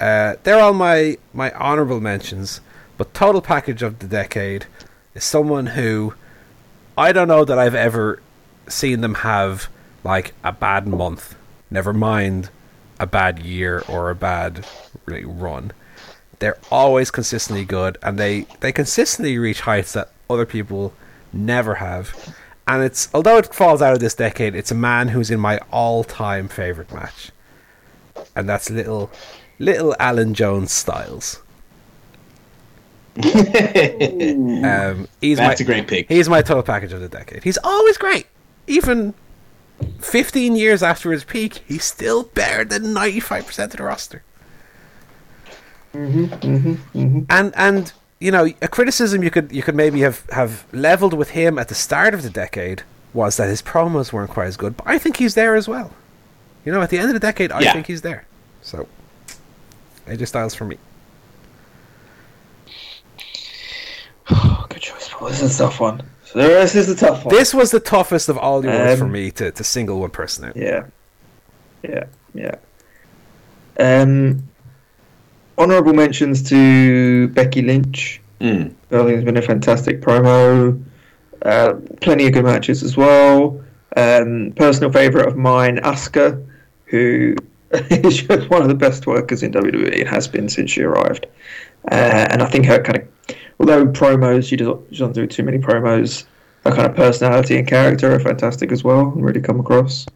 Uh, 0.00 0.34
they're 0.42 0.58
all 0.58 0.74
my, 0.74 1.16
my 1.32 1.52
honorable 1.52 2.00
mentions, 2.00 2.60
but 2.96 3.14
total 3.14 3.40
package 3.40 3.84
of 3.84 4.00
the 4.00 4.08
decade 4.08 4.66
is 5.14 5.22
someone 5.22 5.66
who 5.66 6.14
I 6.96 7.12
don't 7.12 7.28
know 7.28 7.44
that 7.44 7.58
I've 7.58 7.76
ever 7.76 8.20
seen 8.66 9.00
them 9.00 9.14
have 9.14 9.68
like 10.02 10.34
a 10.42 10.50
bad 10.50 10.88
month, 10.88 11.36
never 11.70 11.92
mind 11.92 12.50
a 12.98 13.06
bad 13.06 13.38
year 13.40 13.82
or 13.88 14.10
a 14.10 14.14
bad 14.14 14.66
like, 15.06 15.24
run. 15.26 15.72
They're 16.38 16.58
always 16.70 17.10
consistently 17.10 17.64
good, 17.64 17.98
and 18.02 18.18
they 18.18 18.46
they 18.60 18.72
consistently 18.72 19.38
reach 19.38 19.62
heights 19.62 19.92
that 19.94 20.12
other 20.30 20.46
people 20.46 20.92
never 21.32 21.76
have. 21.76 22.34
And 22.66 22.82
it's 22.82 23.08
although 23.12 23.38
it 23.38 23.54
falls 23.54 23.82
out 23.82 23.94
of 23.94 24.00
this 24.00 24.14
decade, 24.14 24.54
it's 24.54 24.70
a 24.70 24.74
man 24.74 25.08
who's 25.08 25.30
in 25.30 25.40
my 25.40 25.58
all-time 25.72 26.48
favorite 26.48 26.92
match, 26.92 27.32
and 28.36 28.48
that's 28.48 28.70
little 28.70 29.10
little 29.58 29.96
Alan 29.98 30.34
Jones 30.34 30.72
Styles. 30.72 31.42
Um, 34.58 35.08
he's 35.20 35.38
That's 35.38 35.60
my, 35.60 35.64
a 35.64 35.66
great 35.66 35.88
pick. 35.88 36.08
He's 36.08 36.28
my 36.28 36.42
total 36.42 36.62
package 36.62 36.92
of 36.92 37.00
the 37.00 37.08
decade. 37.08 37.42
He's 37.42 37.58
always 37.62 37.96
great. 37.96 38.26
Even 38.66 39.14
15 40.00 40.56
years 40.56 40.82
after 40.82 41.12
his 41.12 41.24
peak, 41.24 41.60
he's 41.66 41.84
still 41.84 42.24
better 42.24 42.64
than 42.64 42.94
95% 42.94 43.64
of 43.64 43.70
the 43.76 43.82
roster. 43.82 44.22
Mhm, 45.94 46.28
mhm, 46.40 46.76
mhm. 46.94 47.26
And 47.30 47.52
and 47.56 47.92
you 48.20 48.30
know, 48.30 48.46
a 48.60 48.68
criticism 48.68 49.22
you 49.22 49.30
could 49.30 49.50
you 49.52 49.62
could 49.62 49.74
maybe 49.74 50.00
have 50.00 50.24
have 50.30 50.64
leveled 50.72 51.14
with 51.14 51.30
him 51.30 51.58
at 51.58 51.68
the 51.68 51.74
start 51.74 52.14
of 52.14 52.22
the 52.22 52.30
decade 52.30 52.82
was 53.14 53.36
that 53.38 53.48
his 53.48 53.62
promos 53.62 54.12
weren't 54.12 54.30
quite 54.30 54.46
as 54.46 54.56
good, 54.56 54.76
but 54.76 54.86
I 54.86 54.98
think 54.98 55.16
he's 55.16 55.34
there 55.34 55.54
as 55.54 55.66
well. 55.66 55.92
You 56.64 56.72
know, 56.72 56.82
at 56.82 56.90
the 56.90 56.98
end 56.98 57.08
of 57.08 57.14
the 57.14 57.20
decade, 57.20 57.50
I 57.52 57.60
Yeah. 57.62 57.72
think 57.72 57.86
he's 57.86 58.02
there. 58.02 58.26
So, 58.60 58.86
AJ 60.06 60.26
Styles 60.28 60.54
for 60.54 60.64
me. 60.66 60.76
Oh, 64.30 64.66
good 64.68 64.82
choice, 64.82 65.08
Paul. 65.08 65.28
This 65.28 65.42
is 65.42 65.54
a 65.58 65.64
tough 65.64 65.80
one. 65.80 66.02
So 66.32 66.38
this 66.40 66.74
is 66.74 66.86
the 66.86 66.94
tough 66.94 67.24
one. 67.24 67.34
This 67.34 67.54
was 67.54 67.70
the 67.70 67.80
toughest 67.80 68.28
of 68.28 68.36
all 68.36 68.60
the 68.60 68.68
ones 68.68 68.92
Um, 68.92 68.98
for 68.98 69.06
me 69.06 69.30
to, 69.32 69.50
to 69.50 69.64
single 69.64 70.00
one 70.00 70.10
person 70.10 70.44
out. 70.44 70.56
Yeah. 70.56 70.84
Yeah, 71.82 72.04
yeah. 72.34 72.56
Um, 73.78 74.42
honourable 75.56 75.94
mentions 75.94 76.42
to 76.50 77.28
Becky 77.28 77.62
Lynch. 77.62 78.20
Mm. 78.40 78.72
I 78.90 78.96
think 79.04 79.10
it's 79.10 79.24
been 79.24 79.36
a 79.36 79.42
fantastic 79.42 80.00
promo. 80.00 80.82
Uh, 81.42 81.74
plenty 82.00 82.26
of 82.26 82.32
good 82.32 82.44
matches 82.44 82.82
as 82.82 82.96
well. 82.96 83.62
Um, 83.96 84.52
personal 84.56 84.92
favourite 84.92 85.28
of 85.28 85.36
mine, 85.36 85.78
Asuka, 85.78 86.44
who 86.86 87.36
is 87.72 88.22
just 88.22 88.50
one 88.50 88.62
of 88.62 88.68
the 88.68 88.74
best 88.74 89.06
workers 89.06 89.42
in 89.42 89.52
WWE 89.52 90.00
and 90.00 90.08
has 90.08 90.28
been 90.28 90.48
since 90.48 90.70
she 90.70 90.82
arrived. 90.82 91.26
Uh, 91.90 92.26
and 92.30 92.42
I 92.42 92.46
think 92.46 92.66
her 92.66 92.82
kind 92.82 92.98
of, 92.98 93.36
although 93.58 93.86
promos, 93.86 94.48
she 94.48 94.56
doesn't, 94.56 94.80
she 94.90 94.98
doesn't 94.98 95.14
do 95.14 95.26
too 95.26 95.42
many 95.42 95.58
promos, 95.58 96.24
her 96.64 96.70
kind 96.72 96.86
of 96.86 96.94
personality 96.96 97.58
and 97.58 97.66
character 97.66 98.12
are 98.14 98.20
fantastic 98.20 98.72
as 98.72 98.84
well 98.84 99.12
and 99.12 99.24
really 99.24 99.40
come 99.40 99.60
across. 99.60 100.06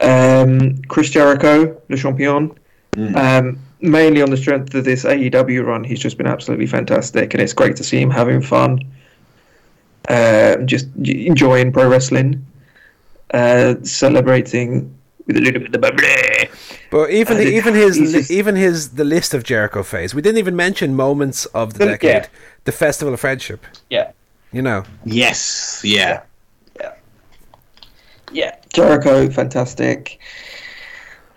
Um, 0.00 0.80
Chris 0.88 1.10
Jericho, 1.10 1.80
Le 1.88 1.96
Champion, 1.96 2.52
Mm. 2.96 3.14
um, 3.16 3.58
mainly 3.80 4.20
on 4.20 4.30
the 4.30 4.36
strength 4.36 4.74
of 4.74 4.84
this 4.84 5.04
AEW 5.04 5.64
run, 5.64 5.84
he's 5.84 6.00
just 6.00 6.18
been 6.18 6.26
absolutely 6.26 6.66
fantastic, 6.66 7.32
and 7.34 7.40
it's 7.40 7.52
great 7.52 7.76
to 7.76 7.84
see 7.84 8.00
him 8.00 8.10
having 8.10 8.42
fun, 8.42 8.80
uh, 10.08 10.56
just 10.64 10.88
enjoying 11.04 11.70
pro 11.72 11.88
wrestling, 11.88 12.44
uh, 13.32 13.76
celebrating 13.84 14.92
with 15.28 15.36
a 15.36 15.40
little 15.40 15.60
bit 15.60 15.72
of 15.72 15.80
bubbly. 15.80 16.50
But 16.90 17.10
even 17.10 17.36
Uh, 17.36 17.40
even 17.40 17.74
his 17.74 17.96
just- 17.98 18.30
even 18.30 18.56
his 18.56 18.90
the 18.90 19.04
list 19.04 19.32
of 19.34 19.44
Jericho 19.44 19.82
phase. 19.82 20.14
We 20.14 20.22
didn't 20.22 20.38
even 20.38 20.56
mention 20.56 20.94
moments 20.96 21.46
of 21.46 21.74
the 21.74 21.84
Yeah. 21.84 21.90
decade. 21.92 22.28
The 22.64 22.72
Festival 22.72 23.14
of 23.14 23.20
Friendship. 23.20 23.64
Yeah, 23.88 24.10
You 24.52 24.62
know. 24.62 24.82
Yes, 25.04 25.80
yeah. 25.84 26.20
yeah. 28.32 28.54
Jericho, 28.72 29.28
fantastic. 29.30 30.18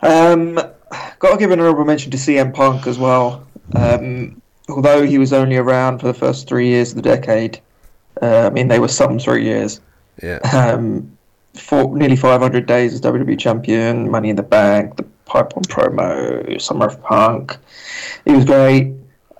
Um, 0.01 0.55
got 1.19 1.31
to 1.31 1.37
give 1.37 1.51
an 1.51 1.59
honorable 1.59 1.85
mention 1.85 2.11
to 2.11 2.17
CM 2.17 2.51
Punk 2.53 2.87
as 2.87 2.97
well. 2.99 3.43
Um, 3.75 4.41
although 4.69 5.03
he 5.03 5.17
was 5.17 5.33
only 5.33 5.55
around 5.57 5.99
for 5.99 6.07
the 6.07 6.13
first 6.13 6.47
three 6.47 6.67
years 6.67 6.89
of 6.91 6.95
the 6.97 7.01
decade, 7.01 7.59
uh, 8.21 8.47
I 8.47 8.49
mean 8.49 8.67
they 8.67 8.79
were 8.79 8.87
some 8.87 9.19
three 9.19 9.43
years. 9.43 9.79
Yeah. 10.21 10.37
um, 10.53 11.09
for 11.55 11.95
nearly 11.97 12.15
500 12.15 12.65
days 12.67 12.93
as 12.93 13.01
WWE 13.01 13.35
champion, 13.39 14.09
Money 14.11 14.29
in 14.29 14.35
the 14.35 14.43
Bank, 14.43 14.95
the 14.97 15.05
Pipebomb 15.25 15.67
promo, 15.67 16.61
Summer 16.61 16.87
of 16.87 17.01
Punk. 17.01 17.57
It 18.25 18.31
was 18.31 18.45
great. 18.45 18.93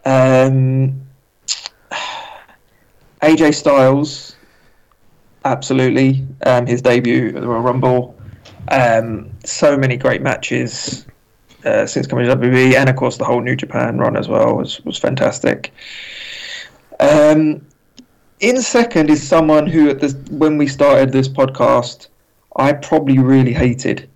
Um, 0.05 1.01
AJ 3.21 3.55
Styles, 3.55 4.35
absolutely. 5.45 6.25
Um, 6.45 6.65
his 6.65 6.81
debut 6.81 7.29
at 7.29 7.41
the 7.41 7.47
Royal 7.47 7.61
Rumble. 7.61 8.15
Um, 8.69 9.31
so 9.43 9.77
many 9.77 9.97
great 9.97 10.21
matches 10.21 11.05
uh, 11.65 11.85
since 11.85 12.07
coming 12.07 12.25
to 12.25 12.35
WWE, 12.35 12.75
and 12.75 12.89
of 12.89 12.95
course 12.95 13.17
the 13.17 13.25
whole 13.25 13.41
New 13.41 13.55
Japan 13.55 13.97
run 13.97 14.17
as 14.17 14.27
well 14.27 14.55
was 14.55 14.83
was 14.85 14.97
fantastic. 14.97 15.73
Um, 16.99 17.65
in 18.39 18.61
second 18.61 19.09
is 19.09 19.25
someone 19.25 19.67
who, 19.67 19.89
at 19.89 19.99
this, 19.99 20.15
when 20.29 20.57
we 20.57 20.67
started 20.67 21.11
this 21.11 21.27
podcast, 21.29 22.07
I 22.57 22.73
probably 22.73 23.19
really 23.19 23.53
hated. 23.53 24.09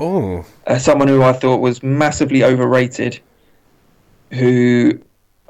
Oh. 0.00 0.46
Uh, 0.66 0.78
someone 0.78 1.08
who 1.08 1.22
I 1.22 1.34
thought 1.34 1.58
was 1.58 1.82
massively 1.82 2.42
overrated, 2.42 3.20
who 4.32 4.98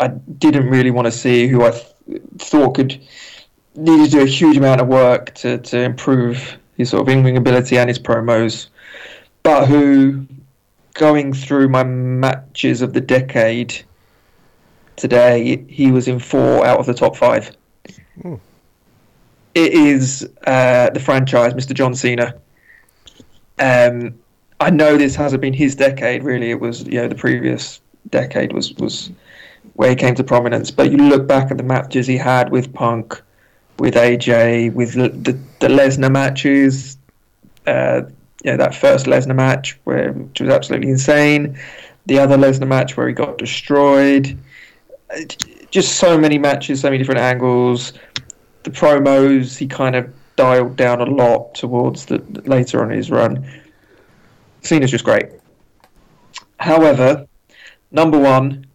I 0.01 0.09
didn't 0.09 0.69
really 0.69 0.91
want 0.91 1.07
to 1.07 1.13
see, 1.13 1.47
who 1.47 1.65
I 1.65 1.71
th- 1.71 2.23
thought 2.39 2.75
could 2.75 3.01
needed 3.77 4.11
to 4.11 4.11
do 4.11 4.23
a 4.23 4.27
huge 4.27 4.57
amount 4.57 4.81
of 4.81 4.89
work 4.89 5.33
to, 5.37 5.59
to 5.59 5.81
improve 5.81 6.59
his 6.77 6.91
sort 6.91 7.03
of 7.03 7.09
in-ring 7.09 7.37
ability 7.37 7.79
and 7.79 7.89
his 7.89 7.99
promos, 7.99 8.67
but 9.45 9.67
who, 9.67 10.27
going 10.95 11.33
through 11.33 11.69
my 11.69 11.85
matches 11.85 12.83
of 12.83 12.93
the 12.93 13.01
decade 13.01 13.81
today, 14.97 15.65
he 15.69 15.93
was 15.93 16.09
in 16.09 16.19
four 16.19 16.67
out 16.67 16.81
of 16.81 16.87
the 16.87 16.95
top 16.95 17.17
five. 17.17 17.53
It 19.55 19.73
is 19.73 20.29
uh, 20.47 20.91
the 20.91 21.01
franchise, 21.01 21.55
Mr. 21.55 21.73
John 21.73 21.95
Cena. 21.95 22.35
Um, 23.59 24.15
I 24.61 24.69
know 24.69 24.99
this 24.99 25.17
hasn't 25.17 25.41
been 25.41 25.55
his 25.55 25.75
decade. 25.75 26.23
Really, 26.23 26.51
it 26.51 26.61
was 26.61 26.87
you 26.87 27.01
know 27.01 27.09
the 27.09 27.15
previous 27.15 27.81
decade 28.11 28.53
was 28.53 28.75
was 28.75 29.11
where 29.75 29.91
he 29.91 29.97
came 29.97 30.15
to 30.15 30.25
prominence. 30.25 30.71
But 30.71 30.91
you 30.93 30.99
look 30.99 31.27
back 31.27 31.51
at 31.51 31.57
the 31.57 31.63
matches 31.63 32.07
he 32.07 32.19
had 32.19 32.51
with 32.51 32.73
Punk, 32.75 33.21
with 33.79 33.95
AJ, 33.95 34.75
with 34.75 34.95
the 34.95 35.33
the, 35.61 35.69
Lesnar 35.69 36.13
matches. 36.13 36.99
Uh, 37.67 38.03
you 38.45 38.51
know 38.53 38.59
that 38.59 38.75
first 38.75 39.07
Lesnar 39.07 39.35
match 39.35 39.79
where 39.85 40.13
which 40.13 40.41
was 40.41 40.51
absolutely 40.51 40.91
insane. 40.91 41.59
The 42.07 42.19
other 42.19 42.37
Lesnar 42.37 42.69
match 42.69 42.97
where 42.97 43.09
he 43.09 43.15
got 43.15 43.39
destroyed. 43.39 44.39
Just 45.71 45.97
so 45.97 46.19
many 46.19 46.39
matches, 46.39 46.83
so 46.83 46.89
many 46.89 46.99
different 46.99 47.21
angles. 47.21 47.95
The 48.65 48.71
promos 48.71 49.57
he 49.57 49.67
kind 49.67 49.97
of 49.97 50.13
dialed 50.37 50.77
down 50.77 51.01
a 51.01 51.07
lot 51.07 51.55
towards 51.55 52.07
the 52.07 52.19
later 52.45 52.83
on 52.83 52.91
his 52.91 53.11
run. 53.11 53.47
Cena's 54.63 54.91
just 54.91 55.05
great. 55.05 55.27
However, 56.59 57.27
number 57.91 58.19
one 58.19 58.67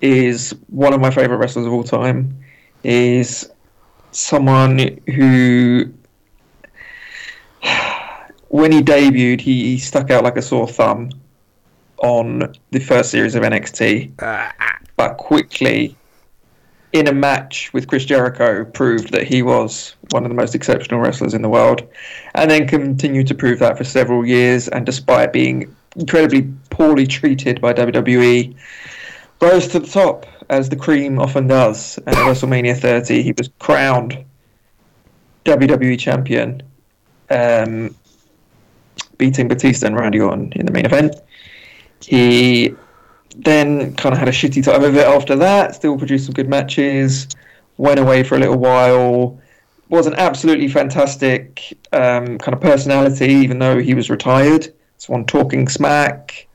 is 0.00 0.54
one 0.68 0.92
of 0.92 1.00
my 1.00 1.10
favorite 1.10 1.36
wrestlers 1.36 1.66
of 1.66 1.72
all 1.72 1.84
time. 1.84 2.38
Is 2.82 3.50
someone 4.10 5.00
who, 5.06 5.92
when 8.48 8.72
he 8.72 8.82
debuted, 8.82 9.40
he, 9.40 9.64
he 9.64 9.78
stuck 9.78 10.10
out 10.10 10.24
like 10.24 10.36
a 10.36 10.42
sore 10.42 10.68
thumb 10.68 11.10
on 11.98 12.54
the 12.70 12.80
first 12.80 13.10
series 13.10 13.34
of 13.34 13.42
NXT, 13.42 14.12
Ah, 14.20 14.52
but 14.96 15.16
quickly, 15.16 15.96
in 16.94 17.08
a 17.08 17.12
match 17.12 17.72
with 17.72 17.88
Chris 17.88 18.04
Jericho, 18.04 18.64
proved 18.64 19.10
that 19.10 19.24
he 19.24 19.42
was 19.42 19.96
one 20.12 20.24
of 20.24 20.28
the 20.28 20.34
most 20.36 20.54
exceptional 20.54 21.00
wrestlers 21.00 21.34
in 21.34 21.42
the 21.42 21.48
world, 21.48 21.82
and 22.36 22.48
then 22.48 22.68
continued 22.68 23.26
to 23.26 23.34
prove 23.34 23.58
that 23.58 23.76
for 23.76 23.82
several 23.82 24.24
years. 24.24 24.68
And 24.68 24.86
despite 24.86 25.32
being 25.32 25.74
incredibly 25.96 26.42
poorly 26.70 27.04
treated 27.04 27.60
by 27.60 27.72
WWE, 27.72 28.54
rose 29.40 29.66
to 29.68 29.80
the 29.80 29.88
top 29.88 30.24
as 30.50 30.68
the 30.68 30.76
cream 30.76 31.18
often 31.18 31.48
does. 31.48 31.98
And 31.98 32.10
at 32.10 32.14
WrestleMania 32.14 32.78
30, 32.78 33.22
he 33.24 33.32
was 33.36 33.50
crowned 33.58 34.24
WWE 35.44 35.98
champion, 35.98 36.62
um, 37.28 37.92
beating 39.18 39.48
Batista 39.48 39.88
and 39.88 39.96
Randy 39.96 40.20
Orton 40.20 40.52
in 40.52 40.64
the 40.64 40.72
main 40.72 40.86
event. 40.86 41.16
He 42.00 42.76
then 43.34 43.94
kind 43.96 44.12
of 44.12 44.18
had 44.18 44.28
a 44.28 44.32
shitty 44.32 44.64
time 44.64 44.82
of 44.84 44.96
it 44.96 45.06
after 45.06 45.36
that. 45.36 45.74
Still 45.74 45.98
produced 45.98 46.26
some 46.26 46.34
good 46.34 46.48
matches. 46.48 47.28
Went 47.76 47.98
away 47.98 48.22
for 48.22 48.36
a 48.36 48.38
little 48.38 48.58
while. 48.58 49.40
Was 49.88 50.06
an 50.06 50.14
absolutely 50.14 50.68
fantastic 50.68 51.76
um, 51.92 52.38
kind 52.38 52.54
of 52.54 52.60
personality, 52.60 53.26
even 53.26 53.58
though 53.58 53.78
he 53.78 53.94
was 53.94 54.08
retired. 54.08 54.72
Someone 54.98 55.26
talking 55.26 55.68
smack. 55.68 56.46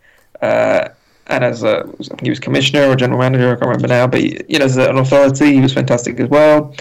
Uh, 0.41 0.89
and 1.27 1.43
as 1.43 1.63
a, 1.63 1.87
he 2.21 2.29
was 2.29 2.39
commissioner 2.39 2.89
or 2.89 2.95
general 2.95 3.19
manager, 3.19 3.51
I 3.51 3.55
can't 3.55 3.67
remember 3.67 3.87
now. 3.87 4.07
But 4.07 4.49
you 4.49 4.59
know, 4.59 4.65
as 4.65 4.77
an 4.77 4.97
authority, 4.97 5.53
he 5.53 5.61
was 5.61 5.73
fantastic 5.73 6.19
as 6.19 6.29
well. 6.29 6.73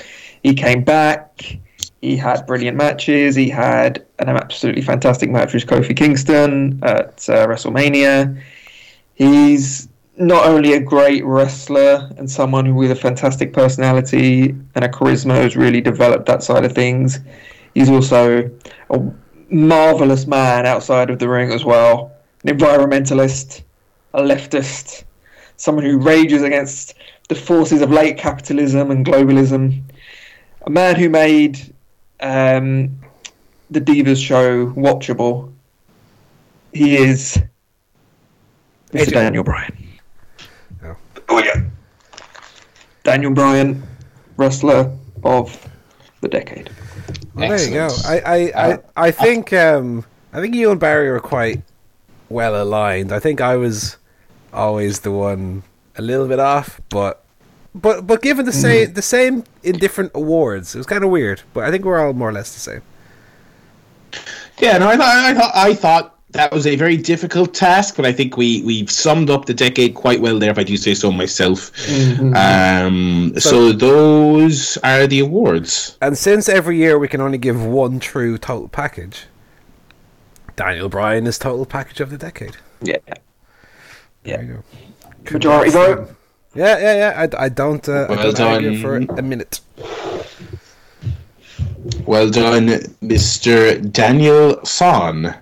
He 0.42 0.54
came 0.54 0.84
back. 0.84 1.58
He 2.00 2.16
had 2.16 2.46
brilliant 2.46 2.76
matches. 2.76 3.34
He 3.34 3.48
had 3.50 4.06
an 4.20 4.28
absolutely 4.28 4.82
fantastic 4.82 5.30
match 5.30 5.52
with 5.52 5.66
Kofi 5.66 5.96
Kingston 5.96 6.78
at 6.82 7.28
uh, 7.28 7.46
WrestleMania. 7.46 8.40
He's 9.14 9.87
not 10.18 10.46
only 10.46 10.72
a 10.72 10.80
great 10.80 11.24
wrestler 11.24 12.10
and 12.18 12.28
someone 12.28 12.74
with 12.74 12.90
a 12.90 12.96
fantastic 12.96 13.52
personality 13.52 14.48
and 14.74 14.84
a 14.84 14.88
charisma 14.88 15.40
who's 15.40 15.56
really 15.56 15.80
developed 15.80 16.26
that 16.26 16.42
side 16.42 16.64
of 16.64 16.72
things. 16.72 17.20
He's 17.74 17.88
also 17.88 18.50
a 18.90 19.12
marvelous 19.48 20.26
man 20.26 20.66
outside 20.66 21.10
of 21.10 21.20
the 21.20 21.28
ring 21.28 21.52
as 21.52 21.64
well. 21.64 22.12
An 22.44 22.56
environmentalist, 22.56 23.62
a 24.12 24.20
leftist, 24.20 25.04
someone 25.56 25.84
who 25.84 25.98
rages 25.98 26.42
against 26.42 26.94
the 27.28 27.36
forces 27.36 27.80
of 27.80 27.90
late 27.92 28.18
capitalism 28.18 28.90
and 28.90 29.06
globalism. 29.06 29.82
A 30.66 30.70
man 30.70 30.96
who 30.96 31.08
made 31.08 31.60
um, 32.18 32.98
the 33.70 33.80
Divas 33.80 34.22
show 34.22 34.66
watchable. 34.72 35.52
He 36.72 36.96
is 36.96 37.38
Mr. 38.92 39.12
Daniel 39.12 39.44
Bryan. 39.44 39.87
Oh. 41.28 41.38
Yeah. 41.42 41.62
Daniel 43.04 43.32
Bryan, 43.32 43.82
wrestler 44.36 44.94
of 45.24 45.68
the 46.20 46.28
decade. 46.28 46.70
Well, 47.34 47.48
there 47.48 47.68
you 47.68 47.74
go. 47.74 47.88
I, 48.04 48.20
I, 48.20 48.50
Uh, 48.50 48.76
I, 48.96 49.06
I 49.06 49.10
think 49.10 49.52
um, 49.52 50.04
I 50.32 50.40
think 50.40 50.54
you 50.54 50.70
and 50.70 50.80
Barry 50.80 51.10
were 51.10 51.20
quite 51.20 51.62
well 52.28 52.60
aligned. 52.60 53.12
I 53.12 53.18
think 53.18 53.40
I 53.40 53.56
was 53.56 53.96
always 54.52 55.00
the 55.00 55.10
one 55.12 55.62
a 55.96 56.02
little 56.02 56.28
bit 56.28 56.40
off, 56.40 56.80
but 56.90 57.24
but 57.74 58.06
but 58.06 58.20
given 58.22 58.44
the 58.44 58.52
same 58.52 58.92
the 59.00 59.02
same 59.02 59.44
in 59.62 59.78
different 59.78 60.12
awards, 60.14 60.74
it 60.74 60.78
was 60.78 60.86
kind 60.86 61.04
of 61.04 61.10
weird. 61.10 61.42
But 61.54 61.64
I 61.64 61.70
think 61.70 61.84
we're 61.84 62.00
all 62.04 62.12
more 62.12 62.28
or 62.28 62.32
less 62.32 62.52
the 62.52 62.60
same. 62.60 62.82
Yeah, 64.58 64.78
no, 64.78 64.88
I 64.88 64.96
thought 64.96 65.16
I 65.16 65.34
thought 65.34 65.52
I 65.54 65.74
thought 65.74 66.17
that 66.30 66.52
was 66.52 66.66
a 66.66 66.76
very 66.76 66.96
difficult 66.96 67.54
task, 67.54 67.96
but 67.96 68.04
I 68.04 68.12
think 68.12 68.36
we 68.36 68.62
we've 68.62 68.90
summed 68.90 69.30
up 69.30 69.46
the 69.46 69.54
decade 69.54 69.94
quite 69.94 70.20
well 70.20 70.38
there, 70.38 70.50
if 70.50 70.58
I 70.58 70.62
do 70.62 70.76
say 70.76 70.94
so 70.94 71.10
myself. 71.10 71.70
Um, 72.34 73.32
so, 73.34 73.40
So- 73.50 73.72
those 73.72 74.76
are 74.78 75.06
the 75.06 75.20
awards. 75.20 75.96
And 76.02 76.16
since 76.18 76.48
every 76.48 76.76
year 76.76 76.98
we 76.98 77.08
can 77.08 77.20
only 77.20 77.38
give 77.38 77.64
one 77.64 77.98
true 77.98 78.36
total 78.38 78.68
package, 78.68 79.24
Daniel 80.56 80.88
Bryan 80.88 81.26
is 81.26 81.38
total 81.38 81.64
package 81.66 82.00
of 82.00 82.10
the 82.10 82.18
decade. 82.18 82.56
Yeah. 82.82 82.96
There 84.24 84.42
you 84.42 84.52
go. 84.54 85.32
Majority 85.32 85.70
vote. 85.70 86.14
Yeah, 86.54 86.78
yeah, 86.78 86.94
yeah. 86.96 87.28
I, 87.38 87.44
I 87.44 87.48
don't. 87.48 87.86
Uh, 87.88 88.06
I 88.08 88.14
Well 88.16 88.32
don't 88.32 88.40
argue 88.40 88.70
done. 88.72 89.06
for 89.06 89.18
a 89.18 89.22
minute. 89.22 89.60
Well 92.06 92.30
done, 92.30 92.68
Mr. 93.02 93.80
Daniel 93.92 94.64
Son. 94.64 95.34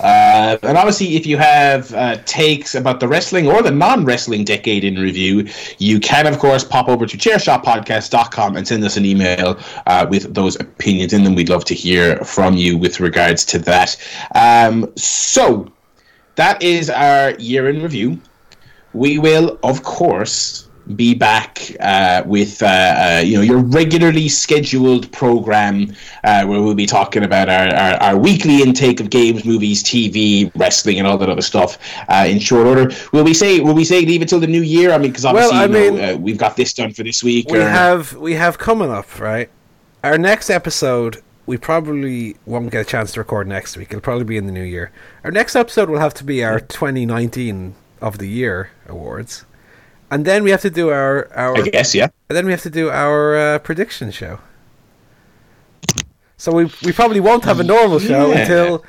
Uh, 0.00 0.56
and 0.62 0.76
obviously, 0.76 1.16
if 1.16 1.26
you 1.26 1.36
have 1.36 1.92
uh, 1.94 2.16
takes 2.24 2.74
about 2.74 3.00
the 3.00 3.08
wrestling 3.08 3.48
or 3.48 3.62
the 3.62 3.70
non 3.70 4.04
wrestling 4.04 4.44
decade 4.44 4.84
in 4.84 4.96
review, 4.96 5.48
you 5.78 5.98
can, 5.98 6.26
of 6.26 6.38
course, 6.38 6.64
pop 6.64 6.88
over 6.88 7.06
to 7.06 7.16
chairshotpodcast.com 7.16 8.56
and 8.56 8.66
send 8.66 8.84
us 8.84 8.96
an 8.96 9.04
email 9.04 9.58
uh, 9.86 10.06
with 10.08 10.34
those 10.34 10.56
opinions 10.60 11.12
in 11.12 11.24
them. 11.24 11.34
We'd 11.34 11.48
love 11.48 11.64
to 11.66 11.74
hear 11.74 12.18
from 12.24 12.54
you 12.54 12.78
with 12.78 13.00
regards 13.00 13.44
to 13.46 13.58
that. 13.60 13.96
Um, 14.34 14.92
so, 14.96 15.72
that 16.36 16.62
is 16.62 16.90
our 16.90 17.32
year 17.32 17.68
in 17.68 17.82
review. 17.82 18.20
We 18.92 19.18
will, 19.18 19.58
of 19.62 19.82
course, 19.82 20.67
be 20.96 21.14
back 21.14 21.70
uh, 21.80 22.22
with 22.26 22.62
uh, 22.62 22.66
uh, 22.66 23.22
you 23.24 23.36
know 23.36 23.42
your 23.42 23.58
regularly 23.58 24.28
scheduled 24.28 25.10
program 25.12 25.92
uh, 26.24 26.44
where 26.46 26.62
we'll 26.62 26.74
be 26.74 26.86
talking 26.86 27.24
about 27.24 27.48
our, 27.48 27.68
our, 27.74 27.94
our 28.02 28.16
weekly 28.18 28.62
intake 28.62 29.00
of 29.00 29.10
games, 29.10 29.44
movies, 29.44 29.82
TV, 29.82 30.50
wrestling, 30.56 30.98
and 30.98 31.06
all 31.06 31.18
that 31.18 31.28
other 31.28 31.42
stuff 31.42 31.78
uh, 32.08 32.24
in 32.28 32.38
short 32.38 32.66
order. 32.66 32.90
Will 33.12 33.24
we 33.24 33.34
say 33.34 33.60
will 33.60 33.74
we 33.74 33.84
say 33.84 34.00
leave 34.04 34.22
it 34.22 34.28
till 34.28 34.40
the 34.40 34.46
new 34.46 34.62
year? 34.62 34.92
I 34.92 34.98
mean, 34.98 35.10
because 35.10 35.24
Well, 35.24 35.36
obviously 35.36 35.58
I 35.58 35.66
know, 35.66 35.90
mean- 35.92 36.14
uh, 36.14 36.16
we've 36.18 36.38
got 36.38 36.56
this 36.56 36.72
done 36.72 36.92
for 36.92 37.02
this 37.02 37.22
week. 37.22 37.50
We 37.50 37.58
or- 37.58 37.62
have 37.68 38.14
we 38.16 38.34
have 38.34 38.58
coming 38.58 38.90
up 38.90 39.18
right. 39.20 39.50
Our 40.04 40.16
next 40.16 40.48
episode, 40.48 41.22
we 41.44 41.56
probably 41.56 42.36
won't 42.46 42.70
get 42.70 42.82
a 42.82 42.84
chance 42.84 43.12
to 43.12 43.20
record 43.20 43.48
next 43.48 43.76
week. 43.76 43.88
It'll 43.90 44.00
probably 44.00 44.24
be 44.24 44.36
in 44.36 44.46
the 44.46 44.52
new 44.52 44.62
year. 44.62 44.92
Our 45.24 45.30
next 45.32 45.56
episode 45.56 45.90
will 45.90 45.98
have 45.98 46.14
to 46.14 46.24
be 46.24 46.44
our 46.44 46.60
2019 46.60 47.74
of 48.00 48.18
the 48.18 48.28
year 48.28 48.70
awards, 48.86 49.44
and 50.10 50.24
then 50.24 50.42
we 50.44 50.50
have 50.50 50.62
to 50.62 50.70
do 50.70 50.90
our 50.90 51.28
our 51.34 51.56
I 51.58 51.68
guess 51.68 51.94
yeah. 51.94 52.08
and 52.28 52.36
then 52.36 52.44
we 52.46 52.52
have 52.52 52.62
to 52.62 52.70
do 52.70 52.90
our 52.90 53.36
uh, 53.36 53.58
prediction 53.58 54.10
show. 54.10 54.38
So 56.36 56.52
we 56.52 56.64
we 56.84 56.92
probably 56.92 57.20
won't 57.20 57.44
have 57.44 57.60
a 57.60 57.64
normal 57.64 57.98
show 57.98 58.30
Yeah. 58.32 58.38
until 58.40 58.84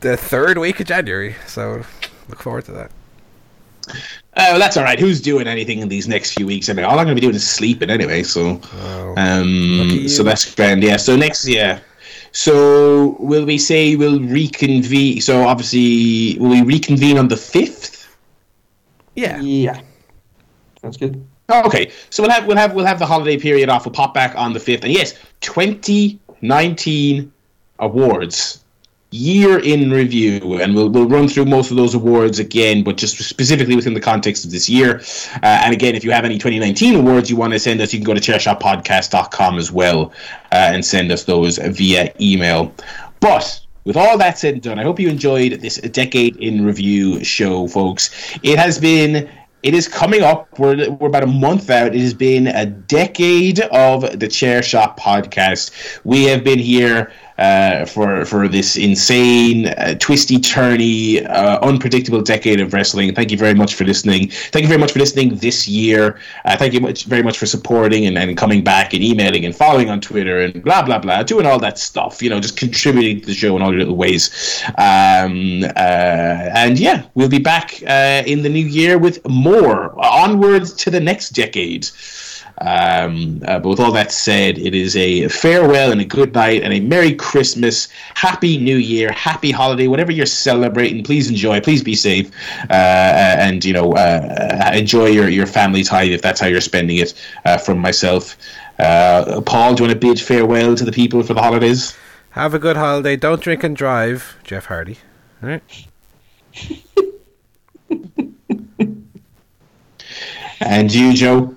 the 0.00 0.16
third 0.16 0.58
week 0.58 0.80
of 0.80 0.86
January. 0.86 1.34
So 1.46 1.82
look 2.28 2.40
forward 2.42 2.64
to 2.66 2.72
that. 2.72 2.90
Uh, 3.88 3.94
well, 4.52 4.58
that's 4.58 4.76
all 4.76 4.84
right. 4.84 5.00
Who's 5.00 5.20
doing 5.20 5.46
anything 5.48 5.78
in 5.80 5.88
these 5.88 6.06
next 6.06 6.34
few 6.34 6.46
weeks? 6.46 6.68
I 6.68 6.74
mean, 6.74 6.84
all 6.84 6.98
I'm 6.98 7.06
going 7.06 7.16
to 7.16 7.20
be 7.20 7.22
doing 7.22 7.34
is 7.34 7.48
sleeping 7.48 7.88
anyway. 7.88 8.22
So, 8.22 8.60
Oh. 8.74 9.14
um, 9.16 10.06
so 10.08 10.22
that's 10.22 10.54
grand. 10.54 10.82
Yeah. 10.82 10.98
So 10.98 11.16
next, 11.16 11.48
year. 11.48 11.80
So 12.32 13.16
will 13.18 13.46
we 13.46 13.56
say 13.56 13.96
we'll 13.96 14.20
reconvene? 14.20 15.22
So 15.22 15.44
obviously, 15.46 16.36
will 16.38 16.50
we 16.50 16.62
reconvene 16.62 17.16
on 17.16 17.28
the 17.28 17.36
fifth? 17.38 17.97
Yeah. 19.18 19.40
Yeah. 19.40 19.80
Sounds 20.80 20.96
good. 20.96 21.26
Oh, 21.48 21.66
okay. 21.66 21.90
So 22.10 22.22
we'll 22.22 22.30
have 22.30 22.46
we'll 22.46 22.56
have 22.56 22.74
we'll 22.74 22.86
have 22.86 22.98
the 22.98 23.06
holiday 23.06 23.36
period 23.38 23.68
off. 23.68 23.84
We'll 23.84 23.92
pop 23.92 24.14
back 24.14 24.36
on 24.36 24.52
the 24.52 24.60
fifth, 24.60 24.84
and 24.84 24.92
yes, 24.92 25.18
2019 25.40 27.32
awards 27.80 28.64
year 29.10 29.58
in 29.58 29.90
review, 29.90 30.60
and 30.60 30.74
we'll 30.74 30.90
we'll 30.90 31.08
run 31.08 31.26
through 31.26 31.46
most 31.46 31.70
of 31.70 31.76
those 31.76 31.94
awards 31.94 32.38
again, 32.38 32.84
but 32.84 32.96
just 32.96 33.18
specifically 33.18 33.74
within 33.74 33.94
the 33.94 34.00
context 34.00 34.44
of 34.44 34.50
this 34.50 34.68
year. 34.68 35.00
Uh, 35.42 35.62
and 35.64 35.72
again, 35.72 35.96
if 35.96 36.04
you 36.04 36.12
have 36.12 36.24
any 36.24 36.36
2019 36.36 36.94
awards 36.94 37.30
you 37.30 37.36
want 37.36 37.52
to 37.52 37.58
send 37.58 37.80
us, 37.80 37.92
you 37.92 37.98
can 37.98 38.04
go 38.04 38.14
to 38.14 38.20
chairshotpodcast.com 38.20 39.58
as 39.58 39.72
well 39.72 40.12
uh, 40.52 40.70
and 40.72 40.84
send 40.84 41.10
us 41.10 41.24
those 41.24 41.58
via 41.58 42.12
email. 42.20 42.72
But 43.20 43.60
with 43.88 43.96
all 43.96 44.18
that 44.18 44.38
said 44.38 44.52
and 44.52 44.62
done, 44.62 44.78
I 44.78 44.82
hope 44.82 45.00
you 45.00 45.08
enjoyed 45.08 45.62
this 45.62 45.78
decade 45.78 46.36
in 46.36 46.62
review 46.62 47.24
show, 47.24 47.66
folks. 47.66 48.10
It 48.42 48.58
has 48.58 48.78
been. 48.78 49.30
It 49.62 49.72
is 49.72 49.88
coming 49.88 50.22
up. 50.22 50.58
We're, 50.58 50.90
we're 50.90 51.08
about 51.08 51.22
a 51.22 51.26
month 51.26 51.70
out. 51.70 51.94
It 51.94 52.00
has 52.00 52.12
been 52.12 52.48
a 52.48 52.66
decade 52.66 53.60
of 53.60 54.20
the 54.20 54.28
Chair 54.28 54.62
Shot 54.62 54.98
podcast. 54.98 56.00
We 56.04 56.24
have 56.24 56.44
been 56.44 56.58
here 56.58 57.10
uh, 57.38 57.84
for 57.84 58.24
for 58.24 58.48
this 58.48 58.76
insane, 58.76 59.66
uh, 59.66 59.94
twisty, 59.98 60.38
turny, 60.38 61.24
uh, 61.30 61.58
unpredictable 61.62 62.20
decade 62.20 62.60
of 62.60 62.72
wrestling. 62.72 63.14
Thank 63.14 63.30
you 63.30 63.38
very 63.38 63.54
much 63.54 63.74
for 63.74 63.84
listening. 63.84 64.28
Thank 64.28 64.62
you 64.62 64.68
very 64.68 64.80
much 64.80 64.92
for 64.92 64.98
listening 64.98 65.36
this 65.36 65.68
year. 65.68 66.18
Uh, 66.44 66.56
thank 66.56 66.74
you 66.74 66.80
much 66.80 67.04
very 67.04 67.22
much 67.22 67.38
for 67.38 67.46
supporting 67.46 68.06
and, 68.06 68.18
and 68.18 68.36
coming 68.36 68.64
back 68.64 68.92
and 68.92 69.02
emailing 69.02 69.44
and 69.44 69.54
following 69.54 69.88
on 69.88 70.00
Twitter 70.00 70.40
and 70.40 70.62
blah 70.62 70.82
blah 70.82 70.98
blah, 70.98 71.22
doing 71.22 71.46
all 71.46 71.58
that 71.60 71.78
stuff. 71.78 72.22
You 72.22 72.30
know, 72.30 72.40
just 72.40 72.56
contributing 72.56 73.20
to 73.20 73.26
the 73.26 73.34
show 73.34 73.54
in 73.56 73.62
all 73.62 73.70
your 73.70 73.80
little 73.80 73.96
ways. 73.96 74.30
Um, 74.78 75.62
uh, 75.76 76.58
and 76.62 76.78
yeah, 76.78 77.04
we'll 77.14 77.28
be 77.28 77.38
back 77.38 77.82
in 77.82 78.42
the 78.42 78.48
new 78.48 78.66
year 78.66 78.98
with 78.98 79.26
more 79.28 79.98
onwards 80.04 80.72
to 80.74 80.90
the 80.90 81.00
next 81.00 81.30
decade. 81.30 81.88
Um, 82.60 83.40
uh, 83.46 83.60
but 83.60 83.68
with 83.68 83.80
all 83.80 83.92
that 83.92 84.10
said, 84.10 84.58
it 84.58 84.74
is 84.74 84.96
a 84.96 85.28
farewell 85.28 85.92
and 85.92 86.00
a 86.00 86.04
good 86.04 86.34
night 86.34 86.62
and 86.62 86.72
a 86.72 86.80
Merry 86.80 87.14
Christmas, 87.14 87.88
Happy 88.14 88.58
New 88.58 88.76
Year, 88.76 89.12
Happy 89.12 89.50
Holiday, 89.50 89.86
whatever 89.86 90.10
you're 90.10 90.26
celebrating. 90.26 91.04
Please 91.04 91.28
enjoy. 91.28 91.60
Please 91.60 91.82
be 91.82 91.94
safe, 91.94 92.30
uh, 92.70 92.72
and 92.72 93.64
you 93.64 93.72
know, 93.72 93.92
uh, 93.92 94.72
enjoy 94.74 95.06
your, 95.06 95.28
your 95.28 95.46
family 95.46 95.84
time 95.84 96.10
if 96.10 96.22
that's 96.22 96.40
how 96.40 96.46
you're 96.46 96.60
spending 96.60 96.98
it. 96.98 97.14
Uh, 97.44 97.58
from 97.58 97.78
myself, 97.78 98.36
uh, 98.78 99.40
Paul, 99.42 99.74
do 99.74 99.84
you 99.84 99.88
want 99.88 100.00
to 100.00 100.06
bid 100.06 100.20
farewell 100.20 100.74
to 100.74 100.84
the 100.84 100.92
people 100.92 101.22
for 101.22 101.34
the 101.34 101.42
holidays? 101.42 101.96
Have 102.30 102.54
a 102.54 102.58
good 102.58 102.76
holiday. 102.76 103.16
Don't 103.16 103.40
drink 103.40 103.64
and 103.64 103.76
drive, 103.76 104.36
Jeff 104.44 104.66
Hardy. 104.66 104.98
All 105.42 105.48
right. 105.48 105.62
And 110.60 110.92
you, 110.92 111.12
Joe. 111.12 111.54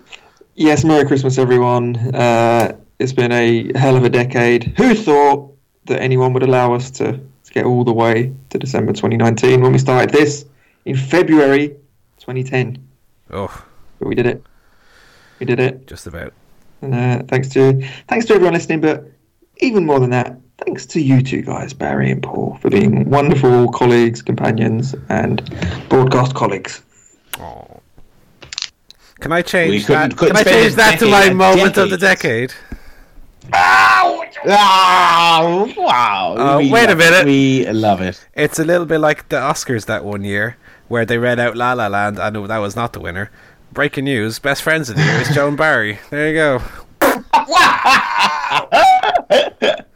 Yes, 0.55 0.83
Merry 0.83 1.05
Christmas, 1.05 1.38
everyone. 1.38 1.95
Uh, 2.13 2.75
it's 2.99 3.13
been 3.13 3.31
a 3.31 3.71
hell 3.77 3.95
of 3.95 4.03
a 4.03 4.09
decade. 4.09 4.73
Who 4.77 4.93
thought 4.93 5.55
that 5.85 6.01
anyone 6.01 6.33
would 6.33 6.43
allow 6.43 6.73
us 6.73 6.91
to, 6.91 7.13
to 7.13 7.53
get 7.53 7.65
all 7.65 7.83
the 7.83 7.93
way 7.93 8.33
to 8.49 8.59
December 8.59 8.91
2019 8.93 9.61
when 9.61 9.71
we 9.71 9.77
started 9.80 10.09
this 10.11 10.45
in 10.85 10.95
February 10.95 11.69
2010? 12.19 12.77
Oh, 13.31 13.63
But 13.99 14.07
we 14.07 14.15
did 14.15 14.25
it. 14.27 14.43
We 15.39 15.45
did 15.45 15.59
it. 15.59 15.88
just 15.88 16.05
about. 16.05 16.33
And 16.81 16.93
uh, 16.93 17.23
thanks 17.27 17.47
to 17.49 17.81
thanks 18.07 18.25
to 18.25 18.33
everyone 18.33 18.53
listening, 18.53 18.81
but 18.81 19.09
even 19.57 19.85
more 19.85 19.99
than 19.99 20.09
that, 20.09 20.38
thanks 20.57 20.85
to 20.88 21.01
you 21.01 21.21
two 21.21 21.41
guys, 21.43 21.73
Barry 21.73 22.11
and 22.11 22.21
Paul, 22.21 22.57
for 22.61 22.69
being 22.69 23.09
wonderful 23.09 23.71
colleagues, 23.71 24.21
companions, 24.21 24.95
and 25.09 25.41
broadcast 25.89 26.33
colleagues. 26.35 26.81
Oh. 27.39 27.70
Can 29.22 29.32
I 29.32 29.41
change 29.41 29.88
We 29.88 29.95
that? 29.95 30.17
Can 30.17 30.35
I 30.35 30.43
change 30.43 30.75
that 30.75 31.00
to 31.00 31.08
my 31.09 31.30
moment 31.32 31.77
of 31.77 31.90
the 31.90 31.98
decade. 31.98 32.50
decade? 32.50 32.53
Ah, 33.53 35.66
wow. 35.77 36.35
Uh, 36.38 36.58
We 36.59 36.72
wait 36.72 36.85
a 36.85 36.90
love 36.90 37.00
it. 37.00 37.11
minute. 37.11 37.25
We 37.25 37.67
love 37.72 38.01
it. 38.01 38.25
It's 38.35 38.59
a 38.59 38.64
little 38.66 38.85
bit 38.85 39.00
like 39.00 39.30
the 39.30 39.38
Oscars 39.38 39.85
that 39.85 40.03
one 40.03 40.24
year, 40.24 40.58
where 40.88 41.06
they 41.06 41.17
read 41.17 41.40
out 41.40 41.56
La 41.56 41.74
La 41.74 41.88
Land, 41.88 42.19
and 42.19 42.50
that 42.50 42.58
was 42.58 42.75
not 42.75 42.93
the 42.93 43.00
winner. 43.00 43.30
Breaking 43.72 44.06
news: 44.06 44.40
best 44.40 44.61
friends 44.64 44.90
of 44.90 44.95
the 44.95 45.03
year 45.03 45.22
is 45.22 45.30
Joan 45.30 45.56
Barry. 45.56 46.00
There 46.09 46.27
you 46.30 46.35
go. 46.35 46.61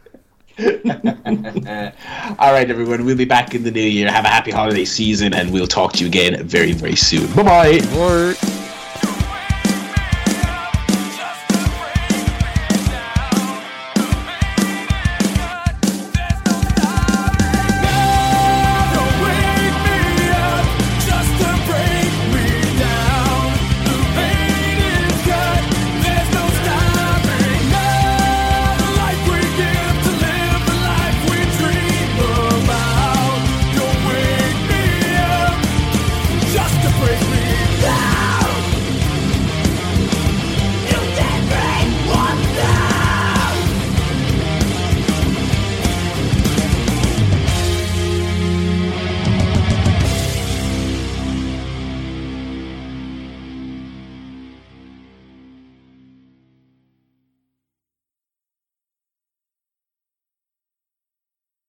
All 2.40 2.52
right, 2.52 2.70
everyone. 2.70 3.06
We'll 3.06 3.18
be 3.18 3.26
back 3.26 3.54
in 3.56 3.64
the 3.64 3.72
new 3.72 3.82
year. 3.82 4.10
Have 4.12 4.26
a 4.26 4.30
happy 4.30 4.52
holiday 4.52 4.86
season, 4.86 5.34
and 5.34 5.52
we'll 5.52 5.68
talk 5.68 5.94
to 5.94 6.00
you 6.04 6.08
again 6.08 6.46
very, 6.48 6.72
very 6.72 6.96
soon. 6.96 7.32
Bye 7.34 7.44
bye. 7.44 8.72